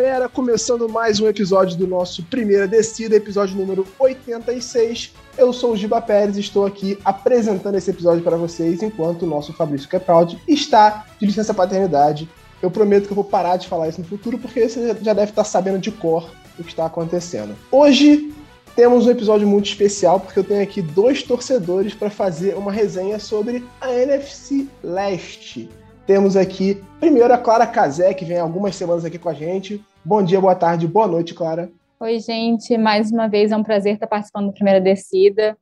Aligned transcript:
Galera, 0.00 0.28
começando 0.28 0.88
mais 0.88 1.18
um 1.18 1.26
episódio 1.26 1.76
do 1.76 1.84
nosso 1.84 2.22
Primeira 2.22 2.68
Descida, 2.68 3.16
episódio 3.16 3.56
número 3.56 3.84
86. 3.98 5.12
Eu 5.36 5.52
sou 5.52 5.72
o 5.72 5.76
Giba 5.76 6.00
Pérez 6.00 6.36
e 6.36 6.40
estou 6.40 6.64
aqui 6.64 6.96
apresentando 7.04 7.74
esse 7.74 7.90
episódio 7.90 8.22
para 8.22 8.36
vocês, 8.36 8.80
enquanto 8.80 9.22
o 9.22 9.26
nosso 9.26 9.52
Fabrício 9.52 9.88
Capaldi 9.88 10.40
está 10.46 11.04
de 11.18 11.26
licença 11.26 11.52
paternidade. 11.52 12.28
Eu 12.62 12.70
prometo 12.70 13.06
que 13.06 13.10
eu 13.10 13.16
vou 13.16 13.24
parar 13.24 13.56
de 13.56 13.66
falar 13.66 13.88
isso 13.88 14.00
no 14.00 14.06
futuro, 14.06 14.38
porque 14.38 14.68
você 14.68 14.96
já 15.02 15.12
deve 15.12 15.32
estar 15.32 15.42
sabendo 15.42 15.80
de 15.80 15.90
cor 15.90 16.30
o 16.56 16.62
que 16.62 16.70
está 16.70 16.86
acontecendo. 16.86 17.56
Hoje 17.68 18.32
temos 18.76 19.04
um 19.04 19.10
episódio 19.10 19.48
muito 19.48 19.66
especial, 19.66 20.20
porque 20.20 20.38
eu 20.38 20.44
tenho 20.44 20.62
aqui 20.62 20.80
dois 20.80 21.24
torcedores 21.24 21.92
para 21.92 22.08
fazer 22.08 22.56
uma 22.56 22.70
resenha 22.70 23.18
sobre 23.18 23.64
a 23.80 23.92
NFC 23.92 24.68
Leste. 24.80 25.68
Temos 26.08 26.38
aqui, 26.38 26.82
primeiro, 26.98 27.34
a 27.34 27.36
Clara 27.36 27.66
Cazé, 27.66 28.14
que 28.14 28.24
vem 28.24 28.38
algumas 28.38 28.74
semanas 28.74 29.04
aqui 29.04 29.18
com 29.18 29.28
a 29.28 29.34
gente. 29.34 29.84
Bom 30.02 30.22
dia, 30.22 30.40
boa 30.40 30.54
tarde, 30.54 30.88
boa 30.88 31.06
noite, 31.06 31.34
Clara. 31.34 31.70
Oi, 32.00 32.18
gente. 32.18 32.78
Mais 32.78 33.12
uma 33.12 33.28
vez 33.28 33.52
é 33.52 33.56
um 33.58 33.62
prazer 33.62 33.92
estar 33.92 34.06
participando 34.06 34.46
da 34.46 34.54
primeira 34.54 34.80
descida. 34.80 35.54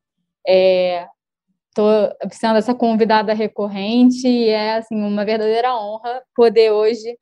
Estou 1.68 1.90
é, 1.90 2.28
sendo 2.30 2.58
essa 2.58 2.72
convidada 2.72 3.34
recorrente 3.34 4.28
e 4.28 4.48
é 4.48 4.76
assim 4.76 4.94
uma 4.94 5.24
verdadeira 5.24 5.74
honra 5.74 6.22
poder 6.32 6.70
hoje 6.70 7.18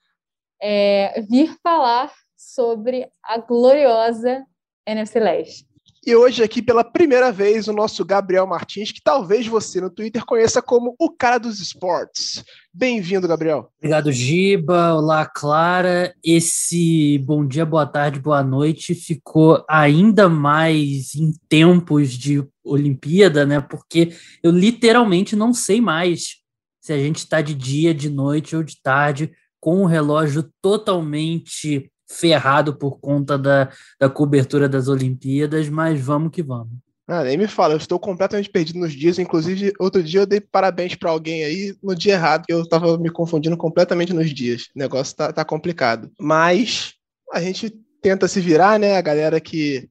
é, 0.60 1.22
vir 1.22 1.56
falar 1.62 2.12
sobre 2.36 3.08
a 3.22 3.38
gloriosa 3.38 4.44
NFC 4.86 5.18
Leste. 5.18 5.66
E 6.06 6.14
hoje 6.14 6.42
aqui 6.42 6.60
pela 6.60 6.84
primeira 6.84 7.32
vez 7.32 7.66
o 7.66 7.72
nosso 7.72 8.04
Gabriel 8.04 8.46
Martins, 8.46 8.92
que 8.92 9.00
talvez 9.02 9.46
você 9.46 9.80
no 9.80 9.88
Twitter 9.88 10.22
conheça 10.26 10.60
como 10.60 10.94
o 10.98 11.10
cara 11.10 11.38
dos 11.38 11.60
esportes. 11.60 12.44
Bem-vindo, 12.70 13.26
Gabriel. 13.26 13.70
Obrigado, 13.78 14.12
Giba. 14.12 14.92
Olá, 14.92 15.24
Clara. 15.24 16.14
Esse 16.22 17.16
bom 17.24 17.46
dia, 17.46 17.64
boa 17.64 17.86
tarde, 17.86 18.20
boa 18.20 18.42
noite 18.42 18.94
ficou 18.94 19.64
ainda 19.66 20.28
mais 20.28 21.14
em 21.14 21.32
tempos 21.48 22.10
de 22.12 22.46
Olimpíada, 22.62 23.46
né? 23.46 23.62
Porque 23.62 24.12
eu 24.42 24.50
literalmente 24.50 25.34
não 25.34 25.54
sei 25.54 25.80
mais 25.80 26.36
se 26.82 26.92
a 26.92 26.98
gente 26.98 27.16
está 27.16 27.40
de 27.40 27.54
dia, 27.54 27.94
de 27.94 28.10
noite 28.10 28.54
ou 28.54 28.62
de 28.62 28.78
tarde, 28.82 29.32
com 29.58 29.82
o 29.82 29.86
relógio 29.86 30.50
totalmente 30.60 31.90
ferrado 32.08 32.74
por 32.76 32.98
conta 32.98 33.38
da, 33.38 33.70
da 33.98 34.08
cobertura 34.08 34.68
das 34.68 34.88
Olimpíadas, 34.88 35.68
mas 35.68 36.00
vamos 36.00 36.30
que 36.30 36.42
vamos. 36.42 36.72
Ah, 37.06 37.22
nem 37.22 37.36
me 37.36 37.46
fala, 37.46 37.74
eu 37.74 37.78
estou 37.78 37.98
completamente 37.98 38.48
perdido 38.48 38.78
nos 38.78 38.92
dias. 38.92 39.18
Inclusive, 39.18 39.74
outro 39.78 40.02
dia 40.02 40.20
eu 40.20 40.26
dei 40.26 40.40
parabéns 40.40 40.94
para 40.94 41.10
alguém 41.10 41.44
aí 41.44 41.76
no 41.82 41.94
dia 41.94 42.14
errado, 42.14 42.46
que 42.46 42.52
eu 42.52 42.62
estava 42.62 42.96
me 42.96 43.10
confundindo 43.10 43.56
completamente 43.56 44.14
nos 44.14 44.32
dias. 44.32 44.68
O 44.74 44.78
negócio 44.78 45.14
tá, 45.14 45.32
tá 45.32 45.44
complicado. 45.44 46.10
Mas 46.18 46.94
a 47.30 47.40
gente 47.42 47.70
tenta 48.00 48.26
se 48.26 48.40
virar, 48.40 48.78
né? 48.78 48.96
A 48.96 49.02
galera 49.02 49.38
que, 49.38 49.88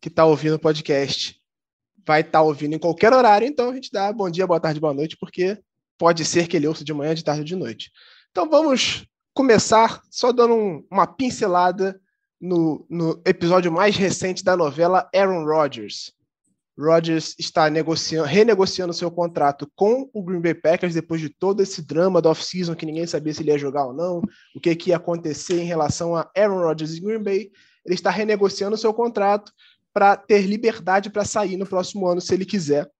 que 0.00 0.10
tá 0.10 0.24
ouvindo 0.24 0.54
o 0.54 0.58
podcast 0.58 1.40
vai 2.04 2.20
estar 2.20 2.38
tá 2.38 2.42
ouvindo 2.42 2.74
em 2.74 2.78
qualquer 2.78 3.12
horário, 3.12 3.46
então 3.46 3.70
a 3.70 3.74
gente 3.74 3.90
dá 3.92 4.12
bom 4.12 4.30
dia, 4.30 4.46
boa 4.46 4.60
tarde, 4.60 4.78
boa 4.78 4.94
noite, 4.94 5.16
porque 5.18 5.58
pode 5.98 6.24
ser 6.24 6.46
que 6.46 6.56
ele 6.56 6.68
ouça 6.68 6.84
de 6.84 6.94
manhã, 6.94 7.14
de 7.14 7.24
tarde 7.24 7.42
de 7.42 7.56
noite. 7.56 7.90
Então 8.30 8.48
vamos 8.48 9.04
começar 9.36 10.00
só 10.10 10.32
dando 10.32 10.54
um, 10.54 10.86
uma 10.90 11.06
pincelada 11.06 12.00
no, 12.40 12.86
no, 12.88 13.20
episódio 13.26 13.70
mais 13.70 13.94
recente 13.94 14.42
da 14.42 14.56
novela 14.56 15.08
Aaron 15.14 15.44
Rodgers. 15.44 16.10
Rodgers 16.78 17.34
está 17.38 17.68
negociando, 17.68 18.26
renegociando 18.26 18.94
seu 18.94 19.10
contrato 19.10 19.70
com 19.76 20.08
o 20.14 20.22
Green 20.22 20.40
Bay 20.40 20.54
Packers 20.54 20.94
depois 20.94 21.20
de 21.20 21.28
todo 21.28 21.62
esse 21.62 21.82
drama 21.82 22.22
da 22.22 22.30
off-season 22.30 22.74
que 22.74 22.86
ninguém 22.86 23.06
sabia 23.06 23.32
se 23.34 23.42
ele 23.42 23.50
ia 23.50 23.58
jogar 23.58 23.84
ou 23.86 23.92
não, 23.92 24.22
o 24.54 24.60
que, 24.60 24.74
que 24.74 24.88
ia 24.88 24.96
acontecer 24.96 25.60
em 25.60 25.66
relação 25.66 26.16
a 26.16 26.30
Aaron 26.34 26.60
Rodgers 26.60 26.94
e 26.94 27.00
Green 27.00 27.22
Bay. 27.22 27.50
Ele 27.84 27.94
está 27.94 28.10
renegociando 28.10 28.76
seu 28.78 28.92
contrato 28.94 29.52
para 29.92 30.16
ter 30.16 30.42
liberdade 30.46 31.10
para 31.10 31.26
sair 31.26 31.58
no 31.58 31.66
próximo 31.66 32.06
ano 32.06 32.22
se 32.22 32.32
ele 32.32 32.46
quiser. 32.46 32.90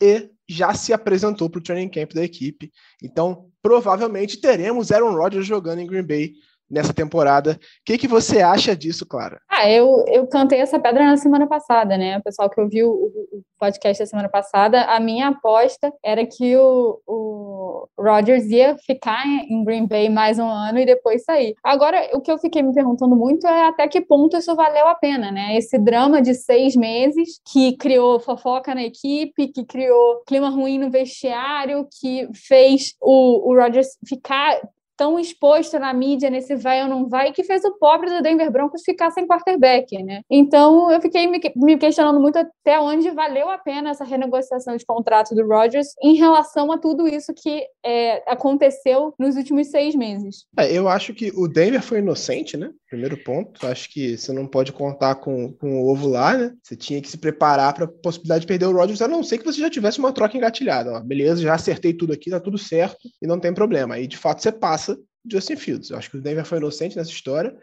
E 0.00 0.30
já 0.52 0.74
se 0.74 0.92
apresentou 0.92 1.48
para 1.48 1.58
o 1.58 1.62
training 1.62 1.88
camp 1.88 2.12
da 2.12 2.22
equipe. 2.22 2.70
Então, 3.02 3.50
provavelmente 3.60 4.40
teremos 4.40 4.92
Aaron 4.92 5.14
Rodgers 5.14 5.46
jogando 5.46 5.80
em 5.80 5.86
Green 5.86 6.06
Bay 6.06 6.32
nessa 6.72 6.94
temporada. 6.94 7.52
O 7.52 7.58
que, 7.84 7.98
que 7.98 8.08
você 8.08 8.40
acha 8.40 8.74
disso, 8.74 9.06
Clara? 9.06 9.38
Ah, 9.48 9.68
eu, 9.70 10.02
eu 10.08 10.26
cantei 10.26 10.58
essa 10.58 10.80
pedra 10.80 11.04
na 11.04 11.18
semana 11.18 11.46
passada, 11.46 11.98
né? 11.98 12.16
O 12.16 12.22
pessoal 12.22 12.48
que 12.48 12.60
ouviu 12.60 12.88
o, 12.88 13.06
o 13.30 13.42
podcast 13.60 14.02
da 14.02 14.06
semana 14.06 14.28
passada, 14.28 14.82
a 14.84 14.98
minha 14.98 15.28
aposta 15.28 15.92
era 16.02 16.26
que 16.26 16.56
o, 16.56 16.98
o 17.06 17.88
Rodgers 17.98 18.46
ia 18.46 18.76
ficar 18.78 19.24
em 19.26 19.62
Green 19.64 19.86
Bay 19.86 20.08
mais 20.08 20.38
um 20.38 20.48
ano 20.48 20.78
e 20.78 20.86
depois 20.86 21.24
sair. 21.24 21.54
Agora, 21.62 22.08
o 22.14 22.20
que 22.20 22.32
eu 22.32 22.38
fiquei 22.38 22.62
me 22.62 22.72
perguntando 22.72 23.14
muito 23.14 23.46
é 23.46 23.68
até 23.68 23.86
que 23.86 24.00
ponto 24.00 24.36
isso 24.36 24.56
valeu 24.56 24.88
a 24.88 24.94
pena, 24.94 25.30
né? 25.30 25.56
Esse 25.56 25.78
drama 25.78 26.22
de 26.22 26.34
seis 26.34 26.74
meses 26.74 27.40
que 27.52 27.76
criou 27.76 28.18
fofoca 28.18 28.74
na 28.74 28.82
equipe, 28.82 29.48
que 29.48 29.64
criou 29.64 30.22
clima 30.26 30.48
ruim 30.48 30.78
no 30.78 30.90
vestiário, 30.90 31.86
que 32.00 32.28
fez 32.34 32.94
o, 33.00 33.50
o 33.50 33.54
Rodgers 33.54 33.88
ficar 34.08 34.58
tão 34.96 35.18
exposto 35.18 35.78
na 35.78 35.92
mídia 35.92 36.30
nesse 36.30 36.54
vai 36.54 36.82
ou 36.82 36.88
não 36.88 37.08
vai 37.08 37.32
que 37.32 37.44
fez 37.44 37.64
o 37.64 37.78
pobre 37.78 38.10
do 38.10 38.22
Denver 38.22 38.50
Broncos 38.50 38.82
ficar 38.84 39.10
sem 39.10 39.26
quarterback, 39.26 40.02
né? 40.02 40.20
Então 40.30 40.90
eu 40.90 41.00
fiquei 41.00 41.26
me 41.26 41.76
questionando 41.78 42.20
muito 42.20 42.38
até 42.38 42.78
onde 42.80 43.10
valeu 43.10 43.48
a 43.48 43.58
pena 43.58 43.90
essa 43.90 44.04
renegociação 44.04 44.76
de 44.76 44.84
contrato 44.84 45.34
do 45.34 45.46
Rodgers 45.46 45.88
em 46.02 46.14
relação 46.14 46.70
a 46.72 46.78
tudo 46.78 47.08
isso 47.08 47.32
que 47.34 47.64
é, 47.84 48.22
aconteceu 48.30 49.14
nos 49.18 49.36
últimos 49.36 49.68
seis 49.68 49.94
meses. 49.94 50.46
É, 50.58 50.72
eu 50.72 50.88
acho 50.88 51.14
que 51.14 51.32
o 51.34 51.48
Denver 51.48 51.82
foi 51.82 51.98
inocente, 51.98 52.56
né? 52.56 52.70
Primeiro 52.88 53.16
ponto. 53.16 53.66
Acho 53.66 53.90
que 53.90 54.16
você 54.16 54.32
não 54.32 54.46
pode 54.46 54.72
contar 54.72 55.16
com, 55.16 55.52
com 55.54 55.80
o 55.80 55.90
ovo 55.90 56.08
lá, 56.08 56.36
né? 56.36 56.52
Você 56.62 56.76
tinha 56.76 57.00
que 57.00 57.08
se 57.08 57.18
preparar 57.18 57.72
para 57.72 57.84
a 57.84 57.88
possibilidade 57.88 58.42
de 58.42 58.46
perder 58.46 58.66
o 58.66 58.72
Rodgers, 58.72 59.02
a 59.02 59.08
não 59.08 59.22
ser 59.22 59.38
que 59.38 59.44
você 59.44 59.60
já 59.60 59.70
tivesse 59.70 59.98
uma 59.98 60.12
troca 60.12 60.36
engatilhada. 60.36 60.92
Ó, 60.92 61.00
beleza, 61.00 61.42
já 61.42 61.54
acertei 61.54 61.94
tudo 61.94 62.12
aqui, 62.12 62.30
tá 62.30 62.40
tudo 62.40 62.58
certo 62.58 62.98
e 63.20 63.26
não 63.26 63.40
tem 63.40 63.52
problema. 63.52 63.94
Aí 63.94 64.06
de 64.06 64.16
fato 64.16 64.42
você 64.42 64.52
passa 64.52 64.91
Justin 65.30 65.56
Fields. 65.56 65.90
Eu 65.90 65.98
acho 65.98 66.10
que 66.10 66.16
o 66.16 66.20
Denver 66.20 66.44
foi 66.44 66.58
inocente 66.58 66.96
nessa 66.96 67.10
história. 67.10 67.56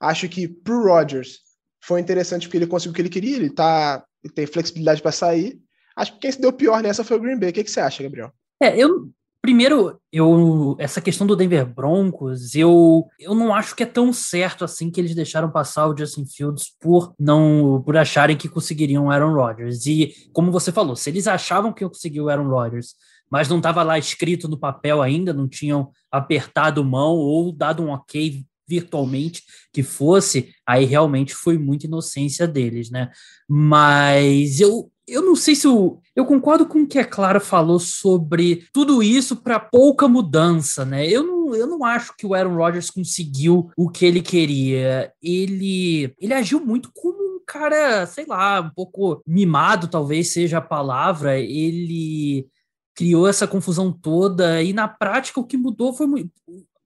Acho 0.00 0.28
que 0.28 0.48
pro 0.48 0.84
Rodgers 0.84 1.40
foi 1.82 2.00
interessante 2.00 2.46
porque 2.46 2.56
ele 2.56 2.66
conseguiu 2.66 2.92
o 2.92 2.94
que 2.94 3.02
ele 3.02 3.08
queria, 3.08 3.36
ele 3.36 3.50
tá 3.50 4.04
ele 4.22 4.32
tem 4.32 4.46
flexibilidade 4.46 5.02
para 5.02 5.12
sair. 5.12 5.60
Acho 5.94 6.14
que 6.14 6.20
quem 6.20 6.32
se 6.32 6.40
deu 6.40 6.52
pior 6.52 6.82
nessa 6.82 7.04
foi 7.04 7.16
o 7.16 7.20
Green 7.20 7.38
Bay. 7.38 7.50
O 7.50 7.52
que, 7.52 7.62
que 7.62 7.70
você 7.70 7.80
acha, 7.80 8.02
Gabriel? 8.02 8.32
É, 8.60 8.76
eu 8.76 9.10
primeiro, 9.42 10.00
eu 10.10 10.74
essa 10.78 11.02
questão 11.02 11.26
do 11.26 11.36
Denver 11.36 11.66
Broncos, 11.66 12.54
eu 12.54 13.06
eu 13.20 13.34
não 13.34 13.54
acho 13.54 13.76
que 13.76 13.82
é 13.82 13.86
tão 13.86 14.10
certo 14.10 14.64
assim 14.64 14.90
que 14.90 14.98
eles 14.98 15.14
deixaram 15.14 15.50
passar 15.50 15.86
o 15.86 15.96
Justin 15.96 16.24
Fields 16.24 16.74
por 16.80 17.14
não 17.18 17.82
por 17.84 17.96
acharem 17.98 18.36
que 18.36 18.48
conseguiriam 18.48 19.04
o 19.04 19.10
Aaron 19.10 19.34
Rodgers. 19.34 19.84
E 19.84 20.14
como 20.32 20.50
você 20.50 20.72
falou, 20.72 20.96
se 20.96 21.10
eles 21.10 21.26
achavam 21.26 21.72
que 21.72 21.84
eu 21.84 21.90
consegui 21.90 22.20
o 22.20 22.30
Aaron 22.30 22.48
Rodgers 22.48 22.94
mas 23.30 23.48
não 23.48 23.58
estava 23.58 23.82
lá 23.82 23.98
escrito 23.98 24.48
no 24.48 24.58
papel 24.58 25.02
ainda, 25.02 25.32
não 25.32 25.48
tinham 25.48 25.90
apertado 26.10 26.84
mão 26.84 27.16
ou 27.16 27.52
dado 27.52 27.82
um 27.82 27.90
ok 27.90 28.44
virtualmente 28.66 29.42
que 29.72 29.82
fosse, 29.82 30.54
aí 30.66 30.84
realmente 30.84 31.34
foi 31.34 31.58
muita 31.58 31.86
inocência 31.86 32.46
deles, 32.46 32.90
né? 32.90 33.10
Mas 33.48 34.60
eu, 34.60 34.90
eu 35.06 35.22
não 35.22 35.36
sei 35.36 35.54
se 35.54 35.66
eu, 35.66 36.00
eu 36.16 36.24
concordo 36.24 36.66
com 36.66 36.82
o 36.82 36.86
que 36.86 36.98
a 36.98 37.04
Clara 37.04 37.40
falou 37.40 37.78
sobre 37.78 38.66
tudo 38.72 39.02
isso 39.02 39.36
para 39.36 39.60
pouca 39.60 40.08
mudança, 40.08 40.84
né? 40.84 41.06
Eu 41.06 41.22
não, 41.22 41.54
eu 41.54 41.66
não 41.66 41.84
acho 41.84 42.14
que 42.16 42.26
o 42.26 42.34
Aaron 42.34 42.56
Rodgers 42.56 42.90
conseguiu 42.90 43.70
o 43.76 43.90
que 43.90 44.06
ele 44.06 44.22
queria. 44.22 45.12
Ele, 45.22 46.14
ele 46.18 46.34
agiu 46.34 46.64
muito 46.64 46.90
como 46.94 47.18
um 47.22 47.40
cara, 47.46 48.06
sei 48.06 48.24
lá, 48.26 48.60
um 48.60 48.70
pouco 48.70 49.22
mimado, 49.26 49.88
talvez 49.88 50.32
seja 50.32 50.58
a 50.58 50.62
palavra. 50.62 51.38
Ele 51.38 52.46
criou 52.94 53.26
essa 53.28 53.46
confusão 53.46 53.92
toda 53.92 54.62
e 54.62 54.72
na 54.72 54.86
prática 54.86 55.40
o 55.40 55.44
que 55.44 55.56
mudou 55.56 55.92
foi 55.92 56.06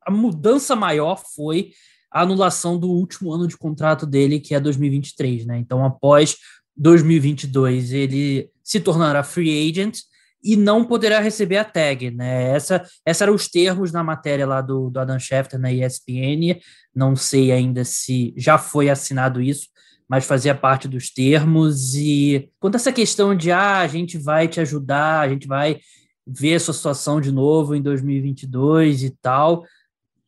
a 0.06 0.10
mudança 0.10 0.75
maior 0.75 1.22
foi 1.34 1.72
a 2.10 2.22
anulação 2.22 2.78
do 2.78 2.88
último 2.88 3.32
ano 3.32 3.46
de 3.46 3.56
contrato 3.56 4.06
dele, 4.06 4.40
que 4.40 4.55
é 4.55 4.60
2023, 4.60 5.44
né? 5.44 5.58
Então, 5.58 5.84
após 5.84 6.37
2022, 6.76 7.93
ele 7.93 8.50
se 8.64 8.81
tornará 8.81 9.22
free 9.22 9.69
agent 9.69 9.99
e 10.43 10.56
não 10.56 10.84
poderá 10.84 11.20
receber 11.20 11.58
a 11.58 11.64
tag, 11.64 12.10
né? 12.10 12.55
Essa, 12.55 12.82
essa 13.05 13.25
eram 13.25 13.34
os 13.34 13.49
termos 13.49 13.93
na 13.93 14.02
matéria 14.02 14.46
lá 14.46 14.60
do, 14.60 14.88
do 14.88 14.99
Adam 14.99 15.19
Schefter 15.19 15.58
na 15.58 15.72
ESPN. 15.72 16.58
Não 16.94 17.14
sei 17.14 17.52
ainda 17.52 17.84
se 17.84 18.32
já 18.37 18.56
foi 18.56 18.88
assinado 18.88 19.43
isso, 19.43 19.69
mas 20.08 20.25
fazia 20.25 20.55
parte 20.55 20.88
dos 20.88 21.10
termos. 21.10 21.94
E 21.94 22.49
quanto 22.58 22.76
a 22.76 22.78
essa 22.78 22.93
questão 22.93 23.34
de 23.34 23.50
ah, 23.50 23.81
a 23.81 23.87
gente 23.87 24.16
vai 24.16 24.49
te 24.49 24.60
ajudar, 24.60 25.20
a 25.20 25.28
gente 25.28 25.46
vai 25.46 25.81
ver 26.28 26.60
sua 26.60 26.75
situação 26.75 27.20
de 27.20 27.32
novo 27.32 27.75
em 27.75 27.80
2022 27.80 29.02
e 29.02 29.10
tal, 29.10 29.64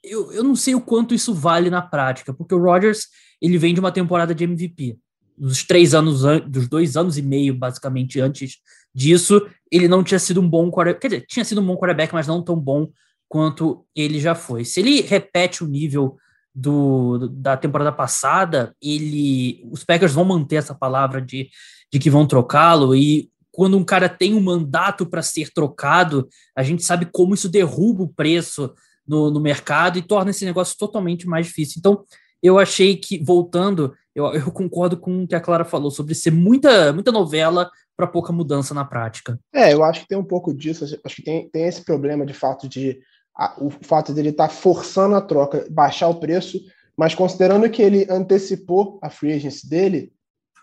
eu, 0.02 0.32
eu 0.32 0.42
não 0.42 0.56
sei 0.56 0.74
o 0.74 0.80
quanto 0.80 1.14
isso 1.14 1.34
vale 1.34 1.68
na 1.68 1.82
prática, 1.82 2.32
porque 2.32 2.54
o 2.54 2.62
Rodgers 2.62 3.06
ele 3.40 3.58
vem 3.58 3.74
de 3.74 3.80
uma 3.80 3.92
temporada 3.92 4.34
de 4.34 4.44
MVP. 4.44 4.96
Dos 5.36 5.64
três 5.64 5.94
anos, 5.94 6.22
dos 6.48 6.68
dois 6.68 6.96
anos 6.96 7.16
e 7.16 7.22
meio, 7.22 7.54
basicamente, 7.54 8.20
antes 8.20 8.58
disso, 8.94 9.46
ele 9.70 9.88
não 9.88 10.04
tinha 10.04 10.18
sido 10.18 10.40
um 10.40 10.48
bom 10.48 10.70
quarterback. 10.70 11.00
Quer 11.00 11.08
dizer, 11.08 11.26
tinha 11.26 11.44
sido 11.44 11.60
um 11.60 11.66
bom 11.66 11.76
quarterback, 11.76 12.12
mas 12.12 12.26
não 12.26 12.42
tão 12.42 12.56
bom 12.56 12.90
quanto 13.28 13.86
ele 13.94 14.20
já 14.20 14.34
foi. 14.34 14.64
Se 14.64 14.80
ele 14.80 15.00
repete 15.02 15.64
o 15.64 15.66
nível 15.66 16.16
do, 16.54 17.28
da 17.28 17.56
temporada 17.56 17.92
passada, 17.92 18.74
ele, 18.82 19.64
os 19.70 19.84
Packers 19.84 20.12
vão 20.12 20.24
manter 20.24 20.56
essa 20.56 20.74
palavra 20.74 21.22
de, 21.22 21.48
de 21.92 21.98
que 21.98 22.10
vão 22.10 22.26
trocá-lo 22.26 22.94
e 22.94 23.30
quando 23.60 23.76
um 23.76 23.84
cara 23.84 24.08
tem 24.08 24.32
um 24.32 24.40
mandato 24.40 25.04
para 25.04 25.20
ser 25.20 25.52
trocado, 25.52 26.26
a 26.56 26.62
gente 26.62 26.82
sabe 26.82 27.06
como 27.12 27.34
isso 27.34 27.46
derruba 27.46 28.04
o 28.04 28.08
preço 28.08 28.72
no, 29.06 29.30
no 29.30 29.38
mercado 29.38 29.98
e 29.98 30.02
torna 30.02 30.30
esse 30.30 30.46
negócio 30.46 30.78
totalmente 30.78 31.26
mais 31.26 31.44
difícil. 31.44 31.74
Então, 31.76 32.02
eu 32.42 32.58
achei 32.58 32.96
que, 32.96 33.22
voltando, 33.22 33.92
eu, 34.14 34.32
eu 34.32 34.50
concordo 34.50 34.96
com 34.96 35.24
o 35.24 35.28
que 35.28 35.34
a 35.34 35.40
Clara 35.42 35.66
falou 35.66 35.90
sobre 35.90 36.14
ser 36.14 36.30
muita, 36.30 36.90
muita 36.94 37.12
novela 37.12 37.70
para 37.94 38.06
pouca 38.06 38.32
mudança 38.32 38.72
na 38.72 38.82
prática. 38.82 39.38
É, 39.54 39.74
eu 39.74 39.84
acho 39.84 40.00
que 40.00 40.08
tem 40.08 40.16
um 40.16 40.24
pouco 40.24 40.54
disso. 40.54 40.98
Acho 41.04 41.16
que 41.16 41.22
tem, 41.22 41.50
tem 41.50 41.64
esse 41.66 41.84
problema 41.84 42.24
de 42.24 42.32
fato 42.32 42.66
de 42.66 42.98
a, 43.36 43.62
o 43.62 43.68
fato 43.68 44.14
dele 44.14 44.30
estar 44.30 44.48
tá 44.48 44.54
forçando 44.54 45.14
a 45.14 45.20
troca, 45.20 45.66
baixar 45.70 46.08
o 46.08 46.18
preço, 46.18 46.58
mas 46.96 47.14
considerando 47.14 47.68
que 47.68 47.82
ele 47.82 48.06
antecipou 48.08 48.98
a 49.02 49.10
free 49.10 49.34
agency 49.34 49.68
dele, 49.68 50.14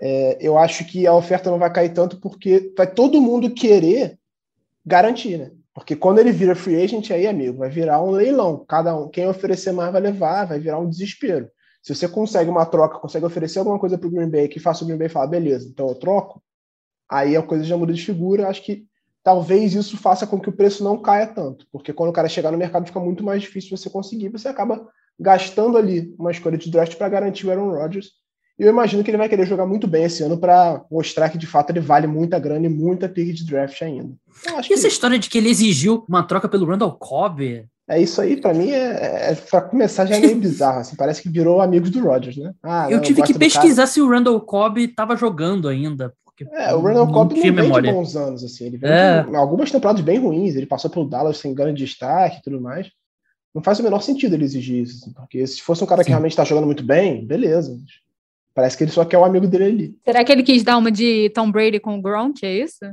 é, 0.01 0.37
eu 0.39 0.57
acho 0.57 0.85
que 0.85 1.07
a 1.07 1.13
oferta 1.13 1.49
não 1.49 1.57
vai 1.57 1.71
cair 1.71 1.93
tanto 1.93 2.19
porque 2.19 2.73
vai 2.77 2.87
todo 2.87 3.21
mundo 3.21 3.53
querer 3.53 4.17
garantir, 4.85 5.37
né? 5.37 5.51
Porque 5.73 5.95
quando 5.95 6.19
ele 6.19 6.31
vira 6.31 6.55
free 6.55 6.81
agent, 6.81 7.11
aí, 7.11 7.27
amigo, 7.27 7.59
vai 7.59 7.69
virar 7.69 8.01
um 8.01 8.09
leilão. 8.09 8.65
Cada 8.67 8.97
um, 8.97 9.09
quem 9.09 9.27
oferecer 9.27 9.71
mais 9.71 9.91
vai 9.91 10.01
levar, 10.01 10.45
vai 10.45 10.59
virar 10.59 10.79
um 10.79 10.89
desespero. 10.89 11.49
Se 11.83 11.93
você 11.93 12.07
consegue 12.07 12.49
uma 12.49 12.65
troca, 12.65 12.99
consegue 12.99 13.25
oferecer 13.25 13.59
alguma 13.59 13.77
coisa 13.77 13.97
para 13.97 14.07
o 14.07 14.11
Green 14.11 14.29
Bay 14.29 14.47
que 14.47 14.59
faça 14.59 14.83
o 14.83 14.87
Green 14.87 14.97
Bay 14.97 15.07
falar, 15.07 15.27
beleza, 15.27 15.69
então 15.69 15.87
eu 15.87 15.95
troco, 15.95 16.43
aí 17.09 17.37
a 17.37 17.43
coisa 17.43 17.63
já 17.63 17.77
muda 17.77 17.93
de 17.93 18.03
figura. 18.03 18.47
Acho 18.47 18.63
que 18.63 18.85
talvez 19.23 19.75
isso 19.75 19.97
faça 19.97 20.25
com 20.25 20.39
que 20.39 20.49
o 20.49 20.53
preço 20.53 20.83
não 20.83 21.01
caia 21.01 21.27
tanto, 21.27 21.67
porque 21.71 21.93
quando 21.93 22.09
o 22.09 22.13
cara 22.13 22.27
chegar 22.27 22.51
no 22.51 22.57
mercado 22.57 22.87
fica 22.87 22.99
muito 22.99 23.23
mais 23.23 23.41
difícil 23.41 23.77
você 23.77 23.89
conseguir, 23.89 24.29
você 24.29 24.47
acaba 24.47 24.87
gastando 25.19 25.77
ali 25.77 26.13
uma 26.17 26.31
escolha 26.31 26.57
de 26.57 26.71
draft 26.71 26.95
para 26.95 27.09
garantir 27.09 27.45
o 27.47 27.51
Aaron 27.51 27.71
Rodgers 27.71 28.13
e 28.59 28.63
eu 28.63 28.69
imagino 28.69 29.03
que 29.03 29.11
ele 29.11 29.17
vai 29.17 29.29
querer 29.29 29.45
jogar 29.45 29.67
muito 29.67 29.87
bem 29.87 30.05
esse 30.05 30.23
ano 30.23 30.37
para 30.37 30.83
mostrar 30.89 31.29
que 31.29 31.37
de 31.37 31.45
fato 31.45 31.69
ele 31.69 31.79
vale 31.79 32.07
muita 32.07 32.39
grana 32.39 32.65
e 32.65 32.69
muita 32.69 33.07
pick 33.07 33.33
de 33.33 33.45
draft 33.45 33.79
ainda. 33.83 34.13
Então, 34.41 34.55
e 34.57 34.73
essa 34.73 34.87
que... 34.87 34.87
história 34.87 35.19
de 35.19 35.29
que 35.29 35.37
ele 35.37 35.49
exigiu 35.49 36.03
uma 36.09 36.23
troca 36.23 36.49
pelo 36.49 36.65
Randall 36.65 36.93
Cobb? 36.93 37.67
É 37.89 38.01
isso 38.01 38.19
aí, 38.19 38.35
para 38.35 38.53
mim, 38.53 38.71
é, 38.71 39.31
é 39.31 39.35
para 39.35 39.61
começar 39.61 40.05
já 40.05 40.17
é 40.17 40.19
meio 40.19 40.35
bizarro, 40.35 40.79
assim, 40.79 40.95
parece 40.95 41.21
que 41.21 41.29
virou 41.29 41.61
amigos 41.61 41.89
do 41.89 42.03
Rodgers, 42.03 42.35
né? 42.35 42.53
Ah, 42.61 42.87
eu 42.89 42.99
tive 42.99 43.21
que 43.21 43.37
pesquisar 43.37 43.87
se 43.87 44.01
o 44.01 44.09
Randall 44.09 44.41
Cobb 44.41 44.83
estava 44.83 45.15
jogando 45.15 45.69
ainda. 45.69 46.11
é, 46.51 46.73
o 46.73 46.81
Randall 46.81 47.11
Cobb 47.11 47.35
não, 47.35 47.63
não 47.63 47.73
vem 47.73 47.81
de 47.83 47.91
bons 47.93 48.15
anos, 48.15 48.43
assim, 48.43 48.65
ele 48.65 48.77
vem 48.77 48.89
é. 48.89 49.23
de 49.23 49.35
algumas 49.35 49.71
temporadas 49.71 50.01
bem 50.01 50.19
ruins, 50.19 50.55
ele 50.55 50.65
passou 50.65 50.89
pelo 50.89 51.07
Dallas 51.07 51.37
sem 51.37 51.53
grande 51.53 51.85
destaque 51.85 52.39
e 52.39 52.41
tudo 52.41 52.59
mais. 52.59 52.89
Não 53.55 53.63
faz 53.63 53.79
o 53.79 53.83
menor 53.83 54.01
sentido 54.01 54.35
ele 54.35 54.43
exigir 54.43 54.83
isso, 54.83 54.97
assim, 55.01 55.13
porque 55.13 55.47
se 55.47 55.61
fosse 55.61 55.83
um 55.83 55.87
cara 55.87 56.03
que 56.03 56.09
realmente 56.09 56.31
está 56.31 56.43
jogando 56.43 56.65
muito 56.65 56.83
bem, 56.83 57.25
beleza. 57.25 57.77
Parece 58.57 58.75
que 58.75 58.85
ele 58.85 58.91
só 58.91 59.05
quer 59.05 59.19
o 59.19 59.23
amigo 59.23 59.45
dele 59.45 59.65
ali. 59.65 59.95
Será 60.03 60.23
que 60.23 60.31
ele 60.31 60.41
quis 60.41 60.63
dar 60.63 60.79
uma 60.79 60.91
de 60.91 61.29
Tom 61.29 61.51
Brady 61.51 61.79
com 61.79 61.95
o 61.95 62.01
Gronk, 62.01 62.43
é 62.43 62.51
isso? 62.57 62.83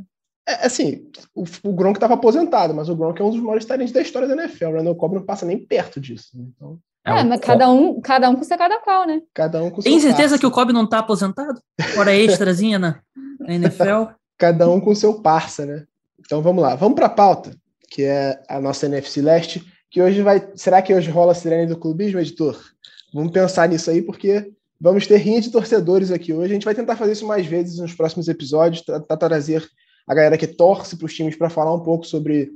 É, 0.47 0.67
assim, 0.67 1.07
o, 1.35 1.45
o 1.63 1.73
Gronk 1.73 1.97
estava 1.97 2.13
aposentado, 2.13 2.75
mas 2.75 2.91
o 2.91 2.95
Gronk 2.95 3.19
é 3.19 3.25
um 3.25 3.31
dos 3.31 3.41
maiores 3.41 3.65
talentos 3.65 3.91
da 3.91 4.03
história 4.03 4.29
da 4.29 4.35
NFL. 4.35 4.67
O 4.67 4.73
Randall 4.75 4.95
Cobb 4.95 5.15
não 5.15 5.23
passa 5.23 5.47
nem 5.47 5.57
perto 5.57 5.99
disso. 5.99 6.29
Né? 6.35 6.45
Então, 6.55 6.79
é, 7.07 7.21
é 7.21 7.25
mas 7.25 7.41
cada 7.41 7.71
um, 7.71 7.99
cada 7.99 8.29
um 8.29 8.37
com 8.37 8.45
seu 8.45 8.59
cada 8.59 8.79
qual, 8.79 9.07
né? 9.07 9.23
Cada 9.33 9.65
um 9.65 9.71
com 9.71 9.81
Tem 9.81 9.99
certeza 9.99 10.21
parça. 10.21 10.39
que 10.39 10.45
o 10.45 10.51
Cobb 10.51 10.71
não 10.71 10.87
tá 10.87 10.99
aposentado? 10.99 11.59
Hora 11.97 12.15
extrazinha 12.15 12.79
na, 12.79 13.01
na 13.41 13.55
NFL? 13.55 14.13
cada 14.37 14.69
um 14.69 14.79
com 14.79 14.95
seu 14.95 15.23
parça, 15.23 15.65
né? 15.65 15.87
Então 16.21 16.43
vamos 16.43 16.63
lá, 16.63 16.75
vamos 16.75 16.95
para 16.95 17.07
a 17.07 17.09
pauta, 17.09 17.57
que 17.89 18.03
é 18.03 18.39
a 18.51 18.61
nossa 18.61 18.85
NFC 18.85 19.23
Leste, 19.23 19.65
que 19.91 20.03
hoje 20.03 20.21
vai. 20.21 20.47
Será 20.57 20.83
que 20.83 20.93
hoje 20.93 21.11
rola 21.11 21.33
a 21.33 21.35
sirene 21.35 21.67
do 21.67 21.79
clubismo, 21.79 22.21
editor? 22.21 22.63
Vamos 23.15 23.33
pensar 23.33 23.67
nisso 23.67 23.91
aí, 23.91 24.03
porque 24.03 24.53
Vamos 24.81 25.07
ter 25.07 25.17
rinha 25.17 25.41
de 25.41 25.51
torcedores 25.51 26.11
aqui 26.11 26.33
hoje. 26.33 26.53
A 26.53 26.55
gente 26.55 26.65
vai 26.65 26.75
tentar 26.75 26.97
fazer 26.97 27.13
isso 27.13 27.27
mais 27.27 27.47
vezes 27.47 27.79
nos 27.79 27.95
próximos 27.95 28.29
episódios, 28.29 28.83
tentar 28.83 29.17
trazer 29.17 29.67
a 30.07 30.15
galera 30.15 30.37
que 30.37 30.47
torce 30.47 30.97
para 30.97 31.07
os 31.07 31.15
times 31.15 31.37
para 31.37 31.49
falar 31.49 31.75
um 31.75 31.81
pouco 31.81 32.07
sobre 32.07 32.53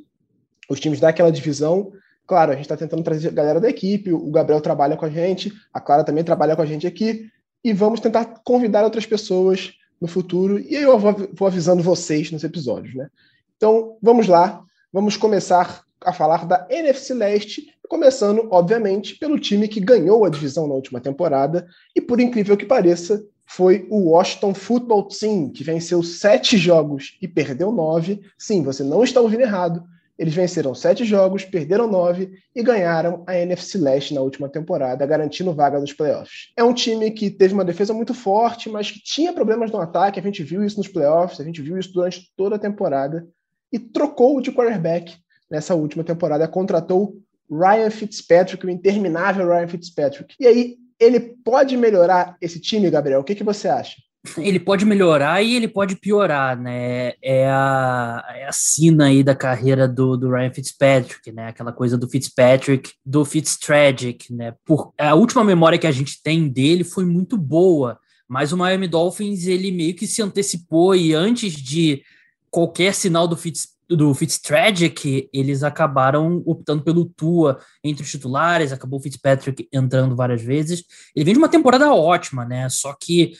os 0.69 0.79
times 0.79 1.00
daquela 1.00 1.32
divisão. 1.32 1.93
Claro, 2.26 2.53
a 2.53 2.55
gente 2.55 2.65
está 2.65 2.76
tentando 2.76 3.03
trazer 3.03 3.29
a 3.29 3.32
galera 3.32 3.61
da 3.61 3.70
equipe, 3.70 4.12
o 4.12 4.31
Gabriel 4.31 4.61
trabalha 4.61 4.97
com 4.97 5.06
a 5.06 5.11
gente, 5.11 5.53
a 5.73 5.81
Clara 5.81 6.05
também 6.05 6.23
trabalha 6.23 6.55
com 6.55 6.61
a 6.61 6.67
gente 6.67 6.87
aqui, 6.87 7.31
e 7.65 7.73
vamos 7.73 8.00
tentar 8.00 8.26
convidar 8.44 8.85
outras 8.85 9.06
pessoas 9.06 9.73
no 9.99 10.06
futuro, 10.06 10.59
e 10.59 10.75
eu 10.75 10.99
vou, 10.99 11.15
vou 11.32 11.49
avisando 11.49 11.82
vocês 11.82 12.31
nos 12.31 12.44
episódios, 12.44 12.94
né? 12.94 13.09
Então, 13.56 13.97
vamos 14.03 14.26
lá, 14.26 14.62
vamos 14.93 15.17
começar 15.17 15.82
a 16.08 16.12
falar 16.12 16.46
da 16.46 16.66
NFC 16.70 17.14
Leste, 17.14 17.66
começando, 17.88 18.49
obviamente, 18.50 19.16
pelo 19.16 19.38
time 19.38 19.69
que 19.69 19.81
ganhou 19.81 20.25
a 20.25 20.31
divisão 20.31 20.66
na 20.66 20.75
última 20.75 21.00
temporada, 21.00 21.66
e 21.94 22.00
por 22.00 22.20
incrível 22.20 22.56
que 22.56 22.66
pareça, 22.66 23.25
foi 23.46 23.87
o 23.90 24.10
Washington 24.10 24.52
Football 24.52 25.08
Team, 25.08 25.50
que 25.50 25.64
venceu 25.64 26.02
sete 26.02 26.58
jogos 26.58 27.16
e 27.20 27.26
perdeu 27.26 27.72
nove. 27.72 28.20
Sim, 28.37 28.62
você 28.62 28.84
não 28.84 29.02
está 29.02 29.20
ouvindo 29.20 29.40
errado. 29.40 29.82
Eles 30.19 30.34
venceram 30.34 30.75
sete 30.75 31.05
jogos, 31.05 31.44
perderam 31.44 31.90
nove 31.90 32.32
e 32.55 32.62
ganharam 32.62 33.25
a 33.26 33.38
NFC 33.38 33.78
Leste 33.78 34.12
na 34.12 34.20
última 34.20 34.49
temporada, 34.49 35.06
garantindo 35.06 35.55
vaga 35.55 35.81
nos 35.81 35.93
playoffs. 35.93 36.52
É 36.56 36.62
um 36.62 36.75
time 36.75 37.10
que 37.10 37.31
teve 37.31 37.55
uma 37.55 37.64
defesa 37.64 37.94
muito 37.94 38.12
forte, 38.12 38.69
mas 38.69 38.90
que 38.90 39.00
tinha 39.00 39.32
problemas 39.32 39.70
no 39.70 39.81
ataque. 39.81 40.19
A 40.19 40.22
gente 40.22 40.43
viu 40.43 40.62
isso 40.64 40.76
nos 40.76 40.88
playoffs, 40.88 41.40
a 41.40 41.44
gente 41.44 41.62
viu 41.62 41.78
isso 41.78 41.93
durante 41.93 42.31
toda 42.37 42.56
a 42.56 42.58
temporada. 42.58 43.26
E 43.72 43.78
trocou 43.78 44.40
de 44.40 44.50
quarterback 44.50 45.14
nessa 45.50 45.75
última 45.75 46.05
temporada, 46.05 46.47
contratou 46.49 47.17
Ryan 47.50 47.91
Fitzpatrick, 47.91 48.65
o 48.67 48.71
interminável 48.71 49.49
Ryan 49.49 49.69
Fitzpatrick. 49.69 50.35
E 50.39 50.47
aí, 50.47 50.77
ele 51.00 51.21
pode 51.21 51.77
melhorar 51.77 52.37
esse 52.41 52.61
time, 52.61 52.91
Gabriel? 52.91 53.21
O 53.21 53.25
que, 53.25 53.35
que 53.35 53.45
você 53.45 53.69
acha? 53.69 53.97
Ele 54.37 54.59
pode 54.59 54.85
melhorar 54.85 55.41
e 55.43 55.55
ele 55.55 55.69
pode 55.69 55.97
piorar, 55.97 56.61
né? 56.61 57.12
É 57.23 57.47
a, 57.49 58.25
é 58.35 58.47
a 58.47 58.53
sina 58.53 59.06
aí 59.06 59.23
da 59.23 59.35
carreira 59.35 59.87
do, 59.87 60.17
do 60.17 60.31
Ryan 60.31 60.53
Fitzpatrick, 60.53 61.33
né? 61.33 61.49
Aquela 61.49 61.73
coisa 61.73 61.97
do 61.97 62.09
Fitzpatrick, 62.09 62.93
do 63.06 63.25
Fitztragic, 63.25 64.33
né? 64.35 64.55
Por, 64.65 64.93
a 64.99 65.15
última 65.15 65.44
memória 65.44 65.79
que 65.79 65.87
a 65.87 65.93
gente 65.93 66.20
tem 66.22 66.49
dele 66.49 66.84
foi 66.84 67.05
muito 67.05 67.37
boa, 67.39 67.99
mas 68.29 68.53
o 68.53 68.56
Miami 68.56 68.89
Dolphins, 68.89 69.46
ele 69.46 69.70
meio 69.70 69.94
que 69.94 70.06
se 70.06 70.20
antecipou 70.20 70.94
e 70.94 71.15
antes 71.15 71.53
de 71.53 72.03
qualquer 72.51 72.94
sinal 72.94 73.29
do 73.29 73.37
Fitzpatrick, 73.37 73.78
do 73.89 74.15
Fitztragic, 74.15 75.29
eles 75.33 75.63
acabaram 75.63 76.43
optando 76.45 76.83
pelo 76.83 77.07
Tua 77.07 77.59
entre 77.83 78.03
os 78.03 78.11
titulares, 78.11 78.73
acabou 78.73 78.99
o 78.99 79.03
Fitzpatrick 79.03 79.69
entrando 79.73 80.15
várias 80.15 80.43
vezes. 80.43 80.85
Ele 81.15 81.25
vem 81.25 81.35
de 81.35 81.39
uma 81.39 81.49
temporada 81.49 81.93
ótima, 81.93 82.45
né? 82.45 82.69
Só 82.69 82.95
que 82.99 83.33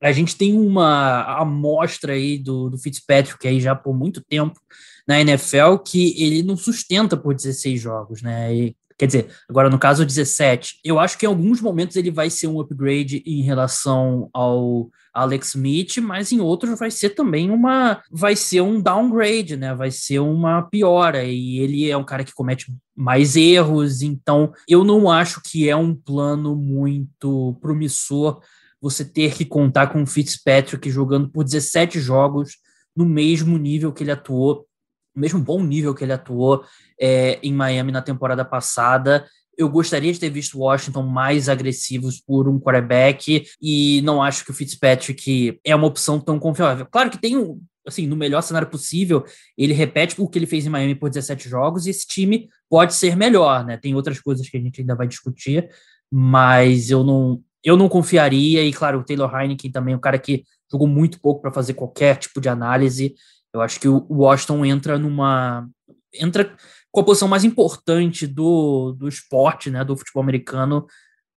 a 0.00 0.10
gente 0.10 0.36
tem 0.36 0.58
uma 0.58 1.22
amostra 1.38 2.14
aí 2.14 2.36
do, 2.36 2.68
do 2.68 2.78
Fitzpatrick 2.78 3.46
aí 3.46 3.60
já 3.60 3.74
por 3.74 3.94
muito 3.94 4.20
tempo 4.20 4.60
na 5.06 5.20
NFL 5.20 5.78
que 5.84 6.20
ele 6.20 6.42
não 6.42 6.56
sustenta 6.56 7.16
por 7.16 7.34
16 7.34 7.80
jogos, 7.80 8.22
né? 8.22 8.54
E, 8.54 8.76
quer 8.98 9.06
dizer, 9.06 9.28
agora 9.48 9.70
no 9.70 9.78
caso 9.78 10.04
17. 10.04 10.80
Eu 10.84 10.98
acho 10.98 11.18
que 11.18 11.26
em 11.26 11.28
alguns 11.28 11.60
momentos 11.60 11.96
ele 11.96 12.10
vai 12.10 12.30
ser 12.30 12.46
um 12.46 12.60
upgrade 12.60 13.22
em 13.26 13.42
relação 13.42 14.28
ao 14.32 14.90
Alex 15.12 15.48
Smith, 15.48 15.98
mas 15.98 16.32
em 16.32 16.40
outros 16.40 16.78
vai 16.78 16.90
ser 16.90 17.10
também 17.10 17.50
uma 17.50 18.02
vai 18.10 18.34
ser 18.34 18.60
um 18.60 18.80
downgrade, 18.80 19.56
né? 19.56 19.74
Vai 19.74 19.90
ser 19.90 20.20
uma 20.20 20.62
piora 20.62 21.24
e 21.24 21.58
ele 21.58 21.90
é 21.90 21.96
um 21.96 22.04
cara 22.04 22.24
que 22.24 22.34
comete 22.34 22.72
mais 22.94 23.36
erros, 23.36 24.02
então 24.02 24.52
eu 24.68 24.84
não 24.84 25.10
acho 25.10 25.40
que 25.42 25.68
é 25.68 25.76
um 25.76 25.94
plano 25.94 26.54
muito 26.54 27.56
promissor 27.60 28.40
você 28.80 29.04
ter 29.04 29.32
que 29.34 29.44
contar 29.44 29.86
com 29.86 30.02
o 30.02 30.06
Fitzpatrick 30.06 30.90
jogando 30.90 31.28
por 31.30 31.44
17 31.44 32.00
jogos 32.00 32.56
no 32.96 33.06
mesmo 33.06 33.56
nível 33.56 33.92
que 33.92 34.02
ele 34.02 34.10
atuou, 34.10 34.66
no 35.14 35.20
mesmo 35.20 35.40
bom 35.40 35.62
nível 35.62 35.94
que 35.94 36.04
ele 36.04 36.12
atuou 36.12 36.64
é, 37.00 37.38
em 37.42 37.52
Miami 37.52 37.92
na 37.92 38.02
temporada 38.02 38.44
passada 38.44 39.26
eu 39.56 39.68
gostaria 39.68 40.12
de 40.12 40.18
ter 40.18 40.30
visto 40.30 40.58
Washington 40.58 41.02
mais 41.02 41.48
agressivos 41.48 42.20
por 42.20 42.48
um 42.48 42.58
quarterback 42.58 43.44
e 43.60 44.00
não 44.02 44.22
acho 44.22 44.44
que 44.44 44.50
o 44.50 44.54
Fitzpatrick 44.54 45.60
é 45.64 45.74
uma 45.74 45.86
opção 45.86 46.18
tão 46.18 46.38
confiável. 46.38 46.86
Claro 46.90 47.10
que 47.10 47.18
tem 47.20 47.36
um, 47.36 47.60
assim, 47.86 48.06
no 48.06 48.16
melhor 48.16 48.42
cenário 48.42 48.68
possível, 48.68 49.24
ele 49.56 49.72
repete 49.72 50.14
o 50.18 50.28
que 50.28 50.38
ele 50.38 50.46
fez 50.46 50.64
em 50.64 50.70
Miami 50.70 50.94
por 50.94 51.10
17 51.10 51.48
jogos 51.48 51.86
e 51.86 51.90
esse 51.90 52.06
time 52.06 52.48
pode 52.68 52.94
ser 52.94 53.16
melhor, 53.16 53.64
né? 53.64 53.76
Tem 53.76 53.94
outras 53.94 54.20
coisas 54.20 54.48
que 54.48 54.56
a 54.56 54.60
gente 54.60 54.80
ainda 54.80 54.94
vai 54.94 55.06
discutir, 55.06 55.68
mas 56.10 56.90
eu 56.90 57.04
não 57.04 57.40
eu 57.64 57.76
não 57.76 57.88
confiaria 57.88 58.64
e 58.64 58.72
claro, 58.72 58.98
o 58.98 59.04
Taylor 59.04 59.32
Heineken 59.32 59.70
também 59.70 59.94
é 59.94 59.96
um 59.96 60.00
cara 60.00 60.18
que 60.18 60.42
jogou 60.70 60.88
muito 60.88 61.20
pouco 61.20 61.40
para 61.40 61.52
fazer 61.52 61.74
qualquer 61.74 62.16
tipo 62.16 62.40
de 62.40 62.48
análise. 62.48 63.14
Eu 63.54 63.60
acho 63.60 63.78
que 63.78 63.88
o 63.88 64.06
Washington 64.08 64.64
entra 64.64 64.98
numa 64.98 65.68
entra 66.14 66.54
com 66.90 67.00
a 67.00 67.04
posição 67.04 67.28
mais 67.28 67.44
importante 67.44 68.26
do, 68.26 68.92
do 68.92 69.08
esporte, 69.08 69.70
né, 69.70 69.82
do 69.82 69.96
futebol 69.96 70.22
americano, 70.22 70.86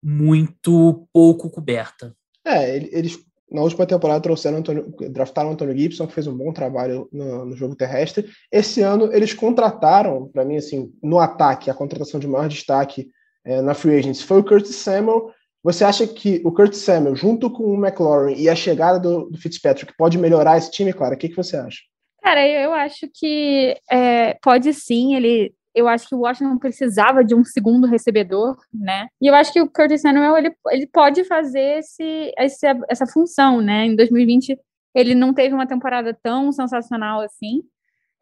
muito 0.02 1.06
pouco 1.12 1.50
coberta. 1.50 2.14
É, 2.44 2.76
eles 2.76 3.18
na 3.52 3.60
última 3.60 3.86
temporada 3.86 4.22
trouxeram 4.22 4.58
Antônio, 4.58 4.94
draftaram 5.10 5.50
Antônio 5.52 5.76
Gibson, 5.76 6.06
que 6.06 6.14
fez 6.14 6.26
um 6.26 6.36
bom 6.36 6.52
trabalho 6.52 7.06
no, 7.12 7.44
no 7.44 7.54
jogo 7.54 7.76
terrestre. 7.76 8.26
Esse 8.50 8.80
ano 8.80 9.12
eles 9.12 9.34
contrataram, 9.34 10.26
para 10.28 10.42
mim, 10.42 10.56
assim, 10.56 10.90
no 11.02 11.18
ataque, 11.18 11.70
a 11.70 11.74
contratação 11.74 12.18
de 12.18 12.26
maior 12.26 12.48
destaque 12.48 13.10
é, 13.44 13.60
na 13.60 13.74
free 13.74 13.98
agency 13.98 14.24
foi 14.24 14.40
o 14.40 14.44
Curtis 14.44 14.76
Samuel. 14.76 15.30
Você 15.62 15.84
acha 15.84 16.06
que 16.06 16.40
o 16.44 16.50
Curtis 16.50 16.80
Samuel, 16.80 17.14
junto 17.14 17.50
com 17.50 17.64
o 17.64 17.76
McLaurin 17.76 18.34
e 18.36 18.48
a 18.48 18.54
chegada 18.56 18.98
do, 18.98 19.28
do 19.28 19.38
Fitzpatrick, 19.38 19.92
pode 19.98 20.16
melhorar 20.16 20.56
esse 20.56 20.70
time, 20.70 20.92
Clara? 20.92 21.14
O 21.14 21.18
que, 21.18 21.28
que 21.28 21.36
você 21.36 21.56
acha? 21.56 21.80
Cara, 22.22 22.46
eu 22.46 22.72
acho 22.72 23.08
que 23.12 23.76
é, 23.90 24.34
pode 24.42 24.72
sim. 24.72 25.14
Ele 25.14 25.54
eu 25.74 25.88
acho 25.88 26.06
que 26.06 26.14
o 26.14 26.20
Washington 26.20 26.58
precisava 26.58 27.24
de 27.24 27.34
um 27.34 27.42
segundo 27.42 27.86
recebedor, 27.86 28.56
né? 28.72 29.08
E 29.20 29.26
eu 29.26 29.34
acho 29.34 29.50
que 29.52 29.60
o 29.60 29.68
Curtis 29.68 30.02
Samuel 30.02 30.36
ele, 30.36 30.54
ele 30.70 30.86
pode 30.86 31.24
fazer 31.24 31.78
esse, 31.78 32.30
esse, 32.36 32.66
essa 32.90 33.06
função, 33.06 33.60
né? 33.62 33.86
Em 33.86 33.96
2020 33.96 34.58
ele 34.94 35.14
não 35.14 35.32
teve 35.32 35.54
uma 35.54 35.66
temporada 35.66 36.16
tão 36.22 36.52
sensacional 36.52 37.22
assim. 37.22 37.62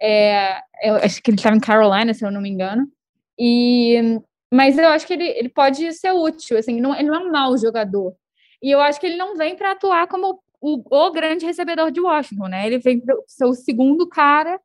É, 0.00 0.60
eu 0.84 0.94
acho 0.96 1.20
que 1.20 1.30
ele 1.30 1.36
estava 1.36 1.56
em 1.56 1.60
Carolina, 1.60 2.14
se 2.14 2.24
eu 2.24 2.30
não 2.30 2.40
me 2.40 2.48
engano. 2.48 2.86
E 3.38 4.20
mas 4.52 4.76
eu 4.76 4.88
acho 4.88 5.06
que 5.06 5.12
ele, 5.12 5.28
ele 5.28 5.48
pode 5.48 5.92
ser 5.92 6.10
útil, 6.10 6.58
assim, 6.58 6.80
não, 6.80 6.94
ele 6.94 7.08
não 7.08 7.14
é 7.14 7.18
um 7.18 7.30
mau 7.30 7.56
jogador. 7.56 8.14
E 8.62 8.70
eu 8.70 8.80
acho 8.80 8.98
que 9.00 9.06
ele 9.06 9.16
não 9.16 9.36
vem 9.36 9.56
para 9.56 9.72
atuar 9.72 10.08
como 10.08 10.42
o, 10.60 10.82
o, 10.90 11.12
grande 11.12 11.46
recebedor 11.46 11.90
de 11.90 12.00
Washington, 12.00 12.48
né? 12.48 12.66
Ele 12.66 12.78
vem 12.78 13.02
ser 13.26 13.44
o 13.44 13.54
segundo 13.54 14.08
cara 14.08 14.60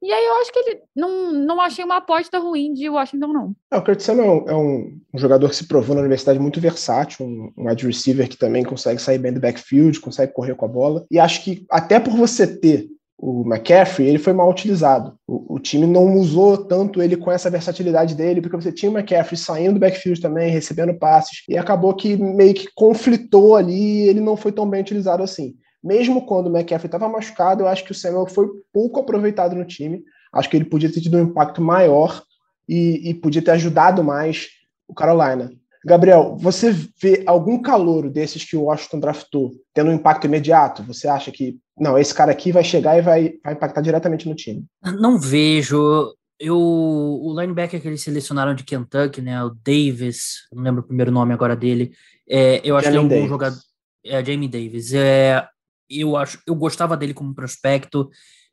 e 0.00 0.12
aí 0.12 0.26
eu 0.26 0.34
acho 0.36 0.52
que 0.52 0.58
ele 0.60 0.80
não, 0.94 1.32
não 1.32 1.60
achei 1.60 1.84
uma 1.84 1.96
aposta 1.96 2.38
ruim 2.38 2.72
de 2.72 2.88
Washington, 2.88 3.32
não. 3.32 3.56
É, 3.70 3.76
o 3.76 3.82
Curtis 3.82 4.06
Samuel 4.06 4.44
é, 4.46 4.54
um, 4.54 5.00
um, 5.12 5.18
jogador 5.18 5.48
que 5.48 5.56
se 5.56 5.66
provou 5.66 5.94
na 5.94 6.00
universidade 6.00 6.38
muito 6.38 6.60
versátil, 6.60 7.26
um, 7.26 7.52
um 7.56 7.68
wide 7.68 7.84
receiver 7.84 8.28
que 8.28 8.36
também 8.36 8.62
consegue 8.62 9.02
sair 9.02 9.18
bem 9.18 9.32
do 9.32 9.40
backfield, 9.40 10.00
consegue 10.00 10.32
correr 10.32 10.54
com 10.54 10.64
a 10.64 10.68
bola. 10.68 11.04
E 11.10 11.18
acho 11.18 11.42
que 11.42 11.66
até 11.68 11.98
por 11.98 12.14
você 12.14 12.46
ter 12.46 12.88
o 13.18 13.42
McCaffrey, 13.44 14.06
ele 14.06 14.18
foi 14.18 14.32
mal 14.32 14.48
utilizado. 14.48 15.18
O, 15.26 15.56
o, 15.56 15.58
time 15.58 15.86
não 15.86 16.14
usou 16.14 16.56
tanto 16.56 17.02
ele 17.02 17.16
com 17.16 17.32
essa 17.32 17.50
versatilidade 17.50 18.14
dele, 18.14 18.40
porque 18.40 18.56
você 18.56 18.70
tinha 18.70 18.90
o 18.90 18.96
McCaffrey 18.96 19.36
saindo 19.36 19.74
do 19.74 19.80
backfield 19.80 20.20
também, 20.20 20.52
recebendo 20.52 20.94
passes, 20.94 21.42
e 21.48 21.58
acabou 21.58 21.92
que 21.94 22.16
meio 22.16 22.54
que 22.54 22.68
conflitou 22.76 23.56
ali 23.56 24.04
e 24.04 24.08
ele 24.08 24.20
não 24.20 24.36
foi 24.36 24.52
tão 24.52 24.70
bem 24.70 24.82
utilizado 24.82 25.22
assim. 25.22 25.56
Mesmo 25.82 26.24
quando 26.26 26.46
o 26.46 26.56
McCaffrey 26.56 26.86
estava 26.86 27.08
machucado, 27.08 27.64
eu 27.64 27.68
acho 27.68 27.84
que 27.84 27.90
o 27.90 27.94
Samuel 27.94 28.26
foi 28.26 28.46
pouco 28.72 29.00
aproveitado 29.00 29.56
no 29.56 29.64
time. 29.64 30.02
Acho 30.32 30.48
que 30.48 30.56
ele 30.56 30.64
podia 30.64 30.92
ter 30.92 31.00
tido 31.00 31.16
um 31.16 31.22
impacto 31.22 31.60
maior 31.60 32.22
e, 32.68 33.10
e 33.10 33.14
podia 33.14 33.42
ter 33.42 33.50
ajudado 33.50 34.04
mais 34.04 34.46
o 34.86 34.94
Carolina. 34.94 35.50
Gabriel, 35.84 36.36
você 36.38 36.72
vê 37.00 37.22
algum 37.26 37.60
calouro 37.60 38.10
desses 38.10 38.44
que 38.44 38.56
o 38.56 38.64
Washington 38.64 39.00
draftou 39.00 39.52
tendo 39.72 39.90
um 39.90 39.94
impacto 39.94 40.26
imediato? 40.26 40.82
Você 40.84 41.08
acha 41.08 41.30
que, 41.30 41.56
não, 41.78 41.98
esse 41.98 42.14
cara 42.14 42.32
aqui 42.32 42.50
vai 42.50 42.64
chegar 42.64 42.98
e 42.98 43.02
vai, 43.02 43.34
vai 43.42 43.54
impactar 43.54 43.80
diretamente 43.80 44.28
no 44.28 44.34
time? 44.34 44.64
Não 44.98 45.18
vejo. 45.18 46.12
Eu, 46.40 46.56
o 46.56 47.34
linebacker 47.38 47.80
que 47.80 47.88
eles 47.88 48.02
selecionaram 48.02 48.54
de 48.54 48.64
Kentucky, 48.64 49.20
né, 49.20 49.42
o 49.42 49.50
Davis, 49.50 50.46
não 50.52 50.62
lembro 50.62 50.82
o 50.82 50.86
primeiro 50.86 51.10
nome 51.10 51.34
agora 51.34 51.56
dele, 51.56 51.92
é, 52.28 52.60
eu 52.62 52.76
acho 52.76 52.90
Jamie 52.90 53.08
que 53.08 53.14
ele 53.14 53.14
é 53.14 53.18
um 53.18 53.22
bom 53.22 53.28
jogador. 53.28 53.58
É, 54.04 54.24
Jamie 54.24 54.48
Davis. 54.48 54.92
É, 54.92 55.46
eu 55.88 56.16
acho, 56.16 56.40
eu 56.46 56.54
gostava 56.54 56.96
dele 56.96 57.14
como 57.14 57.34
prospecto, 57.34 58.10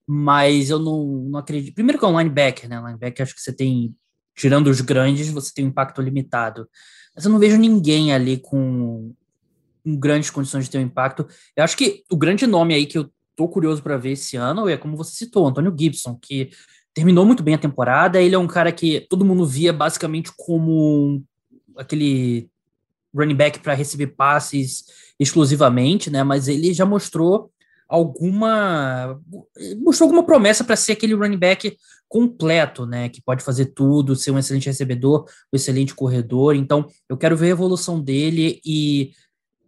mas 0.07 0.69
eu 0.69 0.79
não, 0.79 1.05
não 1.29 1.39
acredito. 1.39 1.75
Primeiro 1.75 1.99
que 1.99 2.05
é 2.05 2.07
um 2.07 2.17
linebacker, 2.17 2.69
né? 2.69 2.77
Linebacker 2.77 3.23
acho 3.23 3.35
que 3.35 3.41
você 3.41 3.53
tem, 3.53 3.93
tirando 4.35 4.67
os 4.67 4.81
grandes, 4.81 5.29
você 5.29 5.51
tem 5.53 5.65
um 5.65 5.69
impacto 5.69 6.01
limitado. 6.01 6.67
Mas 7.15 7.25
eu 7.25 7.31
não 7.31 7.39
vejo 7.39 7.57
ninguém 7.57 8.13
ali 8.13 8.37
com, 8.37 9.13
com 9.83 9.95
grandes 9.95 10.29
condições 10.29 10.65
de 10.65 10.71
ter 10.71 10.79
um 10.79 10.81
impacto. 10.81 11.27
Eu 11.55 11.63
acho 11.63 11.77
que 11.77 12.03
o 12.11 12.17
grande 12.17 12.45
nome 12.45 12.73
aí 12.73 12.85
que 12.85 12.97
eu 12.97 13.09
tô 13.35 13.47
curioso 13.47 13.81
para 13.81 13.97
ver 13.97 14.11
esse 14.11 14.35
ano 14.35 14.67
é 14.67 14.77
como 14.77 14.97
você 14.97 15.15
citou, 15.15 15.47
Antônio 15.47 15.75
Gibson, 15.77 16.17
que 16.21 16.49
terminou 16.93 17.25
muito 17.25 17.43
bem 17.43 17.53
a 17.53 17.59
temporada. 17.59 18.21
Ele 18.21 18.35
é 18.35 18.39
um 18.39 18.47
cara 18.47 18.71
que 18.71 19.01
todo 19.09 19.25
mundo 19.25 19.45
via 19.45 19.71
basicamente 19.71 20.31
como 20.35 21.23
aquele 21.77 22.49
running 23.13 23.35
back 23.35 23.59
para 23.59 23.73
receber 23.73 24.07
passes 24.07 24.85
exclusivamente, 25.19 26.09
né? 26.09 26.23
Mas 26.23 26.47
ele 26.47 26.73
já 26.73 26.85
mostrou 26.85 27.51
alguma 27.87 29.19
mostrou 29.81 30.07
alguma 30.07 30.25
promessa 30.25 30.63
para 30.63 30.75
ser 30.75 30.93
aquele 30.93 31.13
running 31.13 31.37
back 31.37 31.77
completo, 32.07 32.85
né, 32.85 33.09
que 33.09 33.21
pode 33.21 33.43
fazer 33.43 33.67
tudo, 33.67 34.15
ser 34.15 34.31
um 34.31 34.39
excelente 34.39 34.67
recebedor, 34.67 35.25
um 35.51 35.55
excelente 35.55 35.93
corredor. 35.93 36.55
Então, 36.55 36.87
eu 37.09 37.17
quero 37.17 37.35
ver 37.35 37.47
a 37.47 37.49
evolução 37.49 37.99
dele 37.99 38.61
e 38.65 39.11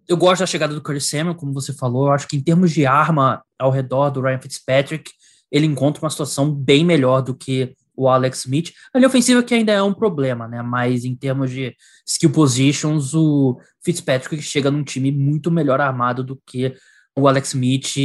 eu 0.08 0.16
gosto 0.16 0.40
da 0.40 0.46
chegada 0.46 0.74
do 0.74 0.82
Curtis 0.82 1.10
Samuel, 1.10 1.36
como 1.36 1.54
você 1.54 1.74
falou. 1.74 2.08
Eu 2.08 2.14
acho 2.14 2.28
que 2.28 2.38
em 2.38 2.42
termos 2.42 2.72
de 2.72 2.86
arma 2.86 3.44
ao 3.60 3.72
redor 3.72 4.10
do 4.10 4.22
Ryan 4.22 4.40
Fitzpatrick, 4.40 5.12
ele 5.52 5.66
encontra 5.66 6.02
uma 6.02 6.10
situação 6.10 6.54
bem 6.54 6.86
melhor 6.86 7.22
do 7.22 7.36
que 7.36 7.76
o 7.96 8.08
Alex 8.08 8.40
Smith. 8.46 8.72
A 8.94 9.00
linha 9.00 9.08
ofensiva 9.08 9.44
que 9.44 9.54
ainda 9.54 9.72
é 9.72 9.82
um 9.82 9.94
problema, 9.94 10.48
né? 10.48 10.62
Mas 10.62 11.04
em 11.04 11.16
termos 11.16 11.50
de 11.50 11.76
skill 12.06 12.32
positions, 12.32 13.14
o 13.14 13.60
Fitzpatrick 13.84 14.42
chega 14.42 14.70
num 14.70 14.84
time 14.84 15.12
muito 15.12 15.50
melhor 15.50 15.82
armado 15.82 16.24
do 16.24 16.40
que 16.46 16.76
o 17.18 17.28
Alex 17.28 17.50
Smith 17.50 17.98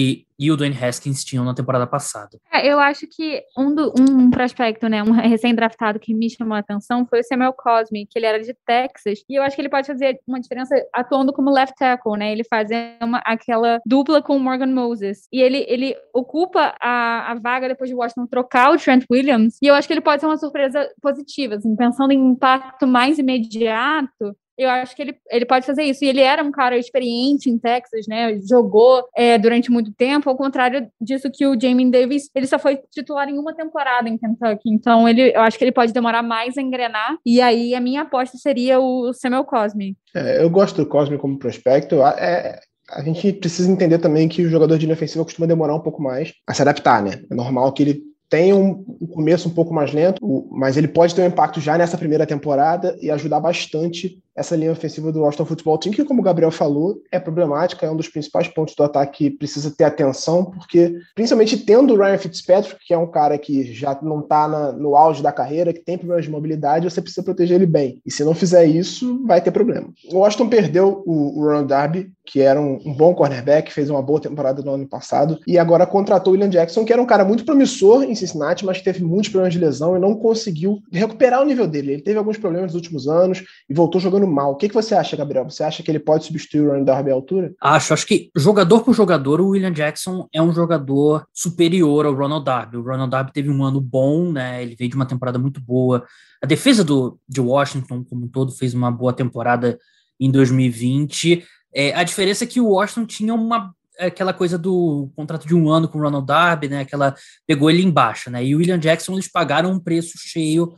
e 0.43 0.51
o 0.51 0.57
Dwayne 0.57 0.77
Haskins 0.77 1.23
tinham 1.23 1.45
na 1.45 1.55
temporada 1.55 1.87
passada. 1.87 2.39
É, 2.53 2.67
eu 2.67 2.81
acho 2.81 3.07
que 3.07 3.43
um, 3.57 3.73
do, 3.73 3.93
um 3.97 4.31
prospecto, 4.31 4.89
né, 4.89 5.03
um 5.03 5.13
recém-draftado 5.13 6.01
que 6.01 6.15
me 6.15 6.29
chamou 6.31 6.57
a 6.57 6.59
atenção 6.59 7.07
foi 7.07 7.21
o 7.21 7.23
Samuel 7.23 7.53
Cosme, 7.53 8.07
que 8.11 8.19
ele 8.19 8.27
era 8.27 8.43
de 8.43 8.53
Texas, 8.67 9.21
e 9.29 9.37
eu 9.37 9.43
acho 9.43 9.55
que 9.55 9.63
ele 9.63 9.69
pode 9.69 9.87
fazer 9.87 10.19
uma 10.27 10.41
diferença 10.41 10.75
atuando 10.93 11.33
como 11.33 11.53
left 11.53 11.77
tackle, 11.79 12.19
né, 12.19 12.33
ele 12.33 12.43
faz 12.43 12.71
uma, 13.01 13.19
aquela 13.25 13.81
dupla 13.87 14.23
com 14.23 14.37
o 14.37 14.41
Morgan 14.41 14.67
Moses, 14.67 15.29
e 15.31 15.41
ele, 15.41 15.65
ele 15.69 15.95
ocupa 16.13 16.75
a, 16.81 17.31
a 17.31 17.35
vaga 17.35 17.69
depois 17.69 17.91
de 17.91 17.95
Washington 17.95 18.27
trocar 18.27 18.73
o 18.73 18.79
Trent 18.79 19.05
Williams, 19.11 19.59
e 19.63 19.67
eu 19.67 19.75
acho 19.75 19.87
que 19.87 19.95
ele 19.95 20.01
pode 20.01 20.21
ser 20.21 20.27
uma 20.27 20.39
surpresa 20.39 20.89
positiva, 21.01 21.57
assim, 21.57 21.77
pensando 21.77 22.13
em 22.13 22.31
impacto 22.31 22.87
mais 22.87 23.19
imediato, 23.19 24.35
eu 24.63 24.71
acho 24.71 24.95
que 24.95 25.03
ele, 25.03 25.17
ele 25.31 25.45
pode 25.45 25.67
fazer 25.67 25.83
isso. 25.83 26.05
E 26.05 26.09
ele 26.09 26.21
era 26.21 26.43
um 26.43 26.51
cara 26.51 26.77
experiente 26.77 27.51
em 27.51 27.59
Texas, 27.59 28.07
né? 28.07 28.39
Jogou 28.49 29.05
é, 29.17 29.39
durante 29.39 29.71
muito 29.71 29.93
tempo, 29.93 30.29
ao 30.29 30.37
contrário 30.37 30.89
disso 31.01 31.31
que 31.33 31.47
o 31.47 31.59
Jamie 31.61 31.91
Davis, 31.91 32.31
ele 32.35 32.47
só 32.47 32.59
foi 32.59 32.79
titular 32.91 33.29
em 33.29 33.39
uma 33.39 33.55
temporada 33.55 34.09
em 34.09 34.19
Kentucky. 34.19 34.71
Então, 34.71 35.09
ele, 35.09 35.35
eu 35.35 35.41
acho 35.41 35.59
que 35.59 35.65
ele 35.65 35.73
pode 35.73 35.93
demorar 35.93 36.23
mais 36.23 36.57
a 36.57 36.63
engrenar. 36.63 37.17
E 37.25 37.41
aí, 37.41 37.75
a 37.75 37.81
minha 37.81 38.03
aposta 38.03 38.39
seria 38.39 38.81
o 38.81 39.13
Samuel 39.13 39.45
Cosme. 39.45 39.97
É, 40.15 40.43
eu 40.43 40.51
gosto 40.51 40.77
do 40.77 40.87
Cosme 40.87 41.19
como 41.19 41.39
prospecto. 41.39 42.03
É, 42.03 42.59
a 42.91 43.03
gente 43.03 43.33
precisa 43.33 43.71
entender 43.71 43.99
também 43.99 44.29
que 44.29 44.45
o 44.45 44.51
jogador 44.51 44.77
de 44.77 44.87
linha 44.87 44.95
ofensiva 44.95 45.25
costuma 45.25 45.47
demorar 45.47 45.75
um 45.75 45.81
pouco 45.81 46.03
mais 46.03 46.33
a 46.47 46.55
se 46.55 46.63
adaptar, 46.63 47.03
né? 47.03 47.23
É 47.31 47.35
normal 47.35 47.73
que 47.73 47.83
ele 47.83 48.13
tem 48.33 48.55
um, 48.55 48.83
um, 48.99 49.07
começo 49.07 49.47
um 49.47 49.53
pouco 49.53 49.75
mais 49.75 49.93
lento, 49.93 50.19
mas 50.51 50.79
ele 50.79 50.89
pode 50.89 51.15
ter 51.15 51.21
um 51.21 51.27
impacto 51.27 51.61
já 51.61 51.77
nessa 51.77 51.99
primeira 51.99 52.27
temporada 52.27 52.97
e 52.99 53.11
ajudar 53.11 53.41
bastante 53.41 54.23
essa 54.35 54.57
linha 54.57 54.73
ofensiva 54.73 55.13
do 55.13 55.21
Washington 55.21 55.45
Football 55.45 55.79
Team, 55.79 55.95
que, 55.95 56.05
como 56.05 56.21
o 56.21 56.25
Gabriel 56.25 56.51
falou, 56.51 57.03
é 57.11 57.19
problemática, 57.19 57.87
é 57.87 57.91
um 57.91 57.97
dos 57.97 58.09
principais 58.09 58.49
pontos 58.49 58.75
do 58.75 58.83
ataque 58.83 59.13
que 59.13 59.31
precisa 59.31 59.71
ter 59.71 59.85
atenção, 59.85 60.45
porque, 60.45 60.95
principalmente 61.15 61.57
tendo 61.59 61.95
o 61.95 61.99
Ryan 61.99 62.19
Fitzpatrick, 62.19 62.79
que 62.87 62.95
é 62.95 62.99
um 62.99 63.11
cara 63.11 63.37
que 63.37 63.73
já 63.73 63.99
não 64.03 64.21
está 64.21 64.73
no 64.73 64.97
auge 64.97 65.23
da 65.23 65.33
carreira, 65.33 65.73
que 65.73 65.81
tem 65.81 65.99
problemas 65.99 66.25
de 66.25 66.31
mobilidade, 66.31 66.89
você 66.89 67.01
precisa 67.01 67.23
proteger 67.23 67.57
ele 67.57 67.67
bem. 67.67 68.01
E 68.07 68.11
se 68.11 68.25
não 68.25 68.35
fizer 68.35 68.65
isso, 68.65 69.25
vai 69.27 69.41
ter 69.41 69.51
problema. 69.51 69.89
O 70.11 70.19
Washington 70.19 70.49
perdeu 70.49 71.03
o, 71.07 71.41
o 71.41 71.49
Ron 71.49 71.67
Darby, 71.67 72.11
que 72.25 72.41
era 72.41 72.61
um, 72.61 72.79
um, 72.87 72.95
bom 72.95 73.15
cornerback, 73.15 73.73
fez 73.73 73.91
uma 73.91 74.01
boa 74.01 74.21
temporada 74.21 74.63
no 74.63 74.73
ano 74.73 74.87
passado, 74.87 75.39
e 75.47 75.59
agora 75.59 75.87
contratou 75.87 76.33
o 76.33 76.35
William 76.35 76.49
Jackson, 76.49 76.85
que 76.85 76.93
era 76.93 77.03
um 77.03 77.07
cara 77.07 77.25
muito 77.25 77.45
promissor 77.45 78.05
em 78.05 78.15
Cincinnati, 78.15 78.65
mas 78.65 78.81
teve 78.81 79.03
muitos 79.03 79.29
problemas 79.29 79.53
de 79.53 79.61
lesão 79.61 79.97
e 79.97 80.01
não 80.01 80.15
conseguiu 80.15 80.79
recuperar 80.91 81.43
o 81.43 81.45
nível 81.45 81.67
dele. 81.67 81.93
Ele 81.93 82.03
teve 82.03 82.19
alguns 82.19 82.39
problemas 82.39 82.73
nos 82.73 82.77
últimos 82.77 83.09
anos 83.09 83.45
e 83.69 83.75
voltou 83.75 84.01
jogando 84.01 84.22
mal. 84.27 84.53
O 84.53 84.57
que, 84.57 84.69
que 84.69 84.75
você 84.75 84.95
acha, 84.95 85.17
Gabriel? 85.17 85.45
Você 85.49 85.63
acha 85.63 85.83
que 85.83 85.91
ele 85.91 85.99
pode 85.99 86.25
substituir 86.25 86.63
o 86.63 86.73
Ron 86.73 86.85
Darby 86.85 87.11
à 87.11 87.15
altura? 87.15 87.53
Acho, 87.61 87.95
acho 87.95 88.07
que 88.07 88.31
jogador 88.37 88.83
por 88.83 88.95
jogador, 88.95 89.41
o 89.41 89.49
William 89.49 89.73
Jackson 89.73 90.29
é 90.33 90.41
um 90.43 90.53
jogador 90.53 91.27
superior 91.33 92.07
ao 92.07 92.15
Ronald 92.15 92.45
Darby. 92.45 92.77
O 92.77 92.83
Ronald 92.83 93.11
Darby 93.11 93.33
teve 93.33 93.51
um 93.51 93.65
ano 93.65 93.81
bom, 93.81 94.33
né? 94.33 94.63
Ele 94.63 94.77
veio 94.77 94.91
de 94.91 94.97
uma 94.97 95.07
temporada 95.07 95.39
muito 95.39 95.61
boa. 95.61 96.05
A 96.43 96.47
defesa 96.47 96.83
do, 96.83 97.19
de 97.29 97.41
Washington, 97.41 98.05
como 98.05 98.25
um 98.25 98.29
todo, 98.29 98.53
fez 98.53 98.75
uma 98.75 98.91
boa 98.91 99.13
temporada 99.13 99.79
em 100.19 100.31
2020 100.31 101.45
é, 101.75 101.95
a 101.95 102.03
diferença 102.03 102.45
é 102.45 102.47
que 102.47 102.61
o 102.61 102.69
Washington 102.69 103.07
tinha 103.07 103.35
uma 103.35 103.75
aquela 103.99 104.33
coisa 104.33 104.59
do 104.59 105.11
contrato 105.15 105.47
de 105.47 105.55
um 105.55 105.71
ano 105.71 105.87
com 105.87 105.99
o 105.99 106.03
Ronald 106.03 106.27
Darby, 106.27 106.69
né? 106.69 106.81
Aquela 106.81 107.15
pegou 107.47 107.71
ele 107.71 107.83
embaixo, 107.83 108.31
né? 108.31 108.45
E 108.45 108.55
o 108.55 108.59
William 108.59 108.79
Jackson 108.79 109.13
eles 109.13 109.31
pagaram 109.31 109.71
um 109.71 109.79
preço 109.79 110.19
cheio 110.19 110.75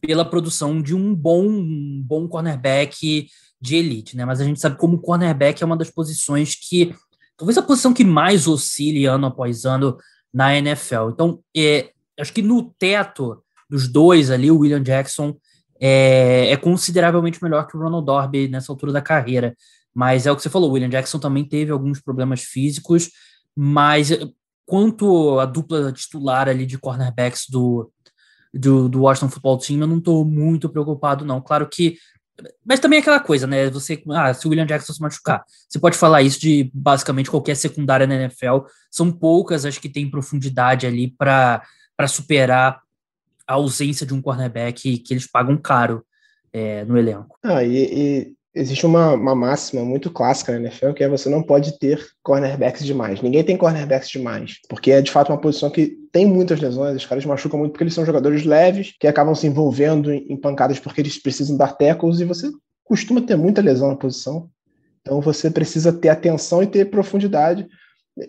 pela 0.00 0.24
produção 0.24 0.80
de 0.80 0.94
um 0.94 1.14
bom, 1.14 1.46
um 1.46 2.02
bom 2.04 2.28
cornerback 2.28 3.28
de 3.60 3.76
elite, 3.76 4.16
né? 4.16 4.24
Mas 4.24 4.40
a 4.40 4.44
gente 4.44 4.60
sabe 4.60 4.76
como 4.76 4.96
o 4.96 5.00
cornerback 5.00 5.62
é 5.62 5.66
uma 5.66 5.76
das 5.76 5.90
posições 5.90 6.54
que 6.54 6.94
talvez 7.36 7.56
a 7.58 7.62
posição 7.62 7.92
que 7.92 8.04
mais 8.04 8.46
oscile 8.46 9.06
ano 9.06 9.26
após 9.26 9.64
ano 9.64 9.96
na 10.32 10.56
NFL. 10.56 11.10
Então, 11.12 11.40
é, 11.56 11.90
acho 12.18 12.32
que 12.32 12.42
no 12.42 12.74
teto 12.78 13.42
dos 13.68 13.88
dois 13.88 14.30
ali, 14.30 14.50
o 14.50 14.58
William 14.58 14.82
Jackson 14.82 15.36
é, 15.80 16.50
é 16.50 16.56
consideravelmente 16.56 17.42
melhor 17.42 17.66
que 17.66 17.76
o 17.76 17.80
Ronald 17.80 18.06
Darby 18.06 18.48
nessa 18.48 18.72
altura 18.72 18.92
da 18.92 19.02
carreira. 19.02 19.54
Mas 19.94 20.26
é 20.26 20.32
o 20.32 20.36
que 20.36 20.42
você 20.42 20.50
falou, 20.50 20.70
o 20.70 20.72
William 20.74 20.90
Jackson 20.90 21.18
também 21.18 21.44
teve 21.44 21.72
alguns 21.72 22.00
problemas 22.00 22.42
físicos, 22.42 23.10
mas 23.56 24.10
quanto 24.66 25.38
a 25.38 25.46
dupla 25.46 25.90
titular 25.92 26.48
ali 26.48 26.66
de 26.66 26.76
cornerbacks 26.76 27.46
do, 27.48 27.90
do, 28.58 28.88
do 28.88 29.02
Washington 29.02 29.28
Football 29.28 29.58
Team, 29.58 29.80
eu 29.80 29.86
não 29.86 29.98
estou 29.98 30.24
muito 30.24 30.68
preocupado, 30.68 31.24
não. 31.24 31.40
Claro 31.40 31.68
que. 31.68 31.96
Mas 32.64 32.80
também 32.80 32.98
é 32.98 33.00
aquela 33.00 33.20
coisa, 33.20 33.46
né? 33.46 33.70
Você, 33.70 34.02
ah, 34.10 34.32
se 34.34 34.46
o 34.46 34.50
William 34.50 34.66
Jackson 34.66 34.92
se 34.92 35.00
machucar, 35.00 35.42
você 35.68 35.78
pode 35.78 35.96
falar 35.96 36.22
isso 36.22 36.38
de 36.38 36.70
basicamente 36.74 37.30
qualquer 37.30 37.54
secundária 37.54 38.06
na 38.06 38.14
NFL. 38.14 38.66
São 38.90 39.10
poucas 39.10 39.64
as 39.64 39.78
que 39.78 39.88
têm 39.88 40.10
profundidade 40.10 40.86
ali 40.86 41.08
para 41.08 41.62
superar 42.08 42.80
a 43.46 43.54
ausência 43.54 44.04
de 44.04 44.12
um 44.12 44.20
cornerback 44.20 44.98
que 44.98 45.14
eles 45.14 45.26
pagam 45.26 45.56
caro 45.56 46.04
é, 46.52 46.84
no 46.84 46.98
elenco. 46.98 47.38
Ah, 47.42 47.64
e, 47.64 47.76
e 47.76 48.34
existe 48.56 48.86
uma, 48.86 49.12
uma, 49.12 49.34
máxima 49.34 49.84
muito 49.84 50.10
clássica 50.10 50.52
na 50.52 50.60
NFL 50.60 50.92
que 50.92 51.04
é 51.04 51.08
você 51.08 51.28
não 51.28 51.42
pode 51.42 51.78
ter 51.78 52.02
cornerbacks 52.22 52.84
demais. 52.84 53.20
Ninguém 53.20 53.44
tem 53.44 53.56
cornerbacks 53.56 54.08
demais, 54.08 54.58
porque 54.68 54.90
é 54.90 55.02
de 55.02 55.10
fato 55.10 55.30
uma 55.30 55.40
posição 55.40 55.68
que 55.68 55.94
tem 56.10 56.24
muitas 56.24 56.58
lesões, 56.58 56.96
os 56.96 57.04
caras 57.04 57.24
machucam 57.26 57.58
muito 57.58 57.72
porque 57.72 57.84
eles 57.84 57.92
são 57.92 58.06
jogadores 58.06 58.44
leves 58.44 58.94
que 58.98 59.06
acabam 59.06 59.34
se 59.34 59.46
envolvendo 59.46 60.10
em, 60.10 60.36
pancadas 60.36 60.80
porque 60.80 61.02
eles 61.02 61.20
precisam 61.20 61.56
dar 61.56 61.76
tackles 61.76 62.18
e 62.18 62.24
você 62.24 62.50
costuma 62.82 63.20
ter 63.20 63.36
muita 63.36 63.60
lesão 63.60 63.88
na 63.88 63.96
posição. 63.96 64.48
Então 65.02 65.20
você 65.20 65.50
precisa 65.50 65.92
ter 65.92 66.08
atenção 66.08 66.62
e 66.62 66.66
ter 66.66 66.86
profundidade. 66.86 67.68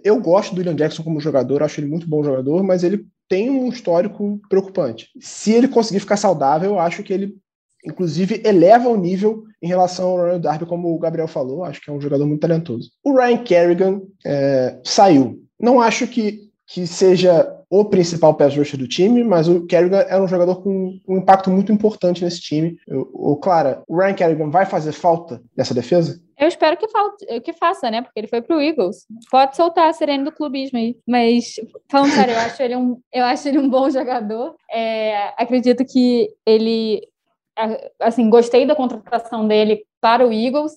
Eu 0.03 0.19
gosto 0.19 0.53
do 0.53 0.57
William 0.57 0.75
Jackson 0.75 1.03
como 1.03 1.22
jogador, 1.22 1.63
acho 1.63 1.79
ele 1.79 1.88
muito 1.88 2.07
bom 2.07 2.22
jogador, 2.22 2.62
mas 2.62 2.84
ele 2.84 3.07
tem 3.29 3.50
um 3.50 3.69
histórico 3.69 4.39
preocupante. 4.50 5.10
Se 5.22 5.53
ele 5.53 5.69
conseguir 5.69 6.01
ficar 6.01 6.17
saudável, 6.17 6.72
eu 6.72 6.79
acho 6.79 7.01
que 7.01 7.13
ele 7.13 7.38
inclusive 7.86 8.41
eleva 8.46 8.89
o 8.89 8.98
nível 8.98 9.43
em 9.62 9.67
relação 9.67 10.10
ao 10.10 10.17
Ronald 10.17 10.41
Darby, 10.41 10.65
como 10.65 10.93
o 10.93 11.00
Gabriel 11.00 11.27
falou, 11.27 11.63
acho 11.63 11.81
que 11.81 11.89
é 11.89 11.93
um 11.93 12.01
jogador 12.01 12.25
muito 12.25 12.41
talentoso. 12.41 12.91
O 13.03 13.13
Ryan 13.13 13.38
Kerrigan 13.38 14.01
é, 14.25 14.79
saiu. 14.84 15.41
Não 15.60 15.81
acho 15.81 16.07
que, 16.07 16.41
que 16.67 16.86
seja 16.86 17.53
o 17.69 17.86
principal 17.86 18.34
pass 18.36 18.55
rusher 18.55 18.79
do 18.79 18.88
time, 18.88 19.24
mas 19.24 19.48
o 19.48 19.65
Kerrigan 19.65 20.00
é 20.01 20.19
um 20.19 20.27
jogador 20.27 20.62
com 20.62 21.00
um 21.07 21.17
impacto 21.17 21.50
muito 21.50 21.72
importante 21.72 22.24
nesse 22.24 22.39
time. 22.39 22.77
O, 22.88 23.36
Clara, 23.36 23.84
o 23.88 23.98
Ryan 23.98 24.13
Kerrigan 24.13 24.50
vai 24.50 24.65
fazer 24.65 24.93
falta 24.93 25.41
nessa 25.55 25.74
defesa? 25.74 26.22
Eu 26.39 26.48
espero 26.48 26.77
que, 26.77 26.88
falte, 26.88 27.41
que 27.41 27.51
faça, 27.53 27.89
né? 27.89 28.01
Porque 28.01 28.19
ele 28.19 28.27
foi 28.27 28.41
pro 28.41 28.62
Eagles. 28.62 29.05
Pode 29.29 29.55
soltar 29.55 29.89
a 29.89 29.93
sirene 29.93 30.24
do 30.24 30.31
clubismo 30.31 30.77
aí. 30.77 30.96
Mas, 31.05 31.55
falando 31.89 32.12
sério, 32.12 32.36
eu 32.36 32.39
acho 32.39 32.62
ele 32.62 32.75
um, 32.75 33.01
eu 33.12 33.25
acho 33.25 33.48
ele 33.48 33.57
um 33.57 33.67
bom 33.67 33.89
jogador. 33.89 34.55
É, 34.72 35.34
acredito 35.36 35.84
que 35.84 36.29
ele 36.46 37.01
assim, 37.99 38.29
gostei 38.29 38.65
da 38.65 38.75
contratação 38.75 39.47
dele 39.47 39.85
para 39.99 40.25
o 40.25 40.31
Eagles 40.31 40.73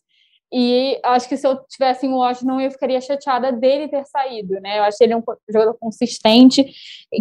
e 0.53 0.99
acho 1.05 1.29
que 1.29 1.37
se 1.37 1.47
eu 1.47 1.57
tivesse 1.69 2.07
em 2.07 2.13
Washington 2.13 2.61
eu 2.61 2.71
ficaria 2.73 3.01
chateada 3.01 3.53
dele 3.53 3.87
ter 3.87 4.05
saído, 4.07 4.55
né? 4.61 4.79
Eu 4.79 4.83
achei 4.83 5.07
ele 5.07 5.15
um 5.15 5.23
jogador 5.49 5.75
consistente 5.75 6.65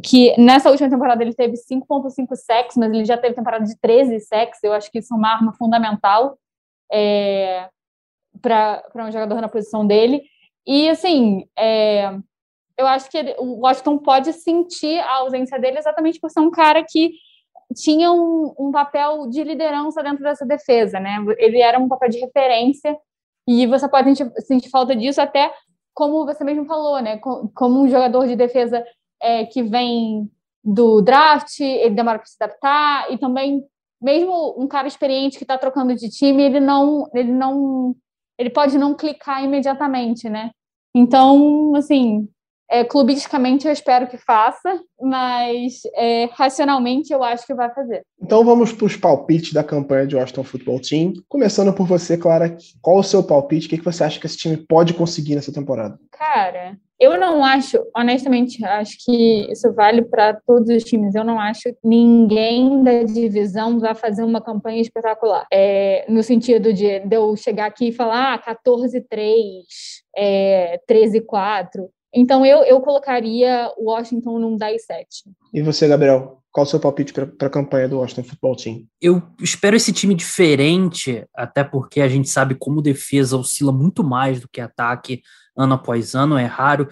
que 0.03 0.35
nessa 0.39 0.71
última 0.71 0.89
temporada 0.89 1.21
ele 1.21 1.35
teve 1.35 1.53
5.5 1.53 2.35
sacks, 2.35 2.75
mas 2.75 2.91
ele 2.91 3.05
já 3.05 3.17
teve 3.17 3.35
temporada 3.35 3.63
de 3.63 3.77
13 3.79 4.19
sacks. 4.21 4.63
Eu 4.63 4.73
acho 4.73 4.91
que 4.91 4.97
isso 4.97 5.13
é 5.13 5.17
uma 5.17 5.29
arma 5.29 5.53
fundamental 5.53 6.39
é, 6.91 7.69
para 8.41 8.83
um 8.95 9.11
jogador 9.11 9.39
na 9.41 9.47
posição 9.47 9.85
dele. 9.85 10.23
E 10.65 10.89
assim, 10.89 11.45
é, 11.55 12.11
eu 12.79 12.87
acho 12.87 13.11
que 13.11 13.17
ele, 13.17 13.35
o 13.37 13.59
Washington 13.59 13.99
pode 13.99 14.33
sentir 14.33 14.99
a 15.01 15.17
ausência 15.17 15.59
dele 15.59 15.77
exatamente 15.77 16.19
por 16.19 16.31
ser 16.31 16.39
um 16.39 16.49
cara 16.49 16.83
que 16.83 17.11
tinha 17.75 18.11
um, 18.11 18.53
um, 18.57 18.71
papel 18.71 19.27
de 19.29 19.43
liderança 19.43 20.01
dentro 20.01 20.23
dessa 20.23 20.45
defesa, 20.45 20.99
né? 20.99 21.17
Ele 21.37 21.61
era 21.61 21.79
um 21.79 21.87
papel 21.87 22.09
de 22.09 22.19
referência 22.19 22.97
e 23.47 23.67
você 23.67 23.87
pode 23.87 24.15
sentir, 24.15 24.41
sentir 24.41 24.69
falta 24.69 24.95
disso 24.95 25.21
até 25.21 25.53
como 25.93 26.25
você 26.25 26.43
mesmo 26.43 26.65
falou, 26.65 27.01
né? 27.01 27.17
Como 27.17 27.81
um 27.81 27.87
jogador 27.87 28.25
de 28.25 28.35
defesa 28.35 28.83
é, 29.21 29.45
que 29.45 29.61
vem 29.61 30.29
do 30.63 31.01
draft, 31.01 31.59
ele 31.59 31.95
demora 31.95 32.19
para 32.19 32.27
se 32.27 32.35
adaptar 32.41 33.11
e 33.11 33.17
também 33.17 33.63
mesmo 34.01 34.55
um 34.57 34.67
cara 34.67 34.87
experiente 34.87 35.37
que 35.37 35.43
está 35.43 35.57
trocando 35.57 35.93
de 35.93 36.09
time, 36.09 36.43
ele 36.43 36.59
não, 36.59 37.09
ele 37.13 37.31
não, 37.31 37.95
ele 38.37 38.49
pode 38.49 38.77
não 38.77 38.95
clicar 38.95 39.43
imediatamente, 39.43 40.29
né? 40.29 40.51
Então, 40.95 41.75
assim, 41.75 42.27
é, 42.69 42.83
clubisticamente 42.83 43.65
eu 43.65 43.73
espero 43.73 44.07
que 44.07 44.17
faça, 44.17 44.79
mas 45.01 45.81
é, 45.95 46.29
racionalmente 46.33 47.11
eu 47.11 47.23
acho 47.23 47.45
que 47.45 47.53
vai 47.53 47.73
fazer. 47.73 48.03
Então 48.21 48.43
vamos 48.43 48.71
para 48.71 48.85
os 48.85 48.95
palpites 48.95 49.53
da 49.53 49.63
campanha 49.63 50.05
de 50.05 50.15
Washington 50.15 50.43
Football 50.43 50.79
Team. 50.81 51.13
Começando 51.27 51.73
por 51.73 51.87
você, 51.87 52.17
Clara, 52.17 52.55
qual 52.81 52.99
o 52.99 53.03
seu 53.03 53.23
palpite? 53.23 53.67
O 53.67 53.69
que, 53.69 53.77
que 53.79 53.85
você 53.85 54.03
acha 54.03 54.19
que 54.19 54.25
esse 54.25 54.37
time 54.37 54.57
pode 54.57 54.93
conseguir 54.93 55.35
nessa 55.35 55.51
temporada? 55.51 55.97
Cara, 56.11 56.77
eu 56.99 57.17
não 57.17 57.43
acho, 57.43 57.77
honestamente, 57.95 58.63
acho 58.63 58.97
que 59.05 59.49
isso 59.49 59.73
vale 59.73 60.03
para 60.03 60.33
todos 60.45 60.69
os 60.69 60.83
times. 60.83 61.15
Eu 61.15 61.23
não 61.23 61.39
acho 61.39 61.63
que 61.63 61.77
ninguém 61.83 62.83
da 62.83 63.03
divisão 63.03 63.79
vai 63.79 63.95
fazer 63.95 64.21
uma 64.21 64.41
campanha 64.41 64.81
espetacular. 64.81 65.47
É, 65.51 66.05
no 66.09 66.21
sentido 66.21 66.73
de, 66.73 66.99
de 66.99 67.15
eu 67.15 67.35
chegar 67.37 67.67
aqui 67.67 67.87
e 67.87 67.93
falar 67.93 68.33
ah, 68.33 68.55
14-3, 68.55 69.63
é, 70.15 70.79
13-4. 70.89 71.87
Então 72.13 72.45
eu, 72.45 72.63
eu 72.63 72.81
colocaria 72.81 73.71
o 73.77 73.91
Washington 73.91 74.39
num 74.39 74.57
10-7. 74.57 74.77
E 75.53 75.61
você, 75.61 75.87
Gabriel? 75.87 76.39
Qual 76.51 76.65
o 76.65 76.69
seu 76.69 76.79
palpite 76.79 77.13
para 77.13 77.47
a 77.47 77.49
campanha 77.49 77.87
do 77.87 77.99
Washington 77.99 78.23
Football 78.23 78.55
Team? 78.55 78.85
Eu 78.99 79.21
espero 79.39 79.75
esse 79.75 79.93
time 79.93 80.15
diferente, 80.15 81.23
até 81.35 81.63
porque 81.63 82.01
a 82.01 82.07
gente 82.07 82.27
sabe 82.27 82.55
como 82.55 82.81
defesa 82.81 83.37
oscila 83.37 83.71
muito 83.71 84.03
mais 84.03 84.39
do 84.39 84.49
que 84.49 84.59
ataque 84.59 85.21
ano 85.55 85.75
após 85.75 86.15
ano. 86.15 86.37
É 86.37 86.45
raro, 86.45 86.87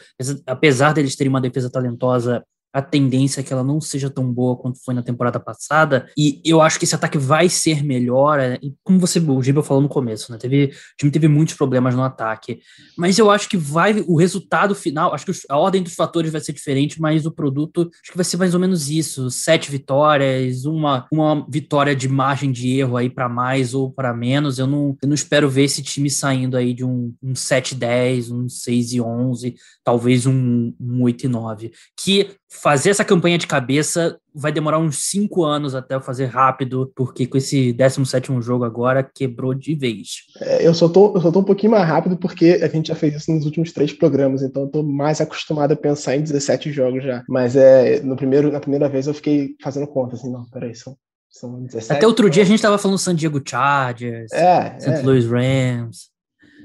apesar 0.45 0.93
deles 0.93 1.15
terem 1.15 1.30
uma 1.30 1.41
defesa 1.41 1.71
talentosa 1.71 2.45
a 2.78 2.82
tendência 2.84 3.40
é 3.42 3.44
que 3.44 3.52
ela 3.52 3.63
não 3.63 3.82
seja 3.82 4.08
tão 4.08 4.32
boa 4.32 4.56
quanto 4.56 4.78
foi 4.86 4.94
na 4.94 5.02
temporada 5.02 5.40
passada. 5.40 6.08
E 6.16 6.40
eu 6.46 6.62
acho 6.62 6.78
que 6.78 6.86
esse 6.86 6.94
ataque 6.94 7.18
vai 7.18 7.50
ser 7.50 7.84
melhor. 7.84 8.40
É, 8.40 8.60
como 8.84 9.00
você, 9.00 9.20
o 9.20 9.42
Gibel 9.42 9.63
falou 9.63 9.82
no 9.82 9.90
começo, 9.90 10.32
né? 10.32 10.38
Teve, 10.38 10.66
o 10.66 10.98
time 10.98 11.12
teve 11.12 11.28
muitos 11.28 11.56
problemas 11.56 11.96
no 11.96 12.04
ataque. 12.04 12.60
Mas 12.96 13.18
eu 13.18 13.32
acho 13.32 13.50
que 13.50 13.58
vai. 13.58 14.06
O 14.08 14.16
resultado 14.16 14.76
final, 14.76 15.12
acho 15.12 15.26
que 15.26 15.32
a 15.50 15.58
ordem 15.58 15.82
dos 15.82 15.96
fatores 15.96 16.32
vai 16.32 16.40
ser 16.40 16.54
diferente, 16.54 17.02
mas 17.02 17.26
o 17.26 17.32
produto 17.32 17.90
acho 18.00 18.12
que 18.12 18.18
vai 18.18 18.24
ser 18.24 18.38
mais 18.38 18.54
ou 18.54 18.60
menos 18.60 18.92
isso: 18.92 19.32
sete 19.32 19.72
vitórias, 19.72 20.66
uma, 20.66 21.08
uma 21.12 21.48
vitória 21.50 21.96
de 21.96 22.08
margem 22.08 22.52
de 22.52 22.78
erro 22.78 22.96
aí 22.96 23.10
para 23.10 23.28
mais 23.28 23.74
ou 23.74 23.92
para 23.92 24.13
menos. 24.13 24.60
Eu 24.60 24.68
não, 24.68 24.96
eu 25.02 25.08
não 25.08 25.16
espero 25.16 25.50
ver 25.50 25.63
esse 25.63 25.82
time 25.82 26.12
saindo 26.12 26.56
aí 26.56 26.76
de 26.76 26.86
um, 26.86 27.12
um 27.24 27.34
7-10, 27.34 28.32
um 28.32 28.48
6 28.48 28.94
e 28.94 29.02
11, 29.02 29.56
talvez 29.84 30.28
um, 30.28 30.72
um 30.80 31.02
8 31.02 31.26
e 31.26 31.28
9. 31.28 31.72
Que 32.00 32.38
fazer 32.49 32.89
essa 32.89 33.03
campanha 33.03 33.38
de 33.38 33.45
cabeça 33.45 34.17
vai 34.33 34.51
demorar 34.51 34.79
uns 34.79 35.10
cinco 35.10 35.43
anos 35.43 35.75
até 35.75 35.95
eu 35.95 36.01
fazer 36.01 36.25
rápido, 36.25 36.91
porque 36.95 37.27
com 37.27 37.38
esse 37.38 37.73
17 37.73 38.31
jogo 38.41 38.63
agora 38.63 39.03
quebrou 39.03 39.53
de 39.53 39.75
vez. 39.75 40.23
É, 40.39 40.65
eu, 40.65 40.73
só 40.73 40.88
tô, 40.88 41.13
eu 41.15 41.21
só 41.21 41.31
tô 41.31 41.39
um 41.39 41.43
pouquinho 41.43 41.71
mais 41.71 41.88
rápido 41.88 42.17
porque 42.17 42.60
a 42.62 42.67
gente 42.67 42.88
já 42.88 42.95
fez 42.95 43.15
isso 43.15 43.31
nos 43.31 43.45
últimos 43.45 43.71
três 43.71 43.91
programas, 43.91 44.41
então 44.41 44.63
eu 44.63 44.69
tô 44.69 44.83
mais 44.83 45.19
acostumado 45.19 45.73
a 45.73 45.75
pensar 45.75 46.15
em 46.15 46.21
17 46.21 46.71
jogos 46.71 47.03
já. 47.03 47.23
Mas 47.27 47.55
é 47.55 47.99
no 48.01 48.15
primeiro, 48.15 48.51
na 48.51 48.60
primeira 48.60 48.88
vez 48.88 49.07
eu 49.07 49.13
fiquei 49.13 49.55
fazendo 49.62 49.88
conta, 49.88 50.15
assim, 50.15 50.31
não, 50.31 50.45
peraí, 50.45 50.75
são, 50.75 50.95
são 51.29 51.63
17. 51.63 51.93
Até 51.93 52.07
outro 52.07 52.29
dia 52.29 52.43
a 52.43 52.45
gente 52.45 52.62
tava 52.62 52.77
falando 52.77 52.97
San 52.97 53.15
Diego 53.15 53.41
Chargers, 53.43 54.31
é, 54.31 54.79
St. 54.79 54.89
É. 54.89 55.01
Louis 55.01 55.25
Rams. 55.25 56.16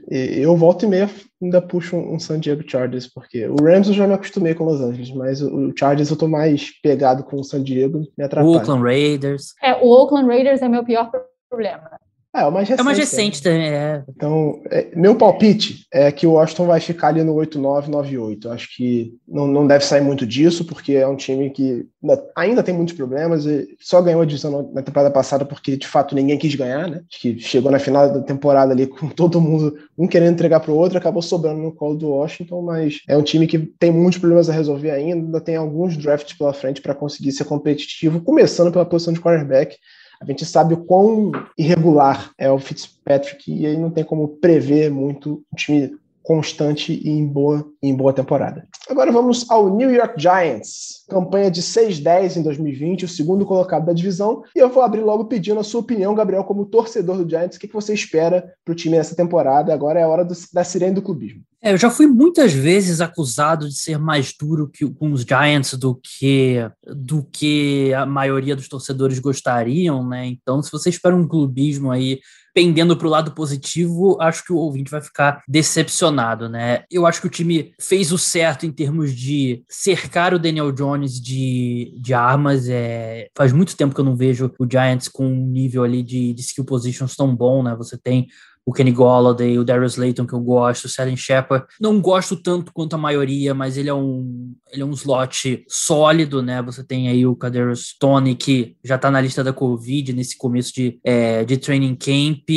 Eu 0.08 0.56
volto 0.56 0.84
e 0.84 0.88
meia 0.88 1.08
ainda 1.42 1.60
puxo 1.60 1.96
um 1.96 2.18
San 2.18 2.38
Diego 2.38 2.62
Chargers, 2.68 3.06
porque 3.12 3.46
o 3.46 3.56
Rams 3.62 3.88
eu 3.88 3.94
já 3.94 4.06
me 4.06 4.14
acostumei 4.14 4.54
com 4.54 4.64
Los 4.64 4.80
Angeles, 4.80 5.10
mas 5.12 5.42
o 5.42 5.72
Chargers 5.76 6.10
eu 6.10 6.16
tô 6.16 6.28
mais 6.28 6.70
pegado 6.80 7.24
com 7.24 7.36
o 7.36 7.44
San 7.44 7.62
Diego, 7.62 8.02
me 8.16 8.24
atrapalha. 8.24 8.50
O 8.50 8.56
Oakland 8.56 8.82
Raiders. 8.82 9.54
É, 9.62 9.74
o 9.74 9.88
Oakland 9.88 10.28
Raiders 10.28 10.62
é 10.62 10.68
meu 10.68 10.84
pior 10.84 11.10
problema. 11.48 11.90
É, 12.34 12.46
o 12.46 12.50
mais 12.50 12.66
recente. 12.66 12.80
É 12.80 12.84
mais 12.84 12.98
recente 12.98 13.42
também, 13.42 13.68
é. 13.68 14.02
Então, 14.08 14.62
é, 14.70 14.88
meu 14.96 15.14
palpite 15.14 15.86
é 15.92 16.10
que 16.10 16.26
o 16.26 16.32
Washington 16.32 16.66
vai 16.66 16.80
ficar 16.80 17.08
ali 17.08 17.22
no 17.22 17.34
8-9, 17.34 17.90
9-8. 17.90 18.46
Acho 18.46 18.74
que 18.74 19.14
não, 19.28 19.46
não 19.46 19.66
deve 19.66 19.84
sair 19.84 20.00
muito 20.00 20.26
disso, 20.26 20.64
porque 20.64 20.94
é 20.94 21.06
um 21.06 21.14
time 21.14 21.50
que 21.50 21.86
ainda 22.34 22.62
tem 22.62 22.74
muitos 22.74 22.94
problemas 22.94 23.44
e 23.44 23.76
só 23.78 24.00
ganhou 24.00 24.22
a 24.22 24.24
divisão 24.24 24.70
na 24.72 24.82
temporada 24.82 25.10
passada 25.10 25.44
porque, 25.44 25.76
de 25.76 25.86
fato, 25.86 26.14
ninguém 26.14 26.38
quis 26.38 26.54
ganhar, 26.54 26.88
né? 26.88 27.02
Acho 27.10 27.20
que 27.20 27.38
chegou 27.38 27.70
na 27.70 27.78
final 27.78 28.10
da 28.10 28.22
temporada 28.22 28.72
ali 28.72 28.86
com 28.86 29.08
todo 29.12 29.38
mundo, 29.38 29.76
um 29.98 30.08
querendo 30.08 30.32
entregar 30.32 30.60
para 30.60 30.72
o 30.72 30.76
outro, 30.76 30.96
acabou 30.96 31.20
sobrando 31.20 31.60
no 31.60 31.72
colo 31.72 31.96
do 31.96 32.08
Washington, 32.08 32.62
mas 32.62 33.00
é 33.06 33.16
um 33.16 33.22
time 33.22 33.46
que 33.46 33.58
tem 33.58 33.92
muitos 33.92 34.18
problemas 34.18 34.48
a 34.48 34.54
resolver 34.54 34.90
ainda, 34.90 35.26
ainda 35.26 35.40
tem 35.40 35.56
alguns 35.56 35.98
drafts 35.98 36.32
pela 36.32 36.54
frente 36.54 36.80
para 36.80 36.94
conseguir 36.94 37.32
ser 37.32 37.44
competitivo, 37.44 38.22
começando 38.22 38.72
pela 38.72 38.86
posição 38.86 39.12
de 39.12 39.20
quarterback 39.20 39.76
a 40.22 40.24
gente 40.24 40.46
sabe 40.46 40.74
o 40.74 40.85
quão 40.85 41.32
irregular 41.58 42.30
é 42.38 42.50
o 42.50 42.58
Fitzpatrick 42.58 43.52
e 43.52 43.66
aí 43.66 43.76
não 43.76 43.90
tem 43.90 44.04
como 44.04 44.28
prever 44.28 44.90
muito 44.90 45.42
um 45.52 45.56
time 45.56 45.96
constante 46.22 46.92
e 46.92 47.08
em 47.08 47.26
boa, 47.26 47.66
em 47.82 47.94
boa 47.94 48.12
temporada. 48.12 48.66
Agora 48.88 49.11
vamos 49.11 49.50
ao 49.50 49.74
New 49.74 49.90
York 49.90 50.20
Giants, 50.20 51.04
campanha 51.08 51.50
de 51.50 51.62
6-10 51.62 52.37
em 52.37 52.42
2020, 52.42 53.04
o 53.04 53.08
segundo 53.08 53.44
colocado 53.44 53.87
da 53.87 53.92
divisão, 53.92 54.42
e 54.54 54.58
eu 54.58 54.68
vou 54.68 54.82
abrir 54.82 55.00
logo 55.00 55.24
pedindo 55.26 55.61
a 55.61 55.64
sua 55.64 55.80
opinião, 55.80 56.14
Gabriel, 56.14 56.44
como 56.44 56.66
torcedor 56.66 57.16
do 57.18 57.28
Giants, 57.28 57.56
o 57.56 57.61
que 57.61 57.66
você 57.66 57.94
espera 57.94 58.52
para 58.64 58.72
o 58.72 58.74
time 58.74 58.96
nessa 58.96 59.14
temporada? 59.14 59.72
Agora 59.72 60.00
é 60.00 60.02
a 60.02 60.08
hora 60.08 60.24
do, 60.24 60.35
da 60.52 60.64
sirene 60.64 60.94
do 60.94 61.02
clubismo. 61.02 61.42
É, 61.64 61.72
eu 61.72 61.78
já 61.78 61.88
fui 61.88 62.08
muitas 62.08 62.52
vezes 62.52 63.00
acusado 63.00 63.68
de 63.68 63.76
ser 63.76 63.96
mais 63.96 64.35
duro 64.37 64.68
que, 64.68 64.85
com 64.85 65.12
os 65.12 65.22
Giants 65.22 65.74
do 65.74 65.94
que 65.94 66.68
do 66.85 67.22
que 67.22 67.94
a 67.94 68.04
maioria 68.04 68.56
dos 68.56 68.68
torcedores 68.68 69.20
gostariam, 69.20 70.06
né? 70.08 70.26
Então, 70.26 70.61
se 70.61 70.72
você 70.72 70.90
espera 70.90 71.14
um 71.14 71.26
clubismo 71.26 71.92
aí 71.92 72.18
pendendo 72.54 72.96
para 72.96 73.06
o 73.06 73.10
lado 73.10 73.32
positivo, 73.32 74.16
acho 74.20 74.44
que 74.44 74.52
o 74.52 74.56
ouvinte 74.56 74.90
vai 74.90 75.00
ficar 75.00 75.42
decepcionado, 75.48 76.48
né? 76.48 76.84
Eu 76.90 77.06
acho 77.06 77.20
que 77.20 77.26
o 77.26 77.30
time 77.30 77.72
fez 77.80 78.12
o 78.12 78.18
certo 78.18 78.66
em 78.66 78.70
termos 78.70 79.14
de 79.14 79.64
cercar 79.68 80.34
o 80.34 80.38
Daniel 80.38 80.70
Jones 80.72 81.20
de, 81.20 81.96
de 81.98 82.12
armas. 82.12 82.68
É, 82.68 83.28
faz 83.34 83.52
muito 83.52 83.76
tempo 83.76 83.94
que 83.94 84.00
eu 84.00 84.04
não 84.04 84.16
vejo 84.16 84.52
o 84.58 84.66
Giants 84.70 85.08
com 85.08 85.26
um 85.26 85.46
nível 85.46 85.82
ali 85.84 86.02
de, 86.02 86.34
de 86.34 86.40
skill 86.40 86.64
positions 86.64 87.16
tão 87.16 87.34
bom, 87.34 87.62
né? 87.62 87.74
Você 87.76 87.96
tem 87.96 88.26
o 88.64 88.72
Kenny 88.72 88.92
Golladay, 88.92 89.59
o 89.59 89.64
Darius 89.64 89.96
Layton, 89.96 90.27
que 90.27 90.33
eu 90.33 90.40
gosto, 90.40 90.85
o 90.85 90.88
Salen 90.88 91.16
Shepard. 91.16 91.66
Não 91.81 92.01
gosto 92.01 92.37
tanto 92.37 92.72
quanto 92.72 92.94
a 92.94 92.98
maioria, 92.98 93.55
mas 93.55 93.77
ele 93.77 93.88
é 93.88 93.94
um, 93.94 94.55
ele 94.72 94.83
é 94.83 94.85
um 94.85 94.92
slot 94.92 95.64
sólido, 95.68 96.40
né? 96.42 96.62
Você 96.62 96.85
tem 96.85 97.09
aí 97.09 97.27
o 97.27 97.35
Kadarius 97.35 97.96
Tony, 97.98 98.37
que 98.37 98.77
já 98.85 98.96
tá 98.96 99.11
na 99.11 99.20
lista 99.20 99.42
da 99.42 99.53
Covid 99.53 100.12
nesse 100.12 100.37
começo 100.38 100.72
de, 100.72 101.01
é, 101.05 101.44
de 101.44 101.57
training 101.57 101.96
camp. 101.96 102.48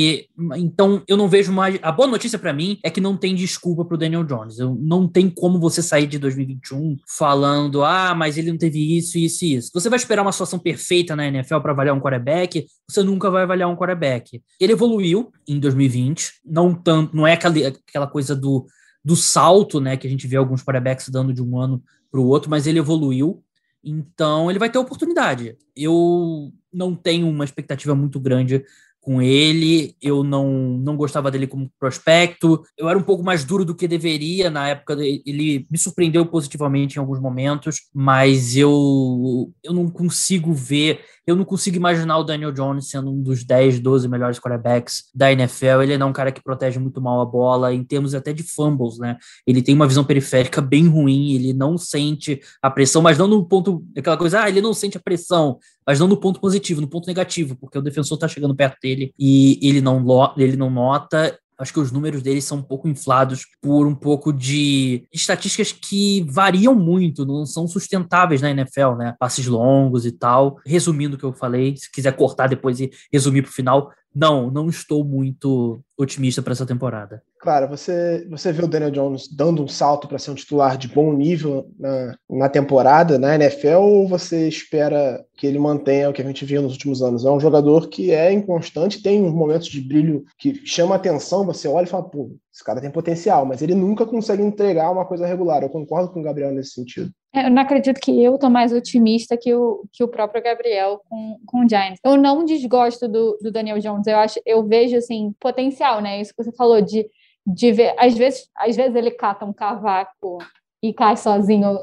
Então, 0.55 1.01
eu 1.07 1.17
não 1.17 1.27
vejo 1.27 1.51
mais. 1.51 1.79
A 1.81 1.91
boa 1.91 2.07
notícia 2.07 2.37
para 2.37 2.53
mim 2.53 2.77
é 2.83 2.89
que 2.89 3.01
não 3.01 3.17
tem 3.17 3.33
desculpa 3.33 3.83
pro 3.83 3.97
Daniel 3.97 4.23
Jones. 4.23 4.59
Eu, 4.59 4.75
não 4.79 5.07
tem 5.07 5.29
como 5.29 5.59
você 5.59 5.81
sair 5.81 6.05
de 6.05 6.19
2021 6.19 6.97
falando, 7.17 7.83
ah, 7.83 8.13
mas 8.13 8.37
ele 8.37 8.51
não 8.51 8.57
teve 8.57 8.95
isso, 8.95 9.17
isso 9.17 9.43
e 9.43 9.55
isso. 9.55 9.71
Você 9.73 9.89
vai 9.89 9.97
esperar 9.97 10.21
uma 10.21 10.31
situação 10.31 10.59
perfeita 10.59 11.15
na 11.15 11.27
NFL 11.27 11.59
para 11.59 11.71
avaliar 11.71 11.95
um 11.95 11.99
quarterback, 11.99 12.65
você 12.87 13.01
nunca 13.01 13.31
vai 13.31 13.43
avaliar 13.43 13.69
um 13.69 13.75
quarterback. 13.75 14.41
Ele 14.59 14.73
evoluiu 14.73 15.31
em 15.47 15.59
2020 15.59 15.94
2020. 15.95 16.41
Não 16.45 16.73
tanto, 16.73 17.15
não 17.15 17.25
é 17.25 17.33
aquela, 17.33 17.55
aquela 17.67 18.07
coisa 18.07 18.35
do, 18.35 18.65
do 19.03 19.15
salto, 19.15 19.79
né, 19.79 19.97
que 19.97 20.07
a 20.07 20.09
gente 20.09 20.27
vê 20.27 20.35
alguns 20.35 20.63
quarterbacks 20.63 21.09
dando 21.09 21.33
de 21.33 21.41
um 21.41 21.59
ano 21.59 21.81
para 22.11 22.19
o 22.19 22.27
outro, 22.27 22.49
mas 22.49 22.67
ele 22.67 22.79
evoluiu. 22.79 23.43
Então 23.83 24.49
ele 24.49 24.59
vai 24.59 24.69
ter 24.69 24.79
oportunidade. 24.79 25.57
Eu 25.75 26.51
não 26.73 26.95
tenho 26.95 27.27
uma 27.27 27.45
expectativa 27.45 27.93
muito 27.95 28.19
grande 28.19 28.63
com 29.05 29.21
ele, 29.21 29.95
eu 30.01 30.23
não, 30.23 30.49
não 30.79 30.97
gostava 30.97 31.29
dele 31.29 31.45
como 31.45 31.71
prospecto, 31.79 32.63
eu 32.75 32.89
era 32.89 32.97
um 32.97 33.03
pouco 33.03 33.23
mais 33.23 33.45
duro 33.45 33.63
do 33.63 33.75
que 33.75 33.87
deveria 33.87 34.49
na 34.49 34.69
época, 34.69 34.93
ele 34.99 35.67
me 35.69 35.77
surpreendeu 35.77 36.25
positivamente 36.25 36.95
em 36.95 36.99
alguns 36.99 37.21
momentos, 37.21 37.81
mas 37.93 38.57
eu, 38.57 39.53
eu 39.63 39.73
não 39.73 39.87
consigo 39.91 40.51
ver 40.51 41.01
eu 41.27 41.35
não 41.35 41.43
consigo 41.43 41.75
imaginar 41.75 42.17
o 42.17 42.23
Daniel 42.23 42.51
Jones 42.51 42.87
sendo 42.89 43.11
um 43.11 43.21
dos 43.21 43.43
10, 43.43 43.79
12 43.79 44.07
melhores 44.07 44.39
quarterbacks 44.39 45.05
da 45.13 45.31
NFL. 45.31 45.81
Ele 45.81 45.97
não 45.97 46.07
é 46.07 46.09
um 46.09 46.13
cara 46.13 46.31
que 46.31 46.41
protege 46.41 46.79
muito 46.79 47.01
mal 47.01 47.19
a 47.19 47.25
bola, 47.25 47.73
em 47.73 47.83
termos 47.83 48.13
até 48.13 48.31
de 48.31 48.43
fumbles, 48.43 48.99
né? 48.99 49.17
Ele 49.45 49.61
tem 49.61 49.73
uma 49.73 49.87
visão 49.87 50.03
periférica 50.03 50.61
bem 50.61 50.87
ruim, 50.87 51.33
ele 51.33 51.53
não 51.53 51.77
sente 51.77 52.39
a 52.61 52.69
pressão, 52.69 53.01
mas 53.01 53.17
não 53.17 53.27
no 53.27 53.43
ponto, 53.45 53.83
aquela 53.97 54.17
coisa, 54.17 54.43
ah, 54.43 54.49
ele 54.49 54.61
não 54.61 54.73
sente 54.73 54.97
a 54.97 55.01
pressão, 55.01 55.57
mas 55.85 55.99
não 55.99 56.07
no 56.07 56.17
ponto 56.17 56.39
positivo, 56.39 56.81
no 56.81 56.87
ponto 56.87 57.07
negativo, 57.07 57.55
porque 57.55 57.77
o 57.77 57.81
defensor 57.81 58.17
tá 58.17 58.27
chegando 58.27 58.55
perto 58.55 58.77
dele 58.81 59.13
e 59.17 59.59
ele 59.61 59.81
não, 59.81 60.03
ele 60.37 60.55
não 60.55 60.69
nota 60.69 61.37
acho 61.57 61.73
que 61.73 61.79
os 61.79 61.91
números 61.91 62.21
dele 62.21 62.41
são 62.41 62.57
um 62.57 62.63
pouco 62.63 62.87
inflados 62.87 63.45
por 63.61 63.87
um 63.87 63.95
pouco 63.95 64.31
de 64.33 65.07
estatísticas 65.13 65.71
que 65.71 66.25
variam 66.29 66.75
muito, 66.75 67.25
não 67.25 67.45
são 67.45 67.67
sustentáveis 67.67 68.41
na 68.41 68.51
NFL, 68.51 68.95
né? 68.97 69.15
Passes 69.19 69.47
longos 69.47 70.05
e 70.05 70.11
tal. 70.11 70.59
Resumindo 70.65 71.15
o 71.15 71.19
que 71.19 71.25
eu 71.25 71.33
falei, 71.33 71.75
se 71.77 71.91
quiser 71.91 72.15
cortar 72.15 72.47
depois 72.47 72.79
e 72.79 72.91
resumir 73.11 73.41
para 73.41 73.49
o 73.49 73.53
final, 73.53 73.91
não, 74.15 74.49
não 74.49 74.69
estou 74.69 75.03
muito 75.03 75.81
otimista 75.97 76.41
para 76.41 76.53
essa 76.53 76.65
temporada. 76.65 77.21
Claro, 77.39 77.67
você, 77.67 78.25
você 78.29 78.51
vê 78.51 78.63
o 78.63 78.67
Daniel 78.67 78.89
Jones 78.89 79.27
dando 79.27 79.63
um 79.63 79.67
salto 79.67 80.07
para 80.07 80.17
ser 80.17 80.31
um 80.31 80.35
titular 80.35 80.77
de 80.77 80.87
bom 80.87 81.13
nível 81.13 81.69
na, 81.77 82.17
na 82.29 82.49
temporada, 82.49 83.19
na 83.19 83.35
NFL, 83.35 83.77
ou 83.81 84.07
você 84.07 84.47
espera 84.47 85.23
que 85.37 85.45
ele 85.45 85.59
mantenha 85.59 86.09
o 86.09 86.13
que 86.13 86.21
a 86.21 86.25
gente 86.25 86.45
viu 86.45 86.61
nos 86.61 86.71
últimos 86.71 87.01
anos? 87.01 87.25
É 87.25 87.29
um 87.29 87.39
jogador 87.39 87.89
que 87.89 88.11
é 88.11 88.31
inconstante, 88.31 89.03
tem 89.03 89.21
uns 89.21 89.33
momentos 89.33 89.67
de 89.67 89.81
brilho 89.81 90.23
que 90.39 90.65
chama 90.65 90.95
atenção, 90.95 91.45
você 91.45 91.67
olha 91.67 91.85
e 91.85 91.89
fala, 91.89 92.09
pô, 92.09 92.31
esse 92.55 92.63
cara 92.63 92.79
tem 92.79 92.89
potencial, 92.89 93.45
mas 93.45 93.61
ele 93.61 93.75
nunca 93.75 94.05
consegue 94.05 94.41
entregar 94.41 94.89
uma 94.89 95.05
coisa 95.05 95.27
regular. 95.27 95.61
Eu 95.61 95.69
concordo 95.69 96.09
com 96.09 96.21
o 96.21 96.23
Gabriel 96.23 96.53
nesse 96.53 96.71
sentido. 96.71 97.11
É, 97.33 97.47
eu 97.47 97.51
não 97.51 97.61
acredito 97.61 97.99
que 97.99 98.23
eu 98.23 98.37
tô 98.37 98.49
mais 98.49 98.71
otimista 98.71 99.35
que 99.35 99.53
o, 99.53 99.83
que 99.91 100.01
o 100.01 100.07
próprio 100.07 100.41
Gabriel 100.41 101.01
com, 101.09 101.37
com 101.45 101.65
o 101.65 101.69
Giants. 101.69 101.99
Eu 102.01 102.15
não 102.15 102.45
desgosto 102.45 103.09
do, 103.09 103.37
do 103.41 103.51
Daniel 103.51 103.77
Jones. 103.79 104.07
Eu 104.07 104.15
acho, 104.15 104.39
eu 104.45 104.65
vejo 104.65 104.95
assim 104.95 105.35
potencial, 105.37 105.99
né? 105.99 106.21
Isso 106.21 106.33
que 106.33 106.41
você 106.41 106.53
falou 106.53 106.79
de, 106.79 107.05
de 107.45 107.73
ver. 107.73 107.93
Às 107.99 108.17
vezes, 108.17 108.49
às 108.55 108.73
vezes 108.73 108.95
ele 108.95 109.11
cata 109.11 109.43
um 109.43 109.51
cavaco 109.51 110.37
e 110.81 110.93
cai 110.93 111.17
sozinho 111.17 111.77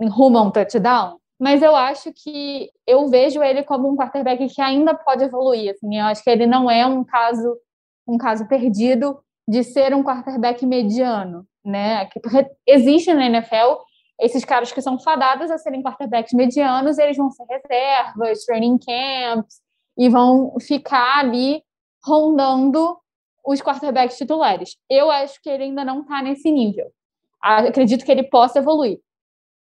rumo 0.00 0.38
a 0.38 0.42
um 0.42 0.52
touchdown. 0.52 1.16
Mas 1.36 1.62
eu 1.62 1.74
acho 1.74 2.12
que 2.14 2.70
eu 2.86 3.08
vejo 3.08 3.42
ele 3.42 3.64
como 3.64 3.90
um 3.90 3.96
quarterback 3.96 4.46
que 4.46 4.62
ainda 4.62 4.94
pode 4.94 5.24
evoluir. 5.24 5.72
Assim, 5.72 5.98
eu 5.98 6.04
acho 6.04 6.22
que 6.22 6.30
ele 6.30 6.46
não 6.46 6.70
é 6.70 6.86
um 6.86 7.02
caso 7.02 7.58
um 8.06 8.16
caso 8.16 8.46
perdido 8.46 9.18
de 9.48 9.64
ser 9.64 9.94
um 9.94 10.02
quarterback 10.02 10.64
mediano, 10.64 11.46
né? 11.64 12.06
Porque 12.22 12.50
existe 12.66 13.12
na 13.12 13.26
NFL 13.26 13.82
esses 14.20 14.44
caras 14.44 14.70
que 14.70 14.80
são 14.80 14.98
fadados 14.98 15.50
a 15.50 15.58
serem 15.58 15.82
quarterbacks 15.82 16.32
medianos, 16.32 16.98
eles 16.98 17.16
vão 17.16 17.30
ser 17.30 17.44
reservas, 17.44 18.44
training 18.44 18.78
camps, 18.78 19.60
e 19.96 20.08
vão 20.08 20.54
ficar 20.60 21.18
ali 21.18 21.62
rondando 22.04 22.96
os 23.44 23.60
quarterbacks 23.60 24.16
titulares. 24.16 24.76
Eu 24.88 25.10
acho 25.10 25.40
que 25.42 25.50
ele 25.50 25.64
ainda 25.64 25.84
não 25.84 26.02
está 26.02 26.22
nesse 26.22 26.50
nível. 26.50 26.92
Acredito 27.40 28.04
que 28.04 28.12
ele 28.12 28.22
possa 28.22 28.60
evoluir. 28.60 29.00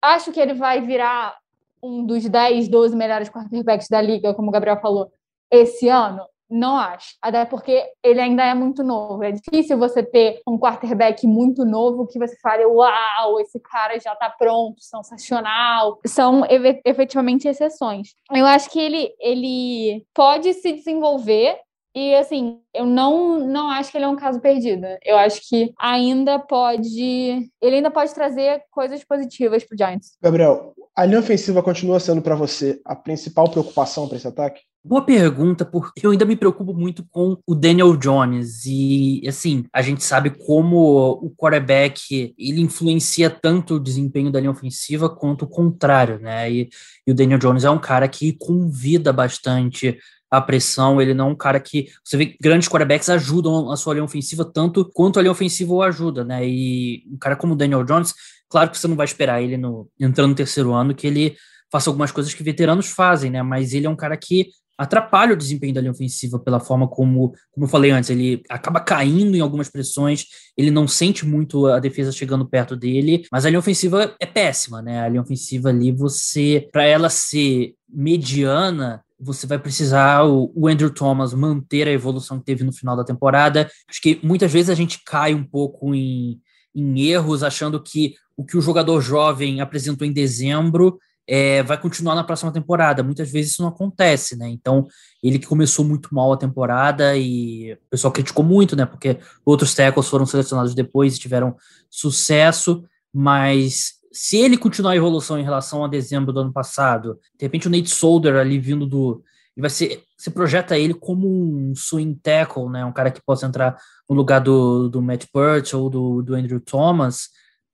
Acho 0.01 0.31
que 0.31 0.39
ele 0.39 0.53
vai 0.53 0.81
virar 0.81 1.37
um 1.81 2.05
dos 2.05 2.27
10, 2.27 2.67
12 2.67 2.95
melhores 2.95 3.29
quarterbacks 3.29 3.87
da 3.87 4.01
liga, 4.01 4.33
como 4.33 4.49
o 4.49 4.51
Gabriel 4.51 4.81
falou, 4.81 5.11
esse 5.49 5.87
ano. 5.87 6.25
Não 6.49 6.75
acho. 6.77 7.15
Até 7.21 7.45
porque 7.45 7.83
ele 8.03 8.19
ainda 8.19 8.43
é 8.43 8.53
muito 8.53 8.83
novo. 8.83 9.23
É 9.23 9.31
difícil 9.31 9.77
você 9.77 10.01
ter 10.01 10.41
um 10.47 10.57
quarterback 10.57 11.27
muito 11.27 11.63
novo 11.63 12.07
que 12.07 12.17
você 12.17 12.35
fale, 12.41 12.65
uau, 12.65 13.39
esse 13.39 13.59
cara 13.59 13.99
já 13.99 14.15
tá 14.15 14.29
pronto, 14.29 14.81
sensacional. 14.81 15.99
São 16.05 16.43
efetivamente 16.83 17.47
exceções. 17.47 18.15
Eu 18.31 18.45
acho 18.45 18.69
que 18.69 18.79
ele, 18.79 19.13
ele 19.19 20.05
pode 20.13 20.53
se 20.53 20.73
desenvolver 20.73 21.57
e 21.95 22.13
assim, 22.15 22.59
eu 22.73 22.85
não 22.85 23.39
não 23.39 23.69
acho 23.69 23.91
que 23.91 23.97
ele 23.97 24.05
é 24.05 24.07
um 24.07 24.15
caso 24.15 24.39
perdido. 24.39 24.85
Eu 25.03 25.17
acho 25.17 25.41
que 25.47 25.73
ainda 25.79 26.39
pode, 26.39 27.49
ele 27.61 27.75
ainda 27.75 27.91
pode 27.91 28.13
trazer 28.13 28.61
coisas 28.71 29.03
positivas 29.03 29.63
pro 29.63 29.77
Giants. 29.77 30.17
Gabriel, 30.21 30.73
a 30.95 31.05
linha 31.05 31.19
ofensiva 31.19 31.63
continua 31.63 31.99
sendo 31.99 32.21
para 32.21 32.35
você 32.35 32.79
a 32.85 32.95
principal 32.95 33.49
preocupação 33.49 34.07
para 34.07 34.17
esse 34.17 34.27
ataque? 34.27 34.61
Boa 34.81 35.01
pergunta, 35.01 35.65
porque 35.65 36.05
eu 36.05 36.11
ainda 36.11 36.23
me 36.23 36.37
preocupo 36.37 36.73
muito 36.73 37.05
com 37.11 37.37
o 37.45 37.53
Daniel 37.53 37.97
Jones. 37.97 38.65
E, 38.65 39.21
assim, 39.27 39.65
a 39.73 39.81
gente 39.81 40.03
sabe 40.03 40.29
como 40.29 41.19
o 41.21 41.29
quarterback 41.35 42.33
ele 42.37 42.61
influencia 42.61 43.29
tanto 43.29 43.75
o 43.75 43.79
desempenho 43.79 44.31
da 44.31 44.39
linha 44.39 44.51
ofensiva 44.51 45.09
quanto 45.09 45.43
o 45.43 45.47
contrário, 45.47 46.17
né? 46.19 46.49
E, 46.49 46.69
e 47.05 47.11
o 47.11 47.13
Daniel 47.13 47.39
Jones 47.39 47.65
é 47.65 47.69
um 47.69 47.77
cara 47.77 48.07
que 48.07 48.31
convida 48.33 49.11
bastante 49.11 49.97
a 50.31 50.39
pressão, 50.39 51.01
ele 51.01 51.13
não 51.13 51.27
é 51.29 51.31
um 51.31 51.35
cara 51.35 51.59
que. 51.59 51.89
Você 52.03 52.15
vê 52.15 52.27
que 52.27 52.37
grandes 52.39 52.69
quarterbacks 52.69 53.09
ajudam 53.09 53.71
a 53.71 53.77
sua 53.77 53.95
linha 53.95 54.03
ofensiva 54.03 54.45
tanto 54.45 54.85
quanto 54.93 55.19
a 55.19 55.21
linha 55.21 55.31
ofensiva 55.31 55.73
o 55.73 55.81
ajuda, 55.81 56.23
né? 56.23 56.47
E 56.47 57.03
um 57.11 57.17
cara 57.17 57.35
como 57.35 57.53
o 57.53 57.55
Daniel 57.55 57.83
Jones, 57.83 58.13
claro 58.47 58.69
que 58.69 58.77
você 58.77 58.87
não 58.87 58.95
vai 58.95 59.05
esperar 59.05 59.41
ele 59.41 59.57
no, 59.57 59.89
entrando 59.99 60.29
no 60.29 60.35
terceiro 60.35 60.73
ano 60.73 60.95
que 60.95 61.07
ele 61.07 61.35
faça 61.71 61.89
algumas 61.89 62.11
coisas 62.11 62.33
que 62.33 62.43
veteranos 62.43 62.87
fazem, 62.87 63.31
né? 63.31 63.41
Mas 63.41 63.73
ele 63.73 63.87
é 63.87 63.89
um 63.89 63.95
cara 63.95 64.15
que 64.15 64.49
atrapalha 64.79 65.33
o 65.33 65.37
desempenho 65.37 65.73
da 65.73 65.81
linha 65.81 65.91
ofensiva 65.91 66.39
pela 66.39 66.57
forma 66.57 66.87
como, 66.87 67.33
como 67.51 67.65
eu 67.65 67.67
falei 67.67 67.91
antes, 67.91 68.09
ele 68.09 68.41
acaba 68.49 68.79
caindo 68.79 69.35
em 69.35 69.41
algumas 69.41 69.67
pressões, 69.67 70.25
ele 70.55 70.71
não 70.71 70.87
sente 70.87 71.25
muito 71.25 71.67
a 71.67 71.79
defesa 71.79 72.13
chegando 72.13 72.47
perto 72.47 72.77
dele, 72.77 73.25
mas 73.29 73.45
a 73.45 73.49
linha 73.49 73.59
ofensiva 73.59 74.15
é 74.17 74.25
péssima, 74.25 74.81
né? 74.81 75.01
A 75.01 75.09
linha 75.09 75.21
ofensiva 75.21 75.67
ali, 75.67 75.91
você, 75.91 76.69
para 76.71 76.85
ela 76.85 77.09
ser 77.09 77.73
mediana, 77.89 79.03
você 79.19 79.45
vai 79.45 79.59
precisar 79.59 80.23
o, 80.23 80.65
Andrew 80.65 80.89
Thomas 80.89 81.33
manter 81.33 81.85
a 81.85 81.91
evolução 81.91 82.39
que 82.39 82.45
teve 82.45 82.63
no 82.63 82.71
final 82.71 82.95
da 82.95 83.03
temporada. 83.03 83.69
Acho 83.89 84.01
que 84.01 84.17
muitas 84.23 84.49
vezes 84.49 84.69
a 84.69 84.75
gente 84.75 85.03
cai 85.05 85.33
um 85.33 85.43
pouco 85.43 85.93
em, 85.93 86.39
em 86.73 87.01
erros, 87.01 87.43
achando 87.43 87.83
que 87.83 88.13
o 88.37 88.45
que 88.45 88.57
o 88.57 88.61
jogador 88.61 89.01
jovem 89.01 89.59
apresentou 89.59 90.07
em 90.07 90.13
dezembro 90.13 90.97
é, 91.31 91.61
vai 91.61 91.79
continuar 91.79 92.15
na 92.15 92.23
próxima 92.23 92.51
temporada. 92.51 93.03
Muitas 93.03 93.31
vezes 93.31 93.51
isso 93.51 93.61
não 93.61 93.69
acontece, 93.69 94.35
né? 94.35 94.49
Então, 94.49 94.87
ele 95.21 95.37
que 95.37 95.45
começou 95.45 95.85
muito 95.85 96.13
mal 96.13 96.33
a 96.33 96.37
temporada 96.37 97.15
e 97.15 97.73
o 97.73 97.89
pessoal 97.91 98.11
criticou 98.11 98.43
muito, 98.43 98.75
né? 98.75 98.83
Porque 98.83 99.19
outros 99.45 99.75
tackles 99.75 100.09
foram 100.09 100.25
selecionados 100.25 100.73
depois 100.73 101.15
e 101.15 101.19
tiveram 101.19 101.55
sucesso, 101.87 102.83
mas 103.13 103.99
se 104.11 104.37
ele 104.37 104.57
continuar 104.57 104.93
a 104.93 104.95
evolução 104.95 105.37
em 105.37 105.43
relação 105.43 105.85
a 105.85 105.87
dezembro 105.87 106.33
do 106.33 106.39
ano 106.39 106.51
passado, 106.51 107.19
de 107.37 107.45
repente 107.45 107.67
o 107.67 107.69
Nate 107.69 107.91
Solder 107.91 108.35
ali 108.35 108.57
vindo 108.57 108.87
do. 108.87 109.23
Ele 109.55 109.61
vai 109.61 109.69
ser. 109.69 110.01
Você 110.17 110.31
projeta 110.31 110.79
ele 110.79 110.95
como 110.95 111.27
um 111.29 111.75
swing 111.75 112.19
tackle, 112.23 112.69
né? 112.69 112.83
Um 112.83 112.91
cara 112.91 113.11
que 113.11 113.21
possa 113.23 113.45
entrar 113.45 113.77
no 114.09 114.15
lugar 114.15 114.39
do, 114.39 114.89
do 114.89 114.99
Matt 114.99 115.25
Burt 115.31 115.73
ou 115.75 115.91
do, 115.91 116.23
do 116.23 116.33
Andrew 116.33 116.59
Thomas 116.59 117.29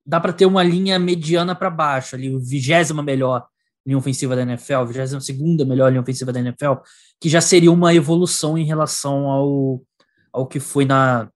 dá 0.05 0.19
para 0.19 0.33
ter 0.33 0.45
uma 0.45 0.63
linha 0.63 0.99
mediana 0.99 1.55
para 1.55 1.69
baixo, 1.69 2.15
ali, 2.15 2.33
o 2.33 2.39
vigésima 2.39 3.01
melhor 3.01 3.45
linha 3.85 3.97
ofensiva 3.97 4.35
da 4.35 4.41
NFL, 4.41 4.85
vigésima 4.85 5.21
segunda 5.21 5.63
melhor 5.63 5.89
linha 5.89 6.01
ofensiva 6.01 6.33
da 6.33 6.39
NFL, 6.39 6.73
que 7.19 7.29
já 7.29 7.39
seria 7.39 7.71
uma 7.71 7.93
evolução 7.93 8.57
em 8.57 8.65
relação 8.65 9.29
ao, 9.29 9.81
ao 10.33 10.47
que 10.47 10.59
foi 10.59 10.85
na, 10.85 11.29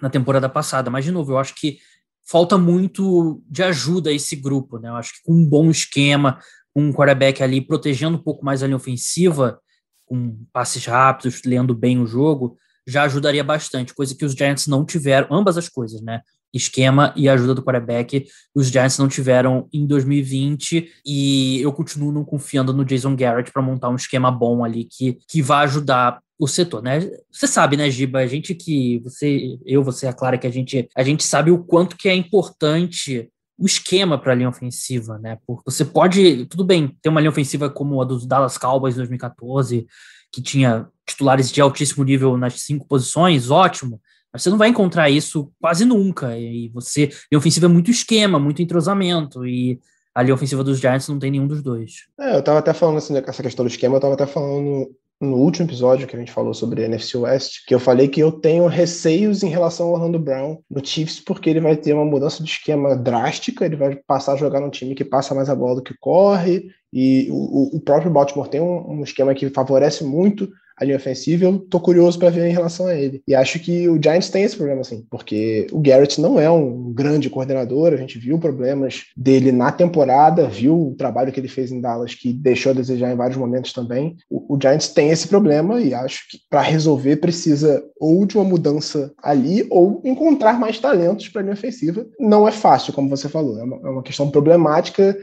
na 0.00 0.08
temporada 0.08 0.48
passada. 0.48 0.90
Mas, 0.90 1.04
de 1.04 1.10
novo, 1.10 1.32
eu 1.32 1.38
acho 1.38 1.54
que 1.54 1.78
falta 2.26 2.56
muito 2.56 3.42
de 3.48 3.62
ajuda 3.62 4.10
a 4.10 4.12
esse 4.12 4.36
grupo, 4.36 4.78
né? 4.78 4.88
Eu 4.88 4.96
acho 4.96 5.14
que 5.14 5.22
com 5.24 5.32
um 5.32 5.46
bom 5.46 5.70
esquema, 5.70 6.38
um 6.74 6.92
quarterback 6.92 7.42
ali 7.42 7.60
protegendo 7.60 8.16
um 8.16 8.22
pouco 8.22 8.44
mais 8.44 8.62
a 8.62 8.66
linha 8.66 8.76
ofensiva, 8.76 9.60
com 10.06 10.44
passes 10.52 10.84
rápidos, 10.86 11.42
lendo 11.44 11.74
bem 11.74 12.00
o 12.00 12.06
jogo, 12.06 12.56
já 12.86 13.04
ajudaria 13.04 13.44
bastante, 13.44 13.94
coisa 13.94 14.14
que 14.14 14.24
os 14.24 14.32
Giants 14.32 14.66
não 14.66 14.84
tiveram, 14.84 15.28
ambas 15.30 15.56
as 15.56 15.68
coisas, 15.68 16.00
né? 16.00 16.22
Esquema 16.52 17.12
e 17.16 17.28
ajuda 17.28 17.54
do 17.54 17.62
quarterback. 17.62 18.26
Os 18.54 18.68
Giants 18.68 18.98
não 18.98 19.08
tiveram 19.08 19.68
em 19.72 19.86
2020 19.86 20.92
e 21.04 21.60
eu 21.60 21.72
continuo 21.72 22.12
não 22.12 22.24
confiando 22.24 22.72
no 22.72 22.84
Jason 22.84 23.14
Garrett 23.14 23.52
para 23.52 23.62
montar 23.62 23.88
um 23.88 23.96
esquema 23.96 24.30
bom 24.30 24.64
ali 24.64 24.84
que, 24.84 25.18
que 25.28 25.42
vai 25.42 25.64
ajudar 25.64 26.20
o 26.38 26.48
setor, 26.48 26.82
né? 26.82 27.00
Você 27.30 27.46
sabe, 27.46 27.76
né, 27.76 27.90
Giba? 27.90 28.20
A 28.20 28.26
gente 28.26 28.54
que 28.54 28.98
você, 29.00 29.58
eu, 29.66 29.84
você, 29.84 30.06
a 30.06 30.12
Clara, 30.12 30.38
que 30.38 30.46
a 30.46 30.50
gente, 30.50 30.88
a 30.96 31.02
gente 31.02 31.22
sabe 31.22 31.50
o 31.50 31.62
quanto 31.62 31.96
que 31.96 32.08
é 32.08 32.14
importante 32.14 33.28
o 33.58 33.66
esquema 33.66 34.18
para 34.18 34.32
a 34.32 34.34
linha 34.34 34.48
ofensiva, 34.48 35.18
né? 35.18 35.38
Porque 35.46 35.62
você 35.66 35.84
pode, 35.84 36.46
tudo 36.46 36.64
bem, 36.64 36.96
ter 37.02 37.10
uma 37.10 37.20
linha 37.20 37.30
ofensiva 37.30 37.68
como 37.68 38.00
a 38.00 38.06
dos 38.06 38.24
Dallas 38.24 38.56
Cowboys 38.56 38.94
em 38.94 38.98
2014, 38.98 39.86
que 40.32 40.40
tinha 40.40 40.88
titulares 41.06 41.52
de 41.52 41.60
altíssimo 41.60 42.04
nível 42.04 42.38
nas 42.38 42.62
cinco 42.62 42.88
posições, 42.88 43.50
ótimo. 43.50 44.00
Você 44.32 44.50
não 44.50 44.58
vai 44.58 44.68
encontrar 44.68 45.10
isso 45.10 45.50
quase 45.60 45.84
nunca. 45.84 46.36
E 46.38 46.68
você. 46.68 47.10
E 47.30 47.34
a 47.34 47.38
ofensiva 47.38 47.66
é 47.66 47.68
muito 47.68 47.90
esquema, 47.90 48.38
muito 48.38 48.62
entrosamento. 48.62 49.46
E 49.46 49.80
ali 50.14 50.30
a 50.30 50.34
ofensiva 50.34 50.64
dos 50.64 50.78
Giants 50.78 51.08
não 51.08 51.18
tem 51.18 51.30
nenhum 51.30 51.46
dos 51.46 51.62
dois. 51.62 52.06
É, 52.18 52.36
eu 52.36 52.42
tava 52.42 52.58
até 52.58 52.72
falando 52.72 52.98
assim, 52.98 53.16
essa 53.16 53.42
questão 53.42 53.64
do 53.64 53.70
esquema, 53.70 53.96
eu 53.96 54.00
tava 54.00 54.14
até 54.14 54.26
falando 54.26 54.90
no 55.20 55.36
último 55.36 55.66
episódio 55.66 56.06
que 56.06 56.16
a 56.16 56.18
gente 56.18 56.32
falou 56.32 56.54
sobre 56.54 56.82
NFC 56.82 57.18
West, 57.18 57.66
que 57.66 57.74
eu 57.74 57.78
falei 57.78 58.08
que 58.08 58.20
eu 58.20 58.32
tenho 58.32 58.66
receios 58.66 59.42
em 59.42 59.48
relação 59.48 59.88
ao 59.88 59.92
Orlando 59.92 60.18
Brown 60.18 60.58
no 60.70 60.84
Chiefs, 60.84 61.20
porque 61.20 61.50
ele 61.50 61.60
vai 61.60 61.76
ter 61.76 61.92
uma 61.92 62.06
mudança 62.06 62.42
de 62.42 62.48
esquema 62.48 62.96
drástica, 62.96 63.66
ele 63.66 63.76
vai 63.76 63.96
passar 63.96 64.32
a 64.32 64.36
jogar 64.36 64.60
num 64.60 64.70
time 64.70 64.94
que 64.94 65.04
passa 65.04 65.34
mais 65.34 65.50
a 65.50 65.54
bola 65.54 65.76
do 65.76 65.82
que 65.82 65.94
corre, 66.00 66.70
e 66.90 67.28
o, 67.30 67.76
o 67.76 67.80
próprio 67.80 68.10
Baltimore 68.10 68.48
tem 68.48 68.62
um, 68.62 68.92
um 68.92 69.02
esquema 69.02 69.34
que 69.34 69.50
favorece 69.50 70.02
muito 70.04 70.50
a 70.80 70.84
linha 70.84 70.96
ofensiva, 70.96 71.44
eu 71.44 71.58
tô 71.58 71.78
curioso 71.78 72.18
para 72.18 72.30
ver 72.30 72.48
em 72.48 72.52
relação 72.52 72.86
a 72.86 72.94
ele. 72.94 73.22
E 73.28 73.34
acho 73.34 73.58
que 73.60 73.86
o 73.86 74.02
Giants 74.02 74.30
tem 74.30 74.44
esse 74.44 74.56
problema, 74.56 74.80
assim, 74.80 75.04
porque 75.10 75.66
o 75.70 75.78
Garrett 75.78 76.18
não 76.18 76.40
é 76.40 76.50
um 76.50 76.90
grande 76.92 77.28
coordenador, 77.28 77.92
a 77.92 77.96
gente 77.96 78.18
viu 78.18 78.38
problemas 78.38 79.04
dele 79.14 79.52
na 79.52 79.70
temporada, 79.70 80.48
viu 80.48 80.88
o 80.88 80.94
trabalho 80.94 81.30
que 81.30 81.38
ele 81.38 81.48
fez 81.48 81.70
em 81.70 81.82
Dallas, 81.82 82.14
que 82.14 82.32
deixou 82.32 82.72
a 82.72 82.74
desejar 82.74 83.12
em 83.12 83.16
vários 83.16 83.36
momentos 83.36 83.74
também. 83.74 84.16
O, 84.30 84.54
o 84.54 84.58
Giants 84.60 84.88
tem 84.88 85.10
esse 85.10 85.28
problema 85.28 85.82
e 85.82 85.92
acho 85.92 86.26
que 86.30 86.38
para 86.48 86.62
resolver 86.62 87.16
precisa 87.16 87.84
ou 88.00 88.24
de 88.24 88.38
uma 88.38 88.44
mudança 88.44 89.12
ali 89.22 89.66
ou 89.68 90.00
encontrar 90.02 90.58
mais 90.58 90.78
talentos 90.78 91.28
para 91.28 91.42
a 91.42 91.44
linha 91.44 91.54
ofensiva. 91.54 92.06
Não 92.18 92.48
é 92.48 92.52
fácil, 92.52 92.94
como 92.94 93.10
você 93.10 93.28
falou, 93.28 93.58
é 93.58 93.64
uma, 93.64 93.76
é 93.76 93.90
uma 93.90 94.02
questão 94.02 94.30
problemática, 94.30 95.14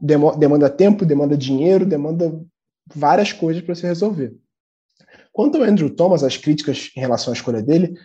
demanda 0.00 0.70
tempo, 0.70 1.04
demanda 1.04 1.36
dinheiro, 1.36 1.84
demanda 1.84 2.40
várias 2.94 3.32
coisas 3.32 3.62
para 3.62 3.74
se 3.74 3.86
resolver. 3.86 4.34
Quanto 5.34 5.58
ao 5.58 5.64
Andrew 5.64 5.90
Thomas, 5.90 6.22
as 6.22 6.36
críticas 6.36 6.92
em 6.96 7.00
relação 7.00 7.32
à 7.32 7.36
escolha 7.36 7.60
dele 7.60 7.98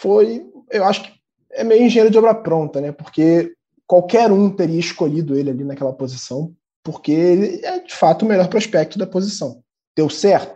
foi, 0.00 0.46
eu 0.70 0.84
acho 0.84 1.02
que 1.02 1.10
é 1.50 1.64
meio 1.64 1.82
engenheiro 1.82 2.10
de 2.10 2.16
obra 2.16 2.32
pronta, 2.32 2.80
né? 2.80 2.92
Porque 2.92 3.52
qualquer 3.84 4.30
um 4.30 4.48
teria 4.48 4.78
escolhido 4.78 5.36
ele 5.36 5.50
ali 5.50 5.64
naquela 5.64 5.92
posição, 5.92 6.54
porque 6.84 7.10
ele 7.10 7.66
é 7.66 7.80
de 7.80 7.92
fato 7.92 8.24
o 8.24 8.28
melhor 8.28 8.48
prospecto 8.48 8.96
da 8.96 9.08
posição. 9.08 9.60
Deu 9.96 10.08
certo? 10.08 10.54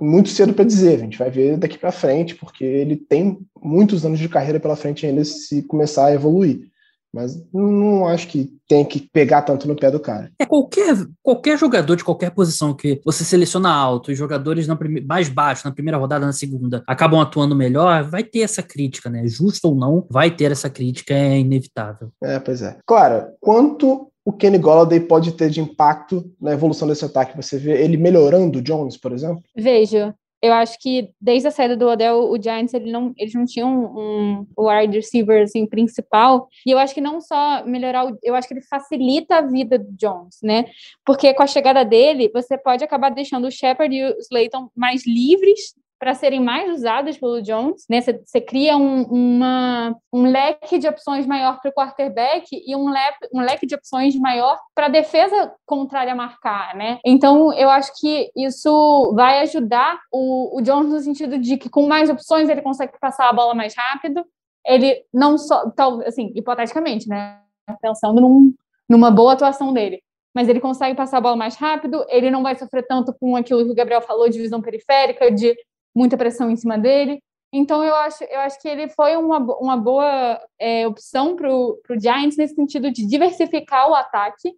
Muito 0.00 0.30
cedo 0.30 0.52
para 0.52 0.64
dizer, 0.64 0.96
a 0.96 1.04
gente 1.04 1.18
vai 1.18 1.30
ver 1.30 1.56
daqui 1.56 1.78
para 1.78 1.92
frente, 1.92 2.34
porque 2.34 2.64
ele 2.64 2.96
tem 2.96 3.38
muitos 3.62 4.04
anos 4.04 4.18
de 4.18 4.28
carreira 4.28 4.58
pela 4.58 4.74
frente 4.74 5.06
ainda 5.06 5.24
se 5.24 5.62
começar 5.62 6.06
a 6.06 6.14
evoluir. 6.14 6.69
Mas 7.12 7.42
não 7.52 8.06
acho 8.06 8.28
que 8.28 8.50
tem 8.68 8.84
que 8.84 9.00
pegar 9.12 9.42
tanto 9.42 9.66
no 9.66 9.74
pé 9.74 9.90
do 9.90 9.98
cara. 9.98 10.30
É 10.38 10.46
qualquer, 10.46 10.96
qualquer 11.22 11.58
jogador 11.58 11.96
de 11.96 12.04
qualquer 12.04 12.30
posição 12.30 12.72
que 12.72 13.00
você 13.04 13.24
seleciona 13.24 13.72
alto 13.72 14.12
e 14.12 14.14
jogadores 14.14 14.66
na 14.68 14.76
prime, 14.76 15.00
mais 15.00 15.28
baixos, 15.28 15.64
na 15.64 15.72
primeira 15.72 15.98
rodada, 15.98 16.24
na 16.24 16.32
segunda, 16.32 16.82
acabam 16.86 17.20
atuando 17.20 17.56
melhor, 17.56 18.04
vai 18.04 18.22
ter 18.22 18.40
essa 18.40 18.62
crítica, 18.62 19.10
né? 19.10 19.26
Justo 19.26 19.68
ou 19.68 19.74
não, 19.74 20.06
vai 20.08 20.30
ter 20.30 20.52
essa 20.52 20.70
crítica, 20.70 21.12
é 21.12 21.38
inevitável. 21.38 22.10
É, 22.22 22.38
pois 22.38 22.62
é. 22.62 22.78
Claro, 22.86 23.26
quanto 23.40 24.10
o 24.24 24.32
Kenny 24.32 24.58
Golladay 24.58 25.00
pode 25.00 25.32
ter 25.32 25.50
de 25.50 25.60
impacto 25.60 26.30
na 26.40 26.52
evolução 26.52 26.86
desse 26.86 27.04
ataque? 27.04 27.36
Você 27.36 27.58
vê 27.58 27.82
ele 27.82 27.96
melhorando 27.96 28.60
o 28.60 28.62
Jones, 28.62 28.96
por 28.96 29.12
exemplo? 29.12 29.42
Vejo 29.56 30.14
eu 30.42 30.52
acho 30.54 30.78
que 30.78 31.10
desde 31.20 31.48
a 31.48 31.50
saída 31.50 31.76
do 31.76 31.86
Odell, 31.86 32.30
o 32.30 32.42
Giants 32.42 32.72
ele 32.72 32.90
não, 32.90 33.12
eles 33.16 33.34
não 33.34 33.44
tinham 33.44 33.70
um, 33.70 34.46
wide 34.58 34.96
receiver 34.96 35.42
assim, 35.42 35.66
principal. 35.66 36.48
E 36.66 36.70
eu 36.70 36.78
acho 36.78 36.94
que 36.94 37.00
não 37.00 37.20
só 37.20 37.64
melhorar, 37.66 38.06
o, 38.06 38.18
eu 38.22 38.34
acho 38.34 38.48
que 38.48 38.54
ele 38.54 38.62
facilita 38.62 39.36
a 39.36 39.42
vida 39.42 39.78
do 39.78 39.92
Jones, 39.92 40.38
né? 40.42 40.64
Porque 41.04 41.34
com 41.34 41.42
a 41.42 41.46
chegada 41.46 41.84
dele, 41.84 42.30
você 42.32 42.56
pode 42.56 42.82
acabar 42.82 43.10
deixando 43.10 43.46
o 43.46 43.50
Shepard 43.50 43.94
e 43.94 44.04
o 44.04 44.18
Slayton 44.18 44.70
mais 44.74 45.06
livres 45.06 45.74
para 46.00 46.14
serem 46.14 46.40
mais 46.40 46.72
usadas 46.72 47.18
pelo 47.18 47.42
Jones, 47.42 47.84
né? 47.88 48.00
Você 48.00 48.40
cria 48.40 48.74
um, 48.74 49.02
uma, 49.02 49.94
um 50.10 50.22
leque 50.22 50.78
de 50.78 50.88
opções 50.88 51.26
maior 51.26 51.60
para 51.60 51.70
o 51.70 51.74
quarterback 51.74 52.46
e 52.50 52.74
um, 52.74 52.88
le, 52.88 52.98
um 53.34 53.42
leque 53.42 53.66
de 53.66 53.74
opções 53.74 54.16
maior 54.16 54.58
para 54.74 54.86
a 54.86 54.88
defesa 54.88 55.52
contrária 55.66 56.14
marcar, 56.14 56.74
né? 56.74 56.98
Então, 57.04 57.52
eu 57.52 57.68
acho 57.68 57.92
que 58.00 58.30
isso 58.34 59.12
vai 59.14 59.40
ajudar 59.40 60.00
o, 60.10 60.58
o 60.58 60.62
Jones 60.62 60.90
no 60.90 61.00
sentido 61.00 61.38
de 61.38 61.58
que 61.58 61.68
com 61.68 61.86
mais 61.86 62.08
opções 62.08 62.48
ele 62.48 62.62
consegue 62.62 62.98
passar 62.98 63.28
a 63.28 63.34
bola 63.34 63.54
mais 63.54 63.74
rápido. 63.76 64.24
Ele 64.64 65.04
não 65.12 65.36
só, 65.36 65.68
tal, 65.70 66.00
assim, 66.00 66.32
hipoteticamente, 66.34 67.10
né? 67.10 67.40
Pensando 67.82 68.22
num, 68.22 68.54
numa 68.88 69.10
boa 69.10 69.34
atuação 69.34 69.70
dele 69.70 70.02
mas 70.34 70.48
ele 70.48 70.60
consegue 70.60 70.96
passar 70.96 71.18
a 71.18 71.20
bola 71.20 71.36
mais 71.36 71.56
rápido, 71.56 72.04
ele 72.08 72.30
não 72.30 72.42
vai 72.42 72.54
sofrer 72.54 72.86
tanto 72.86 73.12
com 73.12 73.34
aquilo 73.34 73.64
que 73.64 73.72
o 73.72 73.74
Gabriel 73.74 74.00
falou 74.00 74.28
de 74.28 74.40
visão 74.40 74.62
periférica, 74.62 75.30
de 75.30 75.56
muita 75.94 76.16
pressão 76.16 76.50
em 76.50 76.56
cima 76.56 76.78
dele. 76.78 77.20
Então 77.52 77.82
eu 77.82 77.94
acho, 77.94 78.22
eu 78.24 78.40
acho 78.40 78.60
que 78.60 78.68
ele 78.68 78.88
foi 78.88 79.16
uma, 79.16 79.38
uma 79.38 79.76
boa 79.76 80.40
é, 80.58 80.86
opção 80.86 81.34
para 81.34 81.52
o 81.52 81.80
Giants 82.00 82.36
nesse 82.36 82.54
sentido 82.54 82.90
de 82.90 83.06
diversificar 83.06 83.88
o 83.88 83.94
ataque. 83.94 84.52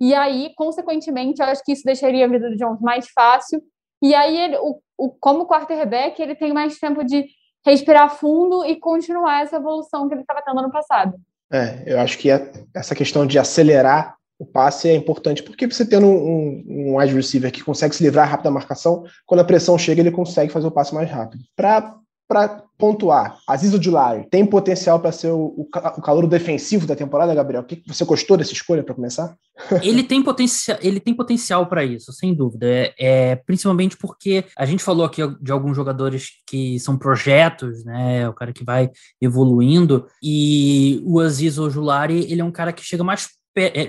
E 0.00 0.12
aí, 0.12 0.52
consequentemente, 0.56 1.40
eu 1.40 1.46
acho 1.46 1.62
que 1.64 1.72
isso 1.72 1.84
deixaria 1.84 2.24
a 2.24 2.28
vida 2.28 2.50
do 2.50 2.56
Jones 2.56 2.80
mais 2.80 3.08
fácil. 3.10 3.62
E 4.02 4.12
aí, 4.14 4.36
ele, 4.36 4.56
o, 4.58 4.80
o, 4.98 5.10
como 5.10 5.46
quarterback, 5.46 6.20
ele 6.20 6.34
tem 6.34 6.52
mais 6.52 6.78
tempo 6.78 7.04
de 7.04 7.24
respirar 7.64 8.14
fundo 8.16 8.64
e 8.64 8.76
continuar 8.76 9.42
essa 9.42 9.56
evolução 9.56 10.08
que 10.08 10.14
ele 10.14 10.22
estava 10.22 10.42
tendo 10.42 10.60
no 10.60 10.70
passado. 10.70 11.14
É, 11.52 11.84
eu 11.86 12.00
acho 12.00 12.18
que 12.18 12.28
essa 12.74 12.94
questão 12.94 13.24
de 13.24 13.38
acelerar 13.38 14.16
o 14.38 14.44
passe 14.44 14.88
é 14.88 14.94
importante, 14.94 15.42
porque 15.42 15.66
você 15.66 15.86
tendo 15.86 16.06
um, 16.06 16.64
um 16.66 16.98
wide 16.98 17.14
receiver 17.14 17.50
que 17.52 17.62
consegue 17.62 17.94
se 17.94 18.02
livrar 18.02 18.28
rápido 18.28 18.44
da 18.44 18.50
marcação, 18.50 19.04
quando 19.26 19.40
a 19.40 19.44
pressão 19.44 19.78
chega, 19.78 20.00
ele 20.00 20.10
consegue 20.10 20.52
fazer 20.52 20.66
o 20.66 20.72
passe 20.72 20.94
mais 20.94 21.10
rápido. 21.10 21.44
Para 21.56 22.64
pontuar, 22.76 23.38
Aziz 23.46 23.72
Odilari 23.72 24.26
tem 24.28 24.44
potencial 24.44 24.98
para 24.98 25.12
ser 25.12 25.28
o, 25.28 25.54
o, 25.56 25.68
o 25.72 26.02
calor 26.02 26.26
defensivo 26.26 26.86
da 26.86 26.96
temporada, 26.96 27.34
Gabriel? 27.34 27.62
Que, 27.62 27.82
você 27.86 28.04
gostou 28.04 28.36
dessa 28.36 28.52
escolha 28.52 28.82
para 28.82 28.94
começar? 28.94 29.36
ele 29.82 30.02
tem 30.02 30.22
potencial, 30.22 30.78
ele 30.82 30.98
tem 30.98 31.14
potencial 31.14 31.66
para 31.66 31.84
isso, 31.84 32.12
sem 32.12 32.34
dúvida. 32.34 32.66
É, 32.66 32.94
é, 32.98 33.36
principalmente 33.36 33.96
porque 33.96 34.44
a 34.58 34.66
gente 34.66 34.82
falou 34.82 35.06
aqui 35.06 35.22
de 35.40 35.52
alguns 35.52 35.76
jogadores 35.76 36.30
que 36.46 36.80
são 36.80 36.98
projetos, 36.98 37.84
né? 37.84 38.28
O 38.28 38.32
cara 38.32 38.52
que 38.52 38.64
vai 38.64 38.90
evoluindo 39.20 40.06
e 40.20 41.00
o 41.04 41.20
Aziz 41.20 41.58
Ojulari, 41.58 42.26
ele 42.30 42.40
é 42.40 42.44
um 42.44 42.50
cara 42.50 42.72
que 42.72 42.82
chega 42.82 43.04
mais 43.04 43.28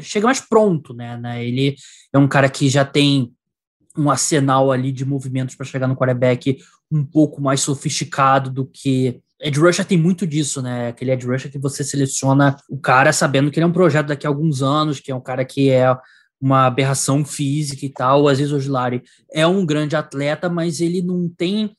chega 0.01 0.25
mais 0.25 0.39
pronto, 0.39 0.93
né, 0.93 1.17
né? 1.17 1.45
Ele 1.45 1.75
é 2.13 2.17
um 2.17 2.27
cara 2.27 2.49
que 2.49 2.69
já 2.69 2.85
tem 2.85 3.31
um 3.97 4.09
arsenal 4.09 4.71
ali 4.71 4.91
de 4.91 5.05
movimentos 5.05 5.55
para 5.55 5.65
chegar 5.65 5.87
no 5.87 5.95
quarterback 5.95 6.57
um 6.91 7.03
pouco 7.03 7.41
mais 7.41 7.61
sofisticado 7.61 8.49
do 8.49 8.65
que 8.65 9.21
Ed 9.39 9.59
Rusher 9.59 9.85
tem 9.85 9.97
muito 9.97 10.25
disso, 10.25 10.61
né? 10.61 10.89
Aquele 10.89 11.11
Ed 11.11 11.25
Rusher 11.25 11.51
que 11.51 11.59
você 11.59 11.83
seleciona 11.83 12.55
o 12.69 12.77
cara 12.77 13.11
sabendo 13.11 13.51
que 13.51 13.59
ele 13.59 13.65
é 13.65 13.67
um 13.67 13.73
projeto 13.73 14.07
daqui 14.07 14.25
a 14.25 14.29
alguns 14.29 14.61
anos, 14.61 14.99
que 14.99 15.11
é 15.11 15.15
um 15.15 15.21
cara 15.21 15.43
que 15.43 15.69
é 15.69 15.95
uma 16.39 16.65
aberração 16.65 17.25
física 17.25 17.85
e 17.85 17.89
tal. 17.89 18.23
O 18.23 18.27
Aziz 18.27 18.49
é 19.31 19.45
um 19.45 19.65
grande 19.65 19.95
atleta, 19.95 20.49
mas 20.49 20.79
ele 20.79 21.01
não 21.01 21.27
tem 21.27 21.75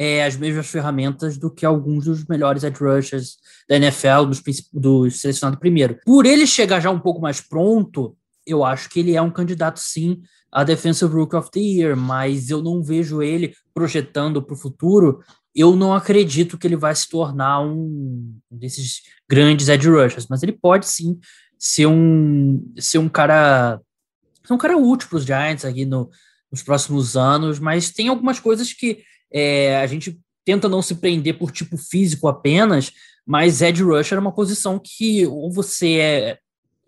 é, 0.00 0.24
as 0.24 0.36
mesmas 0.36 0.68
ferramentas 0.68 1.36
do 1.36 1.50
que 1.50 1.66
alguns 1.66 2.04
dos 2.04 2.24
melhores 2.24 2.62
edge 2.62 2.78
rushers 2.80 3.38
da 3.68 3.74
NFL, 3.74 4.26
dos, 4.28 4.40
dos 4.72 5.20
selecionados 5.20 5.58
primeiro. 5.58 5.98
Por 6.06 6.24
ele 6.24 6.46
chegar 6.46 6.78
já 6.78 6.88
um 6.88 7.00
pouco 7.00 7.20
mais 7.20 7.40
pronto, 7.40 8.16
eu 8.46 8.64
acho 8.64 8.88
que 8.88 9.00
ele 9.00 9.16
é 9.16 9.20
um 9.20 9.30
candidato 9.30 9.80
sim 9.80 10.22
a 10.52 10.62
Defensive 10.62 11.12
Rookie 11.12 11.36
of 11.36 11.50
the 11.50 11.58
Year, 11.58 11.96
mas 11.96 12.48
eu 12.48 12.62
não 12.62 12.80
vejo 12.80 13.20
ele 13.20 13.52
projetando 13.74 14.40
para 14.40 14.54
o 14.54 14.56
futuro. 14.56 15.20
Eu 15.52 15.74
não 15.74 15.92
acredito 15.92 16.56
que 16.56 16.66
ele 16.68 16.76
vai 16.76 16.94
se 16.94 17.08
tornar 17.08 17.60
um 17.60 18.38
desses 18.48 19.02
grandes 19.28 19.68
edge 19.68 19.88
rushers, 19.88 20.28
mas 20.30 20.44
ele 20.44 20.52
pode 20.52 20.86
sim 20.86 21.18
ser 21.58 21.86
um 21.86 22.64
ser 22.78 22.98
um 22.98 23.08
cara 23.08 23.80
ser 24.46 24.52
um 24.54 24.58
cara 24.58 24.78
útil 24.78 25.08
para 25.08 25.18
os 25.18 25.24
Giants 25.24 25.64
aqui 25.64 25.84
no, 25.84 26.08
nos 26.52 26.62
próximos 26.62 27.16
anos, 27.16 27.58
mas 27.58 27.90
tem 27.90 28.08
algumas 28.08 28.38
coisas 28.38 28.72
que 28.72 29.02
é, 29.32 29.76
a 29.78 29.86
gente 29.86 30.18
tenta 30.44 30.68
não 30.68 30.80
se 30.80 30.94
prender 30.94 31.38
por 31.38 31.50
tipo 31.50 31.76
físico 31.76 32.28
apenas, 32.28 32.92
mas 33.26 33.60
edge 33.60 33.82
rusher 33.82 34.16
é 34.16 34.20
uma 34.20 34.32
posição 34.32 34.78
que 34.78 35.26
ou 35.26 35.52
você 35.52 35.94
é 35.94 36.38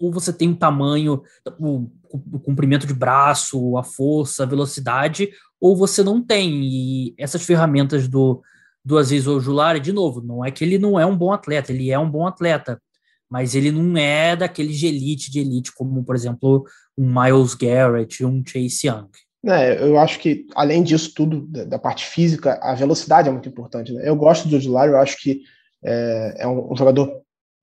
ou 0.00 0.10
você 0.10 0.32
tem 0.32 0.48
um 0.48 0.54
tamanho, 0.54 1.22
o, 1.58 1.90
o 2.10 2.40
comprimento 2.40 2.86
de 2.86 2.94
braço, 2.94 3.76
a 3.76 3.82
força, 3.82 4.42
a 4.42 4.46
velocidade, 4.46 5.30
ou 5.60 5.76
você 5.76 6.02
não 6.02 6.22
tem. 6.22 6.64
E 6.64 7.14
essas 7.18 7.42
ferramentas 7.42 8.08
do, 8.08 8.42
do 8.82 8.96
Aziz 8.96 9.26
Ojulari, 9.26 9.78
de 9.78 9.92
novo, 9.92 10.22
não 10.22 10.42
é 10.42 10.50
que 10.50 10.64
ele 10.64 10.78
não 10.78 10.98
é 10.98 11.04
um 11.04 11.16
bom 11.16 11.32
atleta, 11.32 11.70
ele 11.70 11.90
é 11.90 11.98
um 11.98 12.10
bom 12.10 12.26
atleta, 12.26 12.80
mas 13.28 13.54
ele 13.54 13.70
não 13.70 13.94
é 13.96 14.34
daquele 14.34 14.72
de 14.72 14.86
elite 14.86 15.30
de 15.30 15.40
elite, 15.40 15.72
como, 15.74 16.02
por 16.02 16.16
exemplo, 16.16 16.64
um 16.96 17.06
Miles 17.06 17.54
Garrett, 17.54 18.24
um 18.24 18.42
Chase 18.44 18.86
Young. 18.86 19.10
É, 19.46 19.82
eu 19.82 19.98
acho 19.98 20.18
que, 20.18 20.46
além 20.54 20.82
disso 20.82 21.12
tudo, 21.14 21.46
da, 21.46 21.64
da 21.64 21.78
parte 21.78 22.04
física, 22.04 22.58
a 22.62 22.74
velocidade 22.74 23.28
é 23.28 23.32
muito 23.32 23.48
importante. 23.48 23.92
Né? 23.92 24.02
Eu 24.04 24.14
gosto 24.14 24.48
do 24.48 24.56
Ojulari, 24.56 24.92
eu 24.92 24.98
acho 24.98 25.18
que 25.18 25.42
é, 25.82 26.34
é 26.40 26.46
um, 26.46 26.72
um, 26.72 26.76
jogador 26.76 27.08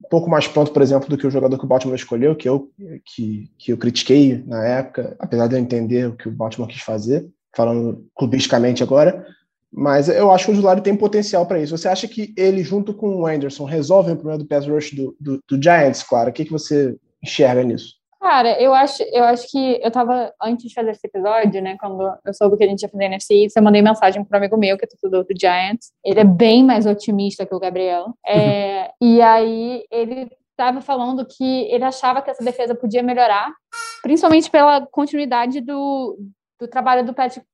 um 0.04 0.08
pouco 0.08 0.28
mais 0.28 0.48
pronto, 0.48 0.72
por 0.72 0.82
exemplo, 0.82 1.08
do 1.08 1.16
que 1.16 1.26
o 1.26 1.30
jogador 1.30 1.56
que 1.56 1.64
o 1.64 1.68
Baltimore 1.68 1.96
escolheu, 1.96 2.34
que 2.34 2.48
eu, 2.48 2.70
que, 3.04 3.50
que 3.58 3.72
eu 3.72 3.78
critiquei 3.78 4.42
na 4.46 4.64
época, 4.64 5.16
apesar 5.18 5.46
de 5.46 5.54
eu 5.54 5.60
entender 5.60 6.08
o 6.08 6.16
que 6.16 6.28
o 6.28 6.32
Baltimore 6.32 6.68
quis 6.68 6.82
fazer, 6.82 7.28
falando 7.54 8.06
clubisticamente 8.14 8.82
agora. 8.82 9.24
Mas 9.70 10.08
eu 10.08 10.30
acho 10.32 10.46
que 10.46 10.52
o 10.52 10.54
Julari 10.54 10.80
tem 10.80 10.96
potencial 10.96 11.46
para 11.46 11.60
isso. 11.60 11.76
Você 11.76 11.88
acha 11.88 12.08
que 12.08 12.32
ele, 12.36 12.64
junto 12.64 12.94
com 12.94 13.16
o 13.16 13.26
Anderson, 13.26 13.64
resolve 13.64 14.12
o 14.12 14.16
problema 14.16 14.38
do 14.38 14.46
pass 14.46 14.66
rush 14.66 14.92
do, 14.92 15.14
do, 15.20 15.40
do 15.46 15.62
Giants, 15.62 16.02
claro? 16.02 16.30
O 16.30 16.32
que, 16.32 16.44
que 16.44 16.50
você 16.50 16.96
enxerga 17.22 17.62
nisso? 17.62 17.97
Cara, 18.20 18.60
eu 18.60 18.74
acho, 18.74 19.02
eu 19.12 19.22
acho 19.24 19.48
que 19.48 19.80
eu 19.80 19.90
tava, 19.92 20.34
antes 20.42 20.68
de 20.68 20.74
fazer 20.74 20.90
esse 20.90 21.06
episódio, 21.06 21.62
né, 21.62 21.76
quando 21.78 22.02
eu 22.24 22.34
soube 22.34 22.56
que 22.56 22.64
a 22.64 22.66
gente 22.66 22.82
ia 22.82 22.88
fazer 22.88 23.04
NFC, 23.04 23.46
eu 23.54 23.62
mandei 23.62 23.80
mensagem 23.80 24.24
para 24.24 24.36
um 24.36 24.40
amigo 24.40 24.56
meu, 24.56 24.76
que 24.76 24.84
é 24.84 24.88
torcedor 24.88 25.24
do 25.24 25.38
Giants. 25.38 25.92
Ele 26.04 26.18
é 26.18 26.24
bem 26.24 26.64
mais 26.64 26.84
otimista 26.84 27.46
que 27.46 27.54
o 27.54 27.60
Gabriel. 27.60 28.12
É, 28.26 28.90
e 29.00 29.22
aí 29.22 29.84
ele 29.90 30.28
estava 30.50 30.80
falando 30.80 31.24
que 31.24 31.62
ele 31.70 31.84
achava 31.84 32.20
que 32.20 32.30
essa 32.30 32.42
defesa 32.42 32.74
podia 32.74 33.04
melhorar, 33.04 33.52
principalmente 34.02 34.50
pela 34.50 34.84
continuidade 34.84 35.60
do, 35.60 36.18
do 36.60 36.66
trabalho 36.66 37.06
do 37.06 37.14
Patrick 37.14 37.46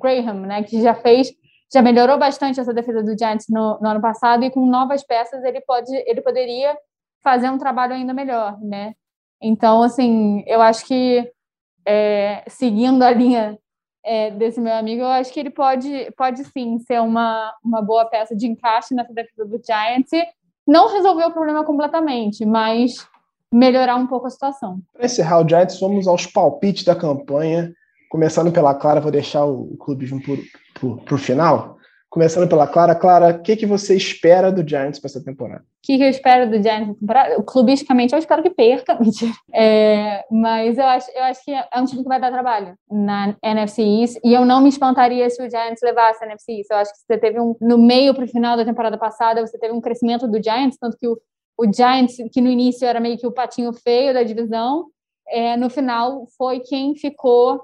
Graham, 0.00 0.46
né, 0.46 0.62
que 0.62 0.80
já 0.80 0.94
fez 0.94 1.32
já 1.74 1.80
melhorou 1.80 2.18
bastante 2.18 2.60
essa 2.60 2.74
defesa 2.74 3.02
do 3.02 3.18
Giants 3.18 3.46
no, 3.48 3.78
no, 3.80 3.88
ano 3.88 4.00
passado 4.00 4.44
e 4.44 4.50
com 4.50 4.66
novas 4.66 5.02
peças 5.02 5.42
ele 5.42 5.58
pode 5.62 5.90
ele 6.06 6.20
poderia 6.20 6.76
fazer 7.24 7.48
um 7.48 7.56
trabalho 7.56 7.94
ainda 7.94 8.12
melhor, 8.12 8.60
né? 8.60 8.92
Então, 9.42 9.82
assim, 9.82 10.44
eu 10.46 10.62
acho 10.62 10.86
que 10.86 11.28
é, 11.86 12.44
seguindo 12.46 13.02
a 13.02 13.10
linha 13.10 13.58
é, 14.04 14.30
desse 14.30 14.60
meu 14.60 14.72
amigo, 14.72 15.02
eu 15.02 15.08
acho 15.08 15.32
que 15.32 15.40
ele 15.40 15.50
pode, 15.50 16.10
pode 16.16 16.44
sim 16.44 16.78
ser 16.80 17.00
uma, 17.00 17.52
uma 17.64 17.82
boa 17.82 18.04
peça 18.04 18.34
de 18.34 18.46
encaixe 18.46 18.94
nessa 18.94 19.12
defesa 19.12 19.44
do 19.44 19.60
Giants. 19.64 20.10
Não 20.66 20.92
resolver 20.92 21.24
o 21.24 21.32
problema 21.32 21.64
completamente, 21.64 22.44
mas 22.44 22.92
melhorar 23.52 23.96
um 23.96 24.06
pouco 24.06 24.26
a 24.26 24.30
situação. 24.30 24.80
Para 24.92 25.06
encerrar 25.06 25.44
o 25.44 25.48
Giants, 25.48 25.78
vamos 25.78 26.06
aos 26.08 26.26
palpites 26.26 26.84
da 26.84 26.94
campanha. 26.94 27.72
Começando 28.10 28.52
pela 28.52 28.74
Clara, 28.74 29.00
vou 29.00 29.10
deixar 29.10 29.44
o, 29.44 29.76
clubismo 29.76 30.20
para 30.20 31.14
o 31.14 31.18
final. 31.18 31.76
Começando 32.12 32.46
pela 32.46 32.66
Clara. 32.66 32.94
Clara, 32.94 33.30
o 33.30 33.40
que, 33.40 33.56
que 33.56 33.64
você 33.64 33.96
espera 33.96 34.52
do 34.52 34.68
Giants 34.68 34.98
para 34.98 35.08
essa 35.08 35.24
temporada? 35.24 35.62
O 35.62 35.66
que, 35.82 35.96
que, 35.96 36.04
eu 36.04 36.10
espero 36.10 36.44
do 36.50 36.62
Giants 36.62 36.88
nessa 36.88 37.00
temporada? 37.00 37.42
Clubisticamente, 37.42 38.12
eu 38.12 38.18
espero 38.18 38.42
que 38.42 38.50
perca. 38.50 38.98
É, 39.54 40.22
mas 40.30 40.76
eu 40.76 40.84
acho, 40.84 41.10
eu 41.10 41.22
acho 41.24 41.42
que 41.42 41.50
é 41.50 41.66
um 41.76 41.86
time 41.86 42.02
que 42.02 42.08
vai 42.08 42.20
dar 42.20 42.30
trabalho 42.30 42.74
na 42.90 43.34
NFC 43.42 43.82
East. 43.82 44.18
E 44.22 44.34
eu 44.34 44.44
não 44.44 44.60
me 44.60 44.68
espantaria 44.68 45.28
se 45.30 45.42
o 45.42 45.48
Giants 45.48 45.80
levasse 45.82 46.22
a 46.22 46.26
NFC 46.26 46.52
East. 46.52 46.70
Eu 46.70 46.76
acho 46.76 46.92
que 46.92 46.98
você 46.98 47.16
teve 47.16 47.40
um... 47.40 47.56
No 47.58 47.78
meio 47.78 48.12
para 48.14 48.24
o 48.24 48.28
final 48.28 48.58
da 48.58 48.64
temporada 48.64 48.98
passada, 48.98 49.40
você 49.40 49.58
teve 49.58 49.72
um 49.72 49.80
crescimento 49.80 50.28
do 50.28 50.42
Giants, 50.42 50.76
tanto 50.78 50.98
que 50.98 51.08
o, 51.08 51.18
o 51.56 51.72
Giants, 51.72 52.16
que 52.30 52.42
no 52.42 52.50
início 52.50 52.86
era 52.86 53.00
meio 53.00 53.16
que 53.16 53.26
o 53.26 53.32
patinho 53.32 53.72
feio 53.72 54.12
da 54.12 54.22
divisão, 54.22 54.88
é, 55.28 55.56
no 55.56 55.70
final 55.70 56.26
foi 56.36 56.60
quem 56.60 56.94
ficou 56.94 57.62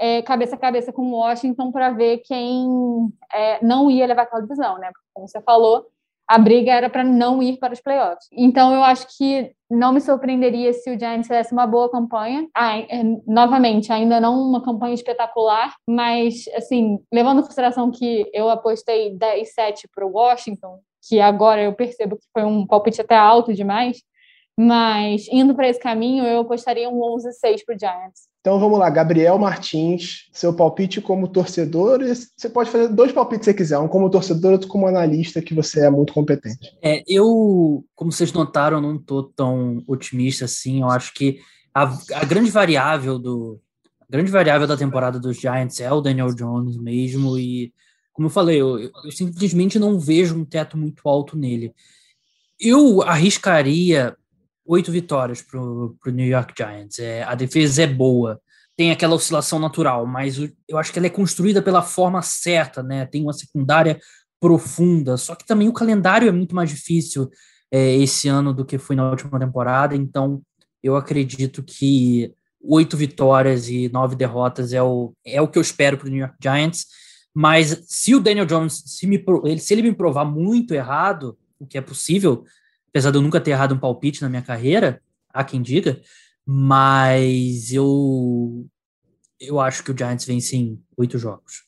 é, 0.00 0.22
cabeça 0.22 0.56
a 0.56 0.58
cabeça 0.58 0.90
com 0.90 1.12
Washington 1.12 1.70
para 1.70 1.90
ver 1.90 2.22
quem 2.24 2.66
é, 3.32 3.62
não 3.62 3.90
ia 3.90 4.06
levar 4.06 4.22
aquela 4.22 4.40
divisão, 4.40 4.78
né? 4.78 4.90
Como 5.12 5.28
você 5.28 5.42
falou, 5.42 5.86
a 6.26 6.38
briga 6.38 6.72
era 6.72 6.88
para 6.88 7.04
não 7.04 7.42
ir 7.42 7.58
para 7.58 7.74
os 7.74 7.80
playoffs. 7.80 8.26
Então, 8.32 8.72
eu 8.72 8.82
acho 8.82 9.06
que 9.18 9.52
não 9.68 9.92
me 9.92 10.00
surpreenderia 10.00 10.72
se 10.72 10.88
o 10.90 10.98
Giants 10.98 11.26
fizesse 11.26 11.52
uma 11.52 11.66
boa 11.66 11.90
campanha. 11.90 12.48
Ah, 12.54 12.78
é, 12.78 13.02
novamente, 13.26 13.92
ainda 13.92 14.18
não 14.20 14.40
uma 14.40 14.62
campanha 14.62 14.94
espetacular, 14.94 15.74
mas, 15.86 16.44
assim, 16.54 16.98
levando 17.12 17.40
em 17.40 17.42
consideração 17.42 17.90
que 17.90 18.30
eu 18.32 18.48
apostei 18.48 19.14
10-7 19.18 19.88
para 19.94 20.06
o 20.06 20.12
Washington, 20.12 20.78
que 21.06 21.20
agora 21.20 21.62
eu 21.62 21.74
percebo 21.74 22.16
que 22.16 22.26
foi 22.32 22.44
um 22.44 22.66
palpite 22.66 23.00
até 23.00 23.16
alto 23.16 23.52
demais, 23.52 24.00
mas 24.62 25.26
indo 25.32 25.54
para 25.54 25.70
esse 25.70 25.80
caminho, 25.80 26.22
eu 26.22 26.40
apostaria 26.40 26.86
um 26.86 27.00
11-6 27.16 27.64
para 27.64 27.74
o 27.74 27.78
Giants. 27.78 28.28
Então 28.42 28.60
vamos 28.60 28.78
lá, 28.78 28.90
Gabriel 28.90 29.38
Martins, 29.38 30.28
seu 30.34 30.52
palpite 30.52 31.00
como 31.00 31.28
torcedor. 31.28 32.00
Você 32.36 32.50
pode 32.50 32.68
fazer 32.68 32.88
dois 32.88 33.10
palpites 33.10 33.46
se 33.46 33.52
você 33.52 33.56
quiser, 33.56 33.78
um 33.78 33.88
como 33.88 34.10
torcedor, 34.10 34.52
outro 34.52 34.68
como 34.68 34.86
analista, 34.86 35.40
que 35.40 35.54
você 35.54 35.86
é 35.86 35.90
muito 35.90 36.12
competente. 36.12 36.76
É, 36.82 37.02
eu, 37.08 37.82
como 37.94 38.12
vocês 38.12 38.34
notaram, 38.34 38.82
não 38.82 38.96
estou 38.96 39.22
tão 39.22 39.82
otimista 39.86 40.44
assim. 40.44 40.82
Eu 40.82 40.90
acho 40.90 41.14
que 41.14 41.40
a, 41.74 41.84
a, 42.16 42.24
grande 42.26 42.50
variável 42.50 43.18
do 43.18 43.58
a 43.98 44.06
grande 44.10 44.30
variável 44.30 44.66
da 44.66 44.76
temporada 44.76 45.18
dos 45.18 45.40
Giants 45.40 45.80
é 45.80 45.90
o 45.90 46.02
Daniel 46.02 46.34
Jones 46.34 46.76
mesmo. 46.76 47.38
E 47.38 47.72
como 48.12 48.26
eu 48.26 48.30
falei, 48.30 48.60
eu, 48.60 48.78
eu 48.78 49.10
simplesmente 49.10 49.78
não 49.78 49.98
vejo 49.98 50.36
um 50.36 50.44
teto 50.44 50.76
muito 50.76 51.08
alto 51.08 51.34
nele. 51.34 51.72
Eu 52.58 53.00
arriscaria 53.00 54.14
oito 54.66 54.92
vitórias 54.92 55.42
para 55.42 55.60
o 55.60 55.96
New 56.06 56.26
York 56.26 56.54
Giants. 56.56 56.98
É, 56.98 57.22
a 57.22 57.34
defesa 57.34 57.82
é 57.82 57.86
boa, 57.86 58.40
tem 58.76 58.90
aquela 58.90 59.14
oscilação 59.14 59.58
natural, 59.58 60.06
mas 60.06 60.38
eu 60.68 60.78
acho 60.78 60.92
que 60.92 60.98
ela 60.98 61.06
é 61.06 61.10
construída 61.10 61.60
pela 61.60 61.82
forma 61.82 62.22
certa, 62.22 62.82
né? 62.82 63.06
Tem 63.06 63.22
uma 63.22 63.32
secundária 63.32 64.00
profunda, 64.40 65.16
só 65.16 65.34
que 65.34 65.46
também 65.46 65.68
o 65.68 65.72
calendário 65.72 66.28
é 66.28 66.32
muito 66.32 66.54
mais 66.54 66.70
difícil 66.70 67.28
é, 67.70 67.94
esse 67.96 68.28
ano 68.28 68.54
do 68.54 68.64
que 68.64 68.78
foi 68.78 68.96
na 68.96 69.10
última 69.10 69.38
temporada, 69.38 69.94
então 69.94 70.42
eu 70.82 70.96
acredito 70.96 71.62
que 71.62 72.32
oito 72.62 72.96
vitórias 72.96 73.68
e 73.68 73.88
nove 73.90 74.16
derrotas 74.16 74.72
é 74.72 74.82
o, 74.82 75.12
é 75.24 75.40
o 75.40 75.48
que 75.48 75.58
eu 75.58 75.62
espero 75.62 75.96
para 75.96 76.06
o 76.06 76.10
New 76.10 76.20
York 76.20 76.36
Giants. 76.42 76.86
Mas 77.34 77.84
se 77.86 78.14
o 78.14 78.20
Daniel 78.20 78.46
Jones, 78.46 78.82
se, 78.86 79.06
me, 79.06 79.22
se 79.58 79.74
ele 79.74 79.82
me 79.82 79.94
provar 79.94 80.24
muito 80.24 80.74
errado, 80.74 81.38
o 81.58 81.66
que 81.66 81.78
é 81.78 81.80
possível, 81.80 82.44
apesar 82.90 83.10
de 83.10 83.18
eu 83.18 83.22
nunca 83.22 83.40
ter 83.40 83.52
errado 83.52 83.74
um 83.74 83.78
palpite 83.78 84.20
na 84.20 84.28
minha 84.28 84.42
carreira, 84.42 85.00
há 85.32 85.42
quem 85.42 85.62
diga, 85.62 86.00
mas 86.44 87.72
eu 87.72 88.66
eu 89.40 89.58
acho 89.58 89.82
que 89.82 89.90
o 89.90 89.96
Giants 89.96 90.26
vence 90.26 90.54
em 90.54 90.78
oito 90.98 91.16
jogos. 91.16 91.64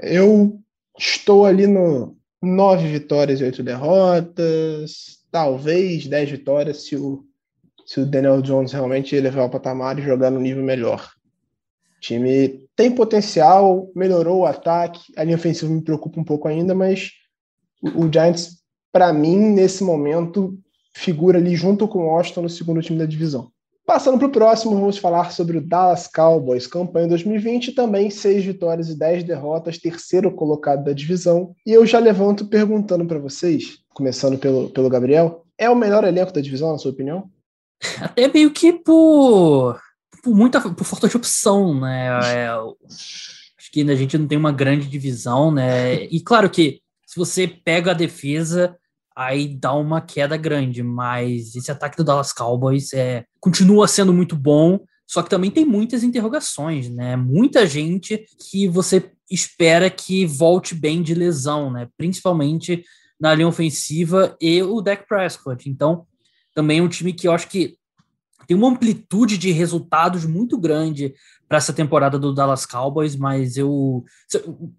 Eu 0.00 0.60
estou 0.96 1.44
ali 1.44 1.66
no 1.66 2.16
nove 2.40 2.86
vitórias 2.86 3.40
e 3.40 3.44
oito 3.44 3.62
derrotas, 3.62 5.18
talvez 5.30 6.06
dez 6.06 6.30
vitórias 6.30 6.84
se 6.84 6.94
o, 6.94 7.24
se 7.84 8.00
o 8.00 8.06
Daniel 8.06 8.40
Jones 8.40 8.72
realmente 8.72 9.16
elevar 9.16 9.46
o 9.46 9.50
patamar 9.50 9.98
e 9.98 10.02
jogar 10.02 10.30
no 10.30 10.40
nível 10.40 10.62
melhor. 10.62 11.10
O 11.96 12.00
time 12.00 12.68
tem 12.76 12.94
potencial, 12.94 13.90
melhorou 13.96 14.40
o 14.40 14.46
ataque, 14.46 15.00
a 15.16 15.24
linha 15.24 15.36
ofensiva 15.36 15.72
me 15.72 15.82
preocupa 15.82 16.20
um 16.20 16.24
pouco 16.24 16.46
ainda, 16.46 16.72
mas 16.74 17.10
o, 17.82 18.04
o 18.04 18.12
Giants 18.12 18.57
para 18.92 19.12
mim, 19.12 19.36
nesse 19.36 19.84
momento, 19.84 20.58
figura 20.94 21.38
ali 21.38 21.54
junto 21.54 21.86
com 21.86 22.00
o 22.00 22.06
Washington 22.06 22.42
no 22.42 22.48
segundo 22.48 22.82
time 22.82 22.98
da 22.98 23.06
divisão. 23.06 23.50
Passando 23.86 24.18
para 24.18 24.28
o 24.28 24.30
próximo, 24.30 24.78
vamos 24.78 24.98
falar 24.98 25.32
sobre 25.32 25.56
o 25.56 25.66
Dallas 25.66 26.06
Cowboys, 26.06 26.66
campanha 26.66 27.08
2020, 27.08 27.72
também 27.72 28.10
seis 28.10 28.44
vitórias 28.44 28.90
e 28.90 28.98
dez 28.98 29.24
derrotas, 29.24 29.78
terceiro 29.78 30.30
colocado 30.30 30.84
da 30.84 30.92
divisão. 30.92 31.54
E 31.64 31.72
eu 31.72 31.86
já 31.86 31.98
levanto 31.98 32.46
perguntando 32.46 33.06
para 33.06 33.18
vocês, 33.18 33.78
começando 33.94 34.36
pelo, 34.36 34.68
pelo 34.68 34.90
Gabriel, 34.90 35.42
é 35.56 35.70
o 35.70 35.74
melhor 35.74 36.04
elenco 36.04 36.32
da 36.32 36.42
divisão, 36.42 36.72
na 36.72 36.78
sua 36.78 36.90
opinião? 36.90 37.30
Até 37.98 38.28
meio 38.28 38.50
que 38.50 38.74
por, 38.74 39.80
por 40.22 40.34
muita 40.34 40.60
por 40.60 40.84
falta 40.84 41.08
de 41.08 41.16
opção, 41.16 41.80
né? 41.80 42.08
É, 42.08 42.48
acho 42.48 43.72
que 43.72 43.90
a 43.90 43.94
gente 43.94 44.18
não 44.18 44.26
tem 44.26 44.36
uma 44.36 44.52
grande 44.52 44.86
divisão, 44.86 45.50
né? 45.50 46.04
E 46.04 46.20
claro 46.20 46.50
que 46.50 46.82
se 47.08 47.18
você 47.18 47.48
pega 47.48 47.92
a 47.92 47.94
defesa, 47.94 48.76
aí 49.16 49.48
dá 49.48 49.72
uma 49.72 49.98
queda 49.98 50.36
grande, 50.36 50.82
mas 50.82 51.56
esse 51.56 51.70
ataque 51.70 51.96
do 51.96 52.04
Dallas 52.04 52.34
Cowboys 52.34 52.92
é, 52.92 53.24
continua 53.40 53.88
sendo 53.88 54.12
muito 54.12 54.36
bom, 54.36 54.78
só 55.06 55.22
que 55.22 55.30
também 55.30 55.50
tem 55.50 55.64
muitas 55.64 56.02
interrogações, 56.02 56.90
né? 56.90 57.16
Muita 57.16 57.66
gente 57.66 58.26
que 58.50 58.68
você 58.68 59.10
espera 59.30 59.88
que 59.88 60.26
volte 60.26 60.74
bem 60.74 61.00
de 61.00 61.14
lesão, 61.14 61.72
né? 61.72 61.88
Principalmente 61.96 62.84
na 63.18 63.34
linha 63.34 63.48
ofensiva 63.48 64.36
e 64.38 64.62
o 64.62 64.82
Dak 64.82 65.08
Prescott. 65.08 65.66
Então, 65.66 66.06
também 66.54 66.80
é 66.80 66.82
um 66.82 66.88
time 66.88 67.14
que 67.14 67.26
eu 67.26 67.32
acho 67.32 67.48
que 67.48 67.78
tem 68.46 68.54
uma 68.54 68.68
amplitude 68.68 69.38
de 69.38 69.50
resultados 69.50 70.26
muito 70.26 70.58
grande 70.58 71.14
para 71.48 71.58
essa 71.58 71.72
temporada 71.72 72.18
do 72.18 72.34
Dallas 72.34 72.66
Cowboys, 72.66 73.16
mas 73.16 73.56
eu, 73.56 74.04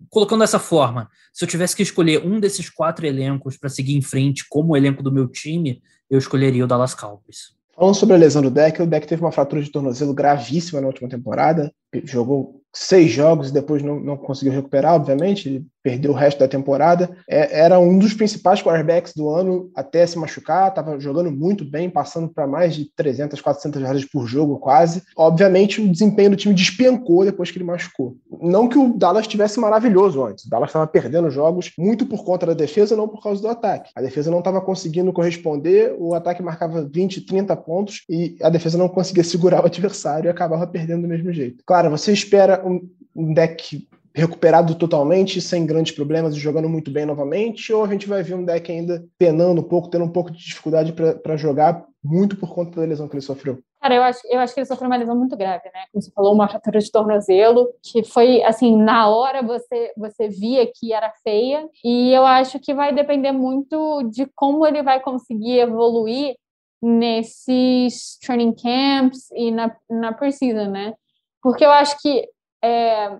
colocando 0.09 0.41
dessa 0.41 0.59
forma, 0.59 1.09
se 1.33 1.43
eu 1.43 1.49
tivesse 1.49 1.75
que 1.75 1.81
escolher 1.81 2.23
um 2.23 2.39
desses 2.39 2.69
quatro 2.69 3.07
elencos 3.07 3.57
para 3.57 3.69
seguir 3.69 3.97
em 3.97 4.01
frente 4.01 4.45
como 4.47 4.77
elenco 4.77 5.01
do 5.01 5.11
meu 5.11 5.27
time, 5.27 5.81
eu 6.09 6.19
escolheria 6.19 6.63
o 6.63 6.67
Dallas 6.67 6.93
Cowboys. 6.93 7.57
Falando 7.75 7.95
sobre 7.95 8.15
a 8.15 8.19
lesão 8.19 8.41
do 8.41 8.51
Deck, 8.51 8.81
o 8.81 8.85
Deck 8.85 9.07
teve 9.07 9.21
uma 9.21 9.31
fratura 9.31 9.61
de 9.63 9.71
tornozelo 9.71 10.13
gravíssima 10.13 10.81
na 10.81 10.87
última 10.87 11.09
temporada, 11.09 11.73
jogou 12.03 12.61
seis 12.73 13.09
jogos 13.11 13.49
e 13.49 13.53
depois 13.53 13.81
não, 13.81 13.99
não 13.99 14.17
conseguiu 14.17 14.53
recuperar, 14.53 14.95
obviamente, 14.95 15.65
perdeu 15.83 16.11
o 16.11 16.15
resto 16.15 16.39
da 16.39 16.47
temporada. 16.47 17.09
É, 17.27 17.61
era 17.61 17.79
um 17.79 17.97
dos 17.97 18.13
principais 18.13 18.61
quarterbacks 18.61 19.13
do 19.13 19.29
ano 19.29 19.69
até 19.75 20.05
se 20.05 20.17
machucar, 20.17 20.69
estava 20.69 20.99
jogando 20.99 21.31
muito 21.31 21.63
bem, 21.63 21.89
passando 21.89 22.29
para 22.29 22.47
mais 22.47 22.75
de 22.75 22.85
300, 22.95 23.39
400 23.41 23.81
jardas 23.81 24.05
por 24.05 24.27
jogo 24.27 24.57
quase. 24.59 25.03
Obviamente, 25.15 25.81
o 25.81 25.89
desempenho 25.89 26.31
do 26.31 26.35
time 26.35 26.53
despencou 26.53 27.25
depois 27.25 27.51
que 27.51 27.57
ele 27.57 27.65
machucou. 27.65 28.15
Não 28.41 28.67
que 28.67 28.77
o 28.77 28.97
Dallas 28.97 29.23
estivesse 29.23 29.59
maravilhoso 29.59 30.23
antes, 30.23 30.45
o 30.45 30.49
Dallas 30.49 30.69
estava 30.69 30.87
perdendo 30.87 31.29
jogos 31.29 31.71
muito 31.77 32.05
por 32.05 32.23
conta 32.23 32.45
da 32.45 32.53
defesa, 32.53 32.95
não 32.95 33.07
por 33.07 33.21
causa 33.21 33.41
do 33.41 33.47
ataque. 33.47 33.91
A 33.95 34.01
defesa 34.01 34.31
não 34.31 34.39
estava 34.39 34.61
conseguindo 34.61 35.13
corresponder, 35.13 35.95
o 35.97 36.13
ataque 36.13 36.41
marcava 36.41 36.83
20, 36.83 37.21
30 37.21 37.55
pontos 37.57 38.03
e 38.09 38.37
a 38.41 38.49
defesa 38.49 38.77
não 38.77 38.87
conseguia 38.87 39.23
segurar 39.29 39.63
o 39.63 39.65
adversário 39.65 40.27
e 40.27 40.29
acabava 40.29 40.67
perdendo 40.67 41.03
do 41.03 41.07
mesmo 41.07 41.31
jeito. 41.31 41.63
Claro, 41.65 41.89
você 41.89 42.11
espera 42.11 42.61
um, 42.65 42.87
um 43.15 43.33
deck 43.33 43.87
recuperado 44.19 44.75
totalmente, 44.75 45.41
sem 45.41 45.65
grandes 45.65 45.93
problemas 45.93 46.35
e 46.35 46.39
jogando 46.39 46.69
muito 46.69 46.91
bem 46.91 47.05
novamente, 47.05 47.73
ou 47.73 47.83
a 47.83 47.87
gente 47.87 48.07
vai 48.07 48.21
ver 48.21 48.35
um 48.35 48.45
deck 48.45 48.71
ainda 48.71 49.03
penando 49.17 49.61
um 49.61 49.63
pouco, 49.63 49.89
tendo 49.89 50.05
um 50.05 50.11
pouco 50.11 50.31
de 50.31 50.37
dificuldade 50.37 50.93
para 50.93 51.37
jogar, 51.37 51.85
muito 52.03 52.37
por 52.37 52.53
conta 52.53 52.79
da 52.79 52.87
lesão 52.87 53.07
que 53.07 53.15
ele 53.15 53.21
sofreu? 53.21 53.59
Cara, 53.81 53.95
eu 53.95 54.03
acho, 54.03 54.19
eu 54.25 54.39
acho 54.39 54.53
que 54.53 54.59
ele 54.59 54.67
sofreu 54.67 54.89
uma 54.89 54.97
lesão 54.97 55.15
muito 55.15 55.37
grave, 55.37 55.63
né? 55.73 55.85
Como 55.91 56.01
você 56.01 56.11
falou, 56.11 56.33
uma 56.33 56.49
fratura 56.49 56.79
de 56.79 56.91
tornozelo, 56.91 57.69
que 57.81 58.03
foi, 58.03 58.43
assim, 58.43 58.75
na 58.75 59.07
hora 59.07 59.41
você, 59.41 59.93
você 59.95 60.27
via 60.27 60.69
que 60.73 60.93
era 60.93 61.11
feia, 61.23 61.67
e 61.83 62.11
eu 62.11 62.25
acho 62.25 62.59
que 62.59 62.73
vai 62.73 62.93
depender 62.93 63.31
muito 63.31 64.03
de 64.03 64.25
como 64.35 64.65
ele 64.65 64.83
vai 64.83 64.99
conseguir 64.99 65.59
evoluir 65.59 66.35
nesses 66.81 68.17
training 68.21 68.53
camps 68.53 69.29
e 69.31 69.51
na, 69.51 69.75
na 69.89 70.13
preseason, 70.13 70.69
né? 70.69 70.93
Porque 71.41 71.65
eu 71.65 71.71
acho 71.71 71.97
que 72.01 72.27
é, 72.61 73.17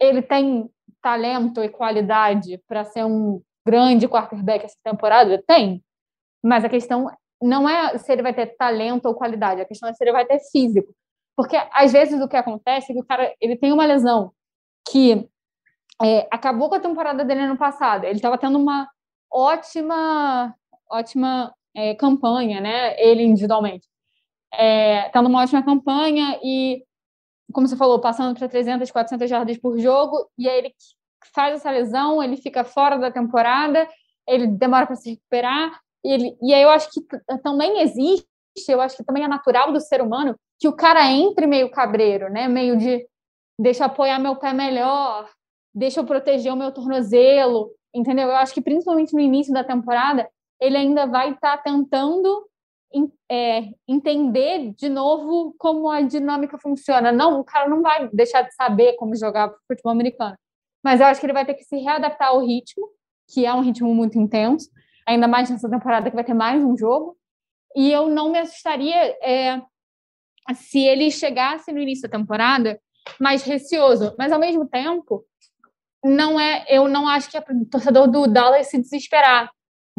ele 0.00 0.22
tem 0.22 0.68
talento 1.02 1.62
e 1.62 1.68
qualidade 1.68 2.60
para 2.66 2.84
ser 2.84 3.04
um 3.04 3.42
grande 3.66 4.08
quarterback 4.08 4.64
essa 4.64 4.76
temporada? 4.82 5.42
Tem. 5.46 5.82
Mas 6.42 6.64
a 6.64 6.68
questão 6.68 7.10
não 7.42 7.68
é 7.68 7.96
se 7.98 8.12
ele 8.12 8.22
vai 8.22 8.34
ter 8.34 8.56
talento 8.56 9.06
ou 9.06 9.14
qualidade, 9.14 9.60
a 9.60 9.66
questão 9.66 9.88
é 9.88 9.94
se 9.94 10.02
ele 10.02 10.12
vai 10.12 10.24
ter 10.24 10.40
físico. 10.50 10.94
Porque 11.36 11.56
às 11.72 11.92
vezes 11.92 12.20
o 12.20 12.28
que 12.28 12.36
acontece 12.36 12.92
é 12.92 12.94
que 12.94 13.00
o 13.00 13.06
cara 13.06 13.34
ele 13.40 13.56
tem 13.56 13.72
uma 13.72 13.86
lesão 13.86 14.32
que 14.90 15.28
é, 16.02 16.26
acabou 16.30 16.68
com 16.68 16.74
a 16.74 16.80
temporada 16.80 17.24
dele 17.24 17.40
ano 17.40 17.56
passado. 17.56 18.04
Ele 18.04 18.16
estava 18.16 18.38
tendo 18.38 18.58
uma 18.58 18.88
ótima, 19.32 20.54
ótima 20.90 21.54
é, 21.74 21.94
campanha, 21.94 22.60
né? 22.60 22.98
Ele 23.00 23.22
individualmente. 23.22 23.86
É, 24.52 25.08
tendo 25.10 25.28
uma 25.28 25.42
ótima 25.42 25.62
campanha 25.62 26.38
e 26.42 26.84
como 27.52 27.66
você 27.66 27.76
falou, 27.76 28.00
passando 28.00 28.38
para 28.38 28.48
300, 28.48 28.90
400 28.90 29.28
jardas 29.28 29.58
por 29.58 29.78
jogo, 29.78 30.28
e 30.38 30.48
aí 30.48 30.58
ele 30.58 30.74
faz 31.34 31.54
essa 31.54 31.70
lesão, 31.70 32.22
ele 32.22 32.36
fica 32.36 32.64
fora 32.64 32.98
da 32.98 33.10
temporada, 33.10 33.88
ele 34.26 34.46
demora 34.46 34.86
para 34.86 34.96
se 34.96 35.10
recuperar, 35.10 35.80
ele, 36.04 36.36
e 36.42 36.54
aí 36.54 36.62
eu 36.62 36.70
acho 36.70 36.88
que 36.90 37.00
também 37.42 37.80
existe, 37.80 38.26
eu 38.68 38.80
acho 38.80 38.96
que 38.96 39.04
também 39.04 39.24
é 39.24 39.28
natural 39.28 39.72
do 39.72 39.80
ser 39.80 40.00
humano, 40.00 40.34
que 40.58 40.68
o 40.68 40.72
cara 40.72 41.10
entre 41.10 41.46
meio 41.46 41.70
cabreiro, 41.70 42.30
né? 42.30 42.48
Meio 42.48 42.76
de 42.76 43.06
deixa 43.58 43.84
eu 43.84 43.86
apoiar 43.86 44.18
meu 44.18 44.36
pé 44.36 44.52
melhor, 44.52 45.28
deixa 45.74 46.00
eu 46.00 46.04
proteger 46.04 46.52
o 46.52 46.56
meu 46.56 46.72
tornozelo, 46.72 47.70
entendeu? 47.94 48.28
Eu 48.28 48.36
acho 48.36 48.54
que 48.54 48.60
principalmente 48.60 49.12
no 49.12 49.20
início 49.20 49.52
da 49.52 49.64
temporada, 49.64 50.28
ele 50.60 50.76
ainda 50.76 51.06
vai 51.06 51.32
estar 51.32 51.56
tá 51.56 51.62
tentando 51.62 52.46
é, 53.30 53.68
entender 53.86 54.72
de 54.74 54.88
novo 54.88 55.54
como 55.58 55.88
a 55.88 56.00
dinâmica 56.00 56.58
funciona. 56.58 57.12
Não, 57.12 57.40
o 57.40 57.44
cara 57.44 57.68
não 57.68 57.82
vai 57.82 58.08
deixar 58.12 58.42
de 58.42 58.54
saber 58.54 58.94
como 58.96 59.16
jogar 59.16 59.52
futebol 59.66 59.92
americano, 59.92 60.36
mas 60.82 61.00
eu 61.00 61.06
acho 61.06 61.20
que 61.20 61.26
ele 61.26 61.32
vai 61.32 61.46
ter 61.46 61.54
que 61.54 61.64
se 61.64 61.76
readaptar 61.76 62.28
ao 62.28 62.44
ritmo, 62.44 62.88
que 63.32 63.46
é 63.46 63.54
um 63.54 63.60
ritmo 63.60 63.94
muito 63.94 64.18
intenso, 64.18 64.68
ainda 65.06 65.28
mais 65.28 65.48
nessa 65.50 65.68
temporada 65.68 66.10
que 66.10 66.16
vai 66.16 66.24
ter 66.24 66.34
mais 66.34 66.62
um 66.62 66.76
jogo. 66.76 67.16
E 67.76 67.92
eu 67.92 68.08
não 68.08 68.32
me 68.32 68.38
assustaria 68.38 69.16
é, 69.22 69.62
se 70.54 70.80
ele 70.80 71.10
chegasse 71.10 71.72
no 71.72 71.80
início 71.80 72.08
da 72.08 72.18
temporada 72.18 72.80
mais 73.20 73.42
receoso, 73.42 74.14
mas 74.18 74.32
ao 74.32 74.40
mesmo 74.40 74.66
tempo 74.66 75.24
não 76.04 76.40
é, 76.40 76.64
eu 76.68 76.88
não 76.88 77.06
acho 77.06 77.30
que 77.30 77.36
é 77.36 77.40
o 77.40 77.66
torcedor 77.66 78.08
do 78.08 78.26
Dallas 78.26 78.68
se 78.68 78.78
desesperar, 78.78 79.50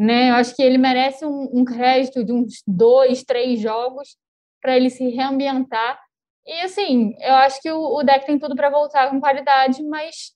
né? 0.02 0.30
Eu 0.30 0.34
acho 0.34 0.56
que 0.56 0.62
ele 0.62 0.78
merece 0.78 1.24
um, 1.24 1.48
um 1.52 1.64
crédito 1.64 2.24
de 2.24 2.32
uns 2.32 2.60
dois, 2.66 3.22
três 3.22 3.60
jogos 3.60 4.16
para 4.60 4.76
ele 4.76 4.90
se 4.90 5.08
reambientar. 5.08 5.96
E 6.44 6.60
assim, 6.62 7.14
eu 7.20 7.34
acho 7.34 7.62
que 7.62 7.70
o, 7.70 7.98
o 7.98 8.02
deck 8.02 8.26
tem 8.26 8.36
tudo 8.36 8.56
para 8.56 8.68
voltar 8.68 9.10
com 9.10 9.20
qualidade, 9.20 9.80
mas 9.84 10.32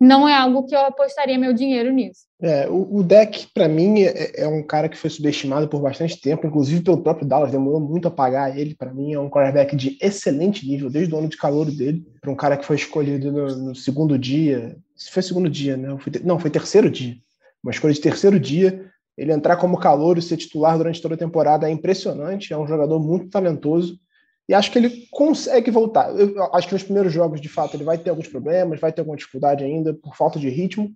não 0.00 0.28
é 0.28 0.34
algo 0.34 0.64
que 0.66 0.74
eu 0.74 0.78
apostaria 0.78 1.36
meu 1.36 1.52
dinheiro 1.52 1.92
nisso. 1.92 2.20
É, 2.40 2.68
o, 2.68 2.98
o 2.98 3.02
deck, 3.02 3.48
para 3.52 3.66
mim, 3.66 4.02
é, 4.02 4.42
é, 4.42 4.46
um 4.46 4.62
cara 4.62 4.88
que 4.88 4.96
foi 4.96 5.10
subestimado 5.10 5.66
por 5.66 5.80
bastante 5.80 6.20
tempo, 6.20 6.46
inclusive 6.46 6.84
pelo 6.84 7.02
próprio 7.02 7.26
Dallas, 7.26 7.50
demorou 7.50 7.80
muito 7.80 8.06
a 8.06 8.12
pagar 8.12 8.56
ele. 8.56 8.76
Para 8.76 8.94
mim, 8.94 9.14
é 9.14 9.18
um 9.18 9.28
quarterback 9.28 9.74
de 9.74 9.98
excelente 10.00 10.64
nível, 10.64 10.88
desde 10.88 11.12
o 11.12 11.18
ano 11.18 11.28
de 11.28 11.36
calor 11.36 11.68
dele, 11.72 12.06
para 12.20 12.30
um 12.30 12.36
cara 12.36 12.56
que 12.56 12.64
foi 12.64 12.76
escolhido 12.76 13.32
no, 13.32 13.56
no, 13.56 13.74
segundo 13.74 14.16
dia. 14.16 14.76
Se 14.94 15.10
foi 15.10 15.24
segundo 15.24 15.50
dia, 15.50 15.76
né? 15.76 15.88
Não, 16.22 16.38
foi 16.38 16.50
terceiro 16.50 16.88
dia. 16.88 17.16
Uma 17.60 17.72
escolha 17.72 17.92
de 17.92 18.00
terceiro 18.00 18.38
dia 18.38 18.88
ele 19.18 19.32
entrar 19.32 19.56
como 19.56 19.78
calor 19.78 20.16
e 20.16 20.22
ser 20.22 20.36
titular 20.36 20.78
durante 20.78 21.02
toda 21.02 21.14
a 21.14 21.18
temporada 21.18 21.68
é 21.68 21.72
impressionante. 21.72 22.52
É 22.52 22.56
um 22.56 22.66
jogador 22.66 23.00
muito 23.00 23.28
talentoso 23.28 23.98
e 24.48 24.54
acho 24.54 24.72
que 24.72 24.78
ele 24.78 25.06
consegue 25.10 25.70
voltar. 25.70 26.08
Eu 26.18 26.42
acho 26.54 26.68
que 26.68 26.72
nos 26.72 26.82
primeiros 26.82 27.12
jogos, 27.12 27.40
de 27.40 27.48
fato, 27.48 27.76
ele 27.76 27.84
vai 27.84 27.98
ter 27.98 28.08
alguns 28.08 28.28
problemas, 28.28 28.80
vai 28.80 28.90
ter 28.90 29.02
alguma 29.02 29.16
dificuldade 29.16 29.62
ainda 29.62 29.92
por 29.92 30.16
falta 30.16 30.38
de 30.38 30.48
ritmo, 30.48 30.90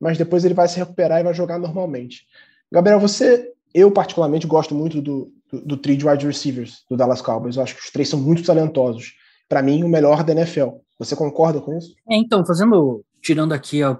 mas 0.00 0.18
depois 0.18 0.44
ele 0.44 0.54
vai 0.54 0.66
se 0.66 0.78
recuperar 0.78 1.20
e 1.20 1.24
vai 1.24 1.32
jogar 1.32 1.58
normalmente. 1.60 2.24
Gabriel, 2.72 2.98
você, 2.98 3.52
eu 3.72 3.92
particularmente 3.92 4.48
gosto 4.48 4.74
muito 4.74 5.00
do, 5.00 5.30
do, 5.52 5.60
do 5.64 5.76
trio 5.76 5.96
de 5.96 6.08
wide 6.08 6.26
receivers 6.26 6.82
do 6.90 6.96
Dallas 6.96 7.22
Cowboys. 7.22 7.56
Eu 7.56 7.62
acho 7.62 7.76
que 7.76 7.82
os 7.82 7.90
três 7.90 8.08
são 8.08 8.18
muito 8.18 8.42
talentosos. 8.42 9.12
Para 9.48 9.62
mim, 9.62 9.84
o 9.84 9.88
melhor 9.88 10.24
da 10.24 10.32
NFL. 10.32 10.78
Você 10.98 11.14
concorda 11.14 11.60
com 11.60 11.78
isso? 11.78 11.94
É, 12.10 12.16
então, 12.16 12.44
fazendo, 12.44 13.04
tirando 13.22 13.52
aqui 13.52 13.80
a, 13.80 13.96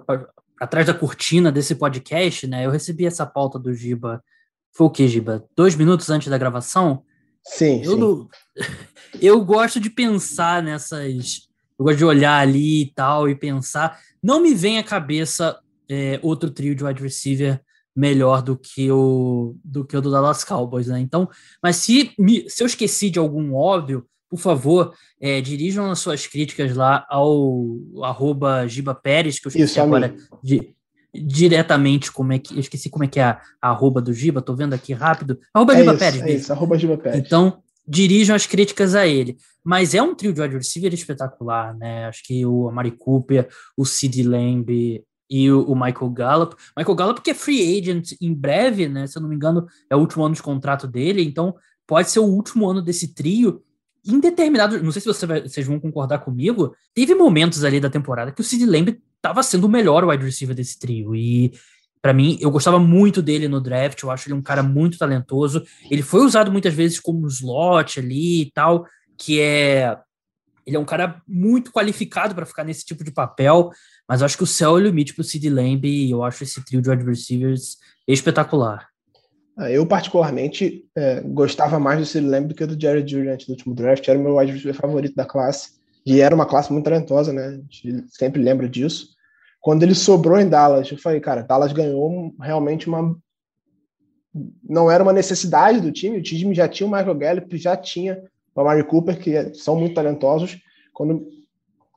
atrás 0.59 0.85
da 0.85 0.93
cortina 0.93 1.51
desse 1.51 1.75
podcast, 1.75 2.45
né? 2.47 2.65
Eu 2.65 2.71
recebi 2.71 3.05
essa 3.05 3.25
pauta 3.25 3.57
do 3.57 3.73
Giba. 3.73 4.23
Foi 4.73 4.87
o 4.87 4.89
que, 4.89 5.07
Giba? 5.07 5.45
Dois 5.55 5.75
minutos 5.75 6.09
antes 6.09 6.27
da 6.27 6.37
gravação? 6.37 7.03
Sim. 7.43 7.81
Eu, 7.83 8.29
sim. 8.57 8.67
eu 9.21 9.43
gosto 9.43 9.79
de 9.79 9.89
pensar 9.89 10.61
nessas. 10.61 11.47
Eu 11.77 11.85
gosto 11.85 11.97
de 11.97 12.05
olhar 12.05 12.39
ali 12.39 12.83
e 12.83 12.93
tal 12.93 13.29
e 13.29 13.35
pensar. 13.35 13.99
Não 14.21 14.41
me 14.41 14.53
vem 14.53 14.77
à 14.77 14.83
cabeça 14.83 15.59
é, 15.89 16.19
outro 16.21 16.51
trio 16.51 16.75
de 16.75 16.83
wide 16.83 17.01
receiver 17.01 17.61
melhor 17.95 18.41
do 18.41 18.57
que 18.57 18.91
o 18.91 19.55
do 19.63 19.83
que 19.83 19.97
o 19.97 20.01
do 20.01 20.11
Dallas 20.11 20.43
Cowboys, 20.43 20.87
né? 20.87 20.99
Então, 20.99 21.27
mas 21.61 21.77
se, 21.77 22.13
me, 22.17 22.49
se 22.49 22.63
eu 22.63 22.67
esqueci 22.67 23.09
de 23.09 23.19
algum 23.19 23.53
óbvio, 23.55 24.05
por 24.29 24.39
favor, 24.39 24.93
é, 25.19 25.41
dirijam 25.41 25.89
as 25.89 25.99
suas 25.99 26.27
críticas 26.27 26.75
lá 26.75 27.05
ao 27.09 27.65
arroba 28.03 28.67
Giba 28.67 28.93
Pérez, 28.93 29.39
que 29.39 29.47
eu 29.47 29.49
esqueci 29.49 29.71
Isso, 29.71 29.81
agora 29.81 30.15
de, 30.43 30.75
diretamente 31.13 32.11
como 32.11 32.33
é 32.33 32.39
que. 32.39 32.53
Eu 32.53 32.59
esqueci 32.59 32.89
como 32.89 33.03
é 33.03 33.07
que 33.07 33.19
é 33.19 33.23
a, 33.23 33.41
a 33.61 33.69
arroba 33.69 34.01
do 34.01 34.13
Giba, 34.13 34.41
tô 34.41 34.55
vendo 34.55 34.73
aqui 34.73 34.93
rápido. 34.93 35.39
Arroba 35.53 35.73
é 35.73 35.77
Giba 35.77 35.91
isso, 35.91 35.99
Pérez. 35.99 36.21
É 36.21 36.31
isso, 36.31 36.53
arroba 36.53 36.77
Giba 36.77 36.97
Pérez. 36.97 37.19
Então, 37.19 37.61
dirijam 37.87 38.35
as 38.35 38.45
críticas 38.45 38.93
a 38.93 39.07
ele. 39.07 39.37
Mas 39.63 39.93
é 39.93 40.01
um 40.01 40.15
trio 40.15 40.31
de 40.31 40.41
wide 40.41 40.55
receiver 40.55 40.93
espetacular, 40.93 41.75
né? 41.75 42.05
Acho 42.05 42.23
que 42.23 42.45
o 42.45 42.69
Amari 42.69 42.91
Cooper, 42.91 43.49
o 43.75 43.83
Sid 43.83 44.23
Lamb 44.23 45.03
e 45.29 45.51
o, 45.51 45.63
o, 45.63 45.75
Michael 45.75 46.09
Gallup. 46.11 46.55
Michael 46.77 46.95
Gallup 46.95 47.21
que 47.21 47.31
é 47.31 47.33
free 47.33 47.77
agent 47.77 48.13
em 48.21 48.33
breve, 48.33 48.87
né? 48.87 49.05
Se 49.07 49.17
eu 49.17 49.21
não 49.21 49.29
me 49.29 49.35
engano, 49.35 49.67
é 49.89 49.95
o 49.95 49.99
último 49.99 50.23
ano 50.23 50.35
de 50.35 50.41
contrato 50.41 50.87
dele, 50.87 51.23
então 51.23 51.55
pode 51.85 52.09
ser 52.09 52.19
o 52.19 52.25
último 52.25 52.69
ano 52.69 52.81
desse 52.81 53.13
trio 53.13 53.61
em 54.13 54.19
determinado, 54.19 54.81
não 54.81 54.91
sei 54.91 55.01
se 55.01 55.07
você 55.07 55.25
vai, 55.25 55.41
vocês 55.41 55.65
vão 55.65 55.79
concordar 55.79 56.19
comigo, 56.19 56.75
teve 56.93 57.15
momentos 57.15 57.63
ali 57.63 57.79
da 57.79 57.89
temporada 57.89 58.31
que 58.31 58.41
o 58.41 58.43
Sid 58.43 58.65
Lamb 58.65 58.99
estava 59.15 59.43
sendo 59.43 59.65
o 59.65 59.69
melhor 59.69 60.05
wide 60.05 60.23
receiver 60.23 60.55
desse 60.55 60.79
trio. 60.79 61.15
E 61.15 61.53
para 62.01 62.13
mim, 62.13 62.37
eu 62.39 62.49
gostava 62.49 62.79
muito 62.79 63.21
dele 63.21 63.47
no 63.47 63.59
draft, 63.59 64.01
eu 64.01 64.11
acho 64.11 64.27
ele 64.27 64.35
um 64.35 64.41
cara 64.41 64.63
muito 64.63 64.97
talentoso. 64.97 65.63
Ele 65.89 66.01
foi 66.01 66.21
usado 66.21 66.51
muitas 66.51 66.73
vezes 66.73 66.99
como 66.99 67.27
slot 67.27 67.99
ali 67.99 68.43
e 68.43 68.51
tal, 68.51 68.85
que 69.17 69.41
é 69.41 69.97
ele 70.65 70.77
é 70.77 70.79
um 70.79 70.85
cara 70.85 71.21
muito 71.27 71.71
qualificado 71.71 72.35
para 72.35 72.45
ficar 72.45 72.63
nesse 72.63 72.85
tipo 72.85 73.03
de 73.03 73.11
papel, 73.11 73.71
mas 74.07 74.21
eu 74.21 74.25
acho 74.25 74.37
que 74.37 74.43
o 74.43 74.47
céu 74.47 74.71
é 74.71 74.73
o 74.73 74.83
limite 74.83 75.15
para 75.15 75.21
o 75.21 75.25
Sid 75.25 75.49
Lamb 75.49 75.87
e 75.87 76.11
eu 76.11 76.23
acho 76.23 76.43
esse 76.43 76.63
trio 76.63 76.79
de 76.79 76.89
wide 76.89 77.03
receivers 77.03 77.77
espetacular. 78.07 78.88
Ah, 79.59 79.69
eu, 79.69 79.85
particularmente, 79.85 80.85
é, 80.95 81.19
gostava 81.19 81.77
mais 81.77 81.99
do 81.99 82.05
Sid 82.05 82.25
Lamb 82.25 82.47
do 82.47 82.55
que 82.55 82.65
do 82.65 82.81
Jared 82.81 83.11
Jury 83.11 83.27
antes 83.27 83.45
do 83.45 83.51
último 83.51 83.75
draft. 83.75 84.07
Era 84.07 84.17
o 84.17 84.23
meu 84.23 84.37
wide 84.37 84.53
receiver 84.53 84.73
favorito 84.73 85.15
da 85.15 85.25
classe. 85.25 85.71
E 86.05 86.21
era 86.21 86.33
uma 86.33 86.45
classe 86.45 86.71
muito 86.71 86.85
talentosa, 86.85 87.33
né? 87.33 87.45
A 87.45 87.51
gente 87.69 88.05
sempre 88.07 88.41
lembra 88.41 88.69
disso. 88.69 89.09
Quando 89.59 89.83
ele 89.83 89.93
sobrou 89.93 90.39
em 90.39 90.47
Dallas, 90.47 90.89
eu 90.89 90.97
falei, 90.97 91.19
cara, 91.19 91.41
Dallas 91.41 91.73
ganhou 91.73 92.33
realmente 92.39 92.87
uma. 92.87 93.13
Não 94.63 94.89
era 94.89 95.03
uma 95.03 95.11
necessidade 95.11 95.81
do 95.81 95.91
time, 95.91 96.19
o 96.19 96.23
time 96.23 96.55
já 96.55 96.69
tinha 96.69 96.87
o 96.87 96.89
Michael 96.91 97.15
Gallup, 97.15 97.57
já 97.57 97.75
tinha 97.75 98.23
o 98.55 98.61
Amari 98.61 98.85
Cooper, 98.85 99.19
que 99.19 99.53
são 99.55 99.75
muito 99.75 99.93
talentosos. 99.93 100.57
Quando 100.93 101.27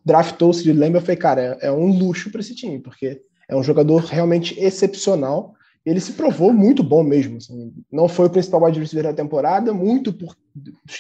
draftou 0.05 0.51
o 0.51 0.53
Sid 0.53 0.73
Lamb, 0.73 0.97
eu 0.97 1.01
falei, 1.01 1.17
cara, 1.17 1.59
é, 1.63 1.69
é 1.69 1.73
um 1.73 1.97
luxo 1.97 2.29
para 2.33 2.41
esse 2.41 2.57
time, 2.57 2.81
porque 2.81 3.23
é 3.49 3.55
um 3.55 3.63
jogador 3.63 4.03
realmente 4.03 4.59
excepcional 4.59 5.55
ele 5.85 6.01
se 6.01 6.13
provou 6.13 6.53
muito 6.53 6.83
bom 6.83 7.03
mesmo. 7.03 7.39
Assim. 7.39 7.73
Não 7.91 8.09
foi 8.09 8.27
o 8.27 8.31
principal 8.31 8.63
wide 8.65 8.79
receiver 8.79 9.05
da 9.05 9.17
temporada, 9.17 9.73
muito 9.73 10.13
por, 10.13 10.37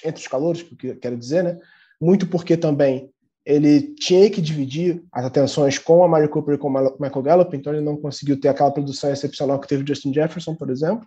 entre 0.05 0.21
os 0.21 0.29
calores, 0.29 0.63
que 0.63 0.95
quero 0.97 1.17
dizer, 1.17 1.45
né? 1.45 1.59
Muito 2.01 2.27
porque 2.27 2.57
também 2.57 3.11
ele 3.45 3.95
tinha 3.95 4.29
que 4.31 4.41
dividir 4.41 5.03
as 5.11 5.25
atenções 5.25 5.79
com 5.79 6.05
a 6.05 6.09
Mari 6.09 6.29
Cooper 6.29 6.55
e 6.55 6.59
com 6.59 6.69
o 6.69 6.73
Michael 6.73 7.23
Gallup, 7.23 7.57
então 7.57 7.73
ele 7.73 7.83
não 7.83 7.97
conseguiu 7.97 8.39
ter 8.41 8.49
aquela 8.49 8.71
produção 8.71 9.11
excepcional 9.11 9.59
que 9.59 9.67
teve 9.67 9.85
Justin 9.87 10.13
Jefferson, 10.13 10.55
por 10.55 10.71
exemplo. 10.71 11.07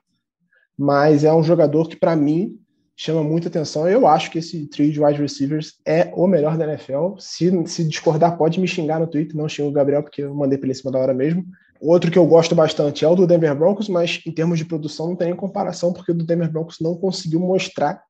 Mas 0.77 1.23
é 1.23 1.33
um 1.33 1.43
jogador 1.43 1.87
que, 1.87 1.95
para 1.95 2.15
mim, 2.15 2.59
chama 2.95 3.23
muita 3.23 3.47
atenção. 3.47 3.87
Eu 3.87 4.05
acho 4.05 4.29
que 4.29 4.39
esse 4.39 4.67
trio 4.67 4.91
de 4.91 5.01
wide 5.01 5.21
receivers 5.21 5.79
é 5.85 6.11
o 6.13 6.27
melhor 6.27 6.57
da 6.57 6.65
NFL. 6.65 7.15
Se, 7.19 7.67
se 7.67 7.83
discordar, 7.85 8.37
pode 8.37 8.59
me 8.59 8.67
xingar 8.67 8.99
no 8.99 9.07
Twitter, 9.07 9.35
não 9.35 9.47
xingo 9.47 9.69
o 9.69 9.73
Gabriel, 9.73 10.03
porque 10.03 10.23
eu 10.23 10.35
mandei 10.35 10.57
para 10.57 10.67
ele 10.67 10.73
em 10.73 10.75
cima 10.75 10.91
da 10.91 10.99
hora 10.99 11.13
mesmo. 11.13 11.45
Outro 11.79 12.09
que 12.09 12.17
eu 12.17 12.25
gosto 12.25 12.55
bastante 12.55 13.03
é 13.03 13.07
o 13.07 13.15
do 13.15 13.27
Denver 13.27 13.55
Broncos, 13.55 13.89
mas 13.89 14.21
em 14.25 14.31
termos 14.31 14.57
de 14.57 14.65
produção 14.65 15.07
não 15.07 15.15
tem 15.15 15.27
nem 15.27 15.35
comparação, 15.35 15.91
porque 15.91 16.11
o 16.11 16.15
do 16.15 16.25
Denver 16.25 16.51
Broncos 16.51 16.77
não 16.79 16.95
conseguiu 16.95 17.39
mostrar 17.39 18.01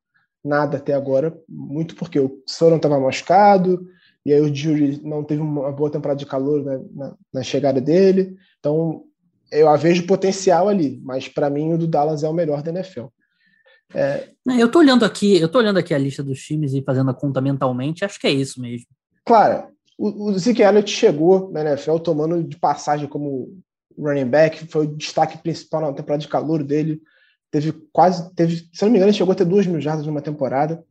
nada 0.44 0.78
até 0.78 0.94
agora, 0.94 1.36
muito 1.50 1.96
porque 1.96 2.20
o 2.20 2.44
Soron 2.46 2.76
estava 2.76 3.00
machucado, 3.00 3.88
e 4.24 4.32
aí 4.32 4.42
o 4.42 4.54
Jury 4.54 5.02
não 5.04 5.24
teve 5.24 5.42
uma 5.42 5.72
boa 5.72 5.90
temporada 5.90 6.18
de 6.18 6.26
calor 6.26 6.64
né, 6.64 6.80
na, 6.94 7.16
na, 7.34 7.44
chegada 7.44 7.80
dele. 7.82 8.36
Então, 8.60 9.04
eu 9.52 9.68
a 9.70 9.76
vejo 9.76 10.08
potencial 10.08 10.68
ali, 10.68 11.00
mas 11.04 11.28
para 11.28 11.50
mim 11.50 11.74
o 11.74 11.78
do 11.78 11.88
Dallas 11.88 12.24
é 12.24 12.30
o 12.30 12.34
melhor 12.34 12.62
da 12.62 12.72
NFL. 12.72 13.06
É... 13.94 14.30
Eu 14.60 14.70
tô 14.70 14.80
olhando 14.80 15.06
aqui, 15.06 15.38
eu 15.38 15.48
tô 15.48 15.60
olhando 15.60 15.78
aqui 15.78 15.94
a 15.94 15.98
lista 15.98 16.24
dos 16.24 16.40
times 16.40 16.74
e 16.74 16.82
fazendo 16.82 17.12
a 17.12 17.14
conta 17.14 17.40
mentalmente, 17.40 18.04
acho 18.04 18.20
que 18.20 18.28
é 18.28 18.32
isso 18.32 18.60
mesmo. 18.60 18.88
Claro, 19.24 19.68
o, 19.98 20.30
o 20.30 20.40
Zeke 20.40 20.62
Elliott 20.62 20.90
chegou 20.92 21.52
na 21.52 21.62
NFL 21.62 21.98
tomando 21.98 22.44
de 22.44 22.58
passagem 22.58 23.08
como 23.08 23.58
running 23.98 24.28
back, 24.28 24.68
foi 24.68 24.86
o 24.86 24.96
destaque 24.96 25.38
principal 25.38 25.82
na 25.82 25.94
temporada 25.94 26.22
de 26.22 26.28
calor 26.28 26.64
dele. 26.64 27.02
Teve 27.50 27.72
quase, 27.94 28.34
teve, 28.36 28.68
se 28.74 28.84
não 28.84 28.92
me 28.92 28.98
engano, 28.98 29.10
ele 29.10 29.18
chegou 29.18 29.32
a 29.32 29.36
ter 29.36 29.46
duas 29.46 29.66
mil 29.66 29.80
jardas 29.80 30.06
numa 30.06 30.22
temporada. 30.22 30.84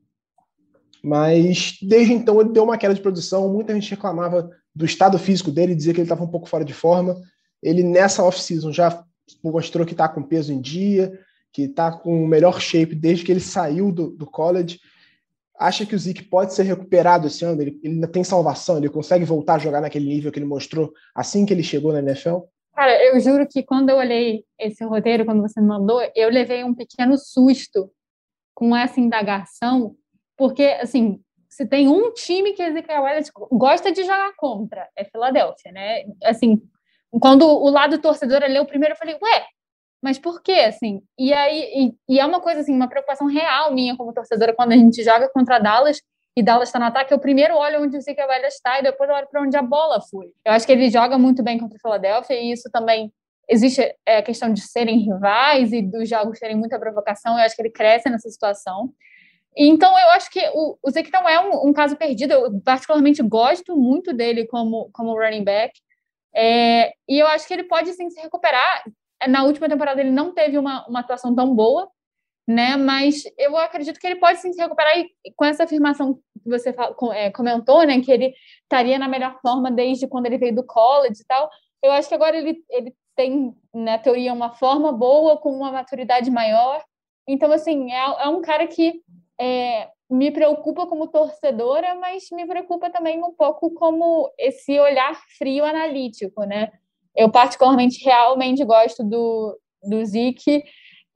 Mas 1.02 1.76
desde 1.82 2.14
então 2.14 2.40
ele 2.40 2.50
deu 2.50 2.64
uma 2.64 2.78
queda 2.78 2.94
de 2.94 3.02
produção. 3.02 3.52
Muita 3.52 3.74
gente 3.74 3.90
reclamava 3.90 4.50
do 4.74 4.86
estado 4.86 5.18
físico 5.18 5.50
dele, 5.50 5.74
dizia 5.74 5.92
que 5.92 6.00
ele 6.00 6.06
estava 6.06 6.24
um 6.24 6.30
pouco 6.30 6.48
fora 6.48 6.64
de 6.64 6.72
forma. 6.72 7.14
Ele 7.62 7.82
nessa 7.82 8.24
off-season 8.24 8.72
já 8.72 9.04
mostrou 9.42 9.84
que 9.84 9.92
está 9.92 10.08
com 10.08 10.22
peso 10.22 10.50
em 10.50 10.60
dia, 10.60 11.12
que 11.52 11.62
está 11.62 11.92
com 11.92 12.24
o 12.24 12.26
melhor 12.26 12.58
shape 12.58 12.94
desde 12.94 13.24
que 13.24 13.32
ele 13.32 13.40
saiu 13.40 13.92
do, 13.92 14.10
do 14.10 14.24
college 14.24 14.80
acha 15.58 15.86
que 15.86 15.94
o 15.94 15.98
Zeke 15.98 16.22
pode 16.22 16.54
ser 16.54 16.64
recuperado 16.64 17.26
esse 17.26 17.44
ano? 17.44 17.62
Ele, 17.62 17.78
ele 17.82 17.94
ainda 17.94 18.08
tem 18.08 18.24
salvação? 18.24 18.78
Ele 18.78 18.88
consegue 18.88 19.24
voltar 19.24 19.54
a 19.54 19.58
jogar 19.58 19.80
naquele 19.80 20.06
nível 20.06 20.32
que 20.32 20.38
ele 20.38 20.46
mostrou 20.46 20.92
assim 21.14 21.46
que 21.46 21.52
ele 21.52 21.62
chegou 21.62 21.92
na 21.92 22.00
NFL? 22.00 22.40
Cara, 22.74 23.02
eu 23.04 23.20
juro 23.20 23.46
que 23.46 23.62
quando 23.62 23.90
eu 23.90 23.96
olhei 23.96 24.44
esse 24.58 24.84
roteiro, 24.84 25.24
quando 25.24 25.42
você 25.42 25.60
me 25.60 25.68
mandou, 25.68 26.00
eu 26.14 26.28
levei 26.28 26.64
um 26.64 26.74
pequeno 26.74 27.16
susto 27.16 27.90
com 28.52 28.74
essa 28.74 29.00
indagação, 29.00 29.94
porque, 30.36 30.64
assim, 30.80 31.20
se 31.48 31.64
tem 31.66 31.88
um 31.88 32.12
time 32.12 32.52
que 32.52 32.62
Ezekiel 32.62 33.06
Elliott 33.06 33.30
gosta 33.52 33.92
de 33.92 34.02
jogar 34.02 34.32
contra, 34.36 34.88
é 34.96 35.04
Filadélfia, 35.04 35.70
né? 35.70 36.04
Assim, 36.24 36.60
quando 37.20 37.46
o 37.46 37.70
lado 37.70 37.98
torcedor 37.98 38.40
leu 38.48 38.66
primeiro, 38.66 38.94
eu 38.94 38.98
falei, 38.98 39.14
ué, 39.22 39.46
mas 40.04 40.18
por 40.18 40.42
quê, 40.42 40.66
assim? 40.68 41.00
E 41.18 41.32
aí, 41.32 41.62
e, 41.74 42.14
e, 42.14 42.20
é 42.20 42.26
uma 42.26 42.38
coisa, 42.38 42.60
assim, 42.60 42.74
uma 42.74 42.86
preocupação 42.86 43.26
real 43.26 43.72
minha 43.72 43.96
como 43.96 44.12
torcedora, 44.12 44.52
quando 44.52 44.72
a 44.72 44.76
gente 44.76 45.02
joga 45.02 45.30
contra 45.30 45.58
Dallas 45.58 45.98
e 46.36 46.42
Dallas 46.42 46.68
está 46.68 46.78
no 46.78 46.84
ataque, 46.84 47.14
eu 47.14 47.18
primeiro 47.18 47.56
olho 47.56 47.82
onde 47.82 47.96
o 47.96 48.00
Zeke 48.02 48.20
Velha 48.26 48.46
está 48.46 48.78
e 48.78 48.82
depois 48.82 49.08
eu 49.08 49.16
olho 49.16 49.26
para 49.30 49.40
onde 49.40 49.56
a 49.56 49.62
bola 49.62 50.02
foi. 50.02 50.26
Eu 50.44 50.52
acho 50.52 50.66
que 50.66 50.72
ele 50.72 50.90
joga 50.90 51.16
muito 51.16 51.42
bem 51.42 51.58
contra 51.58 51.78
o 51.78 51.80
Philadelphia 51.80 52.38
e 52.38 52.52
isso 52.52 52.70
também 52.70 53.10
existe 53.48 53.80
é, 54.04 54.18
a 54.18 54.22
questão 54.22 54.52
de 54.52 54.60
serem 54.60 54.98
rivais 54.98 55.72
e 55.72 55.80
dos 55.80 56.06
jogos 56.06 56.38
terem 56.38 56.56
muita 56.56 56.78
provocação, 56.78 57.38
eu 57.38 57.44
acho 57.44 57.56
que 57.56 57.62
ele 57.62 57.70
cresce 57.70 58.10
nessa 58.10 58.28
situação. 58.28 58.92
Então, 59.56 59.98
eu 59.98 60.10
acho 60.10 60.30
que 60.30 60.40
o, 60.52 60.76
o 60.82 60.90
Zeke 60.90 61.10
não 61.10 61.26
é 61.26 61.40
um, 61.40 61.68
um, 61.68 61.72
caso 61.72 61.96
perdido, 61.96 62.32
eu 62.32 62.60
particularmente 62.60 63.22
gosto 63.22 63.74
muito 63.74 64.12
dele 64.12 64.46
como, 64.48 64.90
como 64.92 65.18
running 65.18 65.44
back, 65.44 65.72
é, 66.36 66.92
e 67.08 67.18
eu 67.18 67.26
acho 67.28 67.48
que 67.48 67.54
ele 67.54 67.64
pode 67.64 67.90
sim 67.94 68.10
se 68.10 68.20
recuperar 68.20 68.84
na 69.28 69.44
última 69.44 69.68
temporada 69.68 70.00
ele 70.00 70.10
não 70.10 70.32
teve 70.32 70.58
uma, 70.58 70.86
uma 70.86 71.00
atuação 71.00 71.34
tão 71.34 71.54
boa, 71.54 71.88
né? 72.46 72.76
Mas 72.76 73.24
eu 73.38 73.56
acredito 73.56 73.98
que 73.98 74.06
ele 74.06 74.16
pode 74.16 74.38
sim 74.38 74.52
se 74.52 74.60
recuperar 74.60 74.98
e 74.98 75.10
com 75.34 75.44
essa 75.44 75.64
afirmação 75.64 76.14
que 76.14 76.48
você 76.48 76.74
é, 77.14 77.30
comentou, 77.30 77.84
né? 77.86 78.00
Que 78.00 78.12
ele 78.12 78.34
estaria 78.62 78.98
na 78.98 79.08
melhor 79.08 79.38
forma 79.40 79.70
desde 79.70 80.06
quando 80.06 80.26
ele 80.26 80.38
veio 80.38 80.54
do 80.54 80.64
college 80.64 81.22
e 81.22 81.26
tal. 81.26 81.48
Eu 81.82 81.92
acho 81.92 82.08
que 82.08 82.14
agora 82.14 82.36
ele, 82.36 82.62
ele 82.70 82.94
tem, 83.16 83.54
na 83.72 83.98
teoria, 83.98 84.32
uma 84.32 84.50
forma 84.50 84.92
boa, 84.92 85.36
com 85.36 85.50
uma 85.50 85.72
maturidade 85.72 86.30
maior. 86.30 86.82
Então, 87.26 87.50
assim, 87.52 87.92
é, 87.92 88.24
é 88.24 88.28
um 88.28 88.42
cara 88.42 88.66
que 88.66 89.02
é, 89.40 89.88
me 90.10 90.30
preocupa 90.30 90.86
como 90.86 91.08
torcedora, 91.08 91.94
mas 91.94 92.28
me 92.30 92.46
preocupa 92.46 92.90
também 92.90 93.22
um 93.22 93.32
pouco 93.32 93.70
como 93.72 94.30
esse 94.38 94.78
olhar 94.78 95.14
frio 95.38 95.64
analítico, 95.64 96.44
né? 96.44 96.70
Eu 97.16 97.30
particularmente 97.30 98.04
realmente 98.04 98.64
gosto 98.64 99.04
do, 99.04 99.58
do 99.82 100.04
Zeke 100.04 100.62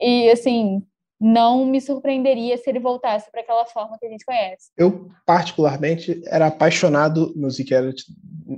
e 0.01 0.30
assim 0.30 0.82
não 1.20 1.66
me 1.66 1.80
surpreenderia 1.80 2.57
se 2.57 2.70
ele 2.70 2.78
voltasse 2.78 3.30
para 3.30 3.40
aquela 3.40 3.66
forma 3.66 3.99
que 3.99 4.07
a 4.07 4.09
gente 4.09 4.24
conhece. 4.24 4.70
Eu 4.76 5.11
particularmente 5.26 6.22
era 6.26 6.46
apaixonado 6.46 7.32
no 7.34 7.49
Elliott 7.49 8.05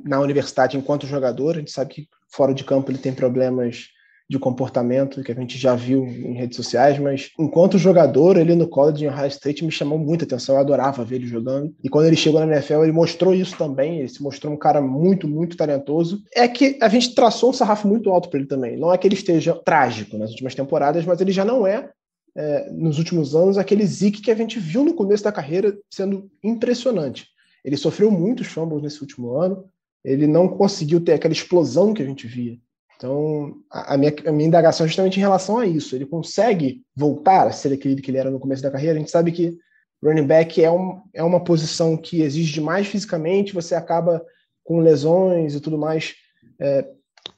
na 0.05 0.20
universidade 0.20 0.76
enquanto 0.76 1.07
jogador. 1.07 1.57
A 1.57 1.59
gente 1.59 1.70
sabe 1.70 1.95
que 1.95 2.09
fora 2.28 2.53
de 2.53 2.62
campo 2.62 2.91
ele 2.91 2.99
tem 2.99 3.14
problemas 3.14 3.88
de 4.31 4.39
comportamento 4.39 5.24
que 5.24 5.33
a 5.33 5.35
gente 5.35 5.59
já 5.59 5.74
viu 5.74 6.07
em 6.07 6.35
redes 6.35 6.55
sociais, 6.55 6.97
mas 7.01 7.31
enquanto 7.37 7.76
jogador, 7.76 8.37
ele 8.37 8.55
no 8.55 8.68
college 8.68 9.05
em 9.05 9.09
Ohio 9.09 9.26
State 9.26 9.64
me 9.64 9.72
chamou 9.72 9.99
muita 9.99 10.24
atenção, 10.24 10.55
eu 10.55 10.61
adorava 10.61 11.05
ver 11.05 11.16
ele 11.16 11.26
jogando. 11.26 11.74
E 11.83 11.89
quando 11.89 12.07
ele 12.07 12.14
chegou 12.14 12.39
na 12.39 12.47
NFL, 12.47 12.85
ele 12.85 12.93
mostrou 12.93 13.35
isso 13.35 13.59
também, 13.59 13.99
ele 13.99 14.09
se 14.09 14.22
mostrou 14.22 14.53
um 14.53 14.57
cara 14.57 14.81
muito, 14.81 15.26
muito 15.26 15.57
talentoso. 15.57 16.22
É 16.33 16.47
que 16.47 16.78
a 16.81 16.89
gente 16.89 17.12
traçou 17.12 17.51
um 17.51 17.53
sarrafo 17.53 17.89
muito 17.89 18.09
alto 18.09 18.28
para 18.31 18.39
ele 18.39 18.47
também. 18.47 18.76
Não 18.76 18.95
é 18.95 18.99
que 18.99 19.05
ele 19.05 19.16
esteja 19.16 19.53
trágico 19.53 20.16
nas 20.16 20.31
últimas 20.31 20.55
temporadas, 20.55 21.05
mas 21.05 21.20
ele 21.20 21.33
já 21.33 21.45
não 21.45 21.66
é, 21.66 21.91
é 22.37 22.70
nos 22.70 22.99
últimos 22.99 23.35
anos 23.35 23.59
aquele 23.59 23.85
Zeke 23.85 24.22
que 24.22 24.31
a 24.31 24.37
gente 24.37 24.61
viu 24.61 24.85
no 24.85 24.95
começo 24.95 25.24
da 25.24 25.33
carreira 25.33 25.76
sendo 25.93 26.31
impressionante. 26.41 27.26
Ele 27.64 27.76
sofreu 27.76 28.12
muitos 28.12 28.47
fumbles 28.47 28.81
nesse 28.81 29.01
último 29.01 29.35
ano, 29.35 29.64
ele 30.05 30.28
não 30.28 30.47
conseguiu 30.47 31.01
ter 31.01 31.14
aquela 31.14 31.35
explosão 31.35 31.93
que 31.93 32.01
a 32.01 32.07
gente 32.07 32.28
via 32.28 32.57
então, 33.01 33.55
a 33.70 33.96
minha, 33.96 34.14
a 34.26 34.30
minha 34.30 34.46
indagação 34.46 34.84
é 34.84 34.88
justamente 34.88 35.16
em 35.16 35.22
relação 35.22 35.57
a 35.57 35.66
isso. 35.66 35.96
Ele 35.96 36.05
consegue 36.05 36.82
voltar 36.94 37.46
a 37.46 37.51
ser 37.51 37.72
aquele 37.72 38.03
que 38.03 38.11
ele 38.11 38.18
era 38.18 38.30
no 38.30 38.38
começo 38.38 38.62
da 38.62 38.70
carreira? 38.70 38.96
A 38.96 38.98
gente 38.98 39.11
sabe 39.11 39.32
que 39.32 39.57
running 40.05 40.26
back 40.26 40.62
é, 40.62 40.70
um, 40.70 41.01
é 41.14 41.22
uma 41.22 41.42
posição 41.42 41.96
que 41.96 42.20
exige 42.20 42.61
mais 42.61 42.86
fisicamente, 42.86 43.55
você 43.55 43.74
acaba 43.74 44.22
com 44.62 44.80
lesões 44.80 45.55
e 45.55 45.61
tudo 45.61 45.78
mais, 45.78 46.14
é, 46.61 46.86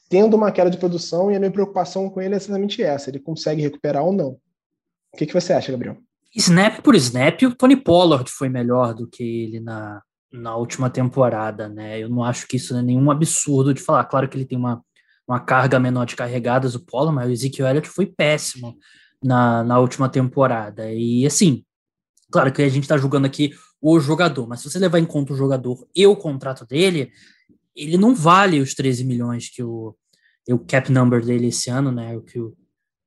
tendo 0.08 0.36
uma 0.36 0.50
queda 0.50 0.68
de 0.68 0.78
produção, 0.78 1.30
e 1.30 1.36
a 1.36 1.38
minha 1.38 1.50
preocupação 1.52 2.10
com 2.10 2.20
ele 2.20 2.34
é 2.34 2.38
exatamente 2.38 2.82
essa: 2.82 3.08
ele 3.08 3.20
consegue 3.20 3.62
recuperar 3.62 4.02
ou 4.02 4.12
não. 4.12 4.30
O 5.14 5.16
que, 5.16 5.26
que 5.26 5.32
você 5.32 5.52
acha, 5.52 5.70
Gabriel? 5.70 5.96
Snap 6.34 6.80
por 6.82 6.96
snap, 6.96 7.40
o 7.42 7.54
Tony 7.54 7.76
Pollard 7.76 8.28
foi 8.28 8.48
melhor 8.48 8.94
do 8.94 9.06
que 9.06 9.44
ele 9.44 9.60
na, 9.60 10.02
na 10.32 10.56
última 10.56 10.90
temporada, 10.90 11.68
né? 11.68 12.02
Eu 12.02 12.08
não 12.08 12.24
acho 12.24 12.48
que 12.48 12.56
isso 12.56 12.76
é 12.76 12.82
nenhum 12.82 13.12
absurdo 13.12 13.72
de 13.72 13.80
falar. 13.80 14.04
Claro 14.06 14.28
que 14.28 14.36
ele 14.36 14.44
tem 14.44 14.58
uma 14.58 14.82
uma 15.26 15.40
carga 15.40 15.78
menor 15.78 16.04
de 16.04 16.16
carregadas, 16.16 16.74
o 16.74 16.80
Polo, 16.80 17.12
mas 17.12 17.28
o 17.28 17.32
Ezekiel 17.32 17.68
Elliott 17.68 17.88
foi 17.88 18.06
péssimo 18.06 18.76
na, 19.22 19.62
na 19.62 19.78
última 19.78 20.08
temporada. 20.08 20.90
E 20.92 21.24
assim, 21.26 21.64
claro 22.30 22.52
que 22.52 22.62
a 22.62 22.68
gente 22.68 22.84
está 22.84 22.96
julgando 22.96 23.26
aqui 23.26 23.52
o 23.80 23.98
jogador. 23.98 24.46
Mas 24.48 24.60
se 24.60 24.70
você 24.70 24.78
levar 24.78 24.98
em 24.98 25.04
conta 25.04 25.32
o 25.32 25.36
jogador 25.36 25.86
e 25.94 26.06
o 26.06 26.16
contrato 26.16 26.66
dele, 26.66 27.12
ele 27.74 27.96
não 27.96 28.14
vale 28.14 28.60
os 28.60 28.74
13 28.74 29.04
milhões 29.04 29.48
que 29.48 29.62
o, 29.62 29.94
o 30.48 30.58
cap 30.58 30.90
number 30.90 31.24
dele 31.24 31.48
esse 31.48 31.70
ano, 31.70 31.90
né? 31.90 32.16
O 32.16 32.22
que 32.22 32.38
o, 32.38 32.56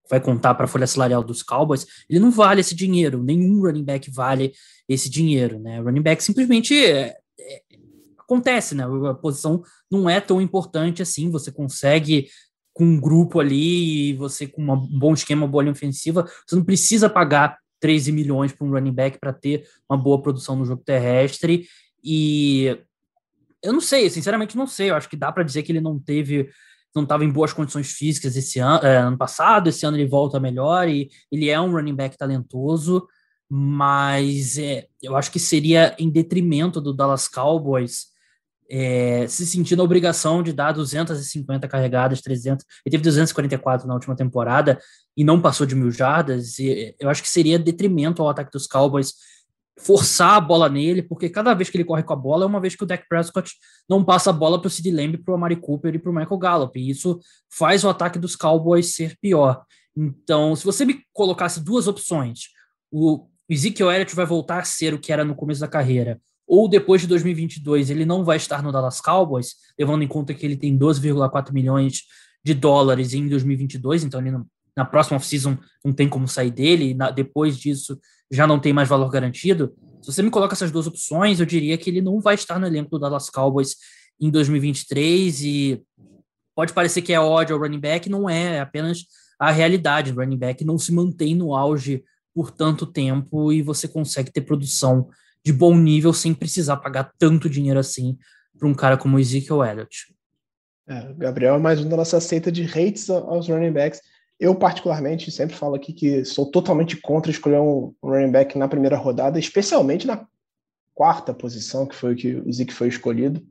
vai 0.10 0.20
contar 0.20 0.54
para 0.54 0.66
a 0.66 0.68
folha 0.68 0.86
salarial 0.86 1.24
dos 1.24 1.42
Cowboys, 1.42 1.86
ele 2.10 2.20
não 2.20 2.30
vale 2.30 2.62
esse 2.62 2.76
dinheiro. 2.76 3.24
Nenhum 3.24 3.62
running 3.62 3.84
back 3.84 4.12
vale 4.12 4.54
esse 4.88 5.10
dinheiro, 5.10 5.60
né? 5.60 5.80
Running 5.80 6.02
back 6.02 6.24
simplesmente 6.24 6.78
é, 6.86 7.16
acontece, 8.26 8.76
né? 8.76 8.84
A 9.10 9.14
posição 9.14 9.64
não 9.90 10.10
é 10.10 10.20
tão 10.20 10.42
importante 10.42 11.02
assim. 11.02 11.30
Você 11.32 11.52
consegue 11.52 12.28
com 12.74 12.84
um 12.84 13.00
grupo 13.00 13.40
ali, 13.40 14.14
você 14.14 14.46
com 14.46 14.62
um 14.62 14.76
bom 14.76 15.14
esquema, 15.14 15.48
boa 15.48 15.64
linha 15.64 15.72
ofensiva, 15.72 16.30
você 16.46 16.58
não 16.58 16.64
precisa 16.64 17.10
pagar 17.10 17.58
13 17.80 18.12
milhões 18.12 18.52
para 18.52 18.68
um 18.68 18.72
running 18.72 18.92
back 18.92 19.18
para 19.18 19.32
ter 19.32 19.66
uma 19.90 19.98
boa 19.98 20.22
produção 20.22 20.58
no 20.58 20.66
jogo 20.66 20.84
terrestre. 20.84 21.68
E 22.04 22.78
eu 23.64 23.72
não 23.72 23.80
sei, 23.80 24.10
sinceramente 24.10 24.58
não 24.58 24.68
sei. 24.68 24.90
Eu 24.90 24.96
acho 24.96 25.10
que 25.10 25.16
dá 25.16 25.32
para 25.32 25.44
dizer 25.44 25.64
que 25.64 25.72
ele 25.72 25.80
não 25.80 25.98
teve, 25.98 26.50
não 26.94 27.04
estava 27.04 27.24
em 27.24 27.32
boas 27.32 27.54
condições 27.54 27.92
físicas 27.94 28.36
esse 28.36 28.60
ano, 28.60 28.86
é, 28.86 28.98
ano 28.98 29.18
passado. 29.18 29.70
Esse 29.70 29.86
ano 29.86 29.96
ele 29.96 30.10
volta 30.10 30.40
melhor 30.40 30.90
e 30.90 31.10
ele 31.32 31.50
é 31.50 31.60
um 31.60 31.72
running 31.72 31.96
back 31.96 32.18
talentoso, 32.18 33.08
mas 33.50 34.58
é, 34.58 34.88
eu 35.02 35.16
acho 35.16 35.32
que 35.32 35.40
seria 35.40 35.96
em 35.98 36.10
detrimento 36.10 36.82
do 36.82 36.94
Dallas 36.94 37.28
Cowboys 37.28 38.15
é, 38.70 39.28
se 39.28 39.46
sentindo 39.46 39.82
a 39.82 39.86
obrigação 39.86 40.42
de 40.42 40.52
dar 40.52 40.72
250 40.72 41.68
carregadas, 41.68 42.22
300, 42.22 42.66
ele 42.86 42.92
teve 42.92 43.04
244 43.04 43.88
na 43.88 43.94
última 43.94 44.16
temporada 44.16 44.80
e 45.16 45.24
não 45.24 45.42
passou 45.42 45.66
de 45.66 45.76
mil 45.76 45.92
jardas, 45.92 46.60
e 46.60 46.96
eu 47.00 47.10
acho 47.10 47.22
que 47.22 47.30
seria 47.30 47.60
detrimento 47.60 48.22
ao 48.22 48.30
ataque 48.30 48.52
dos 48.52 48.68
Cowboys 48.68 49.14
forçar 49.78 50.36
a 50.36 50.40
bola 50.40 50.70
nele, 50.70 51.04
porque 51.04 51.30
cada 51.30 51.54
vez 51.54 51.70
que 51.70 51.78
ele 51.78 51.84
corre 51.84 52.04
com 52.04 52.14
a 52.14 52.16
bola 52.16 52.46
é 52.46 52.48
uma 52.48 52.62
vez 52.62 52.76
que 52.76 52.84
o 52.84 52.88
Dak 52.88 53.06
Prescott 53.10 53.52
não 53.90 54.04
passa 54.04 54.30
a 54.30 54.34
bola 54.34 54.60
para 54.60 54.68
o 54.68 54.72
Sid 54.72 54.90
Lamb, 54.90 55.18
para 55.18 55.34
o 55.34 55.36
Amari 55.36 55.58
Cooper 55.58 55.94
e 55.94 56.00
para 56.00 56.12
o 56.12 56.16
Michael 56.16 56.38
Gallup, 56.38 56.80
e 56.80 56.90
isso 56.90 57.20
faz 57.50 57.84
o 57.84 57.90
ataque 57.90 58.18
dos 58.18 58.36
Cowboys 58.36 58.96
ser 58.96 59.18
pior. 59.22 59.64
Então, 59.96 60.56
se 60.56 60.64
você 60.64 60.86
me 60.86 61.02
colocasse 61.14 61.64
duas 61.64 61.88
opções, 61.88 62.50
o 62.92 63.28
Ezekiel 63.50 63.92
Elliott 63.92 64.16
vai 64.16 64.26
voltar 64.26 64.60
a 64.60 64.64
ser 64.64 64.94
o 64.94 65.00
que 65.00 65.12
era 65.12 65.24
no 65.24 65.36
começo 65.36 65.62
da 65.62 65.68
carreira, 65.68 66.20
ou 66.48 66.68
depois 66.68 67.02
de 67.02 67.08
2022 67.08 67.90
ele 67.90 68.06
não 68.06 68.24
vai 68.24 68.38
estar 68.38 68.62
no 68.62 68.72
Dallas 68.72 69.02
Cowboys, 69.02 69.56
levando 69.78 70.04
em 70.04 70.08
conta 70.08 70.34
que 70.34 70.46
ele 70.46 70.56
tem 70.56 70.78
12,4 70.78 71.52
milhões 71.52 72.04
de 72.44 72.54
dólares 72.54 73.14
em 73.14 73.28
2022, 73.28 74.04
então 74.04 74.20
ele 74.20 74.32
não, 74.32 74.46
na 74.76 74.86
próxima 74.86 75.18
off-season 75.18 75.58
não 75.84 75.92
tem 75.92 76.08
como 76.08 76.28
sair 76.28 76.52
dele, 76.52 76.94
na, 76.94 77.10
depois 77.10 77.58
disso 77.58 78.00
já 78.32 78.46
não 78.46 78.60
tem 78.60 78.74
mais 78.74 78.90
valor 78.90 79.10
garantido. 79.10 79.74
Se 80.02 80.12
você 80.12 80.22
me 80.22 80.30
coloca 80.30 80.54
essas 80.54 80.72
duas 80.72 80.86
opções, 80.86 81.40
eu 81.40 81.46
diria 81.46 81.78
que 81.78 81.90
ele 81.90 82.02
não 82.02 82.20
vai 82.20 82.36
estar 82.36 82.60
no 82.60 82.68
elenco 82.68 82.92
do 82.92 83.00
Dallas 83.00 83.30
Cowboys 83.30 83.76
em 84.20 84.30
2023 84.30 85.42
e 85.42 85.84
pode 86.56 86.74
parecer 86.74 87.02
que 87.02 87.14
é 87.14 87.20
ódio 87.20 87.56
ao 87.56 87.62
running 87.62 87.80
back, 87.80 88.10
não 88.10 88.30
é, 88.30 88.58
é 88.58 88.60
apenas 88.60 89.06
a 89.40 89.52
realidade. 89.52 90.12
O 90.12 90.16
running 90.16 90.38
back 90.38 90.64
não 90.64 90.78
se 90.78 90.92
mantém 90.92 91.36
no 91.36 91.56
auge 91.56 92.04
por 92.34 92.52
tanto 92.52 92.86
tempo 92.86 93.52
e 93.52 93.62
você 93.62 93.88
consegue 93.88 94.32
ter 94.32 94.42
produção 94.42 95.10
de 95.46 95.54
bom 95.54 95.78
nível 95.78 96.12
sem 96.12 96.34
precisar 96.34 96.78
pagar 96.78 97.14
tanto 97.20 97.48
dinheiro 97.48 97.80
assim 97.80 98.18
para 98.58 98.68
um 98.68 98.74
cara 98.74 98.98
como 98.98 99.16
o 99.16 99.20
Ezekiel 99.20 99.64
Elliott. 99.64 100.12
É, 100.88 101.14
Gabriel 101.14 101.56
é 101.56 101.60
mais 101.60 101.80
um 101.80 101.88
da 101.88 101.96
nossa 101.96 102.20
seita 102.20 102.52
de 102.52 102.64
hates 102.64 103.10
aos 103.12 103.48
running 103.48 103.72
backs. 103.72 104.02
Eu, 104.40 104.56
particularmente, 104.56 105.32
sempre 105.32 105.56
falo 105.56 105.76
aqui 105.76 105.94
que 105.94 106.26
sou 106.26 106.50
totalmente 106.50 106.98
contra 106.98 107.32
escolher 107.32 107.60
um 107.60 107.94
running 108.04 108.32
back 108.32 108.58
na 108.58 108.68
primeira 108.68 108.98
rodada, 108.98 109.38
especialmente 109.38 110.08
na 110.08 110.26
quarta 110.96 111.34
posição, 111.34 111.86
que 111.86 111.96
foi 111.96 112.14
o 112.14 112.16
que 112.16 112.36
o 112.36 112.52
Zeke 112.52 112.74
foi 112.74 112.88
escolhido. 112.88 113.46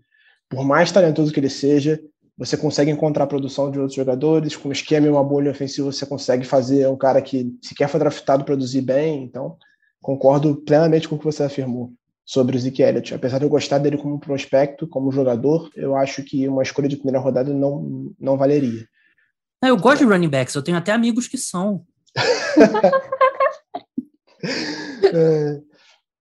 Por 0.48 0.64
mais 0.64 0.90
talentoso 0.90 1.32
que 1.32 1.38
ele 1.38 1.48
seja, 1.48 2.00
você 2.36 2.56
consegue 2.56 2.90
encontrar 2.90 3.24
a 3.24 3.28
produção 3.28 3.70
de 3.70 3.78
outros 3.78 3.94
jogadores, 3.94 4.56
com 4.56 4.68
um 4.68 4.72
esquema 4.72 5.06
e 5.06 5.10
uma 5.10 5.22
bolha 5.22 5.52
ofensiva, 5.52 5.92
você 5.92 6.04
consegue 6.04 6.44
fazer 6.44 6.88
um 6.88 6.96
cara 6.96 7.22
que 7.22 7.56
sequer 7.62 7.88
foi 7.88 8.00
draftado 8.00 8.44
produzir 8.44 8.80
bem. 8.80 9.22
Então, 9.22 9.56
concordo 10.04 10.54
plenamente 10.56 11.08
com 11.08 11.16
o 11.16 11.18
que 11.18 11.24
você 11.24 11.42
afirmou 11.42 11.90
sobre 12.26 12.54
o 12.54 12.60
Zeke 12.60 12.82
Elliott. 12.82 13.14
Apesar 13.14 13.38
de 13.38 13.46
eu 13.46 13.48
gostar 13.48 13.78
dele 13.78 13.96
como 13.96 14.20
prospecto, 14.20 14.86
como 14.86 15.10
jogador, 15.10 15.70
eu 15.74 15.96
acho 15.96 16.22
que 16.22 16.46
uma 16.46 16.62
escolha 16.62 16.86
de 16.90 16.96
primeira 16.96 17.18
rodada 17.18 17.54
não, 17.54 18.12
não 18.20 18.36
valeria. 18.36 18.86
Eu 19.64 19.78
gosto 19.78 20.00
de 20.00 20.12
running 20.12 20.28
backs, 20.28 20.54
eu 20.54 20.62
tenho 20.62 20.76
até 20.76 20.92
amigos 20.92 21.26
que 21.26 21.38
são. 21.38 21.86
é, 25.04 25.62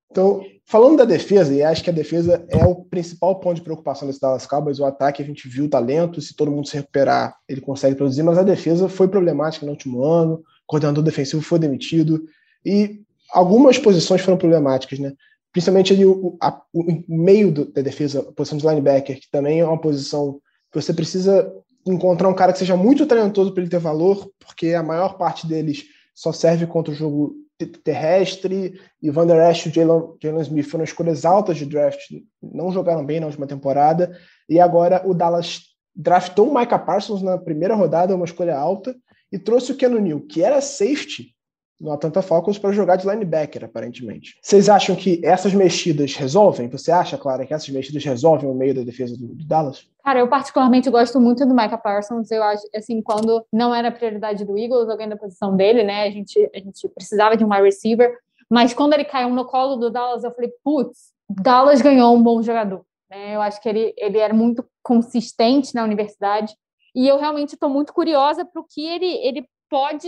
então, 0.09 0.41
falando 0.65 0.99
da 0.99 1.05
defesa, 1.05 1.53
e 1.53 1.61
acho 1.61 1.83
que 1.83 1.89
a 1.89 1.93
defesa 1.93 2.45
é 2.47 2.63
o 2.63 2.85
principal 2.85 3.37
ponto 3.41 3.55
de 3.55 3.63
preocupação 3.63 4.07
desse 4.07 4.21
Dallas 4.21 4.47
Cowboys, 4.47 4.79
o 4.79 4.85
ataque 4.85 5.21
a 5.21 5.25
gente 5.25 5.49
viu 5.49 5.65
o 5.65 5.69
talento, 5.69 6.21
se 6.21 6.33
todo 6.33 6.49
mundo 6.49 6.69
se 6.69 6.77
recuperar, 6.77 7.35
ele 7.49 7.59
consegue 7.59 7.97
produzir, 7.97 8.23
mas 8.23 8.37
a 8.37 8.43
defesa 8.43 8.87
foi 8.87 9.09
problemática 9.09 9.65
no 9.65 9.73
último 9.73 10.05
ano, 10.05 10.35
o 10.35 10.43
coordenador 10.67 11.03
defensivo 11.03 11.41
foi 11.41 11.59
demitido, 11.59 12.23
e 12.65 13.03
algumas 13.33 13.77
posições 13.77 14.21
foram 14.21 14.37
problemáticas, 14.37 14.99
né? 14.99 15.13
Principalmente 15.51 15.93
ali 15.93 16.05
o, 16.05 16.37
a, 16.41 16.61
o 16.73 17.03
meio 17.07 17.51
do, 17.51 17.65
da 17.71 17.81
defesa, 17.81 18.19
a 18.21 18.31
posição 18.31 18.57
de 18.57 18.65
linebacker, 18.65 19.19
que 19.19 19.29
também 19.29 19.59
é 19.59 19.65
uma 19.65 19.79
posição 19.79 20.39
que 20.71 20.81
você 20.81 20.93
precisa 20.93 21.51
encontrar 21.85 22.29
um 22.29 22.33
cara 22.33 22.53
que 22.53 22.59
seja 22.59 22.77
muito 22.77 23.05
talentoso 23.05 23.53
para 23.53 23.61
ele 23.61 23.69
ter 23.69 23.79
valor, 23.79 24.29
porque 24.39 24.73
a 24.73 24.81
maior 24.81 25.17
parte 25.17 25.45
deles 25.45 25.85
só 26.15 26.31
serve 26.31 26.65
contra 26.65 26.93
o 26.93 26.95
jogo 26.95 27.35
terrestre, 27.83 28.79
e 29.01 29.09
Van 29.09 29.25
Der 29.25 29.49
Esch 29.49 29.67
e 29.67 29.69
Jalen 29.69 30.41
Smith 30.41 30.67
foram 30.67 30.83
escolhas 30.83 31.23
altas 31.23 31.57
de 31.57 31.65
draft, 31.65 32.11
não 32.41 32.71
jogaram 32.71 33.05
bem 33.05 33.19
na 33.19 33.27
última 33.27 33.47
temporada, 33.47 34.17
e 34.49 34.59
agora 34.59 35.01
o 35.05 35.13
Dallas 35.13 35.61
draftou 35.95 36.49
o 36.49 36.53
Micah 36.53 36.79
Parsons 36.79 37.21
na 37.21 37.37
primeira 37.37 37.75
rodada, 37.75 38.15
uma 38.15 38.25
escolha 38.25 38.57
alta, 38.57 38.95
e 39.31 39.39
trouxe 39.39 39.71
o 39.71 39.75
Keanu 39.75 39.99
Neal, 39.99 40.21
que 40.21 40.43
era 40.43 40.61
safety, 40.61 41.33
no 41.79 41.91
Atlanta 41.91 42.21
Falcons 42.21 42.57
para 42.57 42.71
jogar 42.71 42.95
de 42.95 43.07
linebacker, 43.07 43.65
aparentemente. 43.65 44.37
Vocês 44.41 44.69
acham 44.69 44.95
que 44.95 45.19
essas 45.23 45.53
mexidas 45.53 46.15
resolvem? 46.15 46.69
Você 46.69 46.91
acha, 46.91 47.17
Clara, 47.17 47.45
que 47.45 47.53
essas 47.53 47.69
mexidas 47.69 48.03
resolvem 48.03 48.49
o 48.49 48.53
meio 48.53 48.73
da 48.73 48.83
defesa 48.83 49.17
do, 49.17 49.27
do 49.35 49.45
Dallas? 49.45 49.87
Cara, 50.03 50.19
eu 50.19 50.27
particularmente 50.27 50.89
gosto 50.89 51.19
muito 51.19 51.45
do 51.45 51.53
Micah 51.53 51.77
Parsons. 51.77 52.31
Eu 52.31 52.43
acho, 52.43 52.63
assim, 52.75 53.01
quando 53.01 53.45
não 53.51 53.73
era 53.73 53.91
prioridade 53.91 54.45
do 54.45 54.57
Eagles, 54.57 54.89
alguém 54.89 55.09
da 55.09 55.17
posição 55.17 55.55
dele, 55.55 55.83
né? 55.83 56.03
A 56.03 56.09
gente, 56.09 56.49
a 56.53 56.59
gente 56.59 56.87
precisava 56.89 57.35
de 57.35 57.43
um 57.43 57.49
wide 57.49 57.63
receiver. 57.63 58.17
Mas 58.49 58.73
quando 58.73 58.93
ele 58.93 59.05
caiu 59.05 59.29
no 59.29 59.45
colo 59.45 59.75
do 59.75 59.89
Dallas, 59.89 60.23
eu 60.23 60.31
falei, 60.31 60.51
putz, 60.63 61.11
Dallas 61.29 61.81
ganhou 61.81 62.15
um 62.15 62.21
bom 62.21 62.41
jogador. 62.41 62.85
Né? 63.09 63.35
Eu 63.35 63.41
acho 63.41 63.61
que 63.61 63.67
ele, 63.67 63.93
ele 63.97 64.17
era 64.17 64.33
muito 64.33 64.65
consistente 64.81 65.73
na 65.73 65.83
universidade. 65.83 66.53
E 66.95 67.07
eu 67.07 67.17
realmente 67.17 67.53
estou 67.53 67.69
muito 67.69 67.93
curiosa 67.93 68.45
para 68.45 68.61
o 68.61 68.65
que 68.65 68.85
ele, 68.85 69.07
ele 69.25 69.47
pode 69.69 70.07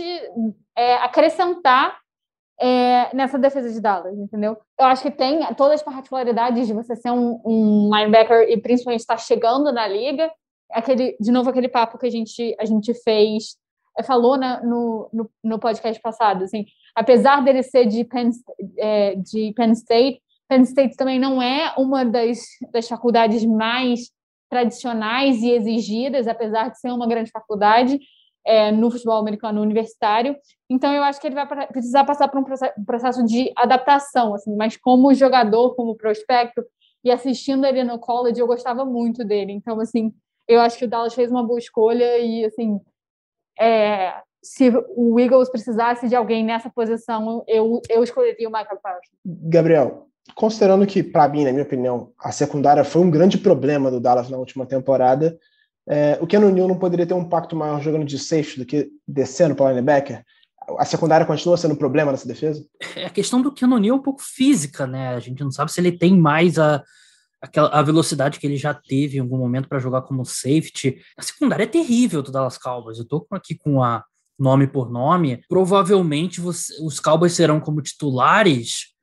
é, 0.76 0.94
acrescentar 0.96 1.98
é, 2.60 3.14
nessa 3.14 3.38
defesa 3.38 3.70
de 3.70 3.80
Dallas, 3.80 4.18
entendeu? 4.18 4.56
Eu 4.78 4.86
acho 4.86 5.02
que 5.02 5.10
tem 5.10 5.42
todas 5.54 5.74
as 5.74 5.82
particularidades 5.82 6.66
de 6.66 6.72
você 6.72 6.96
ser 6.96 7.10
um, 7.10 7.40
um 7.44 7.90
linebacker 7.94 8.48
e 8.48 8.56
principalmente 8.60 9.00
estar 9.00 9.18
chegando 9.18 9.72
na 9.72 9.86
liga. 9.86 10.30
Aquele, 10.70 11.16
de 11.20 11.30
novo, 11.30 11.50
aquele 11.50 11.68
papo 11.68 11.98
que 11.98 12.06
a 12.06 12.10
gente, 12.10 12.56
a 12.58 12.64
gente 12.64 12.94
fez, 13.02 13.56
é, 13.98 14.02
falou 14.02 14.36
né, 14.36 14.60
no, 14.64 15.08
no, 15.12 15.30
no, 15.42 15.58
podcast 15.58 16.00
passado, 16.00 16.44
assim, 16.44 16.66
apesar 16.94 17.42
dele 17.42 17.62
ser 17.62 17.86
de 17.86 18.04
Penn, 18.04 18.30
é, 18.78 19.14
de 19.16 19.52
Penn 19.54 19.72
State, 19.72 20.20
Penn 20.48 20.62
State 20.62 20.96
também 20.96 21.18
não 21.18 21.42
é 21.42 21.74
uma 21.76 22.04
das, 22.04 22.38
das 22.72 22.88
faculdades 22.88 23.44
mais 23.44 24.10
tradicionais 24.48 25.42
e 25.42 25.50
exigidas, 25.50 26.28
apesar 26.28 26.70
de 26.70 26.78
ser 26.78 26.90
uma 26.90 27.06
grande 27.06 27.30
faculdade, 27.30 27.98
é, 28.46 28.70
no 28.70 28.90
futebol 28.90 29.18
americano 29.18 29.60
universitário. 29.60 30.36
Então, 30.70 30.94
eu 30.94 31.02
acho 31.02 31.20
que 31.20 31.26
ele 31.26 31.34
vai 31.34 31.46
precisar 31.66 32.04
passar 32.04 32.28
por 32.28 32.40
um 32.40 32.84
processo 32.84 33.24
de 33.24 33.52
adaptação, 33.56 34.34
assim, 34.34 34.54
mas 34.54 34.76
como 34.76 35.12
jogador, 35.12 35.74
como 35.74 35.96
prospecto, 35.96 36.64
e 37.04 37.10
assistindo 37.10 37.66
ele 37.66 37.84
no 37.84 37.98
college, 37.98 38.40
eu 38.40 38.46
gostava 38.46 38.84
muito 38.84 39.24
dele. 39.24 39.52
Então, 39.52 39.78
assim, 39.80 40.12
eu 40.48 40.60
acho 40.60 40.78
que 40.78 40.84
o 40.84 40.88
Dallas 40.88 41.14
fez 41.14 41.30
uma 41.30 41.42
boa 41.42 41.58
escolha 41.58 42.18
e, 42.18 42.44
assim, 42.44 42.80
é, 43.58 44.14
se 44.42 44.72
o 44.96 45.18
Eagles 45.18 45.50
precisasse 45.50 46.08
de 46.08 46.14
alguém 46.14 46.44
nessa 46.44 46.70
posição, 46.70 47.44
eu, 47.48 47.80
eu 47.90 48.02
escolheria 48.02 48.48
o 48.48 48.52
Michael 48.52 48.78
Parsons. 48.80 49.10
Gabriel, 49.24 50.06
considerando 50.34 50.86
que, 50.86 51.02
para 51.02 51.28
mim, 51.28 51.44
na 51.44 51.52
minha 51.52 51.64
opinião, 51.64 52.12
a 52.18 52.30
secundária 52.30 52.84
foi 52.84 53.02
um 53.02 53.10
grande 53.10 53.38
problema 53.38 53.90
do 53.90 54.00
Dallas 54.00 54.28
na 54.28 54.38
última 54.38 54.66
temporada, 54.66 55.38
é, 55.88 56.18
o 56.20 56.26
Keanu 56.26 56.50
Neal 56.50 56.68
não 56.68 56.78
poderia 56.78 57.06
ter 57.06 57.14
um 57.14 57.22
impacto 57.22 57.54
maior 57.54 57.80
jogando 57.80 58.04
de 58.04 58.18
safety 58.18 58.58
do 58.58 58.66
que 58.66 58.88
descendo 59.06 59.54
para 59.54 59.70
linebacker? 59.70 60.24
A 60.78 60.84
secundária 60.84 61.24
continua 61.24 61.56
sendo 61.56 61.74
um 61.74 61.78
problema 61.78 62.10
nessa 62.10 62.26
defesa? 62.26 62.64
É, 62.96 63.06
a 63.06 63.10
questão 63.10 63.40
do 63.40 63.52
Keanu 63.52 63.78
Neal 63.78 63.96
é 63.96 63.98
um 63.98 64.02
pouco 64.02 64.20
física, 64.20 64.86
né? 64.86 65.14
A 65.14 65.20
gente 65.20 65.42
não 65.42 65.50
sabe 65.52 65.70
se 65.70 65.80
ele 65.80 65.92
tem 65.92 66.18
mais 66.18 66.58
a, 66.58 66.82
aquela, 67.40 67.68
a 67.68 67.82
velocidade 67.82 68.40
que 68.40 68.46
ele 68.46 68.56
já 68.56 68.74
teve 68.74 69.16
em 69.16 69.20
algum 69.20 69.38
momento 69.38 69.68
para 69.68 69.78
jogar 69.78 70.02
como 70.02 70.24
safety. 70.24 70.98
A 71.16 71.22
secundária 71.22 71.62
é 71.62 71.68
terrível 71.68 72.20
do 72.20 72.32
Dallas 72.32 72.58
Cowboys. 72.58 72.98
Eu 72.98 73.04
estou 73.04 73.24
aqui 73.30 73.54
com 73.54 73.80
a 73.80 74.04
nome 74.36 74.66
por 74.66 74.90
nome. 74.90 75.40
Provavelmente 75.48 76.40
você, 76.40 76.72
os 76.82 76.98
Cowboys 76.98 77.32
serão 77.32 77.60
como 77.60 77.80
titulares 77.80 78.94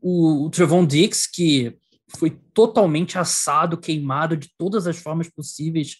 o, 0.00 0.46
o 0.46 0.50
Trevon 0.50 0.86
Dix, 0.86 1.26
que 1.26 1.76
foi 2.16 2.30
totalmente 2.52 3.18
assado, 3.18 3.78
queimado 3.78 4.36
de 4.36 4.48
todas 4.58 4.86
as 4.86 4.98
formas 4.98 5.28
possíveis 5.28 5.96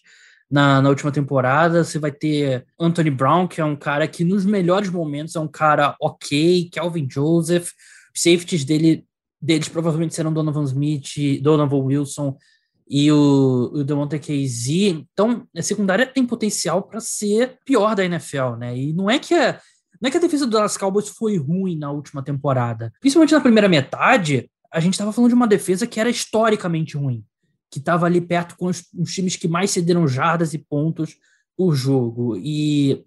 na, 0.49 0.81
na, 0.81 0.89
última 0.89 1.11
temporada. 1.11 1.83
Você 1.83 1.97
vai 1.97 2.11
ter 2.11 2.65
Anthony 2.79 3.09
Brown, 3.09 3.47
que 3.47 3.61
é 3.61 3.65
um 3.65 3.75
cara 3.75 4.07
que 4.07 4.23
nos 4.23 4.45
melhores 4.45 4.89
momentos 4.89 5.35
é 5.35 5.39
um 5.39 5.47
cara 5.47 5.95
ok, 6.01 6.69
Calvin 6.73 7.07
Joseph, 7.09 7.69
safeties 8.13 8.65
dele, 8.65 9.05
deles 9.41 9.69
provavelmente 9.69 10.13
serão 10.13 10.33
Donovan 10.33 10.63
Smith, 10.63 11.41
Donovan 11.41 11.83
Wilson 11.85 12.37
e 12.89 13.09
o, 13.09 13.71
o 13.73 13.83
Demonte 13.85 14.19
KZ. 14.19 14.69
Então, 15.13 15.47
a 15.55 15.61
secundária 15.61 16.05
tem 16.05 16.25
potencial 16.25 16.83
para 16.83 16.99
ser 16.99 17.57
pior 17.65 17.95
da 17.95 18.03
NFL, 18.03 18.57
né? 18.59 18.77
E 18.77 18.91
não 18.91 19.09
é 19.09 19.17
que 19.17 19.33
não 20.01 20.07
é 20.07 20.11
que 20.11 20.17
a 20.17 20.21
defesa 20.21 20.47
do 20.47 20.51
Dallas 20.51 20.75
Cowboys 20.75 21.09
foi 21.09 21.37
ruim 21.37 21.77
na 21.77 21.91
última 21.91 22.23
temporada. 22.23 22.91
Principalmente 22.99 23.33
na 23.33 23.39
primeira 23.39 23.69
metade, 23.69 24.49
a 24.71 24.79
gente 24.79 24.93
estava 24.93 25.11
falando 25.11 25.29
de 25.29 25.35
uma 25.35 25.47
defesa 25.47 25.85
que 25.85 25.99
era 25.99 26.09
historicamente 26.09 26.97
ruim, 26.97 27.23
que 27.69 27.79
estava 27.79 28.05
ali 28.05 28.21
perto 28.21 28.55
com 28.57 28.67
os, 28.67 28.83
os, 28.97 29.13
times 29.13 29.35
que 29.35 29.47
mais 29.47 29.71
cederam 29.71 30.07
jardas 30.07 30.53
e 30.53 30.57
pontos 30.57 31.17
por 31.57 31.75
jogo. 31.75 32.37
E 32.37 33.03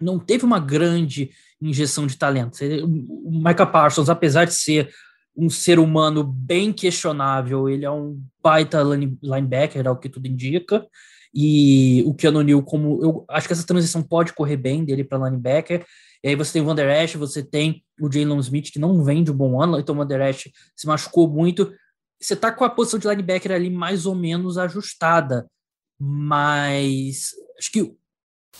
não 0.00 0.18
teve 0.18 0.44
uma 0.44 0.60
grande 0.60 1.30
injeção 1.60 2.06
de 2.06 2.16
talento. 2.16 2.58
O 2.84 3.30
Micah 3.30 3.66
Parsons, 3.66 4.08
apesar 4.08 4.44
de 4.44 4.54
ser 4.54 4.90
um 5.36 5.50
ser 5.50 5.78
humano 5.78 6.24
bem 6.24 6.72
questionável, 6.72 7.68
ele 7.68 7.84
é 7.84 7.90
um 7.90 8.22
baita 8.42 8.82
linebacker, 8.82 9.86
é 9.86 9.90
o 9.90 9.96
que 9.96 10.08
tudo 10.08 10.26
indica. 10.26 10.86
E 11.32 12.02
o 12.06 12.14
Keanu 12.14 12.42
Neal, 12.42 12.62
como 12.62 13.02
eu 13.02 13.24
acho 13.28 13.46
que 13.46 13.52
essa 13.52 13.66
transição 13.66 14.02
pode 14.02 14.32
correr 14.32 14.56
bem 14.56 14.84
dele 14.84 15.04
para 15.04 15.28
linebacker, 15.28 15.84
e 16.22 16.28
aí 16.28 16.36
você 16.36 16.52
tem 16.52 16.62
o 16.62 16.64
Van 16.64 16.74
você 17.18 17.42
tem 17.42 17.84
o 18.00 18.10
Jalen 18.10 18.38
Smith, 18.38 18.70
que 18.70 18.78
não 18.78 19.02
vem 19.02 19.24
de 19.24 19.30
um 19.30 19.36
bom 19.36 19.60
ano, 19.60 19.78
então 19.78 19.94
o 19.94 19.98
Van 19.98 20.32
se 20.76 20.86
machucou 20.86 21.28
muito. 21.28 21.72
Você 22.20 22.36
tá 22.36 22.52
com 22.52 22.64
a 22.64 22.70
posição 22.70 22.98
de 22.98 23.08
linebacker 23.08 23.52
ali 23.52 23.70
mais 23.70 24.04
ou 24.04 24.14
menos 24.14 24.58
ajustada, 24.58 25.46
mas 25.98 27.30
acho 27.58 27.72
que 27.72 27.82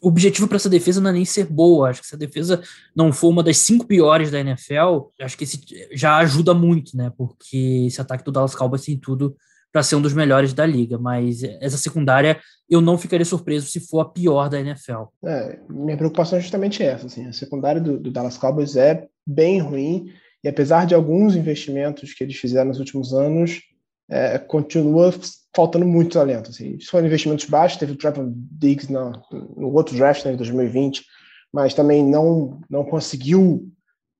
o 0.02 0.08
objetivo 0.08 0.48
para 0.48 0.56
essa 0.56 0.68
defesa 0.68 1.00
não 1.00 1.10
é 1.10 1.12
nem 1.12 1.24
ser 1.24 1.46
boa. 1.46 1.90
Acho 1.90 2.00
que 2.00 2.06
se 2.06 2.14
a 2.14 2.18
defesa 2.18 2.62
não 2.96 3.12
for 3.12 3.28
uma 3.28 3.42
das 3.42 3.58
cinco 3.58 3.86
piores 3.86 4.30
da 4.30 4.40
NFL, 4.40 5.10
acho 5.20 5.36
que 5.36 5.44
esse 5.44 5.60
já 5.92 6.16
ajuda 6.18 6.54
muito, 6.54 6.96
né? 6.96 7.12
Porque 7.16 7.84
esse 7.86 8.00
ataque 8.00 8.24
do 8.24 8.32
Dallas 8.32 8.54
Cowboys 8.54 8.84
tem 8.84 8.96
tudo 8.96 9.36
para 9.72 9.82
ser 9.82 9.96
um 9.96 10.02
dos 10.02 10.12
melhores 10.12 10.52
da 10.52 10.66
liga, 10.66 10.98
mas 10.98 11.42
essa 11.42 11.76
secundária 11.76 12.40
eu 12.68 12.80
não 12.80 12.98
ficaria 12.98 13.24
surpreso 13.24 13.66
se 13.66 13.80
for 13.80 14.00
a 14.00 14.04
pior 14.04 14.48
da 14.48 14.60
NFL. 14.60 15.04
É, 15.24 15.58
minha 15.68 15.96
preocupação 15.96 16.38
é 16.38 16.40
justamente 16.40 16.82
essa, 16.82 17.06
assim, 17.06 17.26
a 17.26 17.32
secundária 17.32 17.80
do, 17.80 17.98
do, 17.98 18.10
Dallas 18.10 18.38
Cowboys 18.38 18.76
é 18.76 19.06
bem 19.26 19.60
ruim 19.60 20.12
e 20.42 20.48
apesar 20.48 20.86
de 20.86 20.94
alguns 20.94 21.36
investimentos 21.36 22.14
que 22.14 22.24
eles 22.24 22.36
fizeram 22.36 22.68
nos 22.68 22.78
últimos 22.78 23.12
anos, 23.12 23.60
é, 24.08 24.38
continua 24.38 25.12
faltando 25.54 25.86
muito 25.86 26.14
talento. 26.14 26.50
Assim. 26.50 26.78
Foram 26.80 27.06
investimentos 27.06 27.44
baixos, 27.44 27.78
teve 27.78 27.92
o 27.92 27.96
Trevor 27.96 28.32
Diggs 28.34 28.90
no, 28.90 29.12
no 29.56 29.72
outro 29.72 29.96
draft 29.96 30.24
né, 30.24 30.32
em 30.32 30.36
2020, 30.36 31.04
mas 31.52 31.74
também 31.74 32.04
não, 32.04 32.60
não 32.70 32.84
conseguiu 32.84 33.68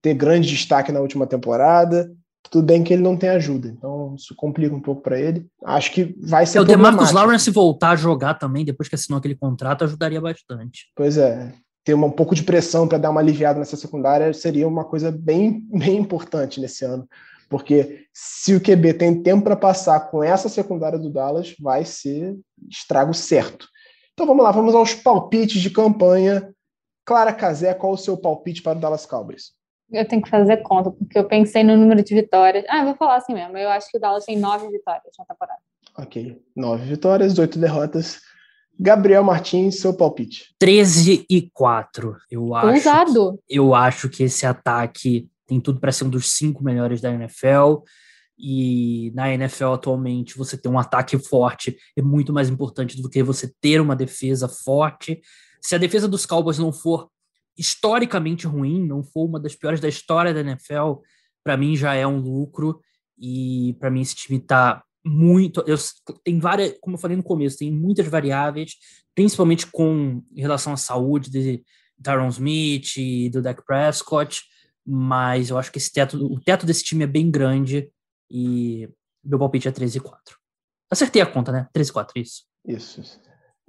ter 0.03 0.15
grande 0.15 0.49
destaque 0.49 0.93
na 0.93 1.01
última 1.01 1.27
temporada. 1.27 2.11
Tudo 2.43 2.67
bem 2.67 2.83
que 2.83 2.93
ele 2.93 3.03
não 3.03 3.17
tem 3.17 3.29
ajuda, 3.29 3.69
então 3.69 4.15
isso 4.17 4.35
complica 4.35 4.75
um 4.75 4.81
pouco 4.81 5.03
para 5.03 5.21
ele. 5.21 5.47
Acho 5.65 5.93
que 5.93 6.17
vai 6.21 6.47
ser. 6.47 6.59
É, 6.59 6.61
o 6.61 6.65
Demarcus 6.65 7.13
Lawrence 7.13 7.51
voltar 7.51 7.91
a 7.91 7.97
jogar 7.97 8.35
também 8.35 8.65
depois 8.65 8.89
que 8.89 8.95
assinou 8.95 9.19
aquele 9.19 9.37
contrato 9.37 9.85
ajudaria 9.85 10.21
bastante. 10.21 10.91
Pois 10.97 11.17
é, 11.17 11.53
ter 11.85 11.95
uma, 11.95 12.07
um 12.07 12.11
pouco 12.11 12.35
de 12.35 12.43
pressão 12.43 12.89
para 12.89 12.99
dar 12.99 13.11
uma 13.11 13.21
aliviada 13.21 13.59
nessa 13.59 13.77
secundária 13.77 14.33
seria 14.33 14.67
uma 14.67 14.85
coisa 14.85 15.11
bem, 15.11 15.61
bem 15.71 15.97
importante 15.99 16.61
nesse 16.61 16.85
ano. 16.85 17.07
Porque 17.49 18.07
se 18.15 18.55
o 18.55 18.61
QB 18.61 18.95
tem 18.95 19.23
tempo 19.23 19.43
para 19.43 19.57
passar 19.57 20.09
com 20.09 20.23
essa 20.23 20.49
secundária 20.49 20.99
do 20.99 21.11
Dallas, 21.11 21.55
vai 21.59 21.85
ser 21.85 22.39
estrago 22.69 23.13
certo. 23.13 23.67
Então 24.13 24.25
vamos 24.25 24.45
lá, 24.45 24.53
vamos 24.53 24.75
aos 24.75 24.95
palpites 24.95 25.61
de 25.61 25.71
campanha. 25.71 26.55
Clara 27.05 27.33
Casé, 27.33 27.75
qual 27.75 27.93
o 27.93 27.99
seu 27.99 28.17
palpite 28.17 28.63
para 28.63 28.79
o 28.79 28.81
Dallas 28.81 29.05
Cowboys? 29.05 29.53
Eu 29.93 30.07
tenho 30.07 30.23
que 30.23 30.31
fazer 30.31 30.59
conta, 30.59 30.91
porque 30.91 31.19
eu 31.19 31.27
pensei 31.27 31.65
no 31.65 31.77
número 31.77 32.03
de 32.03 32.15
vitórias. 32.15 32.65
Ah, 32.69 32.81
eu 32.81 32.87
vou 32.87 32.95
falar 32.95 33.17
assim 33.17 33.35
mesmo. 33.35 33.57
Eu 33.57 33.69
acho 33.71 33.91
que 33.91 33.99
o 33.99 34.01
Dallas 34.01 34.25
tem 34.25 34.39
nove 34.39 34.69
vitórias 34.69 35.13
na 35.19 35.25
temporada. 35.25 35.61
Ok. 35.99 36.41
Nove 36.55 36.85
vitórias, 36.85 37.39
oito 37.39 37.59
derrotas. 37.59 38.21
Gabriel 38.79 39.23
Martins, 39.23 39.79
seu 39.79 39.93
palpite. 39.93 40.55
13 40.59 41.27
e 41.29 41.51
4. 41.53 42.17
Eu 42.31 42.55
acho. 42.55 42.69
Ousado. 42.69 43.39
Eu 43.49 43.75
acho 43.75 44.09
que 44.09 44.23
esse 44.23 44.47
ataque 44.47 45.29
tem 45.47 45.61
tudo 45.61 45.81
para 45.81 45.93
ser 45.93 46.05
um 46.05 46.09
dos 46.09 46.31
cinco 46.33 46.65
melhores 46.65 47.01
da 47.01 47.13
NFL. 47.13 47.83
E 48.39 49.13
na 49.15 49.31
NFL 49.35 49.73
atualmente, 49.75 50.39
você 50.39 50.57
ter 50.57 50.69
um 50.71 50.79
ataque 50.79 51.19
forte 51.19 51.77
é 51.95 52.01
muito 52.01 52.33
mais 52.33 52.49
importante 52.49 53.01
do 53.01 53.11
que 53.11 53.23
você 53.23 53.53
ter 53.61 53.81
uma 53.83 53.95
defesa 53.95 54.49
forte. 54.49 55.21
Se 55.61 55.75
a 55.75 55.79
defesa 55.79 56.09
dos 56.09 56.25
Cowboys 56.25 56.59
não 56.59 56.73
for 56.73 57.11
historicamente 57.61 58.47
ruim, 58.47 58.87
não 58.87 59.03
for 59.03 59.27
uma 59.27 59.39
das 59.39 59.55
piores 59.55 59.81
da 59.81 59.89
história 59.89 60.33
da 60.33 60.41
NFL, 60.41 61.03
para 61.45 61.59
mim 61.59 61.77
já 61.77 61.95
é 61.95 62.07
um 62.07 62.19
lucro. 62.19 62.81
E 63.19 63.77
para 63.79 63.91
mim 63.91 64.01
esse 64.01 64.15
time 64.15 64.41
tá 64.41 64.83
muito. 65.05 65.63
Eu, 65.67 65.77
tem 66.25 66.41
várias, 66.41 66.79
como 66.81 66.97
eu 66.97 67.01
falei 67.01 67.19
no 67.19 67.23
começo, 67.23 67.59
tem 67.59 67.71
muitas 67.71 68.07
variáveis, 68.09 68.77
principalmente 69.15 69.67
com 69.67 70.23
relação 70.35 70.73
à 70.73 70.77
saúde 70.79 71.31
de 71.31 71.63
Tyron 72.03 72.29
Smith 72.29 72.97
e 72.97 73.29
do 73.29 73.43
Dak 73.43 73.63
Prescott. 73.67 74.43
Mas 74.87 75.51
eu 75.51 75.59
acho 75.59 75.71
que 75.71 75.77
esse 75.77 75.93
teto, 75.93 76.17
o 76.17 76.41
teto 76.41 76.65
desse 76.65 76.83
time 76.83 77.05
é 77.05 77.07
bem 77.07 77.31
grande 77.31 77.93
e 78.31 78.89
meu 79.23 79.39
palpite 79.39 79.69
é 79.69 79.71
13 79.71 79.99
e 79.99 80.01
4. 80.01 80.39
Acertei 80.91 81.21
a 81.21 81.27
conta, 81.27 81.53
né? 81.53 81.69
13 81.75 81.91
e 81.91 81.93
4, 81.93 82.19
isso. 82.19 82.45
Isso. 82.67 83.21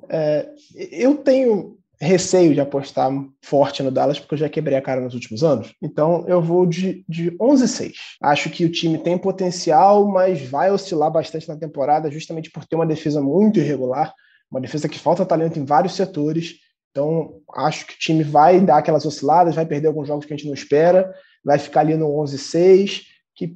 É, 0.09 0.49
eu 0.73 1.17
tenho 1.17 1.80
receio 2.01 2.53
de 2.53 2.59
apostar 2.59 3.11
forte 3.43 3.83
no 3.83 3.91
Dallas, 3.91 4.19
porque 4.19 4.33
eu 4.33 4.39
já 4.39 4.49
quebrei 4.49 4.75
a 4.75 4.81
cara 4.81 5.01
nos 5.01 5.13
últimos 5.13 5.43
anos. 5.43 5.73
Então 5.79 6.25
eu 6.27 6.41
vou 6.41 6.65
de, 6.65 7.05
de 7.07 7.31
11-6. 7.37 7.93
Acho 8.23 8.49
que 8.49 8.65
o 8.65 8.71
time 8.71 8.97
tem 8.97 9.17
potencial, 9.17 10.07
mas 10.07 10.41
vai 10.41 10.71
oscilar 10.71 11.11
bastante 11.11 11.47
na 11.47 11.55
temporada, 11.55 12.09
justamente 12.09 12.49
por 12.49 12.65
ter 12.65 12.75
uma 12.75 12.87
defesa 12.87 13.21
muito 13.21 13.59
irregular, 13.59 14.11
uma 14.49 14.59
defesa 14.59 14.89
que 14.89 14.97
falta 14.97 15.25
talento 15.25 15.59
em 15.59 15.63
vários 15.63 15.93
setores. 15.93 16.55
Então 16.89 17.35
acho 17.53 17.85
que 17.85 17.93
o 17.93 17.99
time 17.99 18.23
vai 18.23 18.59
dar 18.59 18.77
aquelas 18.77 19.05
osciladas, 19.05 19.55
vai 19.55 19.65
perder 19.65 19.87
alguns 19.87 20.07
jogos 20.07 20.25
que 20.25 20.33
a 20.33 20.35
gente 20.35 20.47
não 20.47 20.55
espera, 20.55 21.13
vai 21.45 21.59
ficar 21.59 21.81
ali 21.81 21.95
no 21.95 22.07
11-6, 22.07 23.03
que 23.35 23.55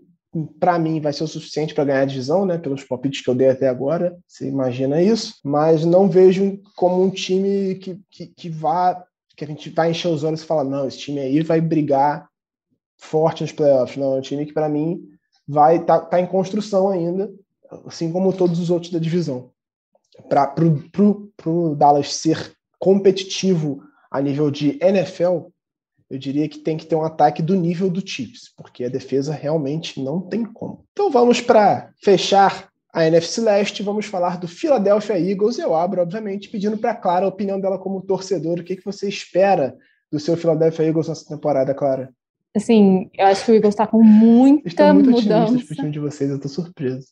para 0.59 0.77
mim 0.77 0.99
vai 0.99 1.13
ser 1.13 1.23
o 1.23 1.27
suficiente 1.27 1.73
para 1.73 1.85
ganhar 1.85 2.01
a 2.01 2.05
divisão, 2.05 2.45
né? 2.45 2.57
Pelos 2.57 2.83
palpites 2.83 3.21
que 3.21 3.29
eu 3.29 3.35
dei 3.35 3.49
até 3.49 3.67
agora, 3.67 4.17
você 4.27 4.47
imagina 4.47 5.01
isso. 5.01 5.35
Mas 5.43 5.85
não 5.85 6.09
vejo 6.09 6.59
como 6.75 7.01
um 7.01 7.09
time 7.09 7.75
que, 7.75 7.99
que, 8.09 8.27
que 8.27 8.49
vá 8.49 9.03
que 9.35 9.43
a 9.43 9.47
gente 9.47 9.69
vai 9.69 9.91
encher 9.91 10.07
os 10.07 10.23
olhos 10.23 10.41
e 10.41 10.45
falar 10.45 10.63
não, 10.63 10.87
esse 10.87 10.97
time 10.97 11.19
aí 11.19 11.41
vai 11.43 11.59
brigar 11.59 12.29
forte 12.97 13.43
nos 13.43 13.51
playoffs. 13.51 13.97
Não, 13.97 14.15
é 14.15 14.19
um 14.19 14.21
time 14.21 14.45
que 14.45 14.53
para 14.53 14.69
mim 14.69 15.01
vai 15.47 15.83
tá, 15.83 15.99
tá 15.99 16.19
em 16.19 16.25
construção 16.25 16.89
ainda, 16.89 17.31
assim 17.85 18.11
como 18.11 18.33
todos 18.33 18.59
os 18.59 18.69
outros 18.69 18.91
da 18.91 18.99
divisão. 18.99 19.51
Para 20.29 20.53
o 21.45 21.75
Dallas 21.75 22.13
ser 22.13 22.55
competitivo 22.79 23.83
a 24.09 24.21
nível 24.21 24.49
de 24.49 24.77
NFL, 24.81 25.47
eu 26.09 26.17
diria 26.17 26.47
que 26.47 26.59
tem 26.59 26.77
que 26.77 26.85
ter 26.85 26.95
um 26.95 27.03
ataque 27.03 27.41
do 27.41 27.55
nível 27.55 27.89
do 27.89 28.07
Chiefs, 28.07 28.51
porque 28.55 28.83
a 28.83 28.89
defesa 28.89 29.33
realmente 29.33 30.01
não 30.01 30.21
tem 30.21 30.43
como. 30.45 30.85
Então 30.91 31.09
vamos 31.09 31.41
para 31.41 31.91
fechar 32.03 32.69
a 32.93 33.05
NFC 33.05 33.41
Leste, 33.41 33.83
vamos 33.83 34.05
falar 34.05 34.39
do 34.39 34.47
Philadelphia 34.47 35.19
Eagles. 35.19 35.59
Eu 35.59 35.75
abro, 35.75 36.01
obviamente, 36.01 36.49
pedindo 36.49 36.77
para 36.77 36.91
a 36.91 36.95
Clara 36.95 37.25
a 37.25 37.29
opinião 37.29 37.59
dela 37.59 37.77
como 37.77 38.01
torcedor. 38.01 38.59
O 38.59 38.63
que, 38.63 38.77
que 38.77 38.85
você 38.85 39.09
espera 39.09 39.75
do 40.09 40.19
seu 40.19 40.37
Philadelphia 40.37 40.85
Eagles 40.85 41.09
nessa 41.09 41.27
temporada, 41.27 41.73
Clara? 41.73 42.13
Assim, 42.55 43.09
eu 43.17 43.25
acho 43.25 43.43
que 43.43 43.51
o 43.51 43.55
Eagles 43.55 43.73
está 43.73 43.85
com 43.85 44.01
muita 44.01 44.69
Estou 44.69 44.93
muito 44.93 45.11
mudança. 45.11 45.55
Estou 45.57 45.75
time 45.75 45.91
de 45.91 45.99
vocês, 45.99 46.29
eu 46.29 46.37
estou 46.37 46.49
surpreso. 46.49 47.07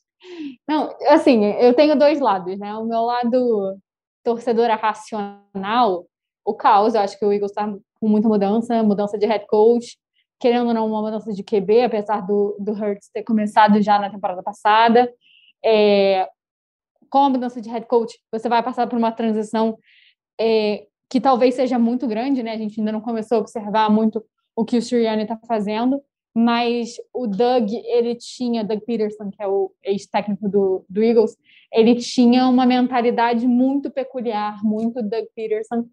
Não, 0.66 0.96
assim, 1.10 1.44
eu 1.44 1.74
tenho 1.74 2.00
dois 2.00 2.22
lados, 2.22 2.58
né? 2.58 2.74
O 2.76 2.86
meu 2.86 3.02
lado 3.02 3.78
torcedora 4.24 4.76
racional, 4.76 6.06
o 6.46 6.54
caos. 6.54 6.94
Eu 6.94 7.02
acho 7.02 7.20
que 7.20 7.26
o 7.26 7.34
Eagles 7.34 7.52
está 7.52 7.68
com 8.04 8.10
muita 8.10 8.28
mudança, 8.28 8.84
mudança 8.84 9.18
de 9.18 9.26
head 9.26 9.48
coach, 9.48 9.98
querendo 10.38 10.68
ou 10.68 10.74
não, 10.74 10.88
uma 10.88 11.02
mudança 11.02 11.32
de 11.32 11.42
QB, 11.42 11.84
apesar 11.84 12.20
do, 12.20 12.54
do 12.60 12.74
Hurts 12.74 13.10
ter 13.14 13.24
começado 13.24 13.82
já 13.82 13.98
na 13.98 14.10
temporada 14.10 14.44
passada. 14.44 15.10
É, 15.64 16.28
com 17.10 17.20
a 17.20 17.30
mudança 17.30 17.62
de 17.62 17.70
head 17.70 17.86
coach, 17.86 18.20
você 18.30 18.50
vai 18.50 18.62
passar 18.62 18.88
por 18.88 18.98
uma 18.98 19.14
transição 19.14 19.78
é, 20.38 20.86
que 21.10 21.22
talvez 21.22 21.56
seja 21.56 21.80
muito 21.80 22.06
grande, 22.06 22.44
né? 22.44 22.52
A 22.52 22.58
gente 22.58 22.78
ainda 22.78 22.92
não 22.92 23.00
começou 23.00 23.38
a 23.38 23.40
observar 23.42 23.90
muito 23.90 24.22
o 24.54 24.66
que 24.66 24.78
o 24.78 24.82
Sirianni 24.82 25.24
está 25.24 25.40
fazendo, 25.48 26.02
mas 26.36 26.96
o 27.14 27.26
Doug, 27.26 27.72
ele 27.72 28.16
tinha, 28.16 28.66
Doug 28.66 28.82
Peterson, 28.82 29.32
que 29.32 29.42
é 29.42 29.48
o 29.48 29.72
ex-técnico 29.82 30.50
do, 30.50 30.84
do 30.90 31.02
Eagles, 31.02 31.38
ele 31.72 31.96
tinha 31.96 32.50
uma 32.50 32.66
mentalidade 32.66 33.48
muito 33.48 33.90
peculiar, 33.90 34.62
muito 34.62 35.02
Doug 35.02 35.24
Peterson, 35.34 35.88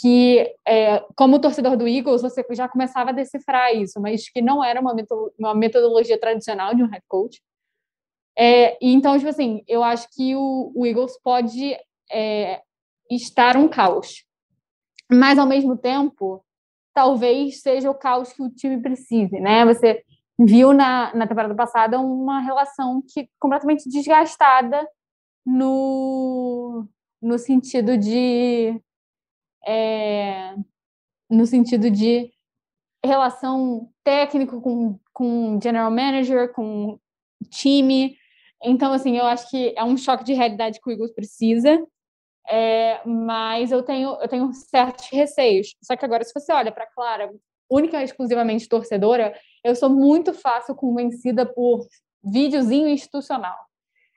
que, 0.00 0.54
é, 0.66 1.00
como 1.16 1.40
torcedor 1.40 1.76
do 1.76 1.88
Eagles, 1.88 2.22
você 2.22 2.44
já 2.50 2.68
começava 2.68 3.10
a 3.10 3.14
decifrar 3.14 3.74
isso, 3.74 4.00
mas 4.00 4.28
que 4.28 4.40
não 4.40 4.62
era 4.62 4.80
uma, 4.80 4.94
uma 5.38 5.54
metodologia 5.54 6.18
tradicional 6.18 6.74
de 6.74 6.82
um 6.82 6.86
head 6.86 7.04
coach. 7.08 7.40
É, 8.36 8.78
então, 8.80 9.16
tipo 9.16 9.28
assim, 9.28 9.62
eu 9.68 9.82
acho 9.82 10.08
que 10.10 10.34
o, 10.34 10.72
o 10.74 10.86
Eagles 10.86 11.18
pode 11.22 11.76
é, 12.10 12.62
estar 13.10 13.56
um 13.56 13.68
caos. 13.68 14.24
Mas, 15.10 15.38
ao 15.38 15.46
mesmo 15.46 15.76
tempo, 15.76 16.44
talvez 16.94 17.60
seja 17.60 17.90
o 17.90 17.94
caos 17.94 18.32
que 18.32 18.42
o 18.42 18.50
time 18.50 18.80
precise, 18.80 19.38
né? 19.40 19.64
Você 19.64 20.02
viu 20.38 20.72
na, 20.72 21.14
na 21.14 21.26
temporada 21.26 21.54
passada 21.54 22.00
uma 22.00 22.40
relação 22.40 23.02
que 23.12 23.28
completamente 23.38 23.88
desgastada 23.88 24.88
no, 25.44 26.86
no 27.20 27.38
sentido 27.38 27.96
de 27.98 28.80
é, 29.66 30.54
no 31.30 31.46
sentido 31.46 31.90
de 31.90 32.30
relação 33.04 33.90
técnico 34.04 34.60
com, 34.60 34.98
com 35.12 35.58
general 35.62 35.90
manager, 35.90 36.52
com 36.52 36.98
time. 37.50 38.16
Então, 38.62 38.92
assim, 38.92 39.16
eu 39.16 39.26
acho 39.26 39.50
que 39.50 39.74
é 39.76 39.82
um 39.82 39.96
choque 39.96 40.24
de 40.24 40.32
realidade 40.32 40.80
que 40.80 40.88
o 40.88 40.92
Eagles 40.92 41.12
precisa, 41.12 41.84
é, 42.48 43.00
mas 43.04 43.72
eu 43.72 43.82
tenho, 43.82 44.10
eu 44.20 44.28
tenho 44.28 44.52
certos 44.52 45.08
receios. 45.10 45.74
Só 45.82 45.96
que 45.96 46.04
agora, 46.04 46.24
se 46.24 46.32
você 46.32 46.52
olha 46.52 46.70
para 46.70 46.86
Clara, 46.86 47.32
única 47.68 48.00
e 48.00 48.04
exclusivamente 48.04 48.68
torcedora, 48.68 49.34
eu 49.64 49.74
sou 49.74 49.88
muito 49.88 50.32
fácil 50.32 50.74
convencida 50.74 51.46
por 51.46 51.86
videozinho 52.22 52.88
institucional. 52.88 53.56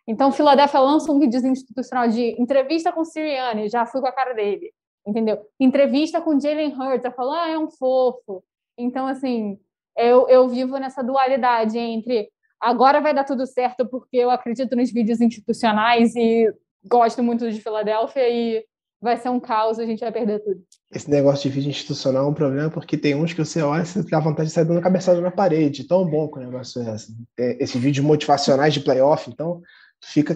Então, 0.07 0.31
Filadélfia 0.31 0.79
lança 0.79 1.11
um 1.11 1.19
videozinho 1.19 1.53
institucional 1.53 2.07
de 2.07 2.39
entrevista 2.39 2.91
com 2.91 3.03
Sirianni, 3.03 3.69
já 3.69 3.85
fui 3.85 4.01
com 4.01 4.07
a 4.07 4.11
cara 4.11 4.33
dele, 4.33 4.71
entendeu? 5.05 5.39
Entrevista 5.59 6.21
com 6.21 6.39
Jalen 6.39 6.73
Hurts, 6.73 7.05
eu 7.05 7.11
falo, 7.11 7.31
ah, 7.31 7.49
é 7.49 7.57
um 7.57 7.69
fofo. 7.69 8.43
Então, 8.77 9.07
assim, 9.07 9.59
eu, 9.97 10.27
eu 10.27 10.47
vivo 10.47 10.77
nessa 10.77 11.03
dualidade 11.03 11.77
entre 11.77 12.29
agora 12.59 13.01
vai 13.01 13.13
dar 13.13 13.23
tudo 13.23 13.45
certo 13.45 13.85
porque 13.85 14.17
eu 14.17 14.29
acredito 14.29 14.75
nos 14.75 14.91
vídeos 14.91 15.21
institucionais 15.21 16.15
e 16.15 16.51
gosto 16.83 17.21
muito 17.21 17.49
de 17.51 17.61
Filadélfia 17.61 18.27
e 18.29 18.65
vai 19.01 19.17
ser 19.17 19.29
um 19.29 19.39
caos, 19.39 19.77
a 19.77 19.85
gente 19.85 19.99
vai 19.99 20.11
perder 20.11 20.39
tudo. 20.39 20.61
Esse 20.91 21.09
negócio 21.09 21.49
de 21.49 21.55
vídeo 21.55 21.69
institucional 21.69 22.25
é 22.25 22.29
um 22.29 22.33
problema 22.33 22.69
porque 22.69 22.97
tem 22.97 23.13
uns 23.13 23.33
que 23.33 23.43
você 23.43 23.61
olha 23.61 23.83
e 23.83 24.09
dá 24.09 24.19
vontade 24.19 24.49
de 24.49 24.53
sair 24.53 24.65
dando 24.65 24.81
cabeçada 24.81 25.21
na 25.21 25.31
parede. 25.31 25.87
Tão 25.87 26.05
bom 26.09 26.27
que 26.27 26.39
o 26.39 26.41
negócio 26.41 26.81
é 26.81 26.95
esse. 26.95 27.15
É, 27.37 27.63
Esses 27.63 27.79
vídeos 27.79 28.05
motivacionais 28.05 28.73
de 28.73 28.79
playoff, 28.79 29.29
então 29.29 29.61
fica 30.03 30.35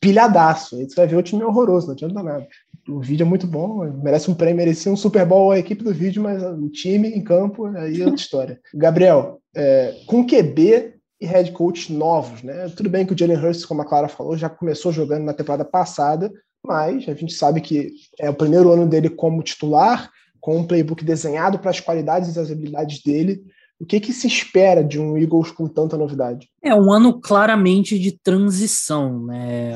pilhadaço. 0.00 0.76
Aí 0.76 0.88
você 0.88 0.94
vai 0.94 1.06
ver 1.06 1.16
o 1.16 1.22
time 1.22 1.42
horroroso, 1.42 1.86
não 1.86 1.94
adianta 1.94 2.22
nada. 2.22 2.46
O 2.88 3.00
vídeo 3.00 3.24
é 3.24 3.28
muito 3.28 3.46
bom, 3.46 3.84
merece 4.02 4.30
um 4.30 4.34
prêmio, 4.34 4.56
merecia 4.56 4.92
um 4.92 4.96
Super 4.96 5.26
Bowl 5.26 5.50
a 5.50 5.58
equipe 5.58 5.82
do 5.82 5.92
vídeo, 5.92 6.22
mas 6.22 6.42
o 6.42 6.68
time 6.68 7.08
em 7.08 7.22
campo, 7.22 7.66
aí 7.66 8.00
é 8.00 8.04
outra 8.04 8.14
história. 8.20 8.60
Gabriel, 8.74 9.40
é, 9.54 9.94
com 10.06 10.24
QB 10.24 10.94
e 11.20 11.26
head 11.26 11.50
coach 11.52 11.92
novos, 11.92 12.42
né? 12.42 12.68
Tudo 12.76 12.88
bem 12.88 13.04
que 13.04 13.12
o 13.12 13.18
Jalen 13.18 13.38
Hurts, 13.38 13.64
como 13.64 13.82
a 13.82 13.84
Clara 13.84 14.08
falou, 14.08 14.36
já 14.36 14.48
começou 14.48 14.92
jogando 14.92 15.24
na 15.24 15.32
temporada 15.32 15.64
passada, 15.64 16.30
mas 16.64 17.08
a 17.08 17.14
gente 17.14 17.32
sabe 17.32 17.60
que 17.60 17.90
é 18.18 18.28
o 18.28 18.34
primeiro 18.34 18.70
ano 18.70 18.86
dele 18.86 19.08
como 19.08 19.42
titular, 19.42 20.10
com 20.40 20.58
um 20.58 20.66
playbook 20.66 21.04
desenhado 21.04 21.58
para 21.58 21.70
as 21.70 21.80
qualidades 21.80 22.36
e 22.36 22.38
as 22.38 22.50
habilidades 22.50 23.02
dele. 23.02 23.42
O 23.78 23.84
que, 23.84 24.00
que 24.00 24.12
se 24.12 24.26
espera 24.26 24.82
de 24.82 24.98
um 24.98 25.18
Eagles 25.18 25.50
com 25.50 25.66
tanta 25.66 25.98
novidade? 25.98 26.48
É 26.62 26.74
um 26.74 26.90
ano 26.90 27.20
claramente 27.20 27.98
de 27.98 28.12
transição, 28.12 29.26
né? 29.26 29.72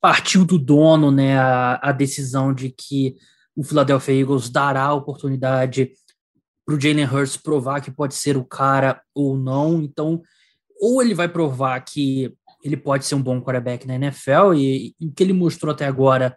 Partiu 0.00 0.44
do 0.44 0.58
dono, 0.58 1.10
né, 1.10 1.38
a, 1.38 1.78
a 1.82 1.92
decisão 1.92 2.54
de 2.54 2.70
que 2.70 3.16
o 3.54 3.62
Philadelphia 3.62 4.20
Eagles 4.20 4.48
dará 4.48 4.84
a 4.84 4.94
oportunidade 4.94 5.92
para 6.64 6.74
o 6.74 6.80
Jalen 6.80 7.04
Hurts 7.04 7.36
provar 7.36 7.80
que 7.80 7.90
pode 7.90 8.14
ser 8.14 8.36
o 8.36 8.44
cara 8.44 9.02
ou 9.14 9.36
não. 9.36 9.82
Então, 9.82 10.22
ou 10.80 11.02
ele 11.02 11.14
vai 11.14 11.28
provar 11.28 11.78
que 11.80 12.32
ele 12.64 12.76
pode 12.76 13.04
ser 13.04 13.14
um 13.14 13.22
bom 13.22 13.40
quarterback 13.42 13.86
na 13.86 13.96
NFL 13.96 14.54
e, 14.54 14.94
e 14.98 15.06
o 15.06 15.12
que 15.12 15.22
ele 15.22 15.34
mostrou 15.34 15.72
até 15.72 15.84
agora 15.84 16.36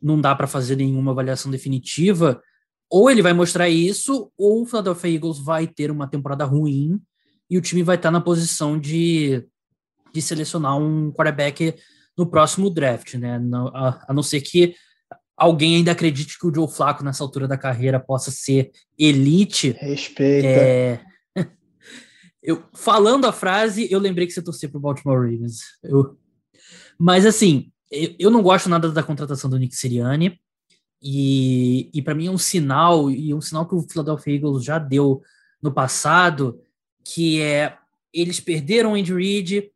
não 0.00 0.20
dá 0.20 0.34
para 0.34 0.46
fazer 0.46 0.76
nenhuma 0.76 1.12
avaliação 1.12 1.50
definitiva 1.50 2.40
ou 2.90 3.10
ele 3.10 3.22
vai 3.22 3.32
mostrar 3.32 3.68
isso, 3.68 4.30
ou 4.36 4.62
o 4.62 4.66
Philadelphia 4.66 5.14
Eagles 5.14 5.38
vai 5.38 5.66
ter 5.66 5.90
uma 5.90 6.08
temporada 6.08 6.44
ruim 6.44 7.00
e 7.50 7.58
o 7.58 7.60
time 7.60 7.82
vai 7.82 7.96
estar 7.96 8.10
na 8.10 8.20
posição 8.20 8.78
de, 8.78 9.44
de 10.12 10.22
selecionar 10.22 10.78
um 10.78 11.12
quarterback 11.12 11.74
no 12.16 12.26
próximo 12.26 12.70
draft, 12.70 13.14
né? 13.14 13.40
A, 13.74 14.06
a 14.08 14.14
não 14.14 14.22
ser 14.22 14.40
que 14.40 14.74
alguém 15.36 15.76
ainda 15.76 15.92
acredite 15.92 16.38
que 16.38 16.46
o 16.46 16.54
Joe 16.54 16.68
Flacco, 16.68 17.04
nessa 17.04 17.22
altura 17.22 17.48
da 17.48 17.58
carreira, 17.58 17.98
possa 17.98 18.30
ser 18.30 18.70
elite. 18.98 19.76
Respeita. 19.78 20.46
É... 20.46 21.00
Eu, 22.42 22.62
falando 22.74 23.24
a 23.24 23.32
frase, 23.32 23.88
eu 23.90 23.98
lembrei 23.98 24.26
que 24.26 24.32
você 24.34 24.42
torcia 24.42 24.68
para 24.68 24.76
o 24.76 24.80
Baltimore 24.80 25.18
Ravens. 25.18 25.60
Eu... 25.82 26.18
Mas, 26.98 27.24
assim, 27.24 27.72
eu, 27.90 28.14
eu 28.18 28.30
não 28.30 28.42
gosto 28.42 28.68
nada 28.68 28.90
da 28.90 29.02
contratação 29.02 29.48
do 29.48 29.58
Nick 29.58 29.74
Sirianni. 29.74 30.38
E, 31.06 31.90
e 31.92 32.00
para 32.00 32.14
mim 32.14 32.28
é 32.28 32.30
um 32.30 32.38
sinal, 32.38 33.10
e 33.10 33.34
um 33.34 33.40
sinal 33.40 33.68
que 33.68 33.74
o 33.74 33.82
Philadelphia 33.82 34.36
Eagles 34.36 34.64
já 34.64 34.78
deu 34.78 35.20
no 35.62 35.70
passado, 35.70 36.58
que 37.04 37.42
é 37.42 37.76
eles 38.10 38.40
perderam 38.40 38.92
o 38.92 38.94
Andy 38.94 39.12
Reid, 39.12 39.70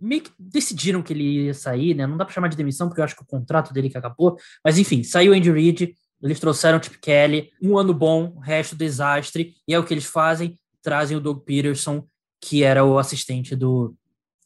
meio 0.00 0.22
que 0.22 0.30
decidiram 0.38 1.02
que 1.02 1.12
ele 1.12 1.44
ia 1.44 1.54
sair, 1.54 1.94
né? 1.94 2.06
Não 2.06 2.16
dá 2.16 2.24
para 2.24 2.32
chamar 2.32 2.48
de 2.48 2.56
demissão, 2.56 2.88
porque 2.88 3.00
eu 3.00 3.04
acho 3.04 3.14
que 3.14 3.22
o 3.22 3.26
contrato 3.26 3.72
dele 3.74 3.90
que 3.90 3.98
acabou, 3.98 4.38
mas 4.64 4.78
enfim, 4.78 5.02
saiu 5.02 5.32
o 5.32 5.34
Andy 5.34 5.50
Reid, 5.50 5.94
eles 6.22 6.40
trouxeram 6.40 6.78
o 6.78 6.82
Chip 6.82 6.98
Kelly, 7.00 7.50
um 7.60 7.76
ano 7.76 7.92
bom, 7.92 8.38
resto 8.38 8.74
desastre, 8.74 9.54
e 9.68 9.74
é 9.74 9.78
o 9.78 9.84
que 9.84 9.92
eles 9.92 10.04
fazem, 10.04 10.58
trazem 10.80 11.16
o 11.16 11.20
Doug 11.20 11.42
Peterson, 11.44 12.06
que 12.40 12.62
era 12.62 12.84
o 12.84 12.98
assistente 12.98 13.54
do, 13.54 13.94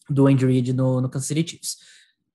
do 0.09 0.27
Andy 0.27 0.45
Reid 0.45 0.73
no, 0.73 1.01
no 1.01 1.09
Kansas 1.09 1.29
City 1.29 1.51
Chiefs. 1.51 1.77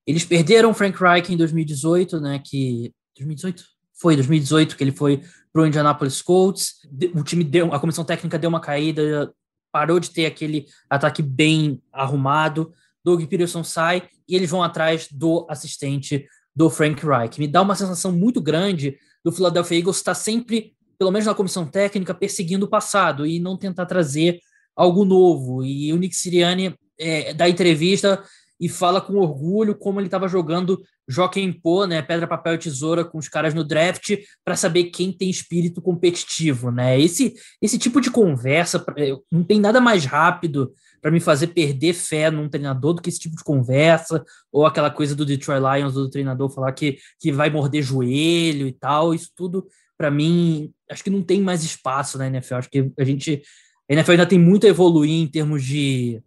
Eles 0.06 0.24
perderam 0.24 0.72
o 0.72 0.74
Frank 0.74 0.98
Reich 0.98 1.34
em 1.34 1.38
2018, 1.38 2.22
né, 2.22 2.42
que 2.44 2.94
2018? 3.18 3.81
Foi 4.02 4.16
2018 4.16 4.76
que 4.76 4.84
ele 4.84 4.91
foi 4.91 5.22
para 5.54 5.62
o 5.62 5.66
Indianapolis 5.68 6.22
Colts. 6.22 6.78
O 7.14 7.24
time 7.24 7.43
deu, 7.43 7.72
a 7.72 7.80
comissão 7.80 8.04
técnica 8.04 8.39
deu 8.39 8.49
uma 8.49 8.60
caída, 8.60 9.32
parou 9.72 9.99
de 9.99 10.10
ter 10.10 10.26
aquele 10.26 10.66
ataque 10.89 11.22
bem 11.22 11.82
arrumado. 11.93 12.74
Doug 13.04 13.24
Peterson 13.26 13.64
sai 13.64 14.10
e 14.28 14.36
eles 14.36 14.49
vão 14.49 14.64
atrás 14.64 15.08
do 15.12 15.45
assistente 15.47 16.26
do 16.56 16.70
Frank 16.70 17.06
Reich. 17.06 17.39
Me 17.39 17.47
dá 17.47 17.62
uma 17.62 17.76
sensação 17.76 18.12
muito 18.12 18.41
grande 18.41 18.97
do 19.24 19.32
Philadelphia 19.32 19.78
Eagles 19.78 19.97
estar 19.97 20.16
sempre, 20.16 20.74
pelo 20.97 21.12
menos 21.12 21.28
na 21.28 21.36
comissão 21.36 21.66
técnica, 21.66 22.14
perseguindo 22.14 22.66
o 22.66 22.70
passado 22.70 23.26
e 23.26 23.39
não 23.39 23.56
tentar 23.56 23.86
trazer 23.86 24.39
algo 24.76 25.06
novo. 25.06 25.64
E 25.64 25.93
o 25.93 25.97
Nick 25.97 26.16
Sirianni 26.16 26.76
é, 26.99 27.34
dá 27.34 27.47
entrevista 27.47 28.24
e 28.60 28.68
fala 28.68 28.99
com 28.99 29.16
orgulho 29.16 29.76
como 29.76 29.99
ele 29.99 30.08
estava 30.08 30.28
jogando 30.28 30.82
Joaquim 31.12 31.51
Pô, 31.51 31.86
né, 31.86 32.01
pedra, 32.01 32.26
papel 32.26 32.55
e 32.55 32.57
tesoura 32.57 33.03
com 33.03 33.18
os 33.18 33.28
caras 33.28 33.53
no 33.53 33.64
draft 33.64 34.18
para 34.45 34.55
saber 34.55 34.86
quem 34.86 35.12
tem 35.12 35.30
espírito 35.30 35.82
competitivo, 35.82 36.72
né? 36.72 36.99
Esse 36.99 37.34
esse 37.62 37.78
tipo 37.78 37.99
de 37.99 38.09
conversa 38.09 38.84
não 39.30 39.43
tem 39.43 39.59
nada 39.59 39.82
mais 39.82 40.05
rápido 40.05 40.72
para 41.01 41.12
me 41.12 41.20
fazer 41.20 41.47
perder 41.47 41.93
fé 41.93 42.32
num 42.32 42.47
treinador 42.47 42.93
do 42.93 43.01
que 43.01 43.09
esse 43.09 43.20
tipo 43.20 43.36
de 43.36 43.43
conversa 43.43 44.24
ou 44.51 44.66
aquela 44.66 44.89
coisa 44.89 45.14
do 45.14 45.26
Detroit 45.26 45.62
Lions 45.62 45.93
do 45.93 46.09
treinador 46.09 46.49
falar 46.49 46.72
que 46.72 46.97
que 47.20 47.32
vai 47.32 47.49
morder 47.49 47.84
joelho 47.84 48.66
e 48.66 48.72
tal, 48.72 49.14
isso 49.14 49.32
tudo 49.36 49.68
para 49.97 50.09
mim 50.09 50.72
acho 50.89 51.03
que 51.03 51.09
não 51.09 51.22
tem 51.22 51.41
mais 51.41 51.64
espaço 51.64 52.18
na 52.18 52.28
NFL, 52.28 52.55
acho 52.55 52.70
que 52.70 52.89
a 52.97 53.03
gente 53.03 53.41
a 53.89 53.93
NFL 53.93 54.12
ainda 54.12 54.26
tem 54.26 54.39
muito 54.39 54.66
a 54.66 54.70
evoluir 54.70 55.12
em 55.12 55.28
termos 55.28 55.64
de 55.64 56.24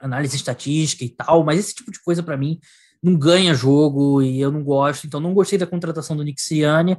análise 0.00 0.36
estatística 0.36 1.04
e 1.04 1.08
tal, 1.08 1.44
mas 1.44 1.58
esse 1.58 1.74
tipo 1.74 1.90
de 1.90 2.00
coisa 2.02 2.22
para 2.22 2.36
mim 2.36 2.60
não 3.02 3.16
ganha 3.16 3.52
jogo 3.52 4.22
e 4.22 4.40
eu 4.40 4.52
não 4.52 4.62
gosto, 4.62 5.06
então 5.06 5.18
não 5.18 5.34
gostei 5.34 5.58
da 5.58 5.66
contratação 5.66 6.16
do 6.16 6.24
Sirianni. 6.36 6.96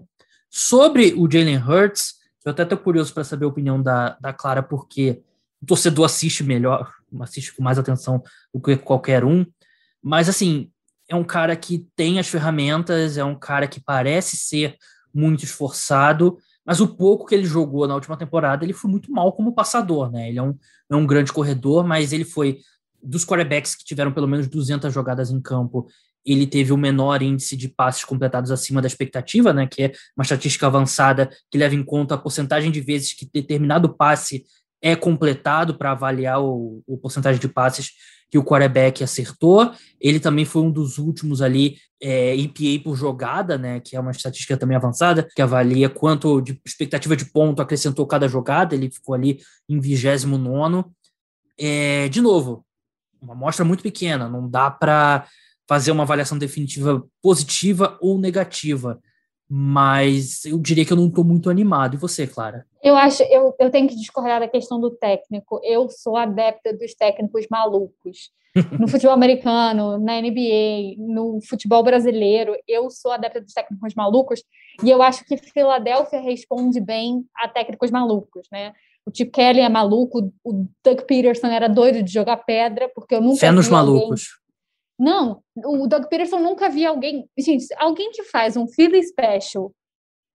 Sobre 0.50 1.14
o 1.14 1.30
Jalen 1.32 1.58
Hurts, 1.58 2.16
eu 2.46 2.52
até 2.52 2.64
estou 2.64 2.78
curioso 2.78 3.14
para 3.14 3.24
saber 3.24 3.46
a 3.46 3.48
opinião 3.48 3.82
da, 3.82 4.18
da 4.20 4.34
Clara, 4.34 4.62
porque 4.62 5.24
o 5.62 5.66
torcedor 5.66 6.06
assiste 6.06 6.44
melhor, 6.44 6.92
assiste 7.22 7.56
com 7.56 7.64
mais 7.64 7.80
atenção 7.80 8.22
do 8.54 8.60
que 8.60 8.76
qualquer 8.76 9.24
um, 9.24 9.46
mas 10.02 10.28
assim, 10.28 10.70
é 11.08 11.16
um 11.16 11.24
cara 11.24 11.56
que 11.56 11.88
tem 11.96 12.20
as 12.20 12.28
ferramentas, 12.28 13.18
é 13.18 13.24
um 13.24 13.36
cara 13.36 13.68
que 13.68 13.80
parece 13.80 14.36
ser 14.36 14.76
muito 15.14 15.46
esforçado, 15.46 16.38
mas 16.66 16.82
o 16.82 16.96
pouco 16.96 17.26
que 17.26 17.36
ele 17.36 17.46
jogou 17.46 17.88
na 17.88 17.96
última 17.96 18.18
temporada, 18.18 18.66
ele 18.66 18.74
foi 18.74 18.92
muito 18.92 19.12
mal 19.12 19.32
como 19.34 19.54
passador, 19.54 20.12
né? 20.12 20.30
Ele 20.30 20.40
é 20.40 20.44
um, 20.44 20.58
é 20.90 20.96
um 20.96 21.06
grande 21.06 21.32
corredor, 21.32 21.86
mas 21.86 22.12
ele 22.14 22.26
foi 22.26 22.60
dos 23.04 23.26
quarterbacks 23.26 23.76
que 23.76 23.84
tiveram 23.84 24.12
pelo 24.12 24.28
menos 24.28 24.48
200 24.48 24.94
jogadas 24.94 25.30
em 25.30 25.42
campo, 25.42 25.88
ele 26.26 26.48
teve 26.48 26.72
o 26.72 26.78
menor 26.78 27.22
índice 27.22 27.58
de 27.58 27.68
passes 27.68 28.06
completados 28.06 28.50
acima 28.50 28.82
da 28.82 28.88
expectativa, 28.88 29.52
né, 29.52 29.68
que 29.68 29.84
é 29.84 29.92
uma 30.16 30.24
estatística 30.24 30.66
avançada 30.66 31.30
que 31.52 31.58
leva 31.58 31.76
em 31.76 31.84
conta 31.84 32.16
a 32.16 32.18
porcentagem 32.18 32.72
de 32.72 32.80
vezes 32.80 33.14
que 33.14 33.30
determinado 33.32 33.94
passe 33.94 34.46
é 34.82 34.96
completado 34.96 35.78
para 35.78 35.92
avaliar 35.92 36.42
o, 36.42 36.82
o 36.86 36.98
porcentagem 36.98 37.40
de 37.40 37.48
passes 37.48 37.92
que 38.30 38.38
o 38.38 38.44
quarterback 38.44 39.04
acertou. 39.04 39.72
Ele 40.02 40.20
também 40.20 40.44
foi 40.44 40.64
um 40.64 40.72
dos 40.72 40.98
últimos 40.98 41.40
ali, 41.40 41.78
é, 42.02 42.36
EPA 42.36 42.84
por 42.84 42.96
jogada, 42.96 43.60
né? 43.60 43.80
Que 43.80 43.96
é 43.96 44.00
uma 44.00 44.10
estatística 44.10 44.58
também 44.58 44.76
avançada, 44.76 45.28
que 45.36 45.42
avalia 45.42 45.88
quanto 45.88 46.42
de 46.42 46.60
expectativa 46.66 47.16
de 47.16 47.26
ponto 47.26 47.62
acrescentou 47.62 48.08
cada 48.08 48.28
jogada. 48.28 48.74
Ele 48.74 48.90
ficou 48.90 49.14
ali 49.14 49.40
em 49.70 49.80
29. 49.80 50.84
É, 51.58 52.10
de 52.10 52.20
novo, 52.22 52.66
uma 53.24 53.34
amostra 53.34 53.66
muito 53.66 53.82
pequena, 53.82 54.30
não 54.30 54.50
dá 54.50 54.70
para 54.70 55.26
fazer 55.68 55.92
uma 55.92 56.04
avaliação 56.04 56.38
definitiva 56.38 57.04
positiva 57.22 57.98
ou 58.02 58.18
negativa. 58.18 59.00
Mas 59.50 60.46
eu 60.46 60.58
diria 60.58 60.86
que 60.86 60.92
eu 60.92 60.98
não 60.98 61.08
estou 61.08 61.24
muito 61.24 61.50
animado. 61.50 61.94
E 61.94 61.98
você, 61.98 62.26
Clara? 62.26 62.66
Eu 62.82 62.96
acho, 62.96 63.22
eu, 63.24 63.54
eu 63.60 63.70
tenho 63.70 63.88
que 63.88 63.96
discordar 63.96 64.40
da 64.40 64.48
questão 64.48 64.80
do 64.80 64.90
técnico. 64.90 65.60
Eu 65.64 65.90
sou 65.90 66.18
adepta 66.18 66.74
dos 66.74 66.94
técnicos 66.94 67.46
malucos. 67.50 68.32
No 68.80 68.88
futebol 68.88 69.16
americano, 69.16 69.98
na 69.98 70.22
NBA, 70.22 70.96
no 71.00 71.40
futebol 71.42 71.82
brasileiro, 71.82 72.56
eu 72.68 72.88
sou 72.92 73.12
adepta 73.12 73.42
dos 73.42 73.52
técnicos 73.52 73.96
malucos. 73.96 74.44
E 74.84 74.92
eu 74.92 75.02
acho 75.02 75.26
que 75.26 75.38
Filadélfia 75.38 76.22
responde 76.22 76.80
bem 76.80 77.26
a 77.36 77.48
técnicos 77.48 77.90
malucos, 77.90 78.48
né? 78.52 78.72
O 79.06 79.12
Chip 79.16 79.32
Kelly 79.32 79.60
é 79.60 79.70
maluco, 79.70 80.34
o 80.44 80.68
Doug 80.84 81.02
Peterson 81.02 81.48
era 81.48 81.68
doido 81.68 82.02
de 82.02 82.12
jogar 82.12 82.38
pedra, 82.38 82.90
porque 82.96 83.16
eu 83.16 83.22
nunca 83.22 83.40
Fé 83.40 83.52
nos 83.52 83.68
malucos. 83.68 84.40
Não, 84.98 85.44
o 85.58 85.88
Doug 85.88 86.06
Peterson 86.06 86.40
nunca 86.40 86.70
vi 86.70 86.86
alguém. 86.86 87.28
Gente, 87.38 87.66
alguém 87.78 88.12
que 88.12 88.24
faz 88.24 88.56
um 88.56 88.68
Philly 88.68 89.04
Special 89.04 89.74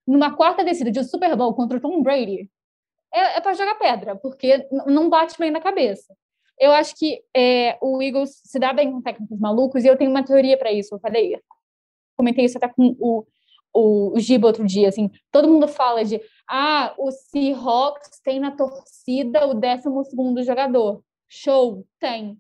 numa 0.07 0.35
quarta 0.35 0.65
descida 0.65 0.91
de 0.91 1.05
Super 1.05 1.37
Bowl 1.37 1.55
contra 1.55 1.77
o 1.77 1.81
Tom 1.81 2.03
Brady, 2.03 2.51
é, 3.13 3.37
é 3.37 3.41
para 3.41 3.55
jogar 3.55 3.75
pedra, 3.77 4.17
porque 4.17 4.67
não 4.87 5.09
bate 5.09 5.39
bem 5.39 5.51
na 5.51 5.61
cabeça. 5.61 6.15
Eu 6.59 6.73
acho 6.73 6.95
que 6.97 7.23
é, 7.35 7.79
o 7.81 8.03
Eagles 8.03 8.41
se 8.45 8.59
dá 8.59 8.73
bem 8.73 8.91
com 8.91 9.01
técnicos 9.01 9.39
malucos, 9.39 9.85
e 9.85 9.87
eu 9.87 9.97
tenho 9.97 10.11
uma 10.11 10.25
teoria 10.25 10.59
para 10.59 10.73
isso. 10.73 10.95
Eu 10.95 10.99
falei, 10.99 11.39
comentei 12.17 12.45
isso 12.45 12.59
até 12.59 12.69
com 12.69 12.97
o, 12.99 13.25
o, 13.79 14.15
o 14.15 14.19
Giba 14.19 14.49
outro 14.49 14.67
dia. 14.67 14.89
Assim, 14.89 15.11
todo 15.31 15.49
mundo 15.49 15.69
fala 15.69 16.05
de 16.05 16.21
ah, 16.51 16.95
o 16.99 17.11
Seahawks 17.13 18.21
tem 18.25 18.41
na 18.41 18.51
torcida 18.51 19.47
o 19.47 19.55
12 19.55 20.43
jogador. 20.45 21.03
Show, 21.29 21.87
tem. 22.01 22.37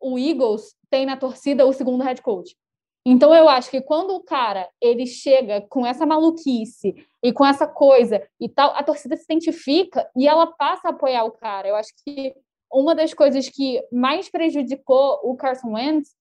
O 0.00 0.18
Eagles 0.18 0.74
tem 0.88 1.04
na 1.04 1.16
torcida 1.16 1.66
o 1.66 1.72
segundo 1.72 2.02
head 2.02 2.22
coach. 2.22 2.56
Então 3.04 3.34
eu 3.34 3.48
acho 3.48 3.70
que 3.70 3.80
quando 3.80 4.14
o 4.14 4.22
cara 4.22 4.68
ele 4.80 5.06
chega 5.06 5.62
com 5.62 5.86
essa 5.86 6.06
maluquice 6.06 6.94
e 7.22 7.32
com 7.32 7.44
essa 7.44 7.66
coisa 7.66 8.22
e 8.38 8.48
tal, 8.48 8.74
a 8.74 8.82
torcida 8.82 9.16
se 9.16 9.24
identifica 9.24 10.08
e 10.16 10.28
ela 10.28 10.46
passa 10.46 10.88
a 10.88 10.90
apoiar 10.90 11.24
o 11.24 11.32
cara. 11.32 11.68
Eu 11.68 11.76
acho 11.76 11.92
que 12.04 12.34
uma 12.72 12.94
das 12.94 13.12
coisas 13.12 13.48
que 13.48 13.82
mais 13.90 14.30
prejudicou 14.30 15.20
o 15.24 15.34
Carson 15.34 15.72
Wentz 15.72 16.14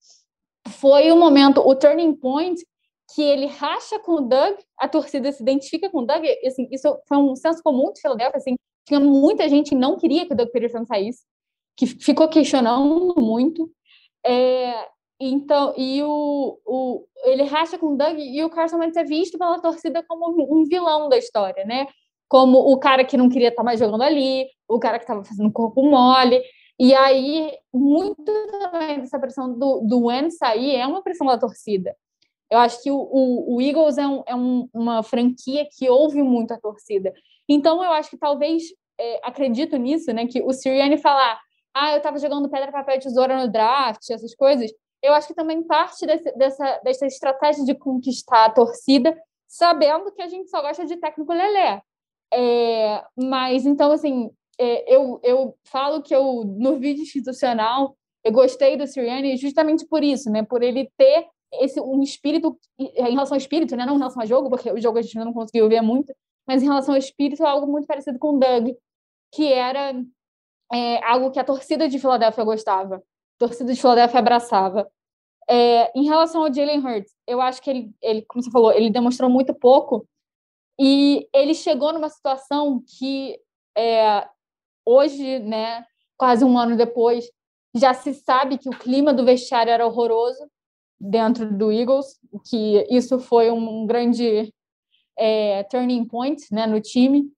foi 0.68 1.12
o 1.12 1.18
momento, 1.18 1.62
o 1.62 1.76
turning 1.76 2.14
point 2.14 2.62
que 3.14 3.22
ele 3.22 3.48
racha 3.48 4.00
com 4.00 4.14
o 4.14 4.22
Doug, 4.22 4.58
a 4.78 4.88
torcida 4.88 5.32
se 5.32 5.42
identifica 5.42 5.90
com 5.90 6.00
o 6.00 6.06
Doug, 6.06 6.24
assim, 6.46 6.68
isso 6.72 6.98
foi 7.08 7.18
um 7.18 7.36
senso 7.36 7.62
comum 7.64 7.92
de 7.94 8.02
Philadelphia, 8.02 8.38
assim, 8.38 8.56
tinha 8.88 9.00
muita 9.00 9.48
gente 9.50 9.70
que 9.70 9.76
não 9.76 9.98
queria 9.98 10.26
que 10.26 10.34
o 10.34 10.38
Doug 10.38 10.50
Peterson 10.50 10.86
saísse, 10.86 11.24
que 11.76 11.88
ficou 11.88 12.28
questionando 12.28 13.16
muito, 13.20 13.72
é, 14.26 14.88
então, 15.20 15.74
e 15.78 16.02
o, 16.02 16.60
o, 16.66 17.06
ele 17.26 17.44
racha 17.44 17.78
com 17.78 17.94
o 17.94 17.98
Doug 17.98 18.18
e 18.18 18.44
o 18.44 18.50
Carson 18.50 18.78
Wentz 18.78 18.96
é 18.96 19.04
visto 19.04 19.38
pela 19.38 19.60
torcida 19.60 20.04
como 20.08 20.30
um 20.30 20.64
vilão 20.64 21.10
da 21.10 21.18
história, 21.18 21.66
né? 21.66 21.88
Como 22.28 22.58
o 22.60 22.80
cara 22.80 23.04
que 23.04 23.18
não 23.18 23.28
queria 23.28 23.50
estar 23.50 23.64
mais 23.64 23.80
jogando 23.80 24.04
ali, 24.04 24.48
o 24.68 24.80
cara 24.80 24.98
que 24.98 25.04
estava 25.04 25.24
fazendo 25.24 25.52
corpo 25.52 25.84
mole. 25.84 26.42
E 26.80 26.94
aí, 26.96 27.52
muito 27.74 28.24
também 28.24 29.00
dessa 29.00 29.20
pressão 29.20 29.58
do, 29.58 29.82
do 29.82 30.06
Wentz 30.06 30.38
sair 30.38 30.76
é 30.76 30.88
uma 30.88 31.04
pressão 31.04 31.28
da 31.28 31.38
torcida. 31.38 31.94
Eu 32.50 32.58
acho 32.60 32.82
que 32.82 32.90
o, 32.90 32.98
o, 32.98 33.56
o 33.56 33.62
Eagles 33.62 33.98
é, 33.98 34.08
um, 34.08 34.24
é 34.26 34.36
um, 34.36 34.68
uma 34.74 35.04
franquia 35.04 35.68
que 35.72 35.90
ouve 35.90 36.24
muito 36.24 36.54
a 36.54 36.60
torcida. 36.60 37.14
Então, 37.48 37.84
eu 37.84 37.92
acho 37.92 38.10
que 38.10 38.18
talvez, 38.18 38.64
é, 39.00 39.20
acredito 39.24 39.78
nisso, 39.78 40.12
né? 40.12 40.26
Que 40.26 40.42
o 40.42 40.52
Sirianni 40.52 40.98
falar, 40.98 41.40
ah, 41.74 41.92
eu 41.92 41.98
estava 41.98 42.18
jogando 42.18 42.50
pedra, 42.50 42.72
papel 42.72 42.96
e 42.96 43.00
tesoura 43.00 43.38
no 43.38 43.52
draft, 43.52 44.10
essas 44.10 44.34
coisas, 44.36 44.72
eu 45.02 45.14
acho 45.14 45.28
que 45.28 45.34
também 45.34 45.64
parte 45.64 46.06
desse, 46.06 46.32
dessa, 46.34 46.82
dessa 46.84 47.06
estratégia 47.06 47.64
de 47.64 47.76
conquistar 47.76 48.46
a 48.46 48.50
torcida, 48.50 49.18
sabendo 49.48 50.12
que 50.12 50.22
a 50.22 50.28
gente 50.28 50.50
só 50.50 50.62
gosta 50.62 50.86
de 50.86 50.98
técnico 50.98 51.34
lelé. 51.34 51.82
É, 52.34 53.04
mas, 53.16 53.66
então, 53.66 53.92
assim, 53.92 54.30
é, 54.60 54.94
eu, 54.94 55.20
eu 55.24 55.56
falo 55.64 56.02
que 56.02 56.14
eu, 56.14 56.44
no 56.46 56.78
vídeo 56.78 57.04
institucional, 57.04 57.96
eu 58.24 58.32
gostei 58.32 58.76
do 58.76 58.86
Sirianni 58.86 59.38
justamente 59.38 59.88
por 59.88 60.04
isso, 60.04 60.30
né? 60.30 60.44
Por 60.44 60.62
ele 60.62 60.92
ter 60.98 61.28
esse 61.54 61.80
um 61.82 62.02
espírito 62.02 62.58
em 62.78 63.12
relação 63.12 63.36
ao 63.36 63.40
espírito, 63.40 63.76
né? 63.76 63.86
Não 63.86 63.96
em 63.96 64.00
relação 64.00 64.22
ao 64.22 64.28
jogo, 64.28 64.50
porque 64.50 64.72
o 64.72 64.80
jogo 64.80 64.98
a 65.00 65.02
gente 65.02 65.18
não 65.18 65.34
conseguiu 65.34 65.68
ver 65.70 65.82
muito, 65.82 66.14
mas 66.48 66.62
em 66.62 66.66
relação 66.66 66.94
ao 66.94 67.00
espírito, 67.00 67.46
algo 67.46 67.68
muito 67.68 67.88
parecido 67.88 68.20
com 68.20 68.36
o 68.36 68.40
Doug, 68.40 68.76
que 69.34 69.52
era 69.52 69.94
é, 70.74 71.04
algo 71.04 71.32
que 71.32 71.40
a 71.40 71.44
torcida 71.44 71.88
de 71.90 72.00
Filadélfia 72.00 72.44
gostava 72.44 73.04
torcida 73.40 73.74
de 73.74 73.80
Philadelphia 73.80 74.20
abraçava. 74.20 74.92
É, 75.50 75.92
em 75.98 76.04
relação 76.04 76.44
ao 76.44 76.54
Jalen 76.54 76.86
Hurts, 76.86 77.16
eu 77.26 77.42
acho 77.42 77.60
que 77.62 77.70
ele, 77.70 77.92
ele, 78.02 78.22
como 78.24 78.44
você 78.44 78.52
falou, 78.52 78.72
ele 78.72 78.92
demonstrou 78.92 79.30
muito 79.30 79.52
pouco 79.54 80.06
e 80.80 81.28
ele 81.34 81.56
chegou 81.56 81.92
numa 81.92 82.10
situação 82.10 82.84
que 82.86 83.40
é, 83.76 84.28
hoje, 84.86 85.40
né, 85.40 85.84
quase 86.16 86.46
um 86.46 86.56
ano 86.58 86.78
depois, 86.78 87.26
já 87.74 87.94
se 87.94 88.14
sabe 88.14 88.60
que 88.60 88.70
o 88.70 88.78
clima 88.78 89.12
do 89.12 89.26
vestiário 89.26 89.72
era 89.72 89.88
horroroso 89.88 90.48
dentro 91.00 91.52
do 91.52 91.72
Eagles, 91.72 92.20
que 92.50 92.86
isso 92.90 93.20
foi 93.20 93.50
um 93.50 93.86
grande 93.86 94.54
é, 95.18 95.64
turning 95.64 96.06
point 96.06 96.44
né, 96.52 96.68
no 96.68 96.82
time 96.82 97.32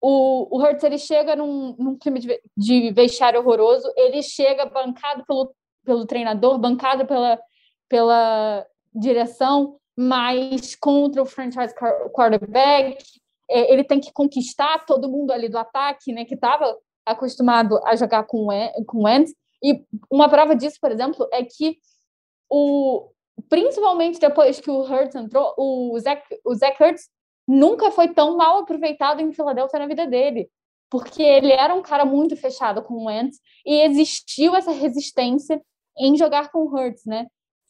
o, 0.00 0.56
o 0.56 0.62
Hurts 0.62 0.84
ele 0.84 0.98
chega 0.98 1.34
num, 1.34 1.74
num 1.78 1.98
clima 1.98 2.18
de, 2.18 2.40
de 2.56 2.94
horroroso, 3.36 3.92
ele 3.96 4.22
chega 4.22 4.66
bancado 4.66 5.24
pelo, 5.26 5.54
pelo 5.84 6.06
treinador, 6.06 6.58
bancado 6.58 7.06
pela, 7.06 7.40
pela 7.88 8.64
direção, 8.94 9.78
mas 9.96 10.76
contra 10.76 11.22
o 11.22 11.26
franchise 11.26 11.74
quarterback, 12.14 13.04
é, 13.50 13.72
ele 13.72 13.82
tem 13.82 13.98
que 13.98 14.12
conquistar 14.12 14.84
todo 14.84 15.10
mundo 15.10 15.32
ali 15.32 15.48
do 15.48 15.58
ataque, 15.58 16.12
né, 16.12 16.24
que 16.24 16.34
estava 16.34 16.76
acostumado 17.04 17.80
a 17.84 17.96
jogar 17.96 18.24
com 18.24 18.48
com 18.86 19.04
Wentz. 19.04 19.34
E 19.62 19.82
uma 20.10 20.28
prova 20.28 20.54
disso, 20.54 20.76
por 20.80 20.92
exemplo, 20.92 21.26
é 21.32 21.42
que 21.42 21.78
o 22.50 23.10
principalmente 23.48 24.18
depois 24.18 24.60
que 24.60 24.70
o 24.70 24.80
Hurts 24.80 25.14
entrou, 25.14 25.54
o 25.56 25.98
Zach, 25.98 26.22
o 26.44 26.54
Zach 26.54 26.82
Hurts 26.82 27.08
nunca 27.46 27.90
foi 27.90 28.08
tão 28.08 28.36
mal 28.36 28.58
aproveitado 28.58 29.20
em 29.20 29.32
Filadélfia 29.32 29.78
na 29.78 29.86
vida 29.86 30.06
dele, 30.06 30.48
porque 30.90 31.22
ele 31.22 31.52
era 31.52 31.74
um 31.74 31.82
cara 31.82 32.04
muito 32.04 32.36
fechado 32.36 32.82
com 32.82 32.94
o 32.94 33.04
Wentz 33.04 33.38
e 33.64 33.82
existiu 33.82 34.54
essa 34.54 34.72
resistência 34.72 35.60
em 35.98 36.16
jogar 36.16 36.50
com 36.50 36.60
o 36.60 36.74
Hurts, 36.74 37.04
né? 37.04 37.26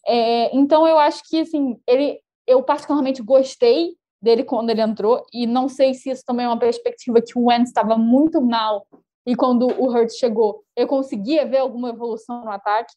É, 0.07 0.57
então 0.57 0.87
eu 0.87 0.99
acho 0.99 1.23
que 1.29 1.41
assim 1.41 1.81
ele, 1.87 2.21
eu 2.47 2.63
particularmente 2.63 3.23
gostei 3.23 3.97
dele 4.23 4.45
quando 4.45 4.71
ele 4.71 4.81
entrou 4.81 5.25
e 5.33 5.47
não 5.47 5.69
sei 5.69 5.95
se 5.95 6.11
isso 6.11 6.23
também 6.25 6.47
é 6.47 6.49
uma 6.49 6.59
perspectiva 6.59 7.21
que 7.21 7.39
o 7.39 7.47
Wentz 7.47 7.69
estava 7.69 7.99
muito 7.99 8.41
mal 8.41 8.87
e 9.27 9.35
quando 9.35 9.67
o 9.67 9.91
Hurts 9.91 10.17
chegou 10.17 10.63
eu 10.77 10.87
conseguia 10.87 11.45
ver 11.45 11.59
alguma 11.59 11.91
evolução 11.91 12.45
no 12.45 12.51
ataque, 12.51 12.95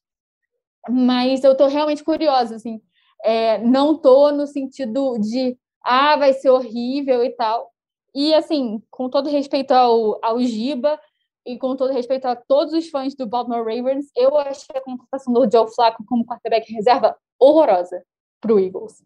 mas 0.87 1.43
eu 1.43 1.53
estou 1.53 1.67
realmente 1.67 2.03
curiosa 2.03 2.55
assim. 2.55 2.81
É, 3.23 3.57
não 3.59 3.97
tô 3.97 4.31
no 4.31 4.47
sentido 4.47 5.17
de 5.19 5.57
ah, 5.83 6.15
vai 6.17 6.33
ser 6.33 6.49
horrível 6.49 7.23
e 7.23 7.31
tal. 7.31 7.71
E, 8.13 8.33
assim, 8.33 8.81
com 8.89 9.09
todo 9.09 9.29
respeito 9.29 9.71
ao, 9.71 10.23
ao 10.23 10.39
Giba 10.41 10.99
e 11.45 11.57
com 11.57 11.75
todo 11.75 11.93
respeito 11.93 12.25
a 12.25 12.35
todos 12.35 12.73
os 12.73 12.89
fãs 12.89 13.15
do 13.15 13.27
Baltimore 13.27 13.63
Ravens, 13.63 14.07
eu 14.15 14.37
achei 14.37 14.75
a 14.75 14.81
contratação 14.81 15.33
do 15.33 15.49
Joe 15.49 15.73
Flacco 15.73 16.03
como 16.05 16.25
quarterback 16.25 16.71
reserva 16.71 17.15
horrorosa 17.39 18.03
para 18.41 18.53
o 18.53 18.59
Eagles. 18.59 19.03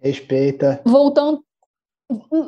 Respeita. 0.00 0.82
Voltando, 0.84 1.44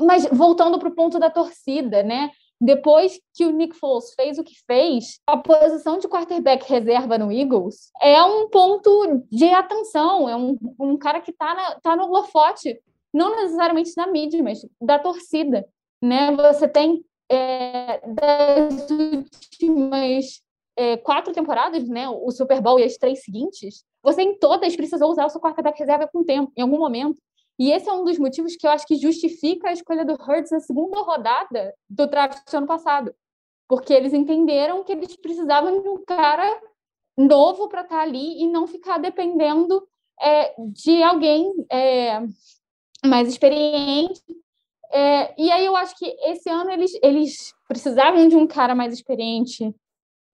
mas 0.07 0.27
voltando 0.27 0.79
para 0.79 0.89
o 0.89 0.95
ponto 0.95 1.19
da 1.19 1.31
torcida, 1.31 2.03
né? 2.03 2.31
Depois 2.61 3.21
que 3.35 3.45
o 3.45 3.51
Nick 3.51 3.77
Foles 3.77 4.15
fez 4.15 4.39
o 4.39 4.45
que 4.45 4.55
fez, 4.67 5.21
a 5.27 5.37
posição 5.37 5.99
de 5.99 6.09
quarterback 6.09 6.69
reserva 6.71 7.19
no 7.19 7.33
Eagles 7.33 7.91
é 8.01 8.23
um 8.23 8.49
ponto 8.49 9.23
de 9.31 9.47
atenção, 9.47 10.29
é 10.29 10.37
um, 10.37 10.57
um 10.79 10.97
cara 10.97 11.21
que 11.21 11.31
está 11.31 11.79
tá 11.83 11.97
no 11.97 12.05
holofote 12.05 12.81
não 13.13 13.37
necessariamente 13.37 13.95
da 13.95 14.07
mídia, 14.07 14.43
mas 14.43 14.67
da 14.81 14.99
torcida, 14.99 15.67
né? 16.03 16.33
Você 16.33 16.67
tem 16.67 17.05
é, 17.31 18.01
das 18.09 18.91
últimas 18.91 20.43
é, 20.77 20.97
quatro 20.97 21.33
temporadas, 21.33 21.89
né? 21.89 22.09
O 22.09 22.31
Super 22.31 22.61
Bowl 22.61 22.79
e 22.79 22.85
as 22.85 22.97
três 22.97 23.23
seguintes, 23.23 23.85
você 24.03 24.23
em 24.23 24.39
todas 24.39 24.75
precisou 24.75 25.11
usar 25.11 25.27
o 25.27 25.31
seu 25.31 25.41
quarterback 25.41 25.79
reserva 25.79 26.09
com 26.13 26.25
tempo, 26.25 26.53
em 26.57 26.63
algum 26.63 26.79
momento. 26.79 27.21
E 27.59 27.71
esse 27.71 27.89
é 27.89 27.93
um 27.93 28.05
dos 28.05 28.19
motivos 28.19 28.57
que 28.57 28.67
eu 28.67 28.71
acho 28.71 28.87
que 28.87 28.97
justifica 28.97 29.69
a 29.69 29.73
escolha 29.73 30.05
do 30.05 30.15
Hurts 30.15 30.51
na 30.51 30.61
segunda 30.61 31.01
rodada 31.01 31.75
do 31.89 32.07
draft 32.07 32.51
do 32.51 32.57
ano 32.57 32.67
passado. 32.67 33.15
porque 33.67 33.95
eles 33.95 34.13
entenderam 34.13 34.85
que 34.85 34.93
eles 34.93 35.17
precisavam 35.17 35.81
de 35.81 35.89
um 35.89 36.05
cara 36.05 36.61
novo 37.17 37.69
para 37.69 37.83
estar 37.83 37.97
tá 37.97 38.03
ali 38.03 38.43
e 38.43 38.47
não 38.47 38.67
ficar 38.67 38.99
dependendo 38.99 39.87
é, 40.21 40.55
de 40.59 41.03
alguém 41.03 41.53
é, 41.71 42.21
mais 43.07 43.29
experiente. 43.29 44.21
É, 44.93 45.35
e 45.41 45.51
aí 45.51 45.65
eu 45.65 45.75
acho 45.77 45.97
que 45.97 46.07
esse 46.25 46.49
ano 46.51 46.71
eles, 46.71 46.93
eles 47.03 47.55
precisavam 47.67 48.29
de 48.29 48.37
um 48.37 48.47
cara 48.47 48.75
mais 48.75 48.93
experiente 48.93 49.75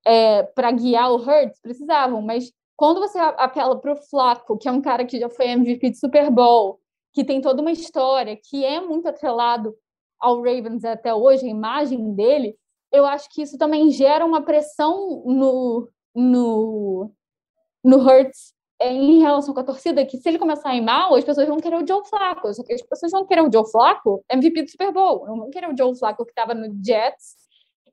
é, 0.04 0.42
para 0.42 0.70
guiar 0.72 1.12
o 1.12 1.16
Hurts, 1.16 1.60
precisavam, 1.60 2.20
mas 2.20 2.52
quando 2.76 2.98
você 2.98 3.18
apela 3.18 3.78
para 3.78 3.92
o 3.92 3.96
Flaco, 3.96 4.56
que 4.56 4.68
é 4.68 4.72
um 4.72 4.80
cara 4.80 5.04
que 5.04 5.20
já 5.20 5.28
foi 5.28 5.48
MVP 5.48 5.90
de 5.90 5.98
Super 5.98 6.30
Bowl, 6.30 6.80
que 7.12 7.24
tem 7.24 7.40
toda 7.40 7.60
uma 7.60 7.72
história, 7.72 8.36
que 8.36 8.64
é 8.64 8.80
muito 8.80 9.08
atrelado 9.08 9.74
ao 10.18 10.36
Ravens 10.36 10.84
até 10.84 11.14
hoje, 11.14 11.46
a 11.46 11.50
imagem 11.50 12.14
dele, 12.14 12.56
eu 12.92 13.06
acho 13.06 13.28
que 13.30 13.42
isso 13.42 13.56
também 13.56 13.90
gera 13.90 14.24
uma 14.24 14.42
pressão 14.42 15.22
no, 15.24 15.88
no, 16.14 17.10
no 17.82 17.98
Hurts 17.98 18.52
é, 18.80 18.92
em 18.92 19.20
relação 19.20 19.54
com 19.54 19.60
a 19.60 19.64
torcida, 19.64 20.04
que 20.06 20.16
se 20.16 20.28
ele 20.28 20.38
começar 20.38 20.70
a 20.70 20.76
ir 20.76 20.80
mal, 20.80 21.14
as 21.14 21.24
pessoas 21.24 21.46
vão 21.46 21.58
querer 21.58 21.76
o 21.76 21.86
Joe 21.86 22.04
Flacco. 22.08 22.52
Só 22.52 22.64
que 22.64 22.72
as 22.72 22.82
pessoas 22.82 23.12
vão 23.12 23.26
querer 23.26 23.42
o 23.42 23.52
Joe 23.52 23.70
Flacco 23.70 24.24
MVP 24.28 24.62
do 24.62 24.70
Super 24.70 24.92
Bowl. 24.92 25.26
Não 25.26 25.36
vão 25.36 25.50
querer 25.50 25.68
o 25.68 25.76
Joe 25.76 25.96
Flacco 25.98 26.24
que 26.24 26.32
estava 26.32 26.54
no 26.54 26.66
Jets 26.84 27.36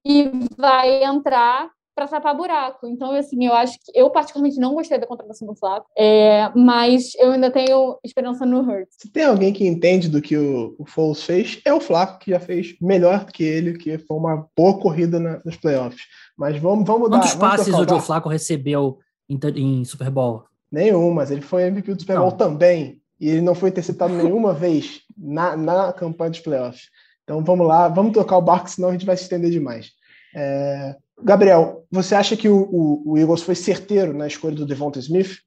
e 0.05 0.32
vai 0.57 1.03
entrar 1.03 1.70
para 1.97 2.07
tapar 2.07 2.37
buraco. 2.37 2.85
Então, 2.85 3.11
assim, 3.13 3.43
eu 3.43 3.53
acho 3.55 3.79
que 3.79 3.91
eu 3.95 4.07
particularmente 4.11 4.59
não 4.59 4.75
gostei 4.75 4.99
da 4.99 5.07
contratação 5.07 5.47
do 5.47 5.55
Flacco, 5.55 5.89
é, 5.97 6.47
mas 6.55 7.15
eu 7.15 7.31
ainda 7.31 7.49
tenho 7.49 7.97
esperança 8.03 8.45
no 8.45 8.61
Hurts. 8.61 8.97
Se 8.99 9.09
tem 9.09 9.23
alguém 9.23 9.51
que 9.51 9.65
entende 9.65 10.07
do 10.07 10.21
que 10.21 10.37
o, 10.37 10.75
o 10.77 10.85
Foles 10.85 11.23
fez, 11.23 11.59
é 11.65 11.73
o 11.73 11.81
Flacco, 11.81 12.19
que 12.19 12.29
já 12.29 12.39
fez 12.39 12.75
melhor 12.79 13.25
que 13.25 13.43
ele, 13.43 13.79
que 13.79 13.97
foi 13.97 14.15
uma 14.15 14.47
boa 14.55 14.77
corrida 14.77 15.19
na, 15.19 15.41
nos 15.43 15.57
playoffs. 15.57 16.03
Mas 16.37 16.55
vamos, 16.59 16.85
vamos 16.85 17.09
Quantos 17.09 17.33
dar... 17.33 17.39
Quantos 17.39 17.57
passes 17.57 17.73
o 17.73 17.89
Joe 17.89 17.99
Flacco 17.99 18.29
recebeu 18.29 18.99
em, 19.27 19.39
em, 19.55 19.83
Super 19.83 20.11
Bowl? 20.11 20.43
Nenhum, 20.71 21.11
mas 21.11 21.31
ele 21.31 21.41
foi 21.41 21.63
MVP 21.63 21.95
do 21.95 22.01
Super 22.01 22.17
Bowl 22.17 22.29
não. 22.29 22.37
também. 22.37 23.01
E 23.19 23.27
ele 23.27 23.41
não 23.41 23.55
foi 23.55 23.69
interceptado 23.69 24.13
nenhuma 24.21 24.53
vez 24.53 25.01
na, 25.17 25.57
na 25.57 25.91
campanha 25.93 26.29
dos 26.29 26.41
playoffs. 26.41 26.89
Então 27.23 27.43
vamos 27.43 27.67
lá, 27.67 27.87
vamos 27.87 28.13
tocar 28.13 28.37
o 28.37 28.41
barco, 28.41 28.69
senão 28.69 28.89
a 28.89 28.91
gente 28.91 29.05
vai 29.05 29.17
se 29.17 29.23
estender 29.23 29.49
demais. 29.49 29.89
É... 30.35 30.95
Gabriel, 31.24 31.86
você 31.91 32.13
acha 32.15 32.38
que 32.38 32.47
o, 32.47 32.57
o, 32.72 33.11
o, 33.11 33.18
Eagles 33.18 33.41
foi 33.41 33.55
certeiro 33.55 34.13
na 34.13 34.28
escolha 34.28 34.55
do 34.55 34.65
Devonta 34.65 34.99
Smith? 34.99 35.39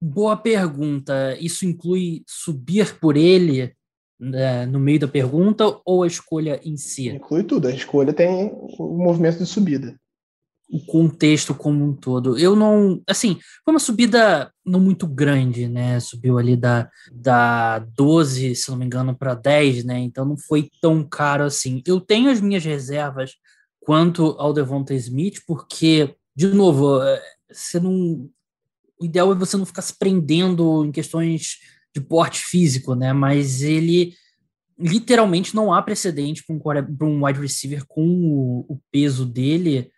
Boa 0.00 0.36
pergunta. 0.36 1.36
Isso 1.38 1.66
inclui 1.66 2.22
subir 2.26 2.98
por 2.98 3.16
ele 3.16 3.74
né, 4.18 4.64
no 4.66 4.78
meio 4.78 5.00
da 5.00 5.08
pergunta 5.08 5.78
ou 5.84 6.02
a 6.02 6.06
escolha 6.06 6.58
em 6.64 6.76
si? 6.76 7.08
Inclui 7.08 7.42
tudo. 7.42 7.68
A 7.68 7.70
escolha 7.70 8.12
tem 8.12 8.50
o 8.52 8.96
movimento 8.96 9.38
de 9.38 9.46
subida. 9.46 9.94
O 10.72 10.78
contexto 10.86 11.52
como 11.52 11.84
um 11.84 11.92
todo. 11.92 12.38
Eu 12.38 12.54
não. 12.54 13.02
Assim, 13.06 13.38
foi 13.64 13.74
uma 13.74 13.80
subida 13.80 14.52
não 14.64 14.78
muito 14.78 15.06
grande, 15.06 15.66
né? 15.66 15.98
Subiu 15.98 16.38
ali 16.38 16.56
da, 16.56 16.88
da 17.12 17.80
12, 17.80 18.54
se 18.54 18.70
não 18.70 18.78
me 18.78 18.86
engano, 18.86 19.16
para 19.16 19.34
10, 19.34 19.84
né? 19.84 19.98
Então 19.98 20.24
não 20.24 20.36
foi 20.38 20.70
tão 20.80 21.02
caro 21.02 21.42
assim. 21.42 21.82
Eu 21.84 22.00
tenho 22.00 22.30
as 22.30 22.40
minhas 22.40 22.64
reservas 22.64 23.32
quanto 23.90 24.36
ao 24.38 24.52
Devonta 24.52 24.94
Smith, 24.94 25.42
porque, 25.44 26.14
de 26.32 26.46
novo, 26.46 27.02
é, 27.02 27.20
você 27.50 27.80
não. 27.80 28.30
O 29.00 29.04
ideal 29.04 29.32
é 29.32 29.34
você 29.34 29.56
não 29.56 29.66
ficar 29.66 29.82
se 29.82 29.98
prendendo 29.98 30.84
em 30.84 30.92
questões 30.92 31.58
de 31.92 32.00
porte 32.00 32.38
físico, 32.38 32.94
né? 32.94 33.12
Mas 33.12 33.62
ele 33.62 34.14
literalmente 34.78 35.56
não 35.56 35.74
há 35.74 35.82
precedente 35.82 36.44
para 36.44 36.86
um, 37.04 37.04
um 37.04 37.26
wide 37.26 37.40
receiver 37.40 37.84
com 37.84 38.06
o, 38.06 38.60
o, 38.68 38.80
peso 38.92 39.26
dele 39.26 39.90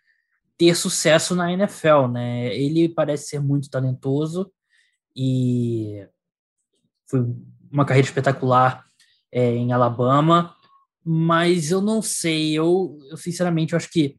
ter 0.57 0.75
sucesso 0.75 1.35
na 1.35 1.53
NFL, 1.53 2.07
né? 2.11 2.47
Ele 2.57 2.89
parece 2.89 3.27
ser 3.27 3.41
muito 3.41 3.69
talentoso 3.69 4.51
e 5.15 6.03
foi 7.07 7.23
uma 7.71 7.85
carreira 7.85 8.07
espetacular 8.07 8.87
é, 9.31 9.53
em 9.53 9.71
Alabama 9.71 10.55
mas 11.05 11.71
eu 11.71 11.81
não 11.81 12.01
sei, 12.01 12.53
eu, 12.53 12.97
eu 13.09 13.17
sinceramente 13.17 13.73
eu 13.73 13.77
acho 13.77 13.89
que 13.89 14.17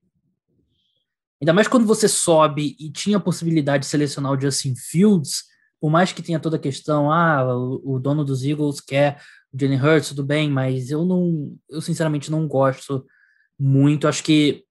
ainda 1.41 1.53
mais 1.53 1.69
quando 1.69 1.87
você 1.87 2.09
sobe 2.09 2.77
e 2.79 2.91
tinha 2.91 3.17
a 3.17 3.21
possibilidade 3.21 3.85
de 3.85 3.91
selecionar 3.91 4.33
o 4.33 4.41
Justin 4.41 4.75
Fields, 4.77 5.45
por 5.81 5.91
mais 5.91 6.13
que 6.13 6.23
tenha 6.23 6.41
toda 6.41 6.57
a 6.57 6.61
questão, 6.61 7.11
ah, 7.11 7.57
o, 7.57 7.97
o 7.97 7.99
dono 7.99 8.25
dos 8.25 8.45
Eagles 8.45 8.81
quer 8.81 9.21
o 9.53 9.59
Jalen 9.59 9.81
Hurts, 9.81 10.09
tudo 10.09 10.25
bem, 10.25 10.51
mas 10.51 10.91
eu 10.91 11.05
não, 11.05 11.57
eu 11.71 11.81
sinceramente 11.81 12.31
não 12.31 12.49
gosto 12.49 13.05
muito, 13.59 14.09
acho 14.09 14.23
que 14.23 14.65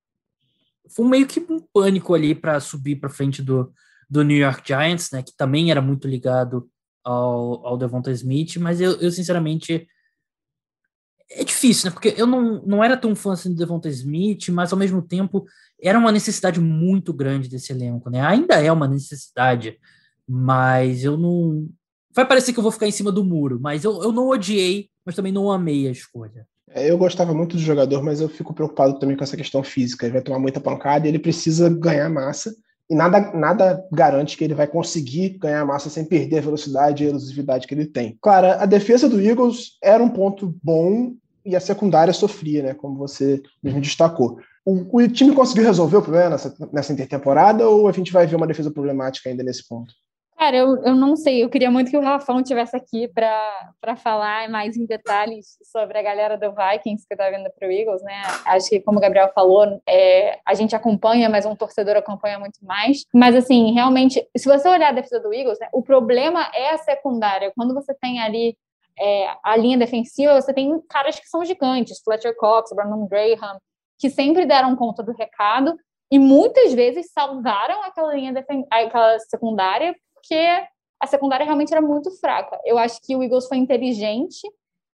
foi 0.94 1.08
meio 1.08 1.26
que 1.26 1.40
um 1.40 1.60
pânico 1.74 2.14
ali 2.14 2.36
para 2.36 2.60
subir 2.60 2.98
para 2.98 3.10
frente 3.10 3.42
do, 3.42 3.72
do 4.10 4.24
New 4.24 4.38
York 4.38 4.62
Giants, 4.66 5.10
né, 5.12 5.24
que 5.24 5.36
também 5.36 5.72
era 5.72 5.82
muito 5.82 6.08
ligado 6.08 6.70
ao, 7.04 7.66
ao 7.66 7.78
Devonta 7.78 8.12
Smith, 8.12 8.58
mas 8.58 8.80
eu, 8.82 8.94
eu 9.00 9.12
sinceramente 9.12 9.88
é 11.30 11.44
difícil, 11.44 11.90
né? 11.90 11.92
Porque 11.92 12.14
eu 12.18 12.28
não, 12.28 12.62
não 12.66 12.84
era 12.84 12.98
tão 12.98 13.16
fã 13.16 13.34
assim 13.34 13.50
do 13.50 13.56
Devonta 13.56 13.90
Smith, 13.90 14.50
mas 14.50 14.72
ao 14.72 14.80
mesmo 14.80 15.02
tempo 15.02 15.46
era 15.82 15.98
uma 15.98 16.12
necessidade 16.12 16.60
muito 16.60 17.14
grande 17.14 17.50
desse 17.50 17.72
elenco, 17.72 18.10
né? 18.10 18.22
Ainda 18.22 18.56
é 18.56 18.72
uma 18.72 18.88
necessidade, 18.88 19.78
mas 20.28 21.04
eu 21.04 21.18
não. 21.18 21.68
Vai 22.16 22.28
parecer 22.28 22.54
que 22.54 22.60
eu 22.60 22.64
vou 22.64 22.72
ficar 22.72 22.88
em 22.88 22.92
cima 22.92 23.12
do 23.12 23.24
muro, 23.24 23.60
mas 23.60 23.84
eu, 23.84 24.04
eu 24.04 24.12
não 24.12 24.30
odiei, 24.30 24.90
mas 25.06 25.16
também 25.16 25.32
não 25.32 25.52
amei 25.52 25.88
a 25.88 25.92
escolha. 25.92 26.48
É, 26.70 26.90
eu 26.90 26.98
gostava 26.98 27.34
muito 27.34 27.56
do 27.56 27.62
jogador, 27.62 28.04
mas 28.04 28.22
eu 28.22 28.30
fico 28.30 28.54
preocupado 28.54 28.98
também 28.98 29.16
com 29.16 29.24
essa 29.24 29.38
questão 29.38 29.64
física. 29.64 30.06
Ele 30.06 30.14
vai 30.14 30.22
tomar 30.22 30.40
muita 30.40 30.60
pancada 30.60 31.06
e 31.06 31.10
ele 31.10 31.20
precisa 31.20 31.70
ganhar 31.70 32.10
massa. 32.10 32.56
E 32.90 32.96
nada, 32.96 33.32
nada 33.34 33.86
garante 33.92 34.38
que 34.38 34.44
ele 34.44 34.54
vai 34.54 34.68
conseguir 34.68 35.38
ganhar 35.38 35.66
massa 35.66 35.90
sem 35.90 36.04
perder 36.06 36.40
a 36.40 36.42
velocidade 36.42 37.04
e 37.04 37.08
a 37.08 37.10
elusividade 37.10 37.66
que 37.66 37.74
ele 37.74 37.86
tem. 37.86 38.18
Claro, 38.22 38.48
a 38.62 38.66
defesa 38.66 39.08
do 39.08 39.22
Eagles 39.22 39.78
era 39.82 40.04
um 40.04 40.10
ponto 40.10 40.56
bom 40.62 41.14
e 41.46 41.56
a 41.56 41.60
secundária 41.60 42.14
sofria, 42.14 42.64
né? 42.64 42.74
Como 42.74 42.98
você 42.98 43.42
mesmo 43.62 43.82
destacou. 43.82 44.38
O, 44.66 44.98
o 44.98 45.08
time 45.08 45.34
conseguiu 45.34 45.66
resolver 45.66 45.98
o 45.98 46.02
problema 46.02 46.32
nessa, 46.32 46.56
nessa 46.72 46.94
intertemporada 46.94 47.68
ou 47.68 47.88
a 47.88 47.92
gente 47.92 48.12
vai 48.12 48.26
ver 48.26 48.36
uma 48.36 48.48
defesa 48.48 48.72
problemática 48.72 49.30
ainda 49.30 49.44
nesse 49.44 49.68
ponto? 49.68 49.94
Cara, 50.38 50.58
eu, 50.58 50.78
eu 50.84 50.96
não 50.96 51.16
sei. 51.16 51.44
Eu 51.44 51.50
queria 51.50 51.72
muito 51.72 51.90
que 51.90 51.98
o 51.98 52.02
Rafão 52.02 52.44
tivesse 52.44 52.76
aqui 52.76 53.08
para 53.08 53.96
falar 53.96 54.50
mais 54.50 54.76
em 54.76 54.86
detalhes 54.86 55.58
sobre 55.64 55.98
a 55.98 56.02
galera 56.02 56.38
do 56.38 56.52
Vikings 56.52 57.06
que 57.08 57.14
está 57.14 57.30
vindo 57.30 57.50
para 57.52 57.68
o 57.68 57.72
Eagles, 57.72 58.02
né? 58.04 58.22
Acho 58.46 58.70
que, 58.70 58.82
como 58.82 58.98
o 58.98 59.02
Gabriel 59.02 59.32
falou, 59.34 59.82
é, 59.88 60.40
a 60.46 60.54
gente 60.54 60.76
acompanha, 60.76 61.30
mas 61.30 61.46
um 61.46 61.56
torcedor 61.56 61.96
acompanha 61.96 62.40
muito 62.40 62.60
mais. 62.64 63.06
Mas, 63.14 63.36
assim, 63.36 63.72
realmente, 63.74 64.26
se 64.36 64.48
você 64.48 64.68
olhar 64.68 64.90
a 64.90 64.94
defesa 64.94 65.20
do 65.20 65.34
Eagles, 65.34 65.60
né, 65.60 65.70
o 65.72 65.82
problema 65.82 66.50
é 66.54 66.72
a 66.72 66.78
secundária. 66.78 67.52
Quando 67.56 67.74
você 67.74 67.94
tem 67.94 68.20
ali 68.20 68.58
é, 69.00 69.30
a 69.44 69.56
linha 69.56 69.78
defensiva, 69.78 70.40
você 70.40 70.54
tem 70.54 70.80
caras 70.90 71.20
que 71.20 71.28
são 71.28 71.46
gigantes, 71.46 72.02
Fletcher 72.04 72.36
Cox, 72.36 72.72
Brandon 72.76 73.08
Graham, 73.08 73.60
que 74.00 74.10
sempre 74.10 74.46
deram 74.46 74.76
conta 74.76 75.02
do 75.02 75.14
recado 75.14 75.76
e 76.12 76.20
muitas 76.20 76.74
vezes 76.74 77.12
salvaram 77.12 77.82
aquela 77.84 78.14
linha 78.14 78.34
aquela 78.70 79.18
secundária, 79.20 79.96
porque 80.24 80.68
a 81.02 81.06
secundária 81.08 81.46
realmente 81.46 81.74
era 81.74 81.82
muito 81.82 82.10
fraca. 82.18 82.58
Eu 82.64 82.78
acho 82.78 83.02
que 83.02 83.14
o 83.14 83.22
Eagles 83.22 83.48
foi 83.48 83.58
inteligente 83.58 84.50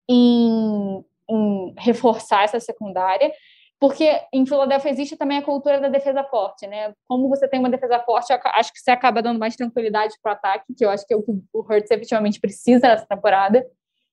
em, 0.08 1.04
em 1.28 1.74
reforçar 1.76 2.44
essa 2.44 2.58
secundária, 2.58 3.30
porque 3.78 4.20
em 4.32 4.46
Filadélfia 4.46 4.90
existe 4.90 5.16
também 5.16 5.36
a 5.38 5.42
cultura 5.42 5.78
da 5.78 5.88
defesa 5.88 6.24
forte, 6.24 6.66
né? 6.66 6.94
Como 7.06 7.28
você 7.28 7.46
tem 7.46 7.60
uma 7.60 7.68
defesa 7.68 8.00
forte, 8.00 8.32
acho 8.32 8.72
que 8.72 8.80
você 8.80 8.90
acaba 8.90 9.22
dando 9.22 9.38
mais 9.38 9.54
tranquilidade 9.54 10.14
para 10.22 10.32
o 10.32 10.34
ataque, 10.34 10.74
que 10.74 10.84
eu 10.84 10.90
acho 10.90 11.06
que 11.06 11.12
é 11.12 11.16
o 11.16 11.22
que 11.22 11.30
o 11.52 11.60
Hurts 11.60 11.90
efetivamente 11.90 12.40
precisa 12.40 12.88
nessa 12.88 13.06
temporada. 13.06 13.64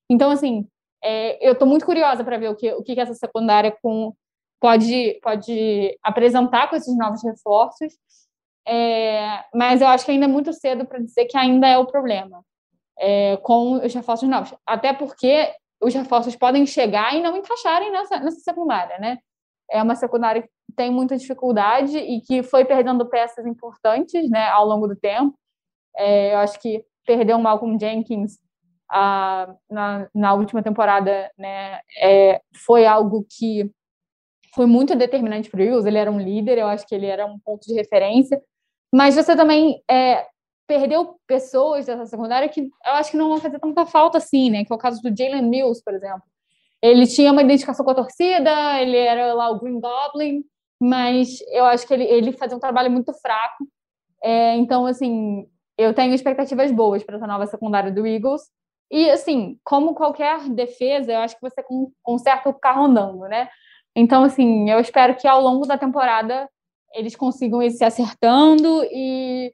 Então, 0.08 0.30
assim, 0.30 0.68
é, 1.02 1.44
eu 1.44 1.54
estou 1.54 1.66
muito 1.66 1.86
curiosa 1.86 2.22
para 2.22 2.38
ver 2.38 2.50
o 2.50 2.54
que, 2.54 2.70
o 2.74 2.82
que 2.82 3.00
essa 3.00 3.14
secundária 3.14 3.74
com, 3.82 4.14
pode, 4.60 5.18
pode 5.22 5.98
apresentar 6.02 6.68
com 6.68 6.76
esses 6.76 6.96
novos 6.96 7.24
reforços, 7.24 7.94
é, 8.66 9.44
mas 9.54 9.80
eu 9.80 9.88
acho 9.88 10.04
que 10.04 10.10
ainda 10.10 10.24
é 10.24 10.28
muito 10.28 10.52
cedo 10.52 10.84
para 10.84 10.98
dizer 10.98 11.26
que 11.26 11.36
ainda 11.36 11.68
é 11.68 11.78
o 11.78 11.86
problema 11.86 12.42
é, 12.98 13.36
com 13.38 13.74
os 13.84 13.94
reforços 13.94 14.28
novos. 14.28 14.54
Até 14.66 14.92
porque 14.92 15.52
os 15.80 15.94
reforços 15.94 16.34
podem 16.34 16.66
chegar 16.66 17.14
e 17.14 17.22
não 17.22 17.36
encaixarem 17.36 17.92
nessa, 17.92 18.18
nessa 18.18 18.40
secundária, 18.40 18.98
né? 18.98 19.18
É 19.70 19.82
uma 19.82 19.94
secundária 19.94 20.42
que 20.42 20.48
tem 20.76 20.90
muita 20.90 21.16
dificuldade 21.16 21.98
e 21.98 22.20
que 22.20 22.42
foi 22.42 22.64
perdendo 22.64 23.08
peças 23.08 23.46
importantes 23.46 24.28
né, 24.30 24.48
ao 24.48 24.66
longo 24.66 24.86
do 24.86 24.96
tempo. 24.96 25.36
É, 25.96 26.34
eu 26.34 26.38
acho 26.38 26.60
que 26.60 26.84
perdeu 27.04 27.36
o 27.36 27.42
Malcolm 27.42 27.78
Jenkins 27.78 28.38
a, 28.90 29.54
na, 29.70 30.08
na 30.14 30.34
última 30.34 30.62
temporada, 30.62 31.30
né, 31.36 31.80
é, 32.00 32.40
foi 32.64 32.86
algo 32.86 33.26
que 33.28 33.70
foi 34.54 34.66
muito 34.66 34.94
determinante 34.94 35.50
para 35.50 35.60
o 35.60 35.62
Eagles. 35.62 35.84
Ele 35.84 35.98
era 35.98 36.10
um 36.10 36.20
líder, 36.20 36.58
eu 36.58 36.66
acho 36.66 36.86
que 36.86 36.94
ele 36.94 37.06
era 37.06 37.26
um 37.26 37.38
ponto 37.38 37.66
de 37.66 37.74
referência. 37.74 38.40
Mas 38.94 39.14
você 39.14 39.36
também 39.36 39.82
é, 39.90 40.26
perdeu 40.66 41.18
pessoas 41.26 41.86
dessa 41.86 42.06
secundária 42.06 42.48
que 42.48 42.60
eu 42.60 42.92
acho 42.92 43.10
que 43.10 43.16
não 43.16 43.28
vão 43.28 43.38
fazer 43.38 43.58
tanta 43.58 43.86
falta 43.86 44.18
assim, 44.18 44.50
né? 44.50 44.64
Que 44.64 44.72
é 44.72 44.76
o 44.76 44.78
caso 44.78 45.00
do 45.02 45.16
Jalen 45.16 45.42
Mills, 45.42 45.82
por 45.82 45.94
exemplo. 45.94 46.22
Ele 46.82 47.06
tinha 47.06 47.32
uma 47.32 47.42
identificação 47.42 47.84
com 47.84 47.90
a 47.90 47.94
torcida, 47.94 48.80
ele 48.80 48.96
era 48.96 49.32
lá 49.34 49.50
o 49.50 49.58
Green 49.58 49.80
Goblin, 49.80 50.44
mas 50.80 51.40
eu 51.48 51.64
acho 51.64 51.86
que 51.86 51.94
ele, 51.94 52.04
ele 52.04 52.32
fazia 52.32 52.56
um 52.56 52.60
trabalho 52.60 52.90
muito 52.90 53.12
fraco. 53.14 53.66
É, 54.22 54.54
então, 54.56 54.86
assim, 54.86 55.46
eu 55.78 55.94
tenho 55.94 56.14
expectativas 56.14 56.70
boas 56.70 57.02
para 57.02 57.16
essa 57.16 57.26
nova 57.26 57.46
secundária 57.46 57.90
do 57.90 58.06
Eagles. 58.06 58.42
E, 58.90 59.10
assim, 59.10 59.58
como 59.64 59.94
qualquer 59.94 60.48
defesa, 60.50 61.12
eu 61.12 61.20
acho 61.20 61.34
que 61.34 61.42
você 61.42 61.62
conserta 62.02 62.48
o 62.48 62.54
carro 62.54 62.84
andando, 62.84 63.20
né? 63.20 63.48
Então, 63.94 64.24
assim, 64.24 64.70
eu 64.70 64.78
espero 64.78 65.16
que 65.16 65.26
ao 65.26 65.40
longo 65.40 65.66
da 65.66 65.78
temporada 65.78 66.48
eles 66.96 67.14
consigam 67.14 67.62
ir 67.62 67.70
se 67.70 67.84
acertando 67.84 68.82
e 68.90 69.52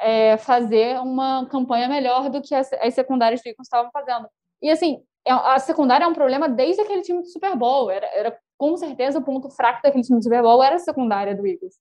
é, 0.00 0.36
fazer 0.38 0.98
uma 1.00 1.46
campanha 1.46 1.88
melhor 1.88 2.30
do 2.30 2.40
que 2.40 2.54
as, 2.54 2.72
as 2.72 2.94
secundárias 2.94 3.44
Eagles 3.44 3.66
estavam 3.66 3.90
fazendo. 3.92 4.26
E, 4.60 4.70
assim, 4.70 5.02
é, 5.24 5.32
a 5.32 5.58
secundária 5.58 6.04
é 6.04 6.08
um 6.08 6.14
problema 6.14 6.48
desde 6.48 6.82
aquele 6.82 7.02
time 7.02 7.20
do 7.20 7.28
Super 7.28 7.56
Bowl. 7.56 7.90
Era, 7.90 8.06
era 8.06 8.38
com 8.58 8.76
certeza 8.76 9.18
o 9.18 9.24
ponto 9.24 9.50
fraco 9.50 9.82
daquele 9.82 10.02
time 10.02 10.18
do 10.18 10.22
Super 10.22 10.42
Bowl 10.42 10.62
era 10.62 10.76
a 10.76 10.80
secundária 10.80 11.34
do 11.34 11.46
Eagles. 11.46 11.74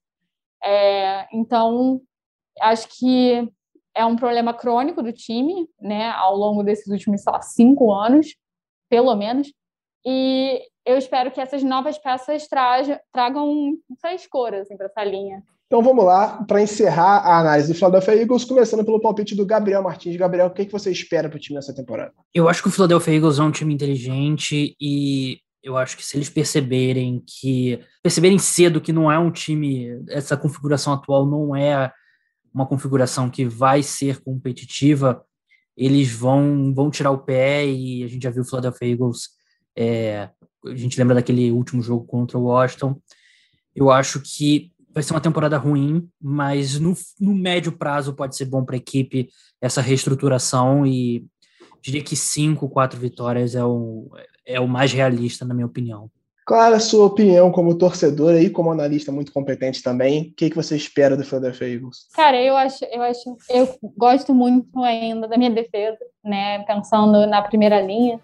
É, 0.64 1.28
então, 1.34 2.02
acho 2.60 2.88
que 3.00 3.50
é 3.96 4.06
um 4.06 4.16
problema 4.16 4.54
crônico 4.54 5.02
do 5.02 5.12
time, 5.12 5.68
né, 5.80 6.10
ao 6.12 6.36
longo 6.36 6.64
desses 6.64 6.88
últimos, 6.88 7.22
sei 7.22 7.34
lá, 7.34 7.42
cinco 7.42 7.94
anos, 7.94 8.36
pelo 8.90 9.16
menos. 9.16 9.52
E 10.06 10.62
eu 10.86 10.98
espero 10.98 11.32
que 11.32 11.40
essas 11.40 11.64
novas 11.64 11.98
peças 11.98 12.48
tragam, 12.48 13.00
tragam 13.14 13.74
frescor 14.00 14.54
assim, 14.54 14.76
para 14.76 14.88
essa 14.88 15.04
linha. 15.04 15.44
Então 15.68 15.82
vamos 15.82 16.04
lá, 16.04 16.44
para 16.44 16.62
encerrar 16.62 17.20
a 17.20 17.40
análise 17.40 17.72
do 17.72 17.78
Philadelphia 17.78 18.22
Eagles, 18.22 18.44
começando 18.44 18.84
pelo 18.84 19.00
palpite 19.00 19.34
do 19.34 19.46
Gabriel 19.46 19.82
Martins. 19.82 20.18
Gabriel, 20.18 20.48
o 20.48 20.52
que, 20.52 20.66
que 20.66 20.72
você 20.72 20.92
espera 20.92 21.30
para 21.30 21.38
o 21.38 21.40
time 21.40 21.56
nessa 21.56 21.74
temporada? 21.74 22.12
Eu 22.34 22.50
acho 22.50 22.62
que 22.62 22.68
o 22.68 22.72
Philadelphia 22.72 23.16
Eagles 23.16 23.40
é 23.40 23.44
um 23.44 23.52
time 23.52 23.74
inteligente 23.74 24.76
e 24.82 25.40
eu 25.64 25.78
acho 25.78 25.96
que 25.96 26.06
se 26.06 26.18
eles 26.18 26.30
perceberem 26.30 27.24
que 27.26 27.80
perceberem 28.04 28.38
cedo 28.38 28.82
que 28.82 28.92
não 28.92 29.10
é 29.10 29.18
um 29.18 29.32
time, 29.32 30.04
essa 30.10 30.36
configuração 30.36 30.92
atual 30.92 31.26
não 31.26 31.56
é 31.56 31.90
uma 32.54 32.68
configuração 32.68 33.30
que 33.30 33.46
vai 33.46 33.82
ser 33.82 34.22
competitiva, 34.22 35.24
eles 35.78 36.12
vão 36.12 36.74
vão 36.74 36.90
tirar 36.90 37.12
o 37.12 37.20
pé 37.20 37.66
e 37.66 38.04
a 38.04 38.08
gente 38.08 38.24
já 38.24 38.30
viu 38.30 38.42
o 38.42 38.46
Philadelphia 38.46 38.90
Eagles 38.90 39.30
é, 39.76 40.30
a 40.66 40.76
gente 40.76 40.98
lembra 40.98 41.16
daquele 41.16 41.52
último 41.52 41.82
jogo 41.82 42.06
contra 42.06 42.38
o 42.38 42.44
Washington. 42.44 42.96
Eu 43.76 43.90
acho 43.90 44.22
que 44.22 44.72
vai 44.94 45.02
ser 45.02 45.14
uma 45.14 45.22
temporada 45.22 45.58
ruim, 45.58 46.08
mas 46.22 46.80
no, 46.80 46.96
no 47.20 47.34
médio 47.34 47.72
prazo 47.72 48.14
pode 48.14 48.36
ser 48.36 48.46
bom 48.46 48.64
para 48.64 48.76
a 48.76 48.78
equipe 48.78 49.30
essa 49.62 49.82
reestruturação 49.82 50.86
e 50.86 51.26
diria 51.82 52.04
que 52.04 52.16
cinco, 52.16 52.70
quatro 52.70 53.00
vitórias 53.00 53.56
é 53.56 53.64
o, 53.64 54.10
é 54.46 54.60
o 54.60 54.68
mais 54.68 54.92
realista, 54.92 55.46
na 55.46 55.54
minha 55.54 55.66
opinião. 55.66 56.10
Qual 56.46 56.62
é 56.62 56.76
a 56.76 56.80
sua 56.80 57.06
opinião 57.06 57.52
como 57.52 57.78
torcedora 57.78 58.42
e 58.42 58.50
como 58.50 58.72
analista 58.72 59.12
muito 59.12 59.32
competente 59.32 59.82
também? 59.82 60.24
O 60.24 60.34
que, 60.36 60.50
que 60.50 60.56
você 60.56 60.76
espera 60.76 61.16
do 61.16 61.24
Philadelphia 61.24 61.68
Eagles? 61.68 62.08
Cara, 62.14 62.42
eu 62.42 62.58
acho, 62.58 62.84
eu 62.86 63.02
acho, 63.02 63.38
eu 63.50 63.70
gosto 63.96 64.34
muito 64.34 64.84
ainda 64.84 65.28
da 65.28 65.38
minha 65.38 65.52
defesa, 65.52 66.00
né? 66.24 66.60
Pensando 66.64 67.26
na 67.28 67.42
primeira 67.42 67.80
linha, 67.80 68.20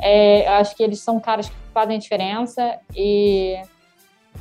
é, 0.00 0.46
acho 0.48 0.76
que 0.76 0.82
eles 0.82 1.00
são 1.00 1.18
caras 1.18 1.48
que 1.48 1.54
fazem 1.72 1.98
diferença 1.98 2.78
e 2.94 3.60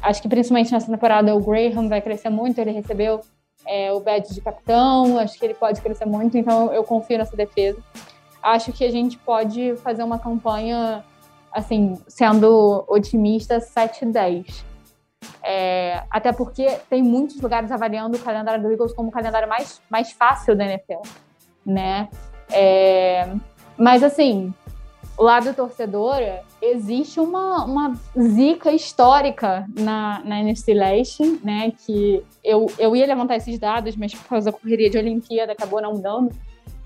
Acho 0.01 0.21
que 0.21 0.27
principalmente 0.27 0.71
nessa 0.71 0.91
temporada 0.91 1.35
o 1.35 1.39
Graham 1.39 1.87
vai 1.87 2.01
crescer 2.01 2.29
muito, 2.29 2.59
ele 2.59 2.71
recebeu 2.71 3.21
é, 3.65 3.91
o 3.91 3.99
badge 3.99 4.33
de 4.33 4.41
capitão, 4.41 5.17
acho 5.17 5.37
que 5.37 5.45
ele 5.45 5.53
pode 5.53 5.81
crescer 5.81 6.05
muito, 6.05 6.37
então 6.37 6.71
eu 6.73 6.83
confio 6.83 7.17
nessa 7.17 7.35
defesa. 7.35 7.79
Acho 8.41 8.71
que 8.71 8.85
a 8.85 8.91
gente 8.91 9.17
pode 9.17 9.75
fazer 9.77 10.03
uma 10.03 10.19
campanha, 10.19 11.03
assim, 11.51 11.99
sendo 12.07 12.85
otimista, 12.87 13.57
7-10. 13.59 14.63
É, 15.41 16.03
até 16.11 16.31
porque 16.31 16.79
tem 16.87 17.01
muitos 17.01 17.41
lugares 17.41 17.71
avaliando 17.71 18.17
o 18.17 18.19
calendário 18.19 18.61
do 18.61 18.71
Eagles 18.71 18.93
como 18.93 19.09
o 19.09 19.11
calendário 19.11 19.49
mais, 19.49 19.81
mais 19.89 20.11
fácil 20.11 20.55
da 20.55 20.65
NFL, 20.65 21.01
né? 21.65 22.07
É, 22.51 23.27
mas, 23.75 24.03
assim, 24.03 24.53
lado 25.17 25.53
torcedora, 25.53 26.43
existe 26.61 27.19
uma, 27.19 27.63
uma 27.65 27.93
zica 28.17 28.71
histórica 28.71 29.65
na, 29.77 30.21
na 30.23 30.39
NFC 30.41 30.73
Leste, 30.73 31.39
né? 31.43 31.71
Que 31.85 32.23
eu, 32.43 32.67
eu 32.77 32.95
ia 32.95 33.05
levantar 33.05 33.37
esses 33.37 33.57
dados, 33.57 33.95
mas 33.95 34.13
por 34.13 34.27
causa 34.27 34.51
da 34.51 34.57
correria 34.57 34.89
de 34.89 34.97
Olimpíada 34.97 35.53
acabou 35.53 35.81
não 35.81 35.99
dando. 35.99 36.31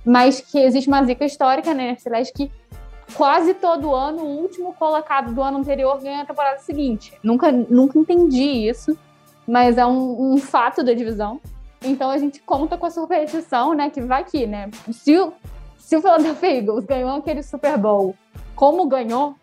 Mas 0.05 0.39
que 0.39 0.59
existe 0.59 0.87
uma 0.87 1.03
zica 1.03 1.25
histórica 1.25 1.73
na 1.73 1.83
NFC 1.83 2.09
Leste 2.09 2.33
que 2.33 2.51
quase 3.15 3.53
todo 3.55 3.93
ano 3.95 4.23
o 4.23 4.37
último 4.41 4.73
colocado 4.73 5.33
do 5.33 5.41
ano 5.41 5.57
anterior 5.57 5.99
ganha 5.99 6.21
a 6.21 6.25
temporada 6.25 6.59
seguinte. 6.59 7.13
Nunca, 7.23 7.51
nunca 7.51 7.97
entendi 7.97 8.69
isso, 8.69 8.97
mas 9.47 9.77
é 9.77 9.85
um, 9.85 10.33
um 10.33 10.37
fato 10.37 10.83
da 10.83 10.93
divisão. 10.93 11.41
Então 11.81 12.09
a 12.09 12.17
gente 12.17 12.39
conta 12.41 12.77
com 12.77 12.85
a 12.85 12.91
superstição, 12.91 13.73
né? 13.73 13.89
Que 13.89 14.01
vai 14.01 14.21
aqui, 14.21 14.45
né? 14.45 14.69
Se 14.91 15.15
se 15.89 15.97
o 15.97 16.01
Philadelphia 16.03 16.57
Eagles 16.57 16.85
ganhou 16.85 17.09
aquele 17.15 17.41
Super 17.41 17.75
Bowl 17.75 18.15
como 18.53 18.87
ganhou, 18.87 19.33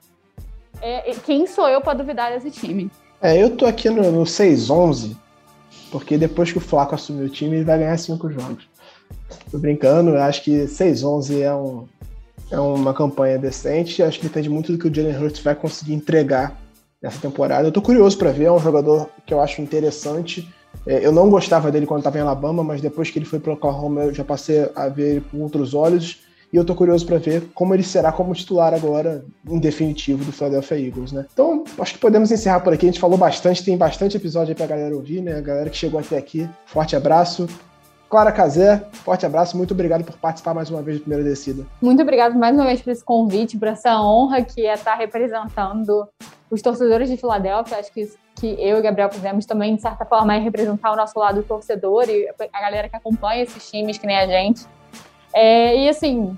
é, 0.80 1.12
quem 1.24 1.44
sou 1.44 1.68
eu 1.68 1.80
para 1.80 1.94
duvidar 1.98 2.30
desse 2.30 2.52
time? 2.52 2.88
É, 3.20 3.36
eu 3.36 3.56
tô 3.56 3.66
aqui 3.66 3.90
no, 3.90 4.12
no 4.12 4.22
6-11, 4.22 5.16
porque 5.90 6.16
depois 6.16 6.52
que 6.52 6.58
o 6.58 6.60
Flaco 6.60 6.94
assumiu 6.94 7.26
o 7.26 7.28
time, 7.28 7.56
ele 7.56 7.64
vai 7.64 7.80
ganhar 7.80 7.98
cinco 7.98 8.30
jogos. 8.30 8.68
Tô 9.50 9.58
brincando, 9.58 10.10
eu 10.10 10.22
acho 10.22 10.44
que 10.44 10.66
6-11 10.66 11.40
é, 11.40 11.52
um, 11.52 11.88
é 12.52 12.60
uma 12.60 12.94
campanha 12.94 13.40
decente. 13.40 14.00
Acho 14.00 14.20
que 14.20 14.28
depende 14.28 14.48
muito 14.48 14.70
do 14.70 14.78
que 14.78 14.86
o 14.86 14.94
Jalen 14.94 15.20
Hurts 15.20 15.40
vai 15.40 15.56
conseguir 15.56 15.94
entregar 15.94 16.56
nessa 17.02 17.18
temporada. 17.18 17.66
Eu 17.66 17.72
tô 17.72 17.82
curioso 17.82 18.16
para 18.16 18.30
ver, 18.30 18.44
é 18.44 18.52
um 18.52 18.60
jogador 18.60 19.10
que 19.26 19.34
eu 19.34 19.40
acho 19.40 19.60
interessante. 19.60 20.48
É, 20.86 21.04
eu 21.04 21.10
não 21.10 21.28
gostava 21.28 21.72
dele 21.72 21.86
quando 21.86 22.02
estava 22.02 22.18
em 22.18 22.20
Alabama, 22.20 22.62
mas 22.62 22.80
depois 22.80 23.10
que 23.10 23.18
ele 23.18 23.26
foi 23.26 23.40
para 23.40 23.52
Oklahoma, 23.52 24.04
eu 24.04 24.14
já 24.14 24.22
passei 24.22 24.70
a 24.76 24.88
ver 24.88 25.16
ele 25.16 25.24
com 25.28 25.40
outros 25.40 25.74
olhos. 25.74 26.24
E 26.52 26.56
eu 26.56 26.64
tô 26.64 26.74
curioso 26.74 27.04
para 27.04 27.18
ver 27.18 27.48
como 27.54 27.74
ele 27.74 27.82
será 27.82 28.12
como 28.12 28.34
titular 28.34 28.72
agora, 28.72 29.24
em 29.48 29.58
definitivo, 29.58 30.24
do 30.24 30.32
Philadelphia 30.32 30.78
Eagles, 30.78 31.12
né? 31.12 31.26
Então, 31.32 31.64
acho 31.78 31.94
que 31.94 31.98
podemos 31.98 32.30
encerrar 32.30 32.60
por 32.60 32.72
aqui. 32.72 32.86
A 32.86 32.90
gente 32.90 33.00
falou 33.00 33.18
bastante, 33.18 33.64
tem 33.64 33.76
bastante 33.76 34.16
episódio 34.16 34.50
aí 34.50 34.54
pra 34.54 34.66
galera 34.66 34.94
ouvir, 34.94 35.20
né? 35.20 35.36
A 35.36 35.40
galera 35.40 35.68
que 35.68 35.76
chegou 35.76 35.98
até 35.98 36.16
aqui. 36.16 36.48
Forte 36.64 36.94
abraço. 36.94 37.48
Clara 38.08 38.30
Cazé, 38.30 38.86
forte 38.92 39.26
abraço, 39.26 39.56
muito 39.56 39.74
obrigado 39.74 40.04
por 40.04 40.16
participar 40.16 40.54
mais 40.54 40.70
uma 40.70 40.80
vez 40.80 40.98
do 40.98 41.00
Primeira 41.00 41.24
Descida. 41.24 41.66
Muito 41.82 42.00
obrigado 42.00 42.38
mais 42.38 42.54
uma 42.54 42.64
vez 42.64 42.80
por 42.80 42.90
esse 42.90 43.04
convite, 43.04 43.58
por 43.58 43.66
essa 43.66 44.00
honra 44.00 44.42
que 44.42 44.64
é 44.64 44.74
estar 44.74 44.94
representando 44.94 46.08
os 46.48 46.62
torcedores 46.62 47.10
de 47.10 47.16
Filadélfia. 47.16 47.78
Acho 47.78 47.92
que 47.92 48.02
isso 48.02 48.16
que 48.36 48.46
eu 48.60 48.78
e 48.78 48.82
Gabriel 48.82 49.10
fizemos 49.10 49.44
também, 49.44 49.74
de 49.74 49.82
certa 49.82 50.04
forma, 50.04 50.34
é 50.36 50.38
representar 50.38 50.92
o 50.92 50.96
nosso 50.96 51.18
lado 51.18 51.42
torcedor 51.42 52.08
e 52.08 52.28
a 52.52 52.60
galera 52.60 52.88
que 52.88 52.94
acompanha 52.94 53.42
esses 53.42 53.68
times, 53.68 53.98
que 53.98 54.06
nem 54.06 54.16
a 54.16 54.26
gente. 54.26 54.64
É, 55.36 55.84
e 55.84 55.88
assim, 55.90 56.34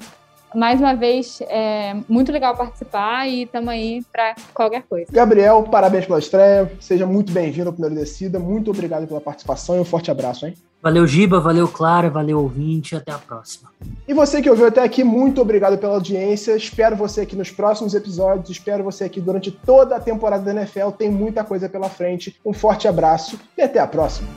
mais 0.53 0.81
uma 0.81 0.93
vez, 0.93 1.41
é 1.43 1.95
muito 2.09 2.33
legal 2.33 2.57
participar 2.57 3.29
e 3.29 3.45
estamos 3.45 3.69
aí 3.69 4.05
para 4.13 4.35
qualquer 4.53 4.83
coisa. 4.83 5.07
Gabriel, 5.13 5.63
parabéns 5.63 6.05
pela 6.05 6.19
estreia. 6.19 6.73
Seja 6.81 7.07
muito 7.07 7.33
bem-vindo 7.33 7.69
ao 7.69 7.73
Primeiro 7.73 7.95
Descida. 7.95 8.41
Muito 8.41 8.73
obrigado 8.73 9.07
pela 9.07 9.21
participação 9.21 9.77
e 9.77 9.79
um 9.79 9.85
forte 9.85 10.11
abraço, 10.11 10.47
hein? 10.47 10.55
Valeu, 10.83 11.07
Giba, 11.07 11.39
valeu, 11.39 11.69
Clara, 11.69 12.11
valeu, 12.11 12.41
ouvinte. 12.41 12.97
Até 12.97 13.13
a 13.13 13.19
próxima. 13.19 13.71
E 14.07 14.13
você 14.13 14.43
que 14.43 14.51
ouviu 14.51 14.67
até 14.67 14.83
aqui, 14.83 15.05
muito 15.05 15.41
obrigado 15.41 15.79
pela 15.79 15.95
audiência. 15.95 16.57
Espero 16.57 16.97
você 16.97 17.21
aqui 17.21 17.37
nos 17.37 17.53
próximos 17.53 17.95
episódios. 17.95 18.51
Espero 18.51 18.83
você 18.83 19.05
aqui 19.05 19.21
durante 19.21 19.53
toda 19.53 19.95
a 19.95 20.01
temporada 20.01 20.43
da 20.45 20.61
NFL. 20.61 20.91
Tem 20.91 21.09
muita 21.09 21.45
coisa 21.45 21.69
pela 21.69 21.89
frente. 21.89 22.37
Um 22.45 22.53
forte 22.53 22.89
abraço 22.89 23.39
e 23.57 23.63
até 23.63 23.79
a 23.79 23.87
próxima. 23.87 24.29